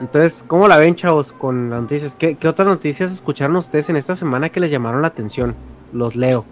Entonces, 0.00 0.44
¿cómo 0.46 0.68
la 0.68 0.76
ven, 0.76 0.94
chavos, 0.94 1.32
con 1.32 1.70
las 1.70 1.82
noticias? 1.82 2.14
¿Qué, 2.14 2.36
qué 2.36 2.46
otras 2.46 2.68
noticias 2.68 3.10
escucharon 3.10 3.56
ustedes 3.56 3.88
en 3.88 3.96
esta 3.96 4.16
semana 4.16 4.50
que 4.50 4.60
les 4.60 4.70
llamaron 4.70 5.02
la 5.02 5.08
atención? 5.08 5.54
Los 5.92 6.14
leo. 6.14 6.44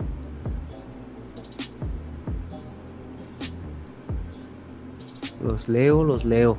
Los 5.42 5.68
leo, 5.68 6.02
los 6.02 6.24
leo. 6.24 6.56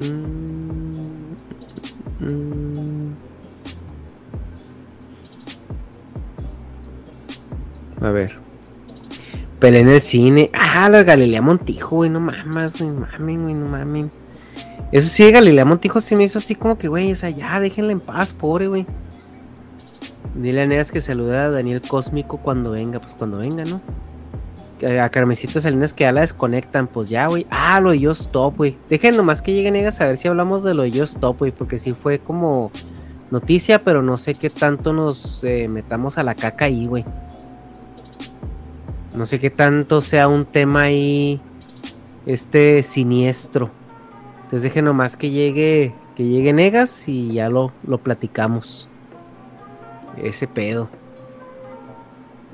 Mm, 0.00 1.34
mm. 2.20 3.14
A 8.00 8.10
ver. 8.10 8.36
Pelea 9.60 9.80
en 9.80 9.88
el 9.88 10.02
cine. 10.02 10.50
Ah, 10.52 10.88
la 10.88 11.02
Galilea 11.02 11.42
Montijo, 11.42 11.96
güey. 11.96 12.10
No 12.10 12.20
mames, 12.20 12.78
güey. 12.78 12.90
Mamen, 12.90 13.42
güey. 13.42 13.54
No 13.54 13.66
mamen. 13.66 14.10
Eso 14.92 15.08
sí, 15.08 15.30
Galilea 15.30 15.64
Montijo 15.64 16.00
sí 16.00 16.14
me 16.16 16.24
hizo 16.24 16.38
así 16.38 16.54
como 16.54 16.78
que, 16.78 16.88
güey. 16.88 17.12
O 17.12 17.16
sea, 17.16 17.30
ya 17.30 17.58
déjenla 17.60 17.92
en 17.92 18.00
paz, 18.00 18.32
pobre, 18.32 18.68
güey. 18.68 18.86
Dile 20.38 20.62
a 20.62 20.66
Neas 20.66 20.92
que 20.92 21.00
saluda 21.00 21.46
a 21.46 21.50
Daniel 21.50 21.82
Cósmico 21.82 22.38
cuando 22.38 22.70
venga. 22.70 23.00
Pues 23.00 23.14
cuando 23.14 23.38
venga, 23.38 23.64
¿no? 23.64 23.80
A 25.02 25.08
Carmesita 25.08 25.60
Salinas 25.60 25.92
que 25.92 26.04
ya 26.04 26.12
la 26.12 26.20
desconectan. 26.20 26.86
Pues 26.86 27.08
ya, 27.08 27.26
güey. 27.26 27.44
Ah, 27.50 27.80
lo 27.80 27.90
de 27.90 27.98
Yo 27.98 28.12
Stop, 28.12 28.56
güey. 28.56 28.76
Dejen 28.88 29.16
nomás 29.16 29.42
que 29.42 29.52
llegue 29.52 29.72
Negas 29.72 30.00
a 30.00 30.06
ver 30.06 30.16
si 30.16 30.28
hablamos 30.28 30.62
de 30.62 30.74
lo 30.74 30.84
de 30.84 30.92
Yo 30.92 31.02
Stop, 31.02 31.40
güey. 31.40 31.50
Porque 31.50 31.78
sí 31.78 31.92
fue 31.92 32.20
como 32.20 32.70
noticia, 33.32 33.82
pero 33.82 34.00
no 34.00 34.16
sé 34.16 34.36
qué 34.36 34.48
tanto 34.48 34.92
nos 34.92 35.42
eh, 35.42 35.66
metamos 35.68 36.18
a 36.18 36.22
la 36.22 36.36
caca 36.36 36.66
ahí, 36.66 36.86
güey. 36.86 37.04
No 39.16 39.26
sé 39.26 39.40
qué 39.40 39.50
tanto 39.50 40.00
sea 40.02 40.28
un 40.28 40.44
tema 40.44 40.82
ahí. 40.82 41.40
Este 42.26 42.84
siniestro. 42.84 43.70
Entonces 44.44 44.62
dejen 44.62 44.84
nomás 44.84 45.16
que 45.16 45.30
llegue. 45.30 45.92
Que 46.14 46.24
llegue 46.24 46.52
Negas 46.52 47.08
y 47.08 47.32
ya 47.32 47.48
lo, 47.48 47.72
lo 47.84 47.98
platicamos. 47.98 48.88
Ese 50.16 50.48
pedo. 50.48 50.88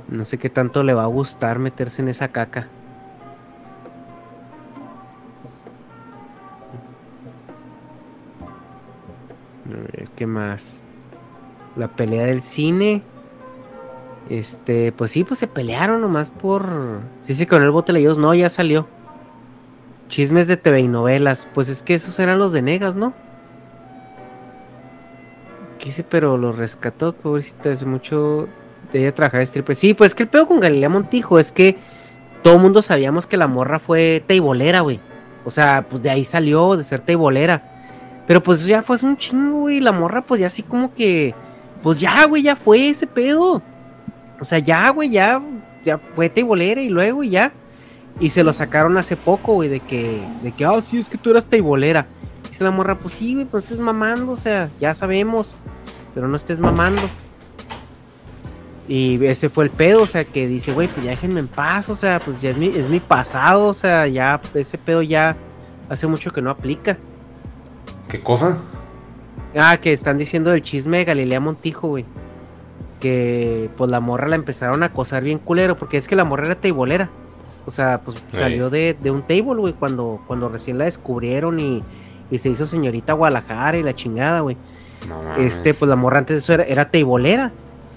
No 0.09 0.25
sé 0.25 0.39
qué 0.39 0.51
tanto 0.51 0.83
le 0.83 0.95
va 0.95 1.05
a 1.05 1.07
gustar 1.07 1.59
meterse 1.59 2.03
en 2.03 2.09
esa 2.09 2.29
caca. 2.29 2.69
A 9.67 9.97
ver, 9.97 10.09
¿qué 10.15 10.27
más? 10.27 10.81
La 11.77 11.89
pelea 11.89 12.27
del 12.27 12.43
cine. 12.43 13.03
Este, 14.29 14.93
pues 14.93 15.11
sí, 15.11 15.25
pues 15.25 15.41
se 15.41 15.47
pelearon 15.47 16.01
nomás 16.01 16.31
por. 16.31 17.01
Sí, 17.23 17.35
sí, 17.35 17.47
con 17.47 17.63
el 17.63 17.71
bote 17.71 17.97
ellos 17.99 18.19
no, 18.19 18.35
ya 18.35 18.51
salió. 18.51 18.87
Chismes 20.09 20.47
de 20.47 20.57
TV 20.57 20.81
y 20.81 20.89
novelas. 20.89 21.49
Pues 21.55 21.69
es 21.69 21.83
que 21.83 21.95
esos 21.95 22.19
eran 22.19 22.39
los 22.39 22.53
de 22.53 22.63
Negas, 22.63 22.95
¿no? 22.95 23.15
¿Qué 25.79 25.89
hice? 25.89 26.03
Pero 26.03 26.37
lo 26.37 26.53
rescató, 26.53 27.13
pobrecita, 27.13 27.71
hace 27.71 27.87
mucho 27.87 28.49
de 28.93 29.01
ella 29.01 29.15
trabajar 29.15 29.41
de 29.41 29.47
stripper. 29.47 29.77
Sí, 29.77 29.95
pues 29.95 30.09
es 30.09 30.15
que 30.15 30.25
el 30.25 30.29
pedo 30.29 30.47
con 30.47 30.61
Galilea 30.61 30.89
Montijo 30.89 31.39
es 31.39 31.53
que 31.53 31.77
todo 32.43 32.59
mundo 32.59 32.83
sabíamos 32.83 33.27
que 33.27 33.37
la 33.37 33.47
morra 33.47 33.79
fue 33.79 34.23
teibolera, 34.27 34.81
güey. 34.81 35.01
O 35.45 35.51
sea, 35.51 35.87
pues 35.89 36.03
de 36.03 36.11
ahí 36.11 36.25
salió 36.25 36.77
de 36.77 36.85
ser 36.85 37.01
teibolera. 37.01 37.63
Pero 38.27 38.43
pues 38.43 38.67
ya 38.67 38.83
fue 38.83 38.99
un 39.03 39.17
chingo, 39.17 39.61
güey. 39.61 39.81
La 39.81 39.93
morra, 39.93 40.23
pues 40.23 40.41
ya 40.41 40.47
así 40.47 40.63
como 40.63 40.95
que. 40.95 41.35
Pues 41.83 41.99
ya, 42.01 42.25
güey, 42.27 42.43
ya 42.43 42.57
fue 42.57 42.89
ese 42.89 43.07
pedo. 43.07 43.63
O 44.41 44.45
sea, 44.45 44.59
ya, 44.59 44.89
güey, 44.91 45.11
ya. 45.11 45.43
Ya 45.85 45.99
fue 45.99 46.31
teibolera 46.31 46.81
y 46.81 46.89
luego 46.89 47.23
y 47.23 47.31
ya. 47.31 47.53
Y 48.21 48.31
se 48.31 48.45
lo 48.45 48.53
sacaron 48.53 48.97
hace 48.97 49.17
poco, 49.17 49.55
güey, 49.55 49.69
de 49.69 49.81
que. 49.81 50.23
De 50.43 50.53
que, 50.53 50.65
ah, 50.65 50.81
sí, 50.83 50.99
es 50.99 51.09
que 51.09 51.19
tú 51.19 51.31
eras 51.31 51.45
teibolera. 51.45 52.07
Dice 52.55 52.63
la 52.63 52.71
morra, 52.71 52.95
pues 52.97 53.15
sí, 53.15 53.35
güey, 53.35 53.47
pero 53.47 53.59
estés 53.59 53.81
mamando, 53.81 54.31
o 54.31 54.37
sea, 54.37 54.69
ya 54.79 54.95
sabemos. 54.95 55.57
Pero 56.15 56.29
no 56.29 56.37
estés 56.37 56.61
mamando. 56.61 57.03
Y 58.87 59.25
ese 59.27 59.49
fue 59.49 59.65
el 59.65 59.71
pedo, 59.71 60.03
o 60.03 60.07
sea, 60.07 60.25
que 60.25 60.47
dice, 60.47 60.73
güey, 60.73 60.87
pues 60.87 61.05
ya 61.05 61.11
déjenme 61.11 61.41
en 61.41 61.49
paz, 61.49 61.89
o 61.89 61.97
sea, 61.97 62.21
pues 62.21 62.41
ya 62.41 62.51
es 62.51 62.57
mi, 62.57 62.69
es 62.69 62.89
mi 62.89 63.01
pasado, 63.01 63.67
o 63.67 63.75
sea, 63.75 64.07
ya 64.07 64.41
ese 64.55 64.79
pedo 64.79 65.03
ya 65.03 65.37
hace 65.89 66.07
mucho 66.07 66.31
que 66.31 66.43
no 66.43 66.49
aplica. 66.49 66.97
¿Qué 68.09 68.21
cosa? 68.21 68.57
Ah, 69.57 69.77
que 69.79 69.93
están 69.93 70.17
diciendo 70.17 70.53
el 70.53 70.63
chisme 70.63 70.99
de 70.99 71.07
Galilea 71.07 71.41
Montijo, 71.41 71.89
güey. 71.89 72.05
Que 73.01 73.69
pues 73.77 73.91
la 73.91 73.99
morra 73.99 74.29
la 74.29 74.37
empezaron 74.37 74.85
a 74.85 74.87
acosar 74.87 75.25
bien 75.25 75.41
culero, 75.41 75.77
porque 75.77 75.97
es 75.97 76.07
que 76.07 76.15
la 76.15 76.23
morra 76.23 76.47
era 76.47 76.55
teibolera. 76.55 77.11
O 77.67 77.73
sea, 77.73 78.03
pues 78.03 78.23
salió 78.31 78.71
de, 78.71 78.97
de 79.03 79.11
un 79.11 79.23
table, 79.23 79.57
güey, 79.57 79.73
cuando, 79.73 80.23
cuando 80.29 80.49
recién 80.49 80.79
la 80.79 80.85
descubrieron 80.85 81.59
y, 81.59 81.83
y 82.35 82.39
se 82.39 82.49
hizo 82.49 82.67
señorita 82.67 83.13
Guadalajara 83.13 83.79
y 83.79 83.83
la 83.83 83.95
chingada, 83.95 84.41
güey. 84.41 84.57
No. 85.09 85.37
Este, 85.37 85.73
pues 85.73 85.89
la 85.89 85.97
morra 85.97 86.19
antes 86.19 86.37
de 86.37 86.41
eso 86.41 86.53
era, 86.53 86.65
era 86.65 86.91
teibolera. 86.91 87.53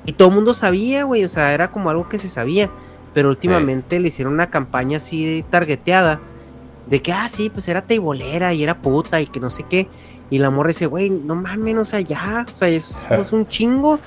Y 0.06 0.14
todo 0.14 0.30
el 0.30 0.36
mundo 0.36 0.54
sabía, 0.54 1.04
güey, 1.04 1.24
o 1.24 1.30
sea, 1.30 1.54
era 1.54 1.72
como 1.72 1.90
algo 1.90 2.08
que 2.08 2.20
se 2.20 2.30
sabía. 2.30 2.70
Pero 3.14 3.30
últimamente 3.30 4.00
le 4.00 4.10
hicieron 4.10 4.34
una 4.34 4.50
campaña 4.50 4.98
así 4.98 5.44
targeteada. 5.50 6.20
De 6.86 7.02
que, 7.02 7.12
ah, 7.12 7.28
sí, 7.30 7.50
pues 7.50 7.68
era 7.68 7.82
teibolera 7.82 8.54
y 8.54 8.64
era 8.64 8.78
puta 8.80 9.20
y 9.20 9.28
que 9.28 9.40
no 9.40 9.50
sé 9.50 9.64
qué. 9.64 9.88
Y 10.30 10.38
la 10.38 10.52
morra 10.52 10.68
dice, 10.68 10.86
güey, 10.86 11.10
no 11.10 11.34
mames, 11.34 11.78
o 11.78 11.86
sea, 11.86 12.00
ya. 12.00 12.46
O 12.54 12.56
sea, 12.56 12.68
es, 12.68 13.06
es 13.10 13.32
un 13.32 13.48
chingo. 13.48 14.00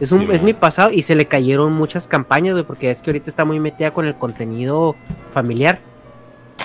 Es, 0.00 0.10
un, 0.10 0.20
Sí, 0.20 0.28
es 0.32 0.42
mi 0.42 0.54
pasado. 0.54 0.90
Y 0.90 1.02
se 1.02 1.14
le 1.14 1.26
cayeron 1.26 1.72
muchas 1.72 2.08
campañas, 2.08 2.54
güey, 2.54 2.64
porque 2.64 2.90
es 2.90 3.00
que 3.00 3.10
ahorita 3.10 3.30
está 3.30 3.44
muy 3.44 3.60
metida 3.60 3.92
con 3.92 4.06
el 4.06 4.16
contenido 4.16 4.96
familiar. 5.30 5.78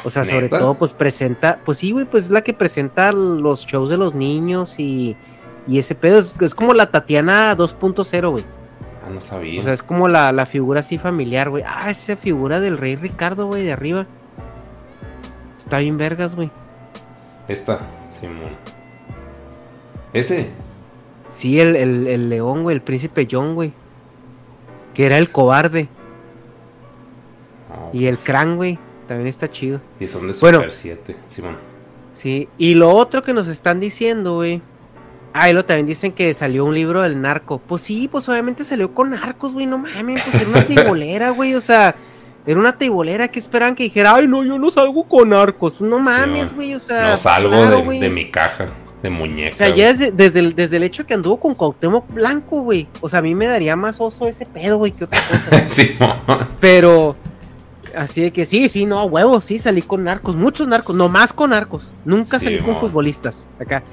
O 0.05 0.09
sea, 0.09 0.25
sobre 0.25 0.49
todo, 0.49 0.73
pues 0.75 0.91
presenta, 0.93 1.59
pues 1.63 1.77
sí, 1.77 1.91
güey, 1.91 2.05
pues 2.05 2.25
es 2.25 2.29
la 2.29 2.41
que 2.41 2.53
presenta 2.53 3.11
los 3.11 3.65
shows 3.65 3.89
de 3.89 3.97
los 3.97 4.13
niños 4.13 4.79
y, 4.79 5.15
y 5.67 5.79
ese 5.79 5.95
pedo. 5.95 6.19
Es, 6.19 6.35
es 6.41 6.53
como 6.53 6.73
la 6.73 6.91
Tatiana 6.91 7.55
2.0, 7.55 8.31
güey. 8.31 8.43
Ah, 9.05 9.09
no 9.09 9.21
sabía. 9.21 9.59
O 9.59 9.63
sea, 9.63 9.73
es 9.73 9.83
como 9.83 10.07
la, 10.07 10.31
la 10.31 10.45
figura 10.45 10.81
así 10.81 10.97
familiar, 10.97 11.49
güey. 11.49 11.63
Ah, 11.65 11.89
esa 11.89 12.15
figura 12.15 12.59
del 12.59 12.77
rey 12.77 12.95
Ricardo, 12.95 13.47
güey, 13.47 13.63
de 13.63 13.71
arriba. 13.71 14.05
Está 15.57 15.79
bien 15.79 15.97
vergas, 15.97 16.35
güey. 16.35 16.51
Esta, 17.47 17.79
Simón. 18.11 18.51
Ese. 20.13 20.51
Sí, 21.29 21.59
el, 21.59 21.75
el, 21.75 22.07
el 22.07 22.29
león, 22.29 22.63
güey, 22.63 22.75
el 22.75 22.81
príncipe 22.81 23.27
John, 23.29 23.55
güey. 23.55 23.73
Que 24.93 25.05
era 25.05 25.17
el 25.17 25.29
cobarde. 25.29 25.87
Ah, 27.71 27.89
Y 27.91 28.05
el 28.05 28.15
pues, 28.15 28.25
crán, 28.25 28.55
güey. 28.55 28.77
También 29.13 29.27
está 29.27 29.51
chido. 29.51 29.79
Y 29.99 30.07
son 30.07 30.25
de 30.25 30.33
Bueno. 30.41 30.57
Super 30.57 30.73
7, 30.73 31.15
Simón. 31.29 31.55
Sí. 32.13 32.49
Y 32.57 32.73
lo 32.73 32.89
otro 32.89 33.21
que 33.21 33.31
nos 33.31 33.47
están 33.47 33.79
diciendo, 33.79 34.37
güey. 34.37 34.59
Ah, 35.33 35.51
y 35.51 35.53
lo 35.53 35.65
también 35.65 35.85
dicen 35.85 36.11
que 36.11 36.33
salió 36.33 36.65
un 36.65 36.73
libro 36.73 37.03
del 37.03 37.21
narco. 37.21 37.59
Pues 37.59 37.83
sí, 37.83 38.07
pues 38.11 38.27
obviamente 38.27 38.63
salió 38.63 38.91
con 38.95 39.11
narcos, 39.11 39.53
güey. 39.53 39.67
No 39.67 39.77
mames, 39.77 40.23
pues 40.23 40.41
era 40.41 40.49
una 40.49 40.65
teibolera, 40.67 41.29
güey. 41.29 41.53
O 41.53 41.61
sea, 41.61 41.95
era 42.43 42.59
una 42.59 42.75
teibolera 42.75 43.27
que 43.27 43.37
esperaban 43.37 43.75
que 43.75 43.83
dijera, 43.83 44.15
ay, 44.15 44.27
no, 44.27 44.43
yo 44.43 44.57
no 44.57 44.71
salgo 44.71 45.03
con 45.03 45.29
narcos. 45.29 45.79
No 45.79 45.99
mames, 45.99 46.49
Sí, 46.49 46.55
güey. 46.55 46.73
O 46.73 46.79
sea, 46.79 47.09
no 47.11 47.17
salgo 47.17 47.49
claro, 47.49 47.83
de, 47.87 48.09
mi 48.09 48.31
caja 48.31 48.69
de 49.03 49.11
muñeca. 49.11 49.53
O 49.53 49.57
sea, 49.59 49.69
ya 49.69 49.93
desde, 49.93 50.09
desde, 50.09 50.39
el, 50.39 50.55
desde 50.55 50.77
el 50.77 50.83
hecho 50.83 51.05
que 51.05 51.13
anduvo 51.13 51.39
con 51.39 51.53
Cuauhtémoc 51.53 52.11
Blanco, 52.11 52.61
güey. 52.61 52.87
O 52.99 53.07
sea, 53.07 53.19
a 53.19 53.21
mí 53.21 53.35
me 53.35 53.45
daría 53.45 53.75
más 53.75 54.01
oso 54.01 54.27
ese 54.27 54.47
pedo, 54.47 54.79
güey, 54.79 54.91
que 54.91 55.03
otra 55.03 55.21
cosa. 55.21 55.63
Simón. 55.69 56.17
Pero, 56.59 57.15
así 57.95 58.21
de 58.21 58.31
que 58.31 58.45
sí, 58.45 58.69
sí, 58.69 58.85
no, 58.85 59.03
huevo, 59.05 59.41
sí, 59.41 59.59
salí 59.59 59.81
con 59.81 60.03
narcos, 60.03 60.35
muchos 60.35 60.67
narcos, 60.67 60.95
no 60.95 61.09
más 61.09 61.33
con 61.33 61.51
narcos. 61.51 61.89
Nunca 62.05 62.39
Sí, 62.39 62.45
salí 62.45 62.59
con 62.59 62.79
futbolistas, 62.79 63.47
acá. 63.59 63.83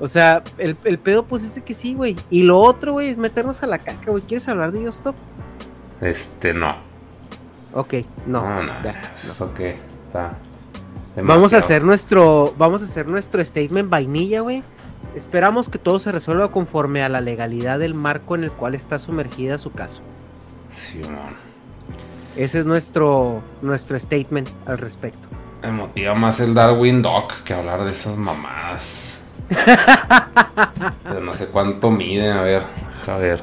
O 0.00 0.08
sea, 0.08 0.42
el, 0.58 0.76
el 0.84 0.98
pedo, 0.98 1.24
pues 1.24 1.44
ese 1.44 1.62
que 1.62 1.74
sí, 1.74 1.94
güey. 1.94 2.16
Y 2.30 2.42
lo 2.42 2.58
otro, 2.58 2.92
güey, 2.92 3.08
es 3.08 3.18
meternos 3.18 3.62
a 3.62 3.66
la 3.66 3.78
caca, 3.78 4.10
güey. 4.10 4.22
¿Quieres 4.24 4.48
hablar 4.48 4.72
de 4.72 4.88
Stop? 4.88 5.14
Este, 6.00 6.52
no. 6.52 6.76
Ok, 7.72 7.94
no. 8.26 8.42
No, 8.42 8.62
no. 8.64 8.72
ya, 8.82 9.00
no. 9.40 9.54
Que 9.54 9.70
está. 10.06 10.36
Vamos 11.16 11.52
a 11.52 11.58
hacer 11.58 11.84
nuestro, 11.84 12.54
vamos 12.58 12.82
a 12.82 12.86
hacer 12.86 13.06
nuestro 13.06 13.44
statement 13.44 13.88
vainilla, 13.88 14.40
güey. 14.40 14.64
Esperamos 15.14 15.68
que 15.68 15.78
todo 15.78 16.00
se 16.00 16.10
resuelva 16.10 16.50
conforme 16.50 17.02
a 17.04 17.08
la 17.08 17.20
legalidad 17.20 17.78
del 17.78 17.94
marco 17.94 18.34
en 18.34 18.44
el 18.44 18.50
cual 18.50 18.74
está 18.74 18.98
sumergida 18.98 19.58
su 19.58 19.70
caso. 19.70 20.02
Simón. 20.70 21.43
Ese 22.36 22.58
es 22.60 22.66
nuestro, 22.66 23.42
nuestro 23.62 23.98
statement 23.98 24.48
al 24.66 24.78
respecto. 24.78 25.28
Me 25.62 25.70
motiva 25.70 26.14
más 26.14 26.40
el 26.40 26.52
Darwin 26.54 27.00
Dog 27.00 27.28
que 27.44 27.54
hablar 27.54 27.84
de 27.84 27.92
esas 27.92 28.16
mamadas. 28.16 29.18
Pero 31.04 31.20
no 31.20 31.32
sé 31.32 31.46
cuánto 31.46 31.90
mide, 31.90 32.30
a 32.30 32.40
ver, 32.42 32.62
a 33.06 33.16
ver. 33.16 33.42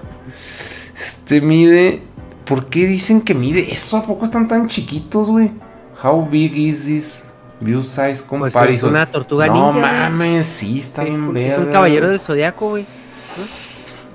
Este 0.98 1.42
mide. 1.42 2.04
¿Por 2.46 2.66
qué 2.68 2.86
dicen 2.86 3.22
que 3.22 3.34
mide 3.34 3.72
eso? 3.74 3.98
¿A 3.98 4.06
poco 4.06 4.26
están 4.26 4.48
tan 4.48 4.68
chiquitos, 4.68 5.30
güey? 5.30 5.52
How 6.04 6.28
big 6.30 6.56
is 6.58 6.86
this 6.86 7.26
view 7.62 7.82
size 7.84 8.02
Pues 8.02 8.22
comparison? 8.24 8.90
es 8.90 8.92
una 8.92 9.06
tortuga 9.06 9.48
no 9.48 9.54
ninja. 9.72 9.72
güey. 9.72 9.82
mames, 9.82 10.46
sí, 10.46 10.80
está 10.80 11.04
Es, 11.04 11.10
bien 11.10 11.22
un- 11.22 11.38
es 11.38 11.58
un 11.58 11.68
caballero 11.72 12.10
del 12.10 12.20
zodiaco, 12.20 12.70
güey. 12.70 12.86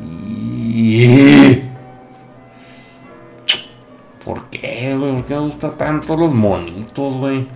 Y- 0.04 1.62
¿Por 4.26 4.44
qué, 4.50 4.94
güey? 4.98 5.12
¿Por 5.14 5.24
qué 5.24 5.34
me 5.34 5.40
gustan 5.40 5.78
tanto 5.78 6.16
los 6.16 6.34
monitos, 6.34 7.14
güey? 7.16 7.48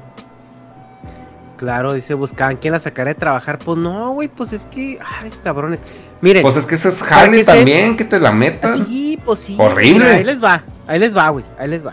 Claro, 1.59 1.93
dice, 1.93 2.15
buscaban 2.15 2.57
quien 2.57 2.73
la 2.73 2.81
sacara 2.81 3.09
de 3.11 3.17
trabajar. 3.17 3.59
Pues 3.59 3.77
no, 3.77 4.13
güey, 4.13 4.29
pues 4.29 4.53
es 4.55 4.65
que, 4.67 4.99
ay, 5.05 5.31
cabrones. 5.45 5.81
Miren, 6.23 6.43
Pues 6.43 6.57
es 6.57 6.65
que 6.65 6.77
eso 6.77 6.89
es 6.89 7.03
Harley 7.03 7.41
que 7.41 7.45
se- 7.45 7.53
también, 7.57 7.97
que 7.97 8.05
te 8.05 8.19
la 8.19 8.33
metan. 8.33 8.87
sí, 8.87 9.19
pues 9.25 9.41
sí. 9.41 9.57
Horrible. 9.59 10.05
mira, 10.05 10.17
ahí 10.17 10.25
les 10.25 10.43
va, 10.43 10.63
ahí 10.87 10.99
les 10.99 11.15
va, 11.15 11.29
güey, 11.29 11.45
ahí 11.59 11.69
les 11.69 11.85
va. 11.85 11.93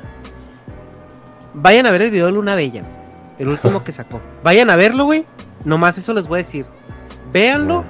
Vayan 1.53 1.85
a 1.85 1.91
ver 1.91 2.03
el 2.03 2.11
video 2.11 2.27
de 2.27 2.33
Luna 2.33 2.55
Bella, 2.55 2.83
el 3.39 3.47
último 3.49 3.83
que 3.83 3.91
sacó. 3.91 4.21
Vayan 4.43 4.69
a 4.69 4.75
verlo, 4.75 5.05
güey. 5.05 5.25
Nomás 5.65 5.97
eso 5.97 6.13
les 6.13 6.27
voy 6.27 6.39
a 6.39 6.43
decir. 6.43 6.65
Véanlo, 7.33 7.83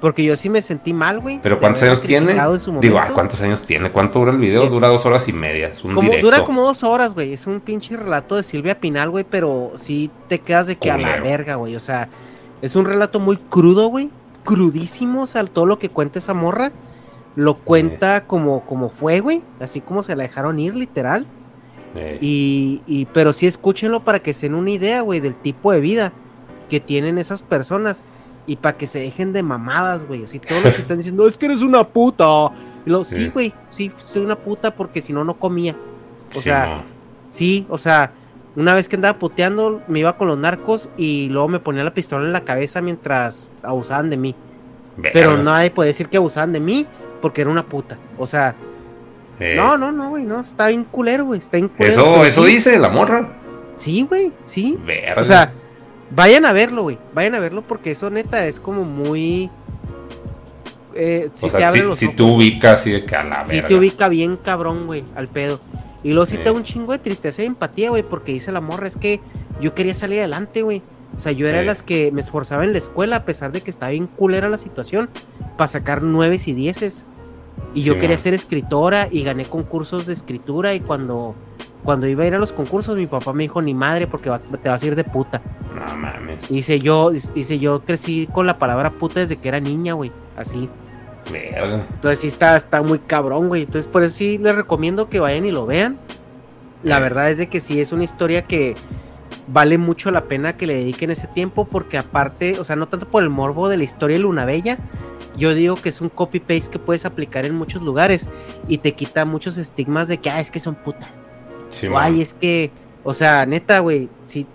porque 0.00 0.22
yo 0.24 0.36
sí 0.36 0.48
me 0.48 0.62
sentí 0.62 0.92
mal, 0.92 1.18
güey. 1.20 1.40
Pero 1.42 1.58
¿cuántos 1.58 1.82
años 1.82 2.00
tiene? 2.02 2.34
Digo, 2.34 2.42
ah, 2.42 2.58
momento. 2.68 3.14
¿cuántos 3.14 3.42
años 3.42 3.64
tiene? 3.64 3.90
¿Cuánto 3.90 4.20
dura 4.20 4.30
el 4.30 4.38
video? 4.38 4.66
Dura 4.68 4.88
dos 4.88 5.04
horas 5.06 5.28
y 5.28 5.32
media. 5.32 5.68
Es 5.68 5.84
un 5.84 5.94
Como, 5.94 6.08
directo. 6.08 6.26
dura 6.26 6.44
como 6.44 6.62
dos 6.62 6.84
horas, 6.84 7.14
güey. 7.14 7.32
Es 7.32 7.46
un 7.46 7.60
pinche 7.60 7.96
relato 7.96 8.36
de 8.36 8.42
Silvia 8.42 8.78
Pinal, 8.78 9.10
güey. 9.10 9.24
Pero 9.28 9.72
sí 9.76 10.10
te 10.28 10.38
quedas 10.38 10.68
de 10.68 10.76
que 10.76 10.90
a 10.90 10.98
la 10.98 11.20
verga, 11.20 11.56
güey. 11.56 11.74
O 11.74 11.80
sea, 11.80 12.08
es 12.62 12.76
un 12.76 12.84
relato 12.84 13.18
muy 13.18 13.36
crudo, 13.36 13.88
güey. 13.88 14.10
Crudísimo. 14.44 15.22
O 15.22 15.26
sea, 15.26 15.44
todo 15.44 15.66
lo 15.66 15.78
que 15.78 15.88
cuenta 15.88 16.20
esa 16.20 16.34
morra. 16.34 16.70
Lo 17.34 17.54
cuenta 17.54 18.24
como, 18.24 18.64
como 18.66 18.90
fue, 18.90 19.20
güey. 19.20 19.42
Así 19.60 19.80
como 19.80 20.02
se 20.02 20.14
la 20.14 20.22
dejaron 20.24 20.58
ir, 20.58 20.74
literal. 20.74 21.26
Y, 22.20 22.82
y, 22.86 23.06
pero 23.06 23.32
sí 23.32 23.48
escúchenlo 23.48 24.00
para 24.00 24.20
que 24.20 24.32
se 24.32 24.46
den 24.46 24.54
una 24.54 24.70
idea, 24.70 25.00
güey, 25.00 25.18
del 25.18 25.34
tipo 25.34 25.72
de 25.72 25.80
vida 25.80 26.12
que 26.70 26.78
tienen 26.78 27.18
esas 27.18 27.42
personas. 27.42 28.04
Y 28.48 28.56
para 28.56 28.76
que 28.76 28.86
se 28.86 28.98
dejen 28.98 29.32
de 29.32 29.42
mamadas, 29.44 30.06
güey. 30.06 30.24
Así 30.24 30.40
todos 30.40 30.64
los 30.64 30.74
que 30.74 30.80
están 30.80 30.96
diciendo, 30.96 31.28
es 31.28 31.36
que 31.38 31.46
eres 31.46 31.60
una 31.60 31.86
puta. 31.86 32.24
Y 32.86 32.90
lo, 32.90 33.04
sí, 33.04 33.28
güey, 33.28 33.52
sí, 33.68 33.92
soy 33.98 34.24
una 34.24 34.36
puta 34.36 34.74
porque 34.74 35.00
si 35.00 35.12
no, 35.12 35.22
no 35.22 35.34
comía. 35.38 35.76
O 36.30 36.32
sí, 36.34 36.40
sea, 36.40 36.66
no. 36.66 36.82
Sí, 37.28 37.66
o 37.68 37.76
sea, 37.76 38.10
una 38.56 38.74
vez 38.74 38.88
que 38.88 38.96
andaba 38.96 39.18
puteando, 39.18 39.82
me 39.86 40.00
iba 40.00 40.16
con 40.16 40.28
los 40.28 40.38
narcos 40.38 40.88
y 40.96 41.28
luego 41.28 41.46
me 41.48 41.60
ponía 41.60 41.84
la 41.84 41.92
pistola 41.92 42.24
en 42.24 42.32
la 42.32 42.40
cabeza 42.40 42.80
mientras 42.80 43.52
abusaban 43.62 44.08
de 44.08 44.16
mí. 44.16 44.34
Pero 45.12 45.36
nadie 45.36 45.70
puede 45.70 45.88
decir 45.88 46.08
que 46.08 46.16
abusaban 46.16 46.52
de 46.52 46.60
mí 46.60 46.86
porque 47.20 47.42
era 47.42 47.50
una 47.50 47.66
puta. 47.66 47.98
O 48.18 48.26
sea, 48.26 48.54
Eh, 49.40 49.54
no, 49.56 49.76
no, 49.78 49.92
no, 49.92 50.08
güey, 50.08 50.24
no, 50.24 50.40
está 50.40 50.66
bien 50.68 50.82
culero, 50.84 51.26
güey, 51.26 51.38
está 51.38 51.58
bien 51.58 51.68
culero. 51.68 51.92
Eso, 51.92 52.24
eso 52.24 52.44
sí, 52.44 52.54
dice 52.54 52.78
la 52.78 52.88
morra. 52.88 53.28
Sí, 53.76 54.02
güey, 54.08 54.32
sí. 54.44 54.76
Verga. 54.84 55.20
O 55.20 55.24
sea, 55.24 55.52
vayan 56.10 56.44
a 56.46 56.52
verlo, 56.52 56.82
güey, 56.84 56.98
vayan 57.14 57.34
a 57.34 57.40
verlo 57.40 57.62
porque 57.62 57.90
eso 57.92 58.10
neta 58.10 58.46
es 58.46 58.60
como 58.60 58.84
muy... 58.84 59.50
Eh, 60.94 61.28
sí 61.34 61.46
o 61.46 61.50
te 61.50 61.58
sea, 61.58 61.68
abre 61.68 61.80
si, 61.80 61.86
los 61.86 61.98
si 61.98 62.04
ojos, 62.06 62.16
tú 62.16 62.34
ubicas 62.34 62.80
así 62.80 62.90
de 62.90 63.04
que 63.04 63.14
a 63.14 63.22
la 63.22 63.44
verga. 63.44 63.68
te 63.68 63.74
ubica 63.74 64.08
bien 64.08 64.36
cabrón, 64.36 64.86
güey, 64.86 65.04
al 65.14 65.28
pedo. 65.28 65.60
Y 66.02 66.10
luego 66.10 66.26
sí 66.26 66.36
te 66.38 66.44
da 66.44 66.52
un 66.52 66.64
chingo 66.64 66.92
de 66.92 66.98
tristeza 66.98 67.42
y 67.42 67.46
empatía, 67.46 67.90
güey, 67.90 68.02
porque 68.02 68.32
dice 68.32 68.50
la 68.52 68.60
morra, 68.60 68.86
es 68.88 68.96
que 68.96 69.20
yo 69.60 69.74
quería 69.74 69.94
salir 69.94 70.18
adelante, 70.20 70.62
güey. 70.62 70.82
O 71.16 71.20
sea, 71.20 71.32
yo 71.32 71.46
era 71.48 71.58
de 71.58 71.64
Sí. 71.64 71.66
las 71.68 71.82
que 71.82 72.10
me 72.12 72.20
esforzaba 72.20 72.64
en 72.64 72.72
la 72.72 72.78
escuela, 72.78 73.16
a 73.16 73.24
pesar 73.24 73.52
de 73.52 73.60
que 73.60 73.70
estaba 73.70 73.90
bien 73.90 74.06
culera 74.06 74.48
la 74.48 74.56
situación, 74.58 75.08
para 75.56 75.68
sacar 75.68 76.02
nueves 76.02 76.48
y 76.48 76.52
dieces. 76.52 77.04
Y 77.74 77.82
yo 77.82 77.94
Sí, 77.94 78.00
quería 78.00 78.16
man. 78.16 78.22
ser 78.22 78.34
escritora 78.34 79.08
y 79.10 79.22
gané 79.22 79.44
concursos 79.44 80.06
de 80.06 80.12
escritura 80.14 80.74
y 80.74 80.80
cuando, 80.80 81.34
cuando 81.88 82.06
iba 82.06 82.22
a 82.22 82.26
ir 82.26 82.34
a 82.34 82.38
los 82.38 82.52
concursos 82.52 82.96
mi 82.98 83.06
papá 83.06 83.32
me 83.32 83.44
dijo, 83.44 83.62
ni 83.62 83.72
madre, 83.72 84.06
porque 84.06 84.30
te 84.62 84.68
vas 84.68 84.82
a 84.82 84.86
ir 84.86 84.94
de 84.94 85.04
puta. 85.04 85.40
No 85.74 85.96
mames. 85.96 86.46
Dice, 86.50 86.78
yo, 86.80 87.08
dice, 87.10 87.58
yo 87.58 87.80
crecí 87.80 88.28
con 88.30 88.46
la 88.46 88.58
palabra 88.58 88.90
puta 88.90 89.20
desde 89.20 89.38
que 89.38 89.48
era 89.48 89.58
niña, 89.58 89.94
güey, 89.94 90.12
así. 90.36 90.68
Verga. 91.32 91.76
Entonces 91.90 92.18
sí 92.20 92.26
está, 92.26 92.58
está 92.58 92.82
muy 92.82 92.98
cabrón, 92.98 93.48
güey. 93.48 93.62
Entonces 93.62 93.88
por 93.90 94.02
eso 94.02 94.14
sí 94.16 94.36
les 94.36 94.54
recomiendo 94.54 95.08
que 95.08 95.18
vayan 95.18 95.46
y 95.46 95.50
lo 95.50 95.64
vean. 95.64 95.96
La 96.82 96.98
Eh. 96.98 97.00
verdad 97.00 97.30
es 97.30 97.38
de 97.38 97.46
que 97.48 97.58
sí 97.62 97.80
es 97.80 97.90
una 97.90 98.04
historia 98.04 98.42
que 98.42 98.76
vale 99.46 99.78
mucho 99.78 100.10
la 100.10 100.24
pena 100.24 100.58
que 100.58 100.66
le 100.66 100.74
dediquen 100.74 101.10
ese 101.10 101.26
tiempo 101.26 101.64
porque 101.64 101.96
aparte, 101.96 102.58
o 102.60 102.64
sea, 102.64 102.76
no 102.76 102.86
tanto 102.88 103.08
por 103.08 103.22
el 103.22 103.30
morbo 103.30 103.70
de 103.70 103.78
la 103.78 103.84
historia 103.84 104.18
de 104.18 104.24
Luna 104.24 104.44
Bella, 104.44 104.76
yo 105.38 105.54
digo 105.54 105.76
que 105.76 105.88
es 105.88 106.02
un 106.02 106.10
copy-paste 106.10 106.68
que 106.72 106.78
puedes 106.78 107.06
aplicar 107.06 107.46
en 107.46 107.54
muchos 107.54 107.80
lugares 107.80 108.28
y 108.68 108.76
te 108.76 108.92
quita 108.92 109.24
muchos 109.24 109.56
estigmas 109.56 110.06
de 110.06 110.18
que, 110.18 110.28
ah, 110.28 110.38
es 110.40 110.50
que 110.50 110.60
son 110.60 110.74
putas. 110.74 111.08
Sí, 111.70 111.88
ay, 111.94 112.20
es 112.22 112.34
que, 112.34 112.70
o 113.04 113.14
sea, 113.14 113.46
neta, 113.46 113.78
güey, 113.80 114.08
si 114.24 114.46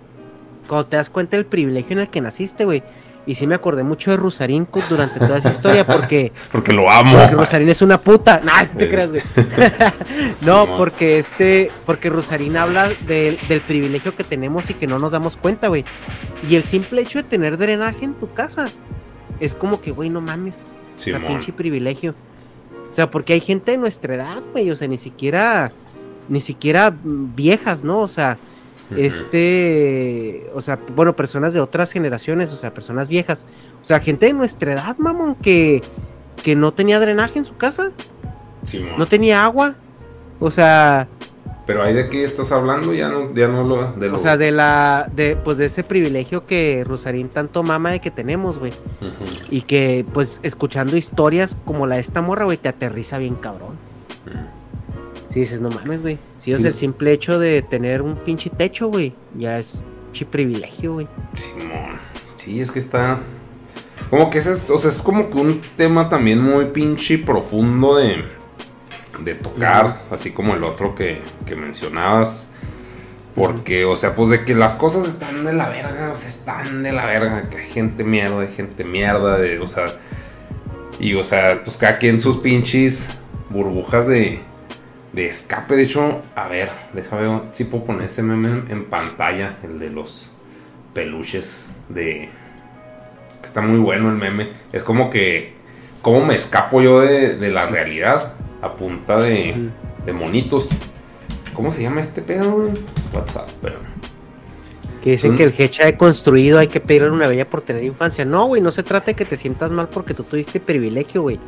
cuando 0.68 0.86
te 0.86 0.96
das 0.96 1.10
cuenta 1.10 1.36
del 1.36 1.46
privilegio 1.46 1.92
en 1.94 2.00
el 2.00 2.08
que 2.08 2.20
naciste, 2.20 2.64
güey, 2.64 2.82
y 3.26 3.36
sí 3.36 3.46
me 3.46 3.54
acordé 3.54 3.82
mucho 3.84 4.10
de 4.10 4.18
Rusarín 4.18 4.68
durante 4.90 5.18
toda 5.18 5.38
esa 5.38 5.50
historia 5.50 5.86
porque... 5.86 6.30
Porque 6.52 6.72
lo 6.74 6.90
amo. 6.90 7.16
Porque 7.18 7.34
Rosarín 7.34 7.68
es 7.70 7.80
una 7.80 7.98
puta. 7.98 8.40
Nah, 8.44 8.64
no 8.64 8.68
te 8.78 8.84
Sí. 8.84 8.90
creas, 8.90 9.08
güey. 9.10 9.22
no, 10.46 10.66
porque 10.76 11.18
este, 11.18 11.70
porque 11.86 12.10
Rosarín 12.10 12.56
habla 12.58 12.90
del- 13.06 13.38
del 13.48 13.60
privilegio 13.62 14.14
que 14.14 14.24
tenemos 14.24 14.68
y 14.68 14.74
que 14.74 14.86
no 14.86 14.98
nos 14.98 15.12
damos 15.12 15.36
cuenta, 15.38 15.68
güey. 15.68 15.84
Y 16.48 16.56
el 16.56 16.64
simple 16.64 17.00
hecho 17.00 17.18
de 17.18 17.24
tener 17.24 17.56
drenaje 17.56 18.04
en 18.04 18.12
tu 18.14 18.30
casa 18.32 18.68
es 19.40 19.54
como 19.54 19.80
que, 19.80 19.90
güey, 19.90 20.10
no 20.10 20.20
mames. 20.20 20.62
O 20.94 20.98
sea, 20.98 21.26
pinche 21.26 21.52
privilegio. 21.52 22.14
O 22.90 22.92
sea, 22.92 23.10
porque 23.10 23.32
hay 23.32 23.40
gente 23.40 23.72
de 23.72 23.78
nuestra 23.78 24.14
edad, 24.16 24.42
güey. 24.52 24.70
O 24.70 24.76
sea, 24.76 24.86
ni 24.86 24.98
siquiera, 24.98 25.70
ni 26.28 26.40
siquiera 26.40 26.94
viejas, 27.02 27.84
¿no? 27.84 28.00
O 28.00 28.08
sea, 28.08 28.38
este, 28.96 30.46
o 30.54 30.60
sea, 30.60 30.78
bueno, 30.94 31.16
personas 31.16 31.54
de 31.54 31.60
otras 31.60 31.90
generaciones, 31.90 32.52
o 32.52 32.56
sea, 32.56 32.72
personas 32.72 33.08
viejas. 33.08 33.46
O 33.82 33.84
sea, 33.84 34.00
gente 34.00 34.26
de 34.26 34.34
nuestra 34.34 34.72
edad, 34.72 34.96
mamón, 34.98 35.34
que, 35.36 35.82
que 36.42 36.54
no 36.54 36.72
tenía 36.72 37.00
drenaje 37.00 37.38
en 37.38 37.44
su 37.44 37.54
casa 37.54 37.90
Simón. 38.62 38.94
no 38.98 39.06
tenía 39.06 39.44
agua. 39.44 39.74
O 40.40 40.50
sea, 40.50 41.08
Pero 41.66 41.82
ahí 41.82 41.94
de 41.94 42.08
qué 42.10 42.24
estás 42.24 42.52
hablando, 42.52 42.92
ya 42.92 43.08
no, 43.08 43.32
ya 43.32 43.48
no 43.48 43.64
lo, 43.64 43.92
de 43.92 44.08
lo... 44.08 44.16
O 44.16 44.18
sea, 44.18 44.36
de 44.36 44.50
la, 44.50 45.08
de, 45.14 45.36
pues 45.36 45.58
de 45.58 45.66
ese 45.66 45.82
privilegio 45.82 46.42
que 46.42 46.82
Rosarín 46.84 47.28
tanto 47.28 47.62
mama 47.62 47.92
de 47.92 48.00
que 48.00 48.10
tenemos, 48.10 48.58
güey. 48.58 48.72
Y 49.48 49.62
que, 49.62 50.04
pues, 50.12 50.40
escuchando 50.42 50.96
historias 50.96 51.56
como 51.64 51.86
la 51.86 51.94
de 51.96 52.02
esta 52.02 52.20
morra, 52.20 52.44
güey, 52.44 52.58
te 52.58 52.68
aterriza 52.68 53.18
bien 53.18 53.36
cabrón. 53.36 53.76
Sí, 55.34 55.40
dices, 55.40 55.60
no 55.60 55.68
mames, 55.68 56.00
güey. 56.00 56.16
Si 56.38 56.52
es 56.52 56.58
Sí. 56.62 56.66
el 56.68 56.74
simple 56.74 57.12
hecho 57.12 57.38
de 57.40 57.60
tener 57.62 58.02
un 58.02 58.14
pinche 58.14 58.50
techo, 58.50 58.86
güey, 58.86 59.12
ya 59.36 59.58
es 59.58 59.84
chi 60.12 60.24
privilegio, 60.24 60.92
güey. 60.94 61.08
Simón. 61.32 61.98
Sí, 62.36 62.60
es 62.60 62.70
que 62.70 62.78
está. 62.78 63.18
Como 64.10 64.30
que 64.30 64.38
ese 64.38 64.52
es, 64.52 64.70
o 64.70 64.78
sea, 64.78 64.90
es 64.90 65.02
como 65.02 65.28
que 65.30 65.38
un 65.38 65.60
tema 65.76 66.08
también 66.08 66.40
muy 66.40 66.66
pinche 66.66 67.18
profundo 67.18 67.96
de, 67.96 68.24
de 69.24 69.34
tocar, 69.34 70.04
así 70.10 70.30
como 70.30 70.54
el 70.54 70.62
otro 70.62 70.94
que, 70.94 71.20
que 71.46 71.56
mencionabas. 71.56 72.50
Porque, 73.34 73.84
o 73.84 73.96
sea, 73.96 74.14
pues 74.14 74.28
de 74.30 74.44
que 74.44 74.54
las 74.54 74.76
cosas 74.76 75.08
están 75.08 75.44
de 75.44 75.52
la 75.52 75.68
verga, 75.68 76.10
o 76.12 76.14
sea, 76.14 76.28
están 76.28 76.84
de 76.84 76.92
la 76.92 77.06
verga, 77.06 77.48
que 77.50 77.56
hay 77.56 77.66
gente 77.66 78.04
mierda, 78.04 78.40
hay 78.42 78.54
gente 78.54 78.84
mierda, 78.84 79.38
de, 79.38 79.58
o 79.58 79.66
sea, 79.66 79.86
y 81.00 81.14
o 81.14 81.24
sea, 81.24 81.60
pues 81.64 81.76
cada 81.76 81.98
quien 81.98 82.20
sus 82.20 82.36
pinches 82.36 83.08
burbujas 83.50 84.06
de, 84.06 84.38
de 85.14 85.26
escape. 85.26 85.76
De 85.76 85.82
hecho, 85.82 86.22
a 86.34 86.48
ver, 86.48 86.70
déjame 86.92 87.28
ver 87.28 87.40
si 87.52 87.64
puedo 87.64 87.84
poner 87.84 88.06
ese 88.06 88.22
meme 88.22 88.64
en, 88.68 88.84
pantalla, 88.86 89.56
el 89.62 89.78
de 89.78 89.90
los 89.90 90.36
peluches 90.92 91.68
de... 91.88 92.28
Está 93.42 93.60
muy 93.60 93.78
bueno 93.78 94.10
el 94.10 94.16
meme. 94.16 94.50
Es 94.72 94.82
como 94.82 95.10
que... 95.10 95.54
¿Cómo 96.02 96.24
me 96.26 96.34
escapo 96.34 96.82
yo 96.82 97.00
de, 97.00 97.36
de 97.36 97.50
la 97.50 97.66
realidad? 97.66 98.34
A 98.60 98.74
punta 98.74 99.18
de, 99.20 99.70
de 100.04 100.12
monitos. 100.12 100.68
¿Cómo 101.54 101.70
se 101.70 101.82
llama 101.82 102.00
este 102.00 102.20
pedo? 102.20 102.70
WhatsApp, 103.12 103.48
pero... 103.62 103.76
Que 105.02 105.12
dicen 105.12 105.30
Son- 105.30 105.36
que 105.36 105.44
el 105.44 105.54
hecha 105.56 105.84
de 105.84 105.96
construido 105.96 106.58
hay 106.58 106.68
que 106.68 106.80
pedirle 106.80 107.10
una 107.10 107.28
bella 107.28 107.48
por 107.48 107.60
tener 107.60 107.84
infancia. 107.84 108.24
No, 108.24 108.46
güey, 108.46 108.62
no 108.62 108.72
se 108.72 108.82
trata 108.82 109.06
de 109.06 109.14
que 109.14 109.26
te 109.26 109.36
sientas 109.36 109.70
mal 109.70 109.88
porque 109.88 110.14
tú 110.14 110.24
tuviste 110.24 110.60
privilegio, 110.60 111.22
güey. 111.22 111.38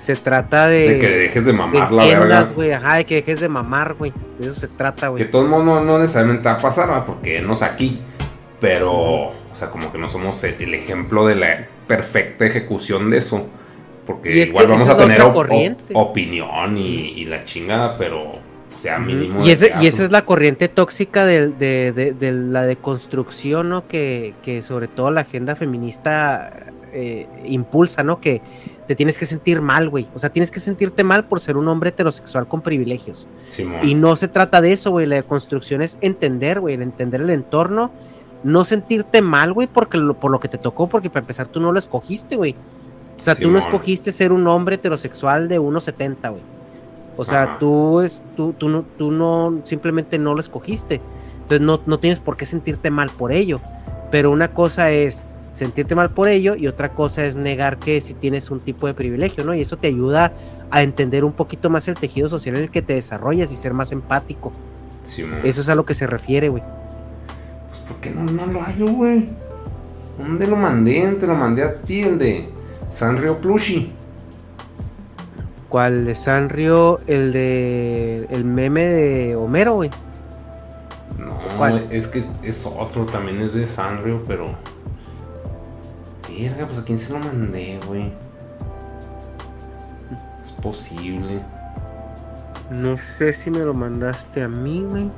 Se 0.00 0.16
trata 0.16 0.66
de. 0.66 0.94
De 0.94 0.98
que 0.98 1.08
dejes 1.08 1.44
de 1.44 1.52
mamar 1.52 1.90
de 1.90 1.96
la 1.96 2.04
verga. 2.04 2.42
güey, 2.54 2.72
ajá, 2.72 2.96
de 2.96 3.04
que 3.06 3.16
dejes 3.16 3.40
de 3.40 3.48
mamar, 3.48 3.94
güey. 3.94 4.12
De 4.38 4.46
eso 4.46 4.58
se 4.58 4.68
trata, 4.68 5.02
Que 5.06 5.08
güey. 5.10 5.30
todo 5.30 5.42
el 5.42 5.48
mundo 5.48 5.80
no 5.84 5.98
necesariamente 5.98 6.48
va 6.48 6.54
a 6.54 6.58
pasar, 6.58 6.90
¿va? 6.90 7.04
porque 7.04 7.40
no 7.42 7.52
es 7.52 7.62
aquí. 7.62 8.00
Pero, 8.60 8.92
o 8.92 9.34
sea, 9.52 9.70
como 9.70 9.90
que 9.92 9.98
no 9.98 10.08
somos 10.08 10.42
el 10.44 10.74
ejemplo 10.74 11.26
de 11.26 11.34
la 11.34 11.66
perfecta 11.86 12.44
ejecución 12.46 13.10
de 13.10 13.18
eso. 13.18 13.48
Porque 14.06 14.36
igual 14.44 14.66
que 14.66 14.72
vamos 14.72 14.88
a 14.88 14.96
tener 14.96 15.22
op- 15.22 15.46
opinión 15.94 16.76
y, 16.76 17.10
y 17.20 17.24
la 17.26 17.44
chingada, 17.44 17.96
pero, 17.96 18.18
o 18.74 18.78
sea, 18.78 18.98
mínimo. 18.98 19.42
Y, 19.44 19.48
de 19.48 19.52
ese, 19.52 19.72
y 19.80 19.86
esa 19.86 20.04
es 20.04 20.10
la 20.10 20.24
corriente 20.24 20.68
tóxica 20.68 21.24
del- 21.24 21.56
de, 21.58 21.92
de- 21.92 22.12
de 22.12 22.32
la 22.32 22.64
deconstrucción, 22.64 23.68
¿no? 23.68 23.86
Que, 23.86 24.34
que 24.42 24.62
sobre 24.62 24.88
todo 24.88 25.10
la 25.10 25.22
agenda 25.22 25.54
feminista 25.56 26.50
eh, 26.92 27.26
impulsa, 27.44 28.02
¿no? 28.02 28.20
Que 28.20 28.42
te 28.90 28.96
tienes 28.96 29.16
que 29.16 29.24
sentir 29.24 29.60
mal, 29.60 29.88
güey. 29.88 30.08
O 30.16 30.18
sea, 30.18 30.30
tienes 30.30 30.50
que 30.50 30.58
sentirte 30.58 31.04
mal 31.04 31.26
por 31.26 31.38
ser 31.38 31.56
un 31.56 31.68
hombre 31.68 31.90
heterosexual 31.90 32.48
con 32.48 32.60
privilegios. 32.60 33.28
Y 33.84 33.94
no 33.94 34.16
se 34.16 34.26
trata 34.26 34.60
de 34.60 34.72
eso, 34.72 34.90
güey. 34.90 35.06
La 35.06 35.14
deconstrucción 35.14 35.80
es 35.80 35.96
entender, 36.00 36.58
güey, 36.58 36.74
el 36.74 36.82
entender 36.82 37.20
el 37.20 37.30
entorno. 37.30 37.92
No 38.42 38.64
sentirte 38.64 39.22
mal, 39.22 39.52
güey, 39.52 39.68
porque 39.68 39.96
lo- 39.96 40.14
por 40.14 40.32
lo 40.32 40.40
que 40.40 40.48
te 40.48 40.58
tocó, 40.58 40.88
porque 40.88 41.08
para 41.08 41.20
empezar 41.22 41.46
tú 41.46 41.60
no 41.60 41.70
lo 41.70 41.78
escogiste, 41.78 42.34
güey. 42.34 42.56
O 43.20 43.22
sea, 43.22 43.36
tú 43.36 43.48
no 43.48 43.58
escogiste 43.60 44.10
ser 44.10 44.32
un 44.32 44.44
hombre 44.48 44.74
heterosexual 44.74 45.46
de 45.46 45.60
1.70, 45.60 46.30
güey. 46.30 46.42
O 47.16 47.24
sea, 47.24 47.44
Ajá. 47.44 47.58
tú, 47.60 48.00
es, 48.00 48.24
tú, 48.36 48.54
tú, 48.58 48.68
no, 48.68 48.84
tú 48.98 49.12
no, 49.12 49.60
simplemente 49.62 50.18
no 50.18 50.34
lo 50.34 50.40
escogiste. 50.40 51.00
Entonces 51.42 51.60
no, 51.60 51.80
no 51.86 52.00
tienes 52.00 52.18
por 52.18 52.36
qué 52.36 52.44
sentirte 52.44 52.90
mal 52.90 53.08
por 53.10 53.30
ello. 53.30 53.60
Pero 54.10 54.32
una 54.32 54.48
cosa 54.48 54.90
es 54.90 55.26
sentirte 55.60 55.94
mal 55.94 56.08
por 56.08 56.28
ello 56.28 56.56
y 56.56 56.68
otra 56.68 56.88
cosa 56.94 57.26
es 57.26 57.36
negar 57.36 57.76
que 57.76 58.00
si 58.00 58.14
tienes 58.14 58.50
un 58.50 58.60
tipo 58.60 58.86
de 58.86 58.94
privilegio, 58.94 59.44
¿no? 59.44 59.54
Y 59.54 59.60
eso 59.60 59.76
te 59.76 59.88
ayuda 59.88 60.32
a 60.70 60.80
entender 60.80 61.22
un 61.22 61.34
poquito 61.34 61.68
más 61.68 61.86
el 61.86 61.96
tejido 61.96 62.30
social 62.30 62.56
en 62.56 62.62
el 62.62 62.70
que 62.70 62.80
te 62.80 62.94
desarrollas 62.94 63.52
y 63.52 63.56
ser 63.56 63.74
más 63.74 63.92
empático. 63.92 64.52
Simón. 65.02 65.40
Eso 65.44 65.60
es 65.60 65.68
a 65.68 65.74
lo 65.74 65.84
que 65.84 65.92
se 65.92 66.06
refiere, 66.06 66.48
güey. 66.48 66.62
¿Por 67.86 67.96
qué 67.98 68.10
no, 68.10 68.22
no 68.22 68.46
lo 68.46 68.62
hallo, 68.62 68.86
güey? 68.86 69.28
¿Dónde 70.16 70.46
lo 70.46 70.56
mandé? 70.56 71.06
Te 71.20 71.26
lo 71.26 71.34
mandé 71.34 71.62
a 71.62 71.74
ti, 71.74 72.00
el 72.00 72.18
de 72.18 72.48
Sanrio 72.88 73.38
Plushi. 73.38 73.92
¿Cuál 75.68 76.06
de 76.06 76.14
Sanrio? 76.14 77.00
El 77.06 77.32
de. 77.32 78.26
El 78.30 78.46
meme 78.46 78.86
de 78.86 79.36
Homero, 79.36 79.74
güey. 79.74 79.90
No, 81.18 81.36
¿Cuál? 81.58 81.86
es 81.90 82.06
que 82.06 82.20
es, 82.20 82.30
es 82.42 82.64
otro, 82.64 83.04
también 83.04 83.42
es 83.42 83.52
de 83.52 83.66
Sanrio, 83.66 84.22
pero. 84.26 84.54
Verga, 86.42 86.66
pues 86.66 86.78
a 86.78 86.84
quién 86.84 86.98
se 86.98 87.12
lo 87.12 87.18
mandé, 87.18 87.78
güey. 87.86 88.12
Es 90.40 90.52
posible. 90.52 91.40
No 92.70 92.96
sé 93.18 93.32
si 93.32 93.50
me 93.50 93.60
lo 93.60 93.74
mandaste 93.74 94.42
a 94.42 94.48
mí, 94.48 94.84
güey. 94.88 95.10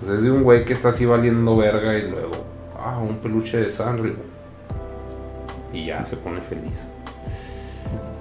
Pues 0.00 0.10
es 0.12 0.22
de 0.22 0.30
un 0.30 0.42
güey 0.42 0.64
que 0.64 0.72
está 0.72 0.88
así 0.88 1.04
valiendo 1.06 1.56
verga 1.56 1.96
y 1.96 2.10
luego. 2.10 2.32
Ah, 2.78 2.98
un 2.98 3.18
peluche 3.18 3.58
de 3.58 3.70
Sanrio. 3.70 4.14
Y 5.72 5.86
ya 5.86 6.04
se 6.06 6.16
pone 6.16 6.40
feliz. 6.40 6.88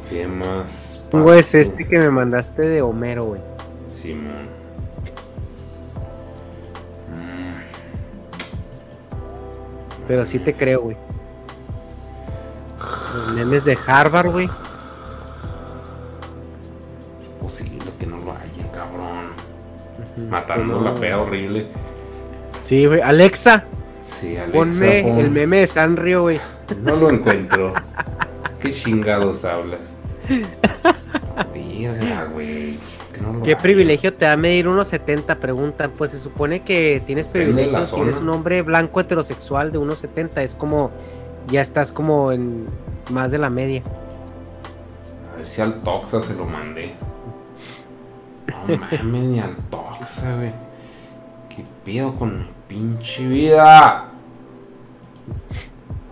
¿Qué 0.10 0.28
más? 0.28 1.08
Güey, 1.12 1.40
es 1.40 1.46
pasó? 1.48 1.58
este 1.58 1.88
que 1.88 1.98
me 1.98 2.10
mandaste 2.12 2.62
de 2.62 2.82
Homero, 2.82 3.26
güey. 3.26 3.42
Simón. 3.88 4.48
Mm, 7.10 7.54
Pero 10.08 10.26
sí 10.26 10.40
te 10.40 10.54
creo, 10.54 10.82
güey. 10.82 10.98
Los 13.16 13.34
memes 13.34 13.66
de 13.66 13.78
Harvard, 13.88 14.30
güey. 14.32 14.50
es 17.22 17.28
posible 17.42 17.86
que 18.00 18.06
no 18.06 18.18
lo 18.18 18.32
haya, 18.32 18.72
cabrón. 18.72 19.32
Matando 20.30 20.78
que 20.80 20.84
no. 20.84 20.90
la 20.92 20.96
fea 20.96 21.20
horrible. 21.20 21.68
Sí, 22.62 22.86
güey. 22.86 23.02
Alexa, 23.02 23.64
Sí, 24.06 24.36
Alexa. 24.38 24.58
ponme 24.58 25.04
pon- 25.04 25.20
el 25.20 25.32
meme 25.32 25.58
de 25.62 25.68
Sanrio, 25.68 26.22
güey. 26.24 26.40
No 26.84 26.96
lo 26.96 27.10
encuentro. 27.10 27.74
¿Qué 28.60 28.72
chingados 28.72 29.46
hablas? 29.46 29.80
Verga, 31.54 32.26
güey. 32.34 32.80
no 33.22 33.42
¿Qué 33.44 33.56
privilegio 33.56 34.14
te 34.14 34.26
da 34.26 34.36
medir 34.38 34.68
1.70? 34.68 35.36
Preguntan. 35.38 35.92
Pues 35.98 36.12
se 36.12 36.20
supone 36.20 36.62
que 36.64 37.02
tienes 37.06 37.28
la 37.28 37.32
privilegio 37.32 37.84
si 37.84 38.00
eres 38.00 38.18
un 38.18 38.30
hombre 38.30 38.62
blanco 38.62 39.00
heterosexual 39.00 39.72
de 39.72 39.80
1.70. 39.80 40.42
Es 40.44 40.56
como. 40.56 40.92
Ya 41.48 41.62
estás 41.62 41.92
como 41.92 42.32
en 42.32 42.66
más 43.10 43.32
de 43.32 43.38
la 43.38 43.50
media. 43.50 43.84
A 45.34 45.38
ver 45.38 45.48
si 45.48 45.62
al 45.62 45.82
Toxa 45.82 46.22
se 46.22 46.36
lo 46.36 46.46
mandé. 46.46 46.96
No 48.68 48.78
mames, 48.78 49.04
ni 49.04 49.40
al 49.40 49.56
Toxa, 49.70 50.36
güey. 50.36 50.52
¿Qué 51.50 51.64
pedo 51.84 52.16
con 52.16 52.40
mi 52.40 52.46
pinche 52.68 53.28
vida? 53.28 54.10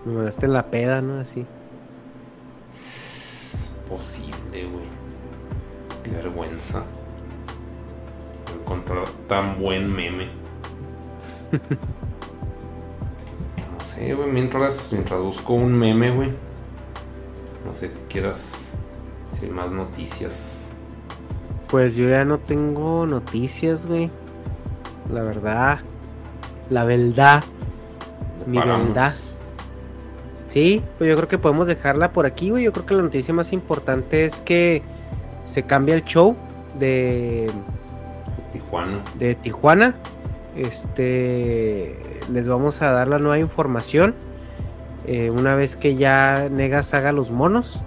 Me 0.04 0.12
mandaste 0.12 0.46
la 0.48 0.64
peda, 0.66 1.00
¿no? 1.00 1.20
Así. 1.20 1.46
Es 2.74 3.70
posible, 3.88 4.66
güey. 4.66 4.84
Qué 6.02 6.10
vergüenza. 6.10 6.84
Encontrar 8.54 9.08
tan 9.28 9.60
buen 9.60 9.92
meme. 9.92 10.28
No 13.78 13.84
sé, 13.84 14.14
güey. 14.14 14.30
Mientras, 14.30 14.92
mientras 14.92 15.20
busco 15.20 15.52
un 15.52 15.78
meme, 15.78 16.10
güey. 16.10 16.30
No 17.64 17.74
sé 17.74 17.90
qué 17.90 18.00
quieras. 18.08 18.72
Si 19.38 19.46
hay 19.46 19.50
más 19.50 19.70
noticias. 19.72 20.72
Pues 21.68 21.96
yo 21.96 22.08
ya 22.08 22.24
no 22.24 22.38
tengo 22.38 23.06
noticias, 23.06 23.86
güey. 23.86 24.10
La 25.12 25.22
verdad. 25.22 25.80
La 26.70 26.84
verdad. 26.84 27.42
Mi 28.46 28.58
Paramos. 28.58 28.88
verdad. 28.88 29.14
Sí, 30.48 30.82
pues 30.98 31.10
yo 31.10 31.16
creo 31.16 31.28
que 31.28 31.38
podemos 31.38 31.66
dejarla 31.66 32.12
por 32.12 32.26
aquí, 32.26 32.50
güey. 32.50 32.64
Yo 32.64 32.72
creo 32.72 32.86
que 32.86 32.94
la 32.94 33.02
noticia 33.02 33.34
más 33.34 33.52
importante 33.52 34.24
es 34.24 34.40
que 34.40 34.82
se 35.44 35.64
cambia 35.64 35.96
el 35.96 36.04
show 36.04 36.36
de, 36.78 37.50
Tijuana. 38.52 39.02
de 39.18 39.34
Tijuana. 39.34 39.94
Este, 40.56 42.20
les 42.32 42.46
vamos 42.46 42.82
a 42.82 42.92
dar 42.92 43.08
la 43.08 43.18
nueva 43.18 43.38
información. 43.38 44.14
Eh, 45.06 45.30
una 45.30 45.54
vez 45.54 45.76
que 45.76 45.96
ya 45.96 46.48
Negas 46.50 46.94
haga 46.94 47.12
los 47.12 47.30
monos. 47.30 47.80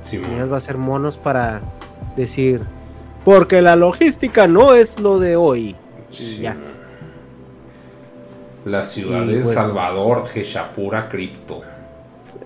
Simón. 0.00 0.30
Negas 0.32 0.50
va 0.50 0.54
a 0.54 0.58
hacer 0.58 0.76
monos 0.78 1.16
para 1.16 1.60
decir, 2.16 2.60
porque 3.24 3.62
la 3.62 3.76
logística 3.76 4.46
no 4.46 4.74
es 4.74 5.00
lo 5.00 5.18
de 5.18 5.36
hoy. 5.36 5.76
Y 6.10 6.14
Sí, 6.14 6.38
ya. 6.42 6.56
La 8.64 8.82
ciudad 8.82 9.24
Y, 9.24 9.34
de 9.34 9.40
pues, 9.42 9.54
Salvador, 9.54 10.26
Geshapura 10.28 11.08
Crypto. 11.08 11.62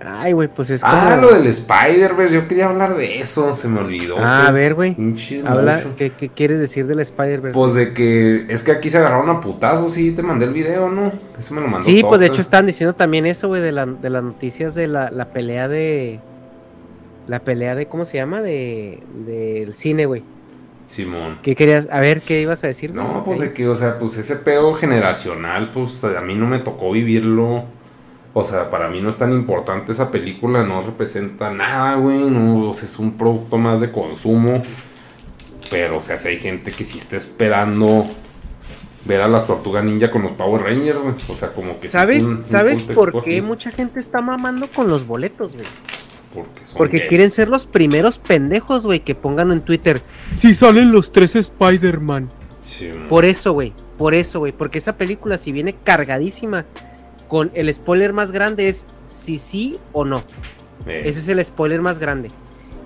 Ay, 0.04 0.32
güey, 0.32 0.48
pues 0.48 0.70
es 0.70 0.80
como... 0.80 0.94
Ah, 0.94 1.16
lo 1.16 1.34
del 1.34 1.46
Spider-Verse, 1.46 2.34
yo 2.34 2.46
quería 2.46 2.68
hablar 2.68 2.94
de 2.94 3.20
eso, 3.20 3.54
se 3.54 3.68
me 3.68 3.80
olvidó. 3.80 4.16
Ah, 4.18 4.46
a 4.46 4.52
ver, 4.52 4.74
güey. 4.74 4.96
Habla. 5.44 5.82
¿qué, 5.96 6.10
qué 6.10 6.28
quieres 6.28 6.60
decir 6.60 6.86
del 6.86 7.00
Spider-Verse? 7.00 7.58
Pues 7.58 7.74
de 7.74 7.92
que 7.94 8.46
es 8.48 8.62
que 8.62 8.72
aquí 8.72 8.90
se 8.90 8.98
agarraron 8.98 9.28
a 9.28 9.40
putazos, 9.40 9.92
sí, 9.92 10.12
te 10.12 10.22
mandé 10.22 10.44
el 10.44 10.52
video, 10.52 10.88
¿no? 10.88 11.12
Eso 11.38 11.54
me 11.54 11.60
lo 11.60 11.68
mandó 11.68 11.84
Sí, 11.84 12.02
pues 12.02 12.20
de 12.20 12.26
hecho 12.26 12.40
estaban 12.40 12.66
diciendo 12.66 12.94
también 12.94 13.26
eso, 13.26 13.48
güey, 13.48 13.60
de, 13.60 13.72
la, 13.72 13.86
de 13.86 14.10
las 14.10 14.22
noticias 14.22 14.74
de 14.74 14.86
la, 14.86 15.10
la 15.10 15.26
pelea 15.26 15.68
de... 15.68 16.20
La 17.26 17.40
pelea 17.40 17.74
de, 17.74 17.86
¿cómo 17.86 18.04
se 18.04 18.16
llama? 18.16 18.40
De 18.40 19.00
del 19.26 19.74
cine, 19.74 20.06
güey. 20.06 20.22
Simón. 20.86 21.38
¿Qué 21.42 21.54
querías? 21.54 21.86
A 21.90 22.00
ver, 22.00 22.22
¿qué 22.22 22.40
ibas 22.40 22.64
a 22.64 22.68
decir? 22.68 22.94
No, 22.94 23.22
pues 23.24 23.40
de 23.40 23.52
que, 23.52 23.68
o 23.68 23.76
sea, 23.76 23.98
pues 23.98 24.16
ese 24.16 24.36
pedo 24.36 24.72
generacional, 24.72 25.70
pues 25.70 26.02
a 26.04 26.22
mí 26.22 26.34
no 26.34 26.46
me 26.46 26.60
tocó 26.60 26.90
vivirlo. 26.92 27.64
O 28.34 28.44
sea, 28.44 28.70
para 28.70 28.88
mí 28.88 29.00
no 29.00 29.08
es 29.08 29.16
tan 29.16 29.32
importante 29.32 29.90
esa 29.92 30.10
película, 30.10 30.62
no 30.62 30.82
representa 30.82 31.50
nada, 31.50 31.94
güey. 31.96 32.18
No, 32.30 32.68
o 32.68 32.72
sea, 32.72 32.84
es 32.84 32.98
un 32.98 33.12
producto 33.16 33.56
más 33.58 33.80
de 33.80 33.90
consumo. 33.90 34.62
Pero, 35.70 35.98
o 35.98 36.02
sea, 36.02 36.16
si 36.18 36.28
hay 36.28 36.38
gente 36.38 36.70
que 36.70 36.84
sí 36.84 36.98
está 36.98 37.16
esperando 37.16 38.06
ver 39.04 39.20
a 39.22 39.28
las 39.28 39.46
tortugas 39.46 39.84
ninja 39.84 40.10
con 40.10 40.22
los 40.22 40.32
Power 40.32 40.62
Rangers, 40.62 40.98
güey. 40.98 41.14
O 41.28 41.36
sea, 41.36 41.52
como 41.52 41.74
que 41.80 41.82
sí 41.82 41.86
es 41.88 41.92
¿Sabes, 41.92 42.22
un- 42.22 42.44
¿sabes 42.44 42.82
por 42.82 43.12
qué 43.22 43.36
así, 43.38 43.40
mucha 43.40 43.70
gente 43.70 44.00
está 44.00 44.20
mamando 44.20 44.66
con 44.68 44.88
los 44.88 45.06
boletos, 45.06 45.54
güey? 45.54 45.66
Porque, 46.34 46.64
son 46.66 46.76
Porque 46.78 46.98
gays. 46.98 47.08
quieren 47.08 47.30
ser 47.30 47.48
los 47.48 47.66
primeros 47.66 48.18
pendejos, 48.18 48.84
güey, 48.84 49.00
que 49.00 49.14
pongan 49.14 49.50
en 49.50 49.62
Twitter. 49.62 50.00
Si 50.34 50.54
salen 50.54 50.92
los 50.92 51.10
tres 51.10 51.34
Spider-Man. 51.34 52.28
Sí. 52.58 52.90
Por 53.08 53.24
eso, 53.24 53.52
güey. 53.52 53.72
Por 53.96 54.14
eso, 54.14 54.38
güey. 54.40 54.52
Porque 54.52 54.78
esa 54.78 54.96
película, 54.96 55.38
si 55.38 55.52
viene 55.52 55.72
cargadísima, 55.72 56.66
con 57.28 57.50
el 57.54 57.72
spoiler 57.72 58.12
más 58.12 58.32
grande 58.32 58.68
es 58.68 58.86
si 59.06 59.38
sí 59.38 59.78
o 59.92 60.04
no. 60.04 60.22
Eh, 60.86 61.02
Ese 61.04 61.20
es 61.20 61.28
el 61.28 61.44
spoiler 61.44 61.80
más 61.80 61.98
grande. 61.98 62.30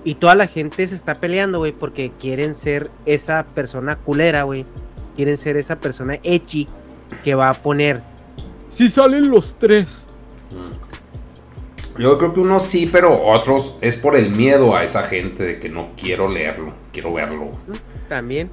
Y 0.03 0.15
toda 0.15 0.35
la 0.35 0.47
gente 0.47 0.85
se 0.87 0.95
está 0.95 1.15
peleando, 1.15 1.59
güey, 1.59 1.71
porque 1.71 2.11
quieren 2.19 2.55
ser 2.55 2.89
esa 3.05 3.45
persona 3.45 3.95
culera, 3.95 4.43
güey. 4.43 4.65
Quieren 5.15 5.37
ser 5.37 5.55
esa 5.57 5.77
persona 5.77 6.15
edgy 6.23 6.67
que 7.23 7.35
va 7.35 7.49
a 7.49 7.53
poner. 7.53 8.01
Si 8.69 8.89
salen 8.89 9.29
los 9.29 9.55
tres. 9.57 9.87
mm. 10.51 12.01
Yo 12.01 12.17
creo 12.17 12.33
que 12.33 12.39
unos 12.39 12.63
sí, 12.63 12.89
pero 12.91 13.23
otros 13.23 13.77
es 13.81 13.97
por 13.97 14.15
el 14.15 14.31
miedo 14.31 14.75
a 14.75 14.83
esa 14.83 15.03
gente 15.03 15.43
de 15.43 15.59
que 15.59 15.69
no 15.69 15.89
quiero 15.95 16.27
leerlo, 16.27 16.73
quiero 16.91 17.13
verlo. 17.13 17.51
También. 18.09 18.49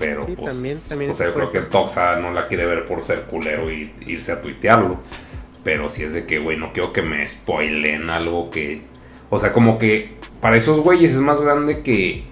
Pero 0.00 0.26
Sí, 0.26 0.34
pues, 0.36 0.54
también- 0.54 0.76
también 0.88 1.10
o 1.12 1.14
sea, 1.14 1.26
yo 1.28 1.34
creo 1.34 1.52
que. 1.52 1.60
Toxa 1.60 2.16
no 2.16 2.32
la 2.32 2.48
quiere 2.48 2.66
ver 2.66 2.84
por 2.86 3.04
ser 3.04 3.22
culero 3.26 3.70
y 3.70 3.92
irse 4.06 4.32
a 4.32 4.40
tuitearlo. 4.42 4.98
Pero 5.62 5.88
si 5.90 6.02
es 6.02 6.12
de 6.14 6.24
que, 6.26 6.38
güey, 6.40 6.56
no 6.56 6.72
quiero 6.72 6.92
que 6.92 7.02
me 7.02 7.24
spoilen 7.26 8.08
algo 8.10 8.50
que... 8.50 8.82
O 9.28 9.38
sea, 9.38 9.52
como 9.52 9.78
que 9.78 10.14
para 10.40 10.56
esos 10.56 10.80
güeyes 10.80 11.12
es 11.12 11.20
más 11.20 11.40
grande 11.42 11.82
que 11.82 12.24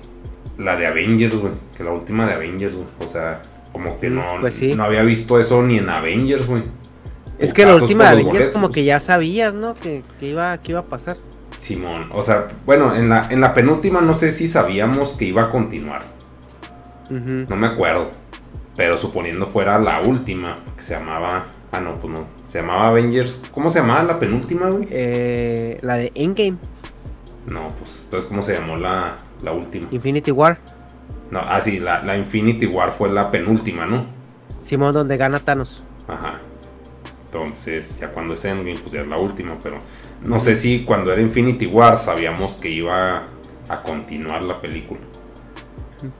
la 0.56 0.76
de 0.76 0.86
Avengers, 0.86 1.36
güey. 1.36 1.52
Que 1.76 1.84
la 1.84 1.92
última 1.92 2.26
de 2.26 2.32
Avengers, 2.32 2.74
güey. 2.74 2.86
O 3.00 3.06
sea, 3.06 3.42
como 3.70 4.00
que 4.00 4.08
Mm, 4.08 4.14
no, 4.14 4.24
pues 4.40 4.54
sí. 4.54 4.74
no 4.74 4.82
había 4.84 5.02
visto 5.02 5.38
eso 5.38 5.62
ni 5.62 5.76
en 5.78 5.90
Avengers, 5.90 6.46
güey. 6.46 6.62
Es 7.38 7.52
que 7.52 7.64
la 7.66 7.76
última 7.76 8.04
de 8.04 8.10
Avengers 8.10 8.32
boletos. 8.32 8.52
como 8.54 8.70
que 8.70 8.82
ya 8.84 8.98
sabías, 8.98 9.54
¿no? 9.54 9.74
Que, 9.74 10.02
que 10.18 10.26
iba, 10.30 10.56
que 10.58 10.72
iba 10.72 10.80
a 10.80 10.84
pasar. 10.86 11.18
Simón, 11.58 12.06
o 12.12 12.22
sea, 12.22 12.48
bueno, 12.64 12.96
en 12.96 13.08
la, 13.10 13.28
en 13.30 13.40
la 13.40 13.52
penúltima 13.52 14.00
no 14.00 14.14
sé 14.16 14.32
si 14.32 14.48
sabíamos 14.48 15.14
que 15.16 15.26
iba 15.26 15.42
a 15.42 15.50
continuar. 15.50 16.06
No 17.10 17.56
me 17.56 17.66
acuerdo. 17.66 18.10
Pero 18.76 18.96
suponiendo 18.96 19.46
fuera 19.46 19.78
la 19.78 20.00
última, 20.02 20.58
que 20.76 20.82
se 20.82 20.94
llamaba. 20.94 21.46
Ah, 21.72 21.80
no, 21.80 21.94
pues 22.00 22.12
no. 22.12 22.26
Se 22.46 22.60
llamaba 22.60 22.86
Avengers. 22.88 23.42
¿Cómo 23.50 23.70
se 23.70 23.80
llamaba 23.80 24.02
la 24.04 24.18
penúltima, 24.18 24.68
güey? 24.70 24.86
Eh, 24.90 25.78
la 25.82 25.96
de 25.96 26.12
Endgame, 26.14 26.58
No, 27.46 27.68
pues 27.78 28.04
entonces, 28.04 28.28
¿cómo 28.28 28.42
se 28.42 28.54
llamó 28.54 28.76
la, 28.76 29.18
la 29.42 29.52
última? 29.52 29.88
Infinity 29.90 30.30
War. 30.30 30.58
No, 31.30 31.40
ah, 31.40 31.60
sí, 31.60 31.78
la, 31.80 32.02
la 32.04 32.16
Infinity 32.16 32.66
War 32.66 32.92
fue 32.92 33.10
la 33.10 33.30
penúltima, 33.30 33.86
¿no? 33.86 34.06
Simón, 34.62 34.92
donde 34.92 35.16
gana 35.16 35.40
Thanos. 35.40 35.84
Ajá. 36.06 36.40
Entonces, 37.26 37.98
ya 38.00 38.12
cuando 38.12 38.34
es 38.34 38.44
Endgame, 38.44 38.78
pues 38.80 38.92
ya 38.92 39.02
es 39.02 39.08
la 39.08 39.18
última, 39.18 39.58
pero 39.62 39.82
no 40.20 40.40
sé 40.40 40.56
si 40.56 40.84
cuando 40.84 41.12
era 41.12 41.20
Infinity 41.20 41.66
War 41.66 41.96
sabíamos 41.98 42.56
que 42.56 42.70
iba 42.70 43.32
a 43.68 43.82
continuar 43.82 44.42
la 44.42 44.60
película. 44.60 45.00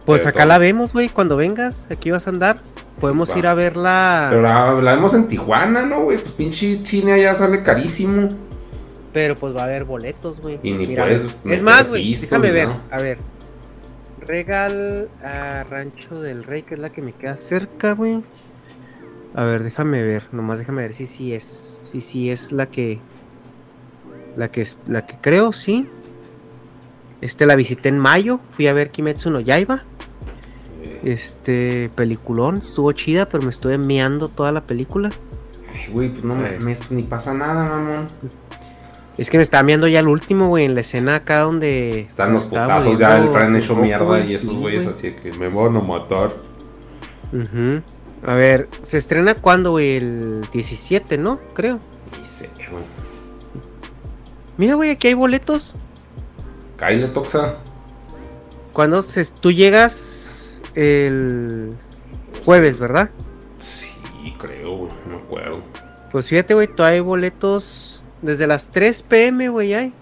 Pues 0.06 0.26
acá 0.26 0.40
todo- 0.40 0.48
la 0.48 0.58
vemos, 0.58 0.92
güey, 0.92 1.08
cuando 1.08 1.36
vengas. 1.36 1.86
Aquí 1.90 2.10
vas 2.10 2.26
a 2.26 2.30
andar. 2.30 2.60
Podemos 3.00 3.30
Va. 3.32 3.38
ir 3.38 3.46
a 3.46 3.54
verla. 3.54 4.26
Pero 4.30 4.42
la, 4.42 4.72
la 4.80 4.94
vemos 4.94 5.14
en 5.14 5.28
Tijuana, 5.28 5.86
¿no, 5.86 6.00
güey? 6.02 6.18
Pues 6.18 6.32
pinche 6.32 6.80
cine 6.84 7.12
allá 7.12 7.32
sale 7.34 7.62
carísimo. 7.62 8.28
Pero 9.12 9.36
pues 9.36 9.56
va 9.56 9.62
a 9.62 9.64
haber 9.64 9.84
boletos, 9.84 10.40
güey. 10.40 10.58
Y 10.62 10.72
ni 10.72 10.86
Mira, 10.86 11.04
puedes 11.04 11.28
Es 11.44 11.62
más, 11.62 11.88
güey, 11.88 12.14
déjame 12.14 12.50
ver. 12.50 12.68
A 12.90 12.98
ver. 12.98 13.18
Regal 14.20 15.08
a 15.24 15.64
Rancho 15.70 16.20
del 16.20 16.44
Rey, 16.44 16.62
que 16.62 16.74
es 16.74 16.80
la 16.80 16.90
que 16.90 17.00
me 17.00 17.12
queda 17.12 17.36
cerca, 17.40 17.92
güey. 17.92 18.22
A 19.34 19.44
ver, 19.44 19.62
déjame 19.62 20.02
ver. 20.02 20.24
Nomás 20.32 20.58
déjame 20.58 20.82
ver 20.82 20.92
si 20.92 21.06
sí 21.06 21.32
es. 21.32 21.44
Si 21.44 22.00
sí 22.00 22.30
es 22.30 22.52
la 22.52 22.66
que. 22.66 22.98
La 24.36 24.50
que 24.50 24.62
es. 24.62 24.76
La 24.86 25.06
que 25.06 25.16
creo, 25.20 25.52
sí. 25.52 25.88
Este 27.20 27.46
la 27.46 27.56
visité 27.56 27.88
en 27.88 27.98
mayo. 27.98 28.40
Fui 28.52 28.66
a 28.68 28.72
ver 28.72 28.90
Kimetsu 28.90 29.30
no 29.30 29.40
Yaiba. 29.40 29.82
Eh, 30.82 31.00
Este. 31.04 31.90
Peliculón. 31.94 32.58
Estuvo 32.58 32.92
chida, 32.92 33.28
pero 33.28 33.42
me 33.42 33.50
estuve 33.50 33.78
meando 33.78 34.28
toda 34.28 34.52
la 34.52 34.62
película. 34.62 35.10
Ay, 35.72 35.92
güey, 35.92 36.10
pues 36.10 36.24
no 36.24 36.34
me, 36.34 36.58
me- 36.58 36.76
ni 36.90 37.02
pasa 37.02 37.34
nada, 37.34 37.64
mamón. 37.68 38.08
Es 39.16 39.30
que 39.30 39.36
me 39.36 39.42
estaba 39.42 39.64
meando 39.64 39.88
ya 39.88 39.98
el 39.98 40.06
último, 40.06 40.46
güey, 40.48 40.64
en 40.64 40.74
la 40.76 40.80
escena 40.82 41.16
acá 41.16 41.40
donde. 41.40 42.00
Están 42.02 42.32
los 42.32 42.48
putazos 42.48 42.98
ya, 42.98 43.18
el 43.18 43.28
Fran 43.28 43.56
hecho 43.56 43.74
mierda 43.74 44.20
y 44.24 44.34
esos 44.34 44.54
güeyes 44.54 44.84
güey. 44.84 44.94
así 44.94 45.10
que 45.12 45.32
me 45.32 45.48
van 45.48 45.76
a 45.76 45.80
matar. 45.80 46.36
Ujú. 47.32 47.82
A 48.24 48.34
ver, 48.34 48.68
se 48.82 48.96
estrena 48.96 49.34
cuándo, 49.34 49.72
güey? 49.72 49.96
El 49.96 50.46
17, 50.52 51.18
¿no? 51.18 51.40
Creo. 51.52 51.80
Sé, 52.22 52.48
güey. 52.70 52.82
Mira, 54.56 54.74
güey, 54.74 54.90
aquí 54.90 55.08
hay 55.08 55.14
boletos. 55.14 55.74
Kyle 56.78 57.08
Toxa. 57.08 57.56
Cuando 58.72 59.02
se, 59.02 59.24
tú 59.24 59.50
llegas 59.50 60.60
el 60.74 61.74
jueves, 62.44 62.78
¿verdad? 62.78 63.10
Sí, 63.58 63.98
creo, 64.38 64.76
güey, 64.76 64.92
no 65.06 65.16
me 65.16 65.22
acuerdo. 65.22 65.62
Pues 66.12 66.28
fíjate, 66.28 66.54
güey, 66.54 66.68
todavía 66.68 66.96
hay 66.96 67.00
boletos 67.00 68.02
desde 68.22 68.46
las 68.46 68.68
3 68.68 69.02
pm, 69.02 69.48
güey, 69.48 69.74
hay. 69.74 69.92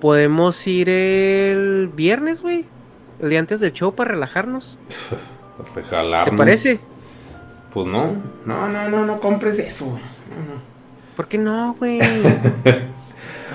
Podemos 0.00 0.66
ir 0.66 0.88
el 0.88 1.90
viernes, 1.94 2.42
güey. 2.42 2.66
El 3.20 3.30
día 3.30 3.40
antes 3.40 3.60
del 3.60 3.72
show 3.72 3.94
para 3.94 4.10
relajarnos. 4.10 4.78
Regalarnos. 5.74 6.30
¿Te 6.30 6.36
parece? 6.36 6.80
Pues 7.72 7.86
no, 7.86 8.14
no, 8.44 8.68
no, 8.68 8.88
no, 8.88 9.06
no 9.06 9.20
compres 9.20 9.58
eso, 9.58 9.86
güey. 9.86 10.02
No, 10.02 10.54
no. 10.54 10.60
¿Por 11.16 11.28
qué 11.28 11.38
no, 11.38 11.74
güey? 11.78 12.00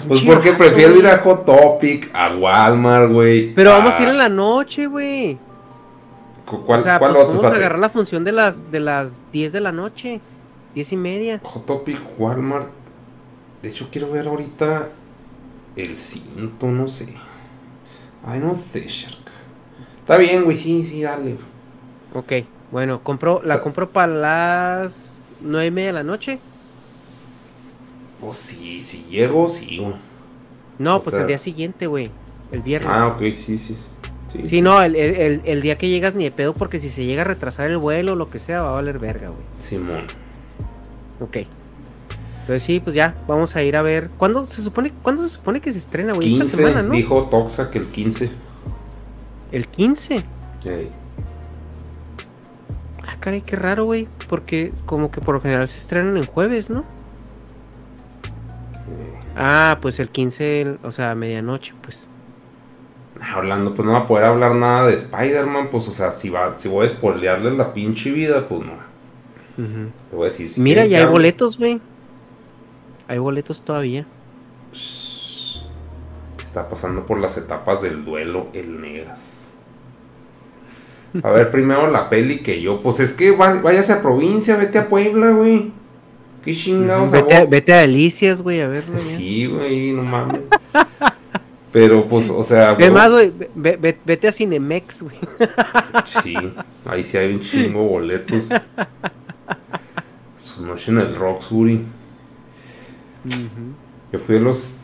Pues 0.08 0.22
porque 0.22 0.54
prefiero 0.54 0.96
ir 0.96 1.08
a 1.08 1.18
Hot 1.20 1.46
Topic, 1.46 2.10
a 2.14 2.36
Walmart, 2.36 3.12
güey. 3.12 3.54
Pero 3.54 3.72
vamos 3.72 3.94
a 3.94 4.02
ir 4.02 4.08
en 4.10 4.18
la 4.18 4.30
noche, 4.30 4.88
güey. 4.88 5.38
Cu- 6.46 6.64
¿Cuál, 6.66 6.80
o 6.82 6.84
sea, 6.84 7.00
cuál 7.00 7.14
pues 7.14 7.26
otro? 7.26 7.38
vamos 7.42 7.54
a 7.54 7.56
agarrar 7.56 7.80
la 7.80 7.90
función 7.90 8.24
de 8.24 8.32
las 8.32 8.72
de 8.72 8.80
las 8.80 9.22
10 9.32 9.52
de 9.54 9.62
la 9.62 9.72
noche. 9.72 10.20
10 10.76 10.92
y 10.94 10.98
media. 10.98 11.40
Hot 11.44 11.66
Topic, 11.66 12.00
Walmart. 12.18 12.68
De 13.62 13.70
hecho, 13.70 13.88
quiero 13.92 14.10
ver 14.12 14.28
ahorita 14.28 14.88
el 15.76 15.98
cinto, 15.98 16.68
no 16.68 16.88
sé. 16.88 17.14
Ay, 18.26 18.40
no 18.40 18.56
sé, 18.56 18.86
Shark. 18.88 19.18
Está 20.00 20.18
bien, 20.18 20.44
güey, 20.44 20.56
sí, 20.56 20.84
sí, 20.84 21.02
dale. 21.02 21.38
Ok, 22.14 22.34
bueno, 22.72 23.02
compro, 23.04 23.42
la 23.44 23.56
sea- 23.56 23.64
compro 23.64 23.90
para 23.90 24.12
las 24.14 25.22
9 25.42 25.68
y 25.68 25.72
media 25.72 25.88
de 25.88 25.94
la 25.94 26.04
noche. 26.04 26.40
Pues 28.22 28.38
sí, 28.38 28.82
si 28.82 29.06
llego, 29.10 29.50
sí, 29.50 29.80
güey. 29.80 29.96
No, 30.80 30.96
O 30.98 31.02
pues 31.02 31.14
sea- 31.14 31.22
el 31.24 31.28
día 31.28 31.38
siguiente, 31.38 31.88
güey. 31.88 32.10
El 32.52 32.62
viernes. 32.62 32.90
Ah, 32.90 33.08
ok, 33.08 33.20
sí, 33.34 33.58
sí. 33.58 33.76
Sí, 34.32 34.48
sí, 34.48 34.62
no, 34.62 34.82
el, 34.82 34.96
el- 34.96 35.42
el- 35.44 35.62
día 35.62 35.78
que 35.78 35.90
llegas 35.90 36.16
ni 36.16 36.24
de 36.24 36.32
pedo, 36.32 36.54
porque 36.54 36.80
si 36.80 36.90
se 36.90 37.04
llega 37.04 37.22
a 37.24 37.26
retrasar 37.26 37.70
el 37.70 37.78
vuelo 37.78 38.14
o 38.14 38.16
lo 38.16 38.30
que 38.30 38.40
sea, 38.40 38.62
va 38.62 38.70
a 38.70 38.74
valer 38.76 38.98
verga, 38.98 39.28
güey. 39.28 39.42
Simón. 39.58 40.06
Ok. 41.20 41.38
Entonces 42.42 42.64
sí, 42.64 42.80
pues 42.80 42.96
ya, 42.96 43.16
vamos 43.28 43.56
a 43.56 43.64
ir 43.64 43.76
a 43.76 43.82
ver. 43.82 44.10
¿Cuándo 44.18 44.46
se 44.46 44.62
supone, 44.62 44.92
¿cuándo 45.04 45.24
se 45.24 45.30
supone 45.30 45.60
que 45.62 45.72
se 45.74 45.80
estrena, 45.80 46.14
güey? 46.14 46.28
Esta 46.34 46.44
15, 46.46 46.58
semana, 46.58 46.82
¿no? 46.84 46.94
dijo 46.94 47.26
Toxa 47.26 47.70
que 47.70 47.80
el 47.80 47.88
15. 47.88 48.32
El 49.52 49.68
15. 49.68 50.16
Ey. 50.66 50.90
Ah, 53.06 53.16
caray, 53.20 53.42
qué 53.42 53.56
raro, 53.56 53.86
güey. 53.86 54.08
Porque 54.30 54.72
como 54.86 55.12
que 55.12 55.22
por 55.22 55.36
lo 55.36 55.42
general 55.42 55.68
se 55.68 55.78
estrenan 55.78 56.18
en 56.18 56.26
jueves, 56.26 56.70
¿no? 56.70 56.84
Ah, 59.36 59.78
pues 59.82 60.00
el 60.00 60.10
15, 60.10 60.78
o 60.84 60.92
sea, 60.92 61.16
medianoche, 61.16 61.74
pues. 61.82 62.08
Hablando, 63.22 63.76
pues 63.76 63.86
no 63.86 63.94
va 63.94 64.00
a 64.00 64.08
poder 64.08 64.26
hablar 64.26 64.56
nada 64.56 64.88
de 64.88 64.94
Spider-Man, 64.94 65.70
pues, 65.70 65.88
o 65.88 65.94
sea, 65.94 66.12
si, 66.12 66.30
va, 66.30 66.58
si 66.58 66.70
voy 66.70 66.86
a 66.86 66.90
spoilearle 66.90 67.52
la 67.52 67.74
pinche 67.74 68.12
vida, 68.12 68.48
pues 68.48 68.62
no. 68.62 68.92
Te 69.56 70.16
voy 70.16 70.24
a 70.24 70.26
decir. 70.26 70.50
si 70.50 70.60
Mira, 70.60 70.86
ya 70.86 71.00
hay 71.00 71.06
boletos, 71.06 71.58
güey. 71.58 71.80
Hay 73.08 73.20
boletos 73.20 73.62
todavía. 73.62 74.06
Está 76.44 76.68
pasando 76.68 77.06
por 77.06 77.20
las 77.20 77.38
etapas 77.38 77.82
del 77.82 78.04
duelo 78.04 78.48
el 78.54 78.82
Negras. 78.82 79.52
A 81.24 81.30
ver, 81.30 81.52
primero 81.52 81.92
la 81.92 82.10
peli 82.10 82.40
que 82.40 82.62
yo. 82.62 82.82
Pues 82.82 83.00
es 83.02 83.14
que 83.14 83.32
váyase 83.32 83.94
a 83.94 84.02
provincia, 84.02 84.56
vete 84.56 84.80
a 84.80 84.88
Puebla, 84.88 85.32
güey. 85.32 85.72
Qué 86.44 86.56
chingados. 86.56 87.12
Vete, 87.12 87.36
a, 87.36 87.46
vete 87.46 87.74
a 87.74 87.82
Delicias, 87.82 88.42
güey, 88.42 88.62
a 88.62 88.68
verlo. 88.68 88.98
Sí, 88.98 89.46
güey, 89.46 89.94
no 89.94 90.04
mames. 90.04 90.42
Pero 91.72 92.06
pues, 92.08 92.30
o 92.30 92.44
sea. 92.44 92.72
Es 92.74 92.78
bro, 92.78 92.92
más, 92.94 93.12
güey, 93.12 93.32
ve- 93.56 93.78
ve- 93.78 93.98
vete 94.04 94.28
a 94.28 94.32
Cinemex, 94.34 95.04
güey. 95.04 95.16
Sí, 96.06 96.36
ahí 96.86 97.04
sí 97.04 97.18
hay 97.18 97.34
un 97.34 97.42
chingo 97.42 97.84
boletos. 97.84 98.50
Su 100.38 100.66
noche 100.66 100.92
en 100.92 100.98
el 100.98 101.16
Roxbury. 101.16 101.82
Yo 104.12 104.20
fui 104.20 104.36
de 104.36 104.42
los 104.42 104.78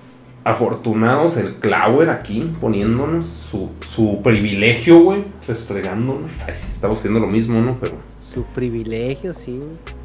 afortunados, 0.43 1.35
el 1.37 1.55
Clower 1.55 2.09
aquí, 2.09 2.53
poniéndonos 2.61 3.25
su, 3.25 3.69
su 3.81 4.21
privilegio, 4.23 4.99
güey, 4.99 5.25
restregándonos. 5.47 6.31
Ay, 6.47 6.55
sí, 6.55 6.69
estamos 6.71 6.99
haciendo 6.99 7.19
lo 7.19 7.27
mismo, 7.27 7.59
¿no? 7.59 7.77
Pero 7.81 7.95
Su 8.21 8.43
privilegio, 8.43 9.33
sí, 9.33 9.57
güey. 9.57 9.96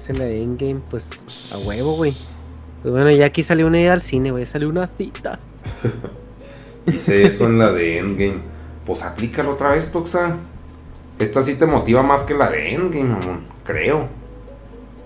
Es 0.00 0.08
en 0.08 0.18
la 0.18 0.24
de 0.24 0.42
Endgame, 0.42 0.80
pues 0.90 1.08
a 1.52 1.68
huevo, 1.68 1.96
güey. 1.96 2.14
Pues 2.82 2.92
bueno, 2.92 3.10
ya 3.10 3.26
aquí 3.26 3.42
salió 3.42 3.66
una 3.66 3.78
idea 3.78 3.92
al 3.92 4.02
cine, 4.02 4.30
güey. 4.30 4.46
Salió 4.46 4.68
una 4.68 4.86
cita. 4.86 5.38
hice 6.86 7.26
eso 7.26 7.46
en 7.46 7.58
la 7.58 7.70
de 7.72 7.98
Endgame. 7.98 8.40
Pues 8.86 9.02
aplícalo 9.02 9.52
otra 9.52 9.70
vez, 9.70 9.92
Toxa. 9.92 10.36
Esta 11.18 11.42
sí 11.42 11.56
te 11.56 11.66
motiva 11.66 12.02
más 12.02 12.22
que 12.22 12.34
la 12.34 12.50
de 12.50 12.74
Endgame, 12.74 13.10
mamón, 13.10 13.44
creo. 13.64 14.08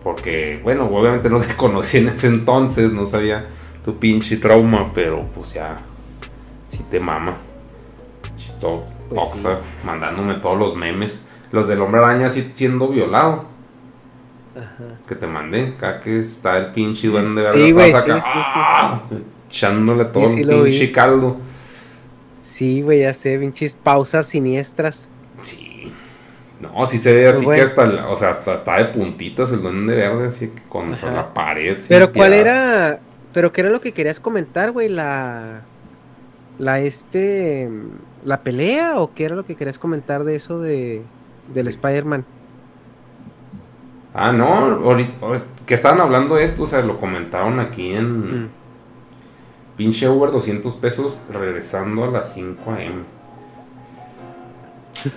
Porque, 0.04 0.60
bueno, 0.62 0.84
obviamente 0.84 1.28
no 1.28 1.40
te 1.40 1.54
conocí 1.56 1.98
en 1.98 2.08
ese 2.08 2.28
entonces, 2.28 2.92
no 2.92 3.04
sabía 3.04 3.46
tu 3.84 3.94
pinche 3.96 4.36
trauma, 4.36 4.92
pero 4.94 5.24
pues 5.34 5.54
ya, 5.54 5.80
sí 6.68 6.84
te 6.88 7.00
mama. 7.00 7.36
Chito, 8.36 8.84
Pues 9.08 9.20
Toxa, 9.20 9.58
mandándome 9.84 10.34
todos 10.34 10.56
los 10.56 10.76
memes. 10.76 11.24
Los 11.50 11.66
del 11.68 11.80
hombre 11.82 12.00
araña 12.00 12.28
siendo 12.30 12.88
violado. 12.88 13.53
Ajá. 14.56 14.84
Que 15.08 15.14
te 15.16 15.26
mandé, 15.26 15.74
acá 15.76 16.00
que 16.00 16.18
está 16.18 16.56
el 16.58 16.66
pinche 16.72 17.08
duende 17.08 17.42
Sí, 17.42 17.46
verde 17.48 17.72
güey, 17.72 17.90
sí, 17.90 17.96
acá, 17.96 18.14
sí, 18.16 18.22
sí, 18.22 18.28
¡ah! 18.34 19.02
echándole 19.48 20.04
todo 20.06 20.28
sí 20.32 20.40
el 20.42 20.48
vi. 20.48 20.62
pinche 20.70 20.92
caldo. 20.92 21.36
Sí, 22.42 22.82
güey, 22.82 23.00
ya 23.00 23.14
sé, 23.14 23.38
pinches 23.38 23.74
pausas 23.74 24.26
siniestras. 24.26 25.08
Sí. 25.42 25.92
No, 26.60 26.86
sí 26.86 26.98
se 26.98 27.12
ve 27.12 27.28
así 27.28 27.44
que 27.44 27.60
hasta, 27.60 27.84
la- 27.86 28.08
o 28.08 28.16
sea, 28.16 28.30
hasta 28.30 28.54
está 28.54 28.76
de 28.78 28.86
puntitas 28.86 29.52
el 29.52 29.60
duende 29.62 29.94
verde, 29.96 30.26
así 30.28 30.48
que 30.48 30.62
contra 30.62 31.08
Ajá. 31.08 31.16
la 31.16 31.34
pared. 31.34 31.78
Pero 31.88 32.12
¿cuál 32.12 32.30
piedad. 32.30 32.46
era? 32.46 33.00
Pero 33.32 33.52
¿qué 33.52 33.62
era 33.62 33.70
lo 33.70 33.80
que 33.80 33.92
querías 33.92 34.20
comentar, 34.20 34.70
güey? 34.70 34.88
La 34.88 35.62
la 36.58 36.78
este 36.80 37.68
la 38.24 38.42
pelea 38.42 39.00
o 39.00 39.12
qué 39.12 39.24
era 39.24 39.34
lo 39.34 39.44
que 39.44 39.56
querías 39.56 39.78
comentar 39.80 40.22
de 40.22 40.36
eso 40.36 40.60
de 40.60 41.02
del 41.52 41.66
Spider-Man? 41.66 42.24
Ah, 44.14 44.32
no, 44.32 44.46
ahorita, 44.46 45.12
ahorita 45.26 45.44
que 45.66 45.74
estaban 45.74 46.00
hablando 46.00 46.36
de 46.36 46.44
esto, 46.44 46.62
o 46.62 46.66
sea, 46.66 46.80
lo 46.82 46.98
comentaron 47.00 47.58
aquí 47.58 47.92
en 47.92 48.44
Mm. 48.44 48.48
pinche 49.76 50.08
Uber 50.08 50.30
200 50.30 50.74
pesos 50.76 51.20
regresando 51.32 52.04
a 52.04 52.08
las 52.08 52.32
5 52.32 52.70
am. 52.70 53.04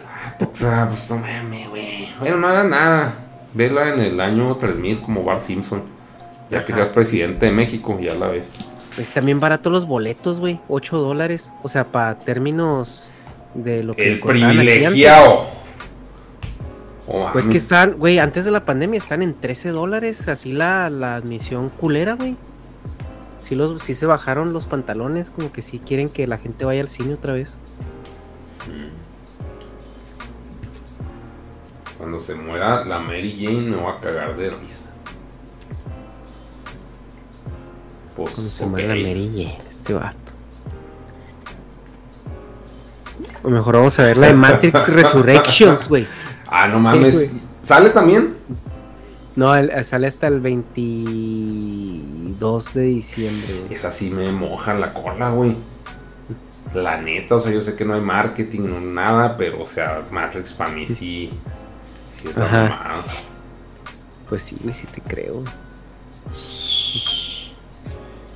Ah, 0.07 0.33
sea, 0.51 0.87
pues 0.87 1.09
no 1.11 1.17
mames, 1.17 1.69
güey. 1.69 2.09
Bueno, 2.19 2.37
no 2.37 2.47
hagas 2.47 2.65
nada. 2.65 3.13
Vela 3.53 3.93
en 3.93 4.01
el 4.01 4.19
año 4.19 4.55
3000 4.57 5.01
como 5.01 5.23
Bart 5.23 5.41
Simpson. 5.41 5.83
Ya 6.49 6.63
que 6.65 6.71
Ajá. 6.71 6.83
seas 6.83 6.89
presidente 6.89 7.45
de 7.47 7.51
México, 7.51 7.97
ya 7.99 8.15
la 8.15 8.27
ves. 8.27 8.59
Pues 8.95 9.09
también 9.09 9.39
barato 9.39 9.69
los 9.69 9.85
boletos, 9.85 10.39
güey, 10.39 10.59
8 10.69 10.97
dólares, 10.97 11.51
o 11.61 11.69
sea, 11.69 11.85
para 11.85 12.17
términos 12.19 13.09
de 13.53 13.83
lo 13.83 13.93
que 13.93 14.13
El 14.13 14.19
privilegiado. 14.21 15.45
Oh, 17.07 17.29
Pues 17.31 17.47
que 17.47 17.57
están, 17.57 17.93
güey, 17.93 18.19
antes 18.19 18.43
de 18.45 18.51
la 18.51 18.65
pandemia 18.65 18.97
están 18.97 19.21
en 19.21 19.33
13 19.33 19.69
dólares, 19.69 20.27
así 20.27 20.51
la, 20.51 20.89
la 20.89 21.15
admisión 21.15 21.69
culera, 21.69 22.13
güey. 22.15 22.35
Sí, 23.41 23.55
los, 23.55 23.81
sí 23.81 23.95
se 23.95 24.05
bajaron 24.05 24.51
los 24.51 24.65
pantalones, 24.65 25.29
como 25.29 25.51
que 25.53 25.61
sí 25.61 25.79
quieren 25.79 26.09
que 26.09 26.27
la 26.27 26.37
gente 26.37 26.65
vaya 26.65 26.81
al 26.81 26.89
cine 26.89 27.13
otra 27.13 27.33
vez. 27.33 27.57
Cuando 31.97 32.19
se 32.19 32.35
muera 32.35 32.85
la 32.85 32.99
Mary 32.99 33.35
Jane 33.39 33.69
me 33.69 33.75
voy 33.77 33.91
a 33.91 33.99
cagar 33.99 34.35
de 34.37 34.49
risa. 34.49 34.89
Pues, 38.15 38.33
Cuando 38.33 38.51
se 38.51 38.63
ok. 38.63 38.69
muere 38.69 38.87
la 38.89 38.95
Mary 38.95 39.29
Jane, 39.31 39.57
este 39.69 39.93
vato. 39.93 40.17
O 43.43 43.49
mejor 43.49 43.77
vamos 43.77 43.97
a 43.99 44.03
ver 44.03 44.17
la 44.17 44.27
de 44.27 44.33
Matrix 44.33 44.87
Resurrections, 44.89 45.87
güey. 45.87 46.05
Ah, 46.49 46.67
no 46.67 46.79
mames. 46.79 47.29
¿Sale 47.61 47.89
también? 47.89 48.35
No, 49.35 49.53
el- 49.55 49.83
sale 49.85 50.07
hasta 50.07 50.27
el 50.27 50.39
22 50.41 52.73
de 52.73 52.81
diciembre, 52.83 53.53
güey. 53.61 53.73
Esa 53.73 53.91
sí 53.91 54.09
me 54.09 54.31
moja 54.31 54.73
la 54.73 54.93
cola, 54.93 55.29
güey. 55.29 55.55
La 56.73 56.99
neta, 57.01 57.35
o 57.35 57.39
sea, 57.39 57.51
yo 57.51 57.61
sé 57.61 57.75
que 57.75 57.85
no 57.85 57.93
hay 57.93 58.01
marketing, 58.01 58.61
no 58.61 58.79
nada, 58.81 59.37
pero, 59.37 59.61
o 59.61 59.65
sea, 59.65 60.03
Matrix 60.11 60.53
para 60.53 60.71
mí 60.71 60.87
sí. 60.87 61.31
Sí 62.13 62.27
está 62.29 62.45
Ajá. 62.45 62.63
mamada. 62.63 63.03
Pues 64.27 64.41
sí, 64.41 64.57
güey, 64.61 64.73
sí 64.73 64.87
te 64.93 65.01
creo. 65.01 65.43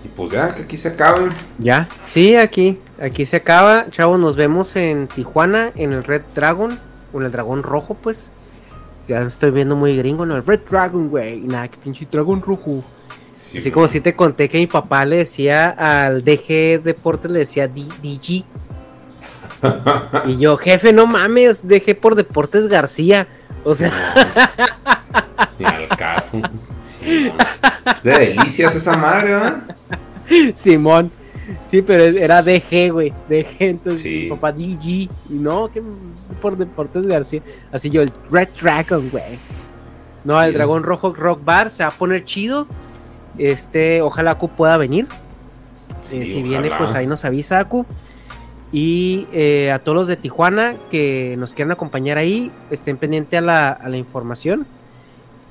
Y 0.03 0.07
pues 0.15 0.31
ya, 0.31 0.53
que 0.55 0.63
aquí 0.63 0.77
se 0.77 0.87
acabe. 0.89 1.29
Ya, 1.59 1.87
sí, 2.11 2.35
aquí, 2.35 2.79
aquí 3.01 3.25
se 3.25 3.37
acaba. 3.37 3.85
Chavos, 3.91 4.19
nos 4.19 4.35
vemos 4.35 4.75
en 4.75 5.07
Tijuana, 5.07 5.71
en 5.75 5.93
el 5.93 6.03
Red 6.03 6.23
Dragon, 6.33 6.77
en 7.19 7.25
el 7.25 7.31
Dragón 7.31 7.63
Rojo, 7.63 7.95
pues. 7.95 8.31
Ya 9.07 9.21
estoy 9.21 9.51
viendo 9.51 9.75
muy 9.75 9.97
gringo, 9.97 10.25
¿no? 10.25 10.35
El 10.37 10.45
Red 10.45 10.61
Dragon, 10.69 11.09
güey. 11.09 11.39
Nada, 11.41 11.67
que 11.67 11.77
pinche 11.77 12.07
dragón 12.09 12.41
rojo. 12.41 12.83
Sí, 13.33 13.57
Así 13.57 13.61
güey. 13.61 13.71
como 13.71 13.87
si 13.87 13.99
te 13.99 14.15
conté 14.15 14.47
que 14.47 14.57
mi 14.59 14.67
papá 14.67 15.03
le 15.05 15.17
decía 15.17 15.69
al 15.71 16.23
DG 16.23 16.81
Deportes, 16.83 17.31
le 17.31 17.39
decía 17.39 17.67
D- 17.67 17.87
DG. 18.03 18.45
y 20.27 20.37
yo, 20.37 20.57
jefe, 20.57 20.93
no 20.93 21.07
mames, 21.07 21.67
DG 21.67 21.95
por 21.99 22.15
Deportes 22.15 22.67
García. 22.67 23.27
O 23.63 23.71
Sí, 23.73 23.79
sea. 23.79 24.13
Ni 25.59 25.65
al 25.65 25.87
caso. 25.89 26.41
Sí. 26.81 27.31
De 28.03 28.11
delicias 28.11 28.75
esa 28.75 28.95
madre, 28.97 29.33
¿verdad? 29.33 29.57
Simón. 30.55 31.11
Sí, 31.69 31.81
pero 31.81 32.03
era 32.03 32.41
DG, 32.41 32.91
güey. 32.91 33.13
DG, 33.29 33.55
entonces 33.59 34.01
Sí. 34.01 34.23
mi 34.23 34.29
papá 34.29 34.51
DG. 34.51 34.85
Y 34.85 35.09
no, 35.29 35.69
que 35.69 35.81
por 36.41 36.57
Deportes 36.57 37.05
García. 37.05 37.41
Así 37.71 37.89
yo, 37.89 38.01
el 38.01 38.11
Red 38.29 38.49
Dragon, 38.61 39.09
güey. 39.09 39.23
No, 40.23 40.41
el. 40.41 40.53
Dragón 40.53 40.83
Rojo 40.83 41.13
Rock 41.13 41.43
Bar 41.43 41.71
se 41.71 41.83
va 41.83 41.89
a 41.89 41.93
poner 41.93 42.25
chido. 42.25 42.67
Este, 43.37 44.01
ojalá 44.01 44.31
Aku 44.31 44.49
pueda 44.49 44.77
venir. 44.77 45.07
Eh, 46.11 46.25
si 46.25 46.43
viene, 46.43 46.69
pues 46.77 46.93
ahí 46.93 47.07
nos 47.07 47.23
avisa 47.25 47.59
Aku. 47.59 47.85
Y 48.73 49.27
eh, 49.33 49.71
a 49.71 49.79
todos 49.79 49.95
los 49.95 50.07
de 50.07 50.15
Tijuana 50.15 50.77
que 50.89 51.35
nos 51.37 51.53
quieran 51.53 51.71
acompañar 51.73 52.17
ahí, 52.17 52.51
estén 52.69 52.97
pendientes 52.97 53.37
a 53.37 53.41
la, 53.41 53.69
a 53.69 53.89
la 53.89 53.97
información. 53.97 54.65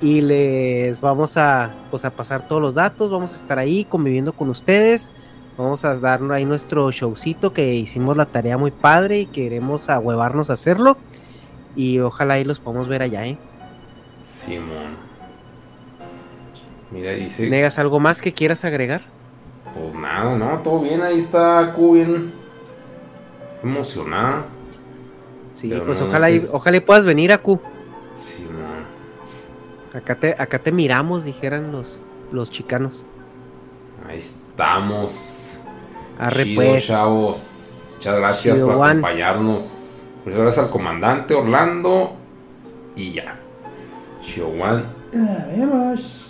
Y 0.00 0.22
les 0.22 1.00
vamos 1.02 1.36
a, 1.36 1.74
pues, 1.90 2.06
a 2.06 2.10
pasar 2.10 2.48
todos 2.48 2.62
los 2.62 2.74
datos. 2.74 3.10
Vamos 3.10 3.34
a 3.34 3.36
estar 3.36 3.58
ahí 3.58 3.84
conviviendo 3.84 4.32
con 4.32 4.48
ustedes. 4.48 5.12
Vamos 5.60 5.84
a 5.84 5.94
dar 5.98 6.22
ahí 6.32 6.46
nuestro 6.46 6.90
showcito 6.90 7.52
que 7.52 7.74
hicimos 7.74 8.16
la 8.16 8.24
tarea 8.24 8.56
muy 8.56 8.70
padre 8.70 9.20
y 9.20 9.26
queremos 9.26 9.90
ahuevarnos 9.90 10.48
a 10.48 10.54
hacerlo. 10.54 10.96
Y 11.76 11.98
ojalá 11.98 12.34
ahí 12.34 12.44
los 12.44 12.58
podamos 12.58 12.88
ver 12.88 13.02
allá, 13.02 13.26
¿eh? 13.26 13.36
Simón. 14.24 14.96
Mira, 16.90 17.12
dice. 17.12 17.50
¿Negas 17.50 17.78
algo 17.78 18.00
más 18.00 18.22
que 18.22 18.32
quieras 18.32 18.64
agregar? 18.64 19.02
Pues 19.74 19.94
nada, 19.94 20.38
no, 20.38 20.58
todo 20.60 20.80
bien, 20.80 21.02
ahí 21.02 21.18
está 21.18 21.74
Q 21.76 21.92
bien 21.92 22.32
emocionada. 23.62 24.46
Sí, 25.54 25.68
Pero 25.68 25.84
pues 25.84 26.00
no, 26.00 26.06
ojalá, 26.06 26.30
es- 26.30 26.48
ojalá 26.50 26.78
y 26.78 26.80
puedas 26.80 27.04
venir, 27.04 27.32
Aku. 27.32 27.60
Simón. 28.12 28.86
Acá 29.92 30.14
te, 30.14 30.34
acá 30.38 30.58
te 30.58 30.72
miramos, 30.72 31.22
dijeran 31.22 31.70
los, 31.70 32.00
los 32.32 32.50
chicanos. 32.50 33.04
Ahí 34.10 34.18
estamos. 34.18 35.60
Arre, 36.18 36.42
Chido, 36.44 36.62
pues. 36.62 36.86
chavos. 36.86 37.92
Muchas 37.94 38.16
gracias 38.16 38.54
Chido, 38.56 38.66
por 38.66 38.76
Juan. 38.78 38.90
acompañarnos. 38.98 40.04
Muchas 40.24 40.40
gracias 40.40 40.64
al 40.66 40.70
comandante 40.72 41.34
Orlando. 41.34 42.12
Y 42.96 43.12
ya. 43.12 43.38
Chido, 44.20 44.50
Juan. 44.58 44.92
Nos 45.12 45.46
vemos. 45.46 46.29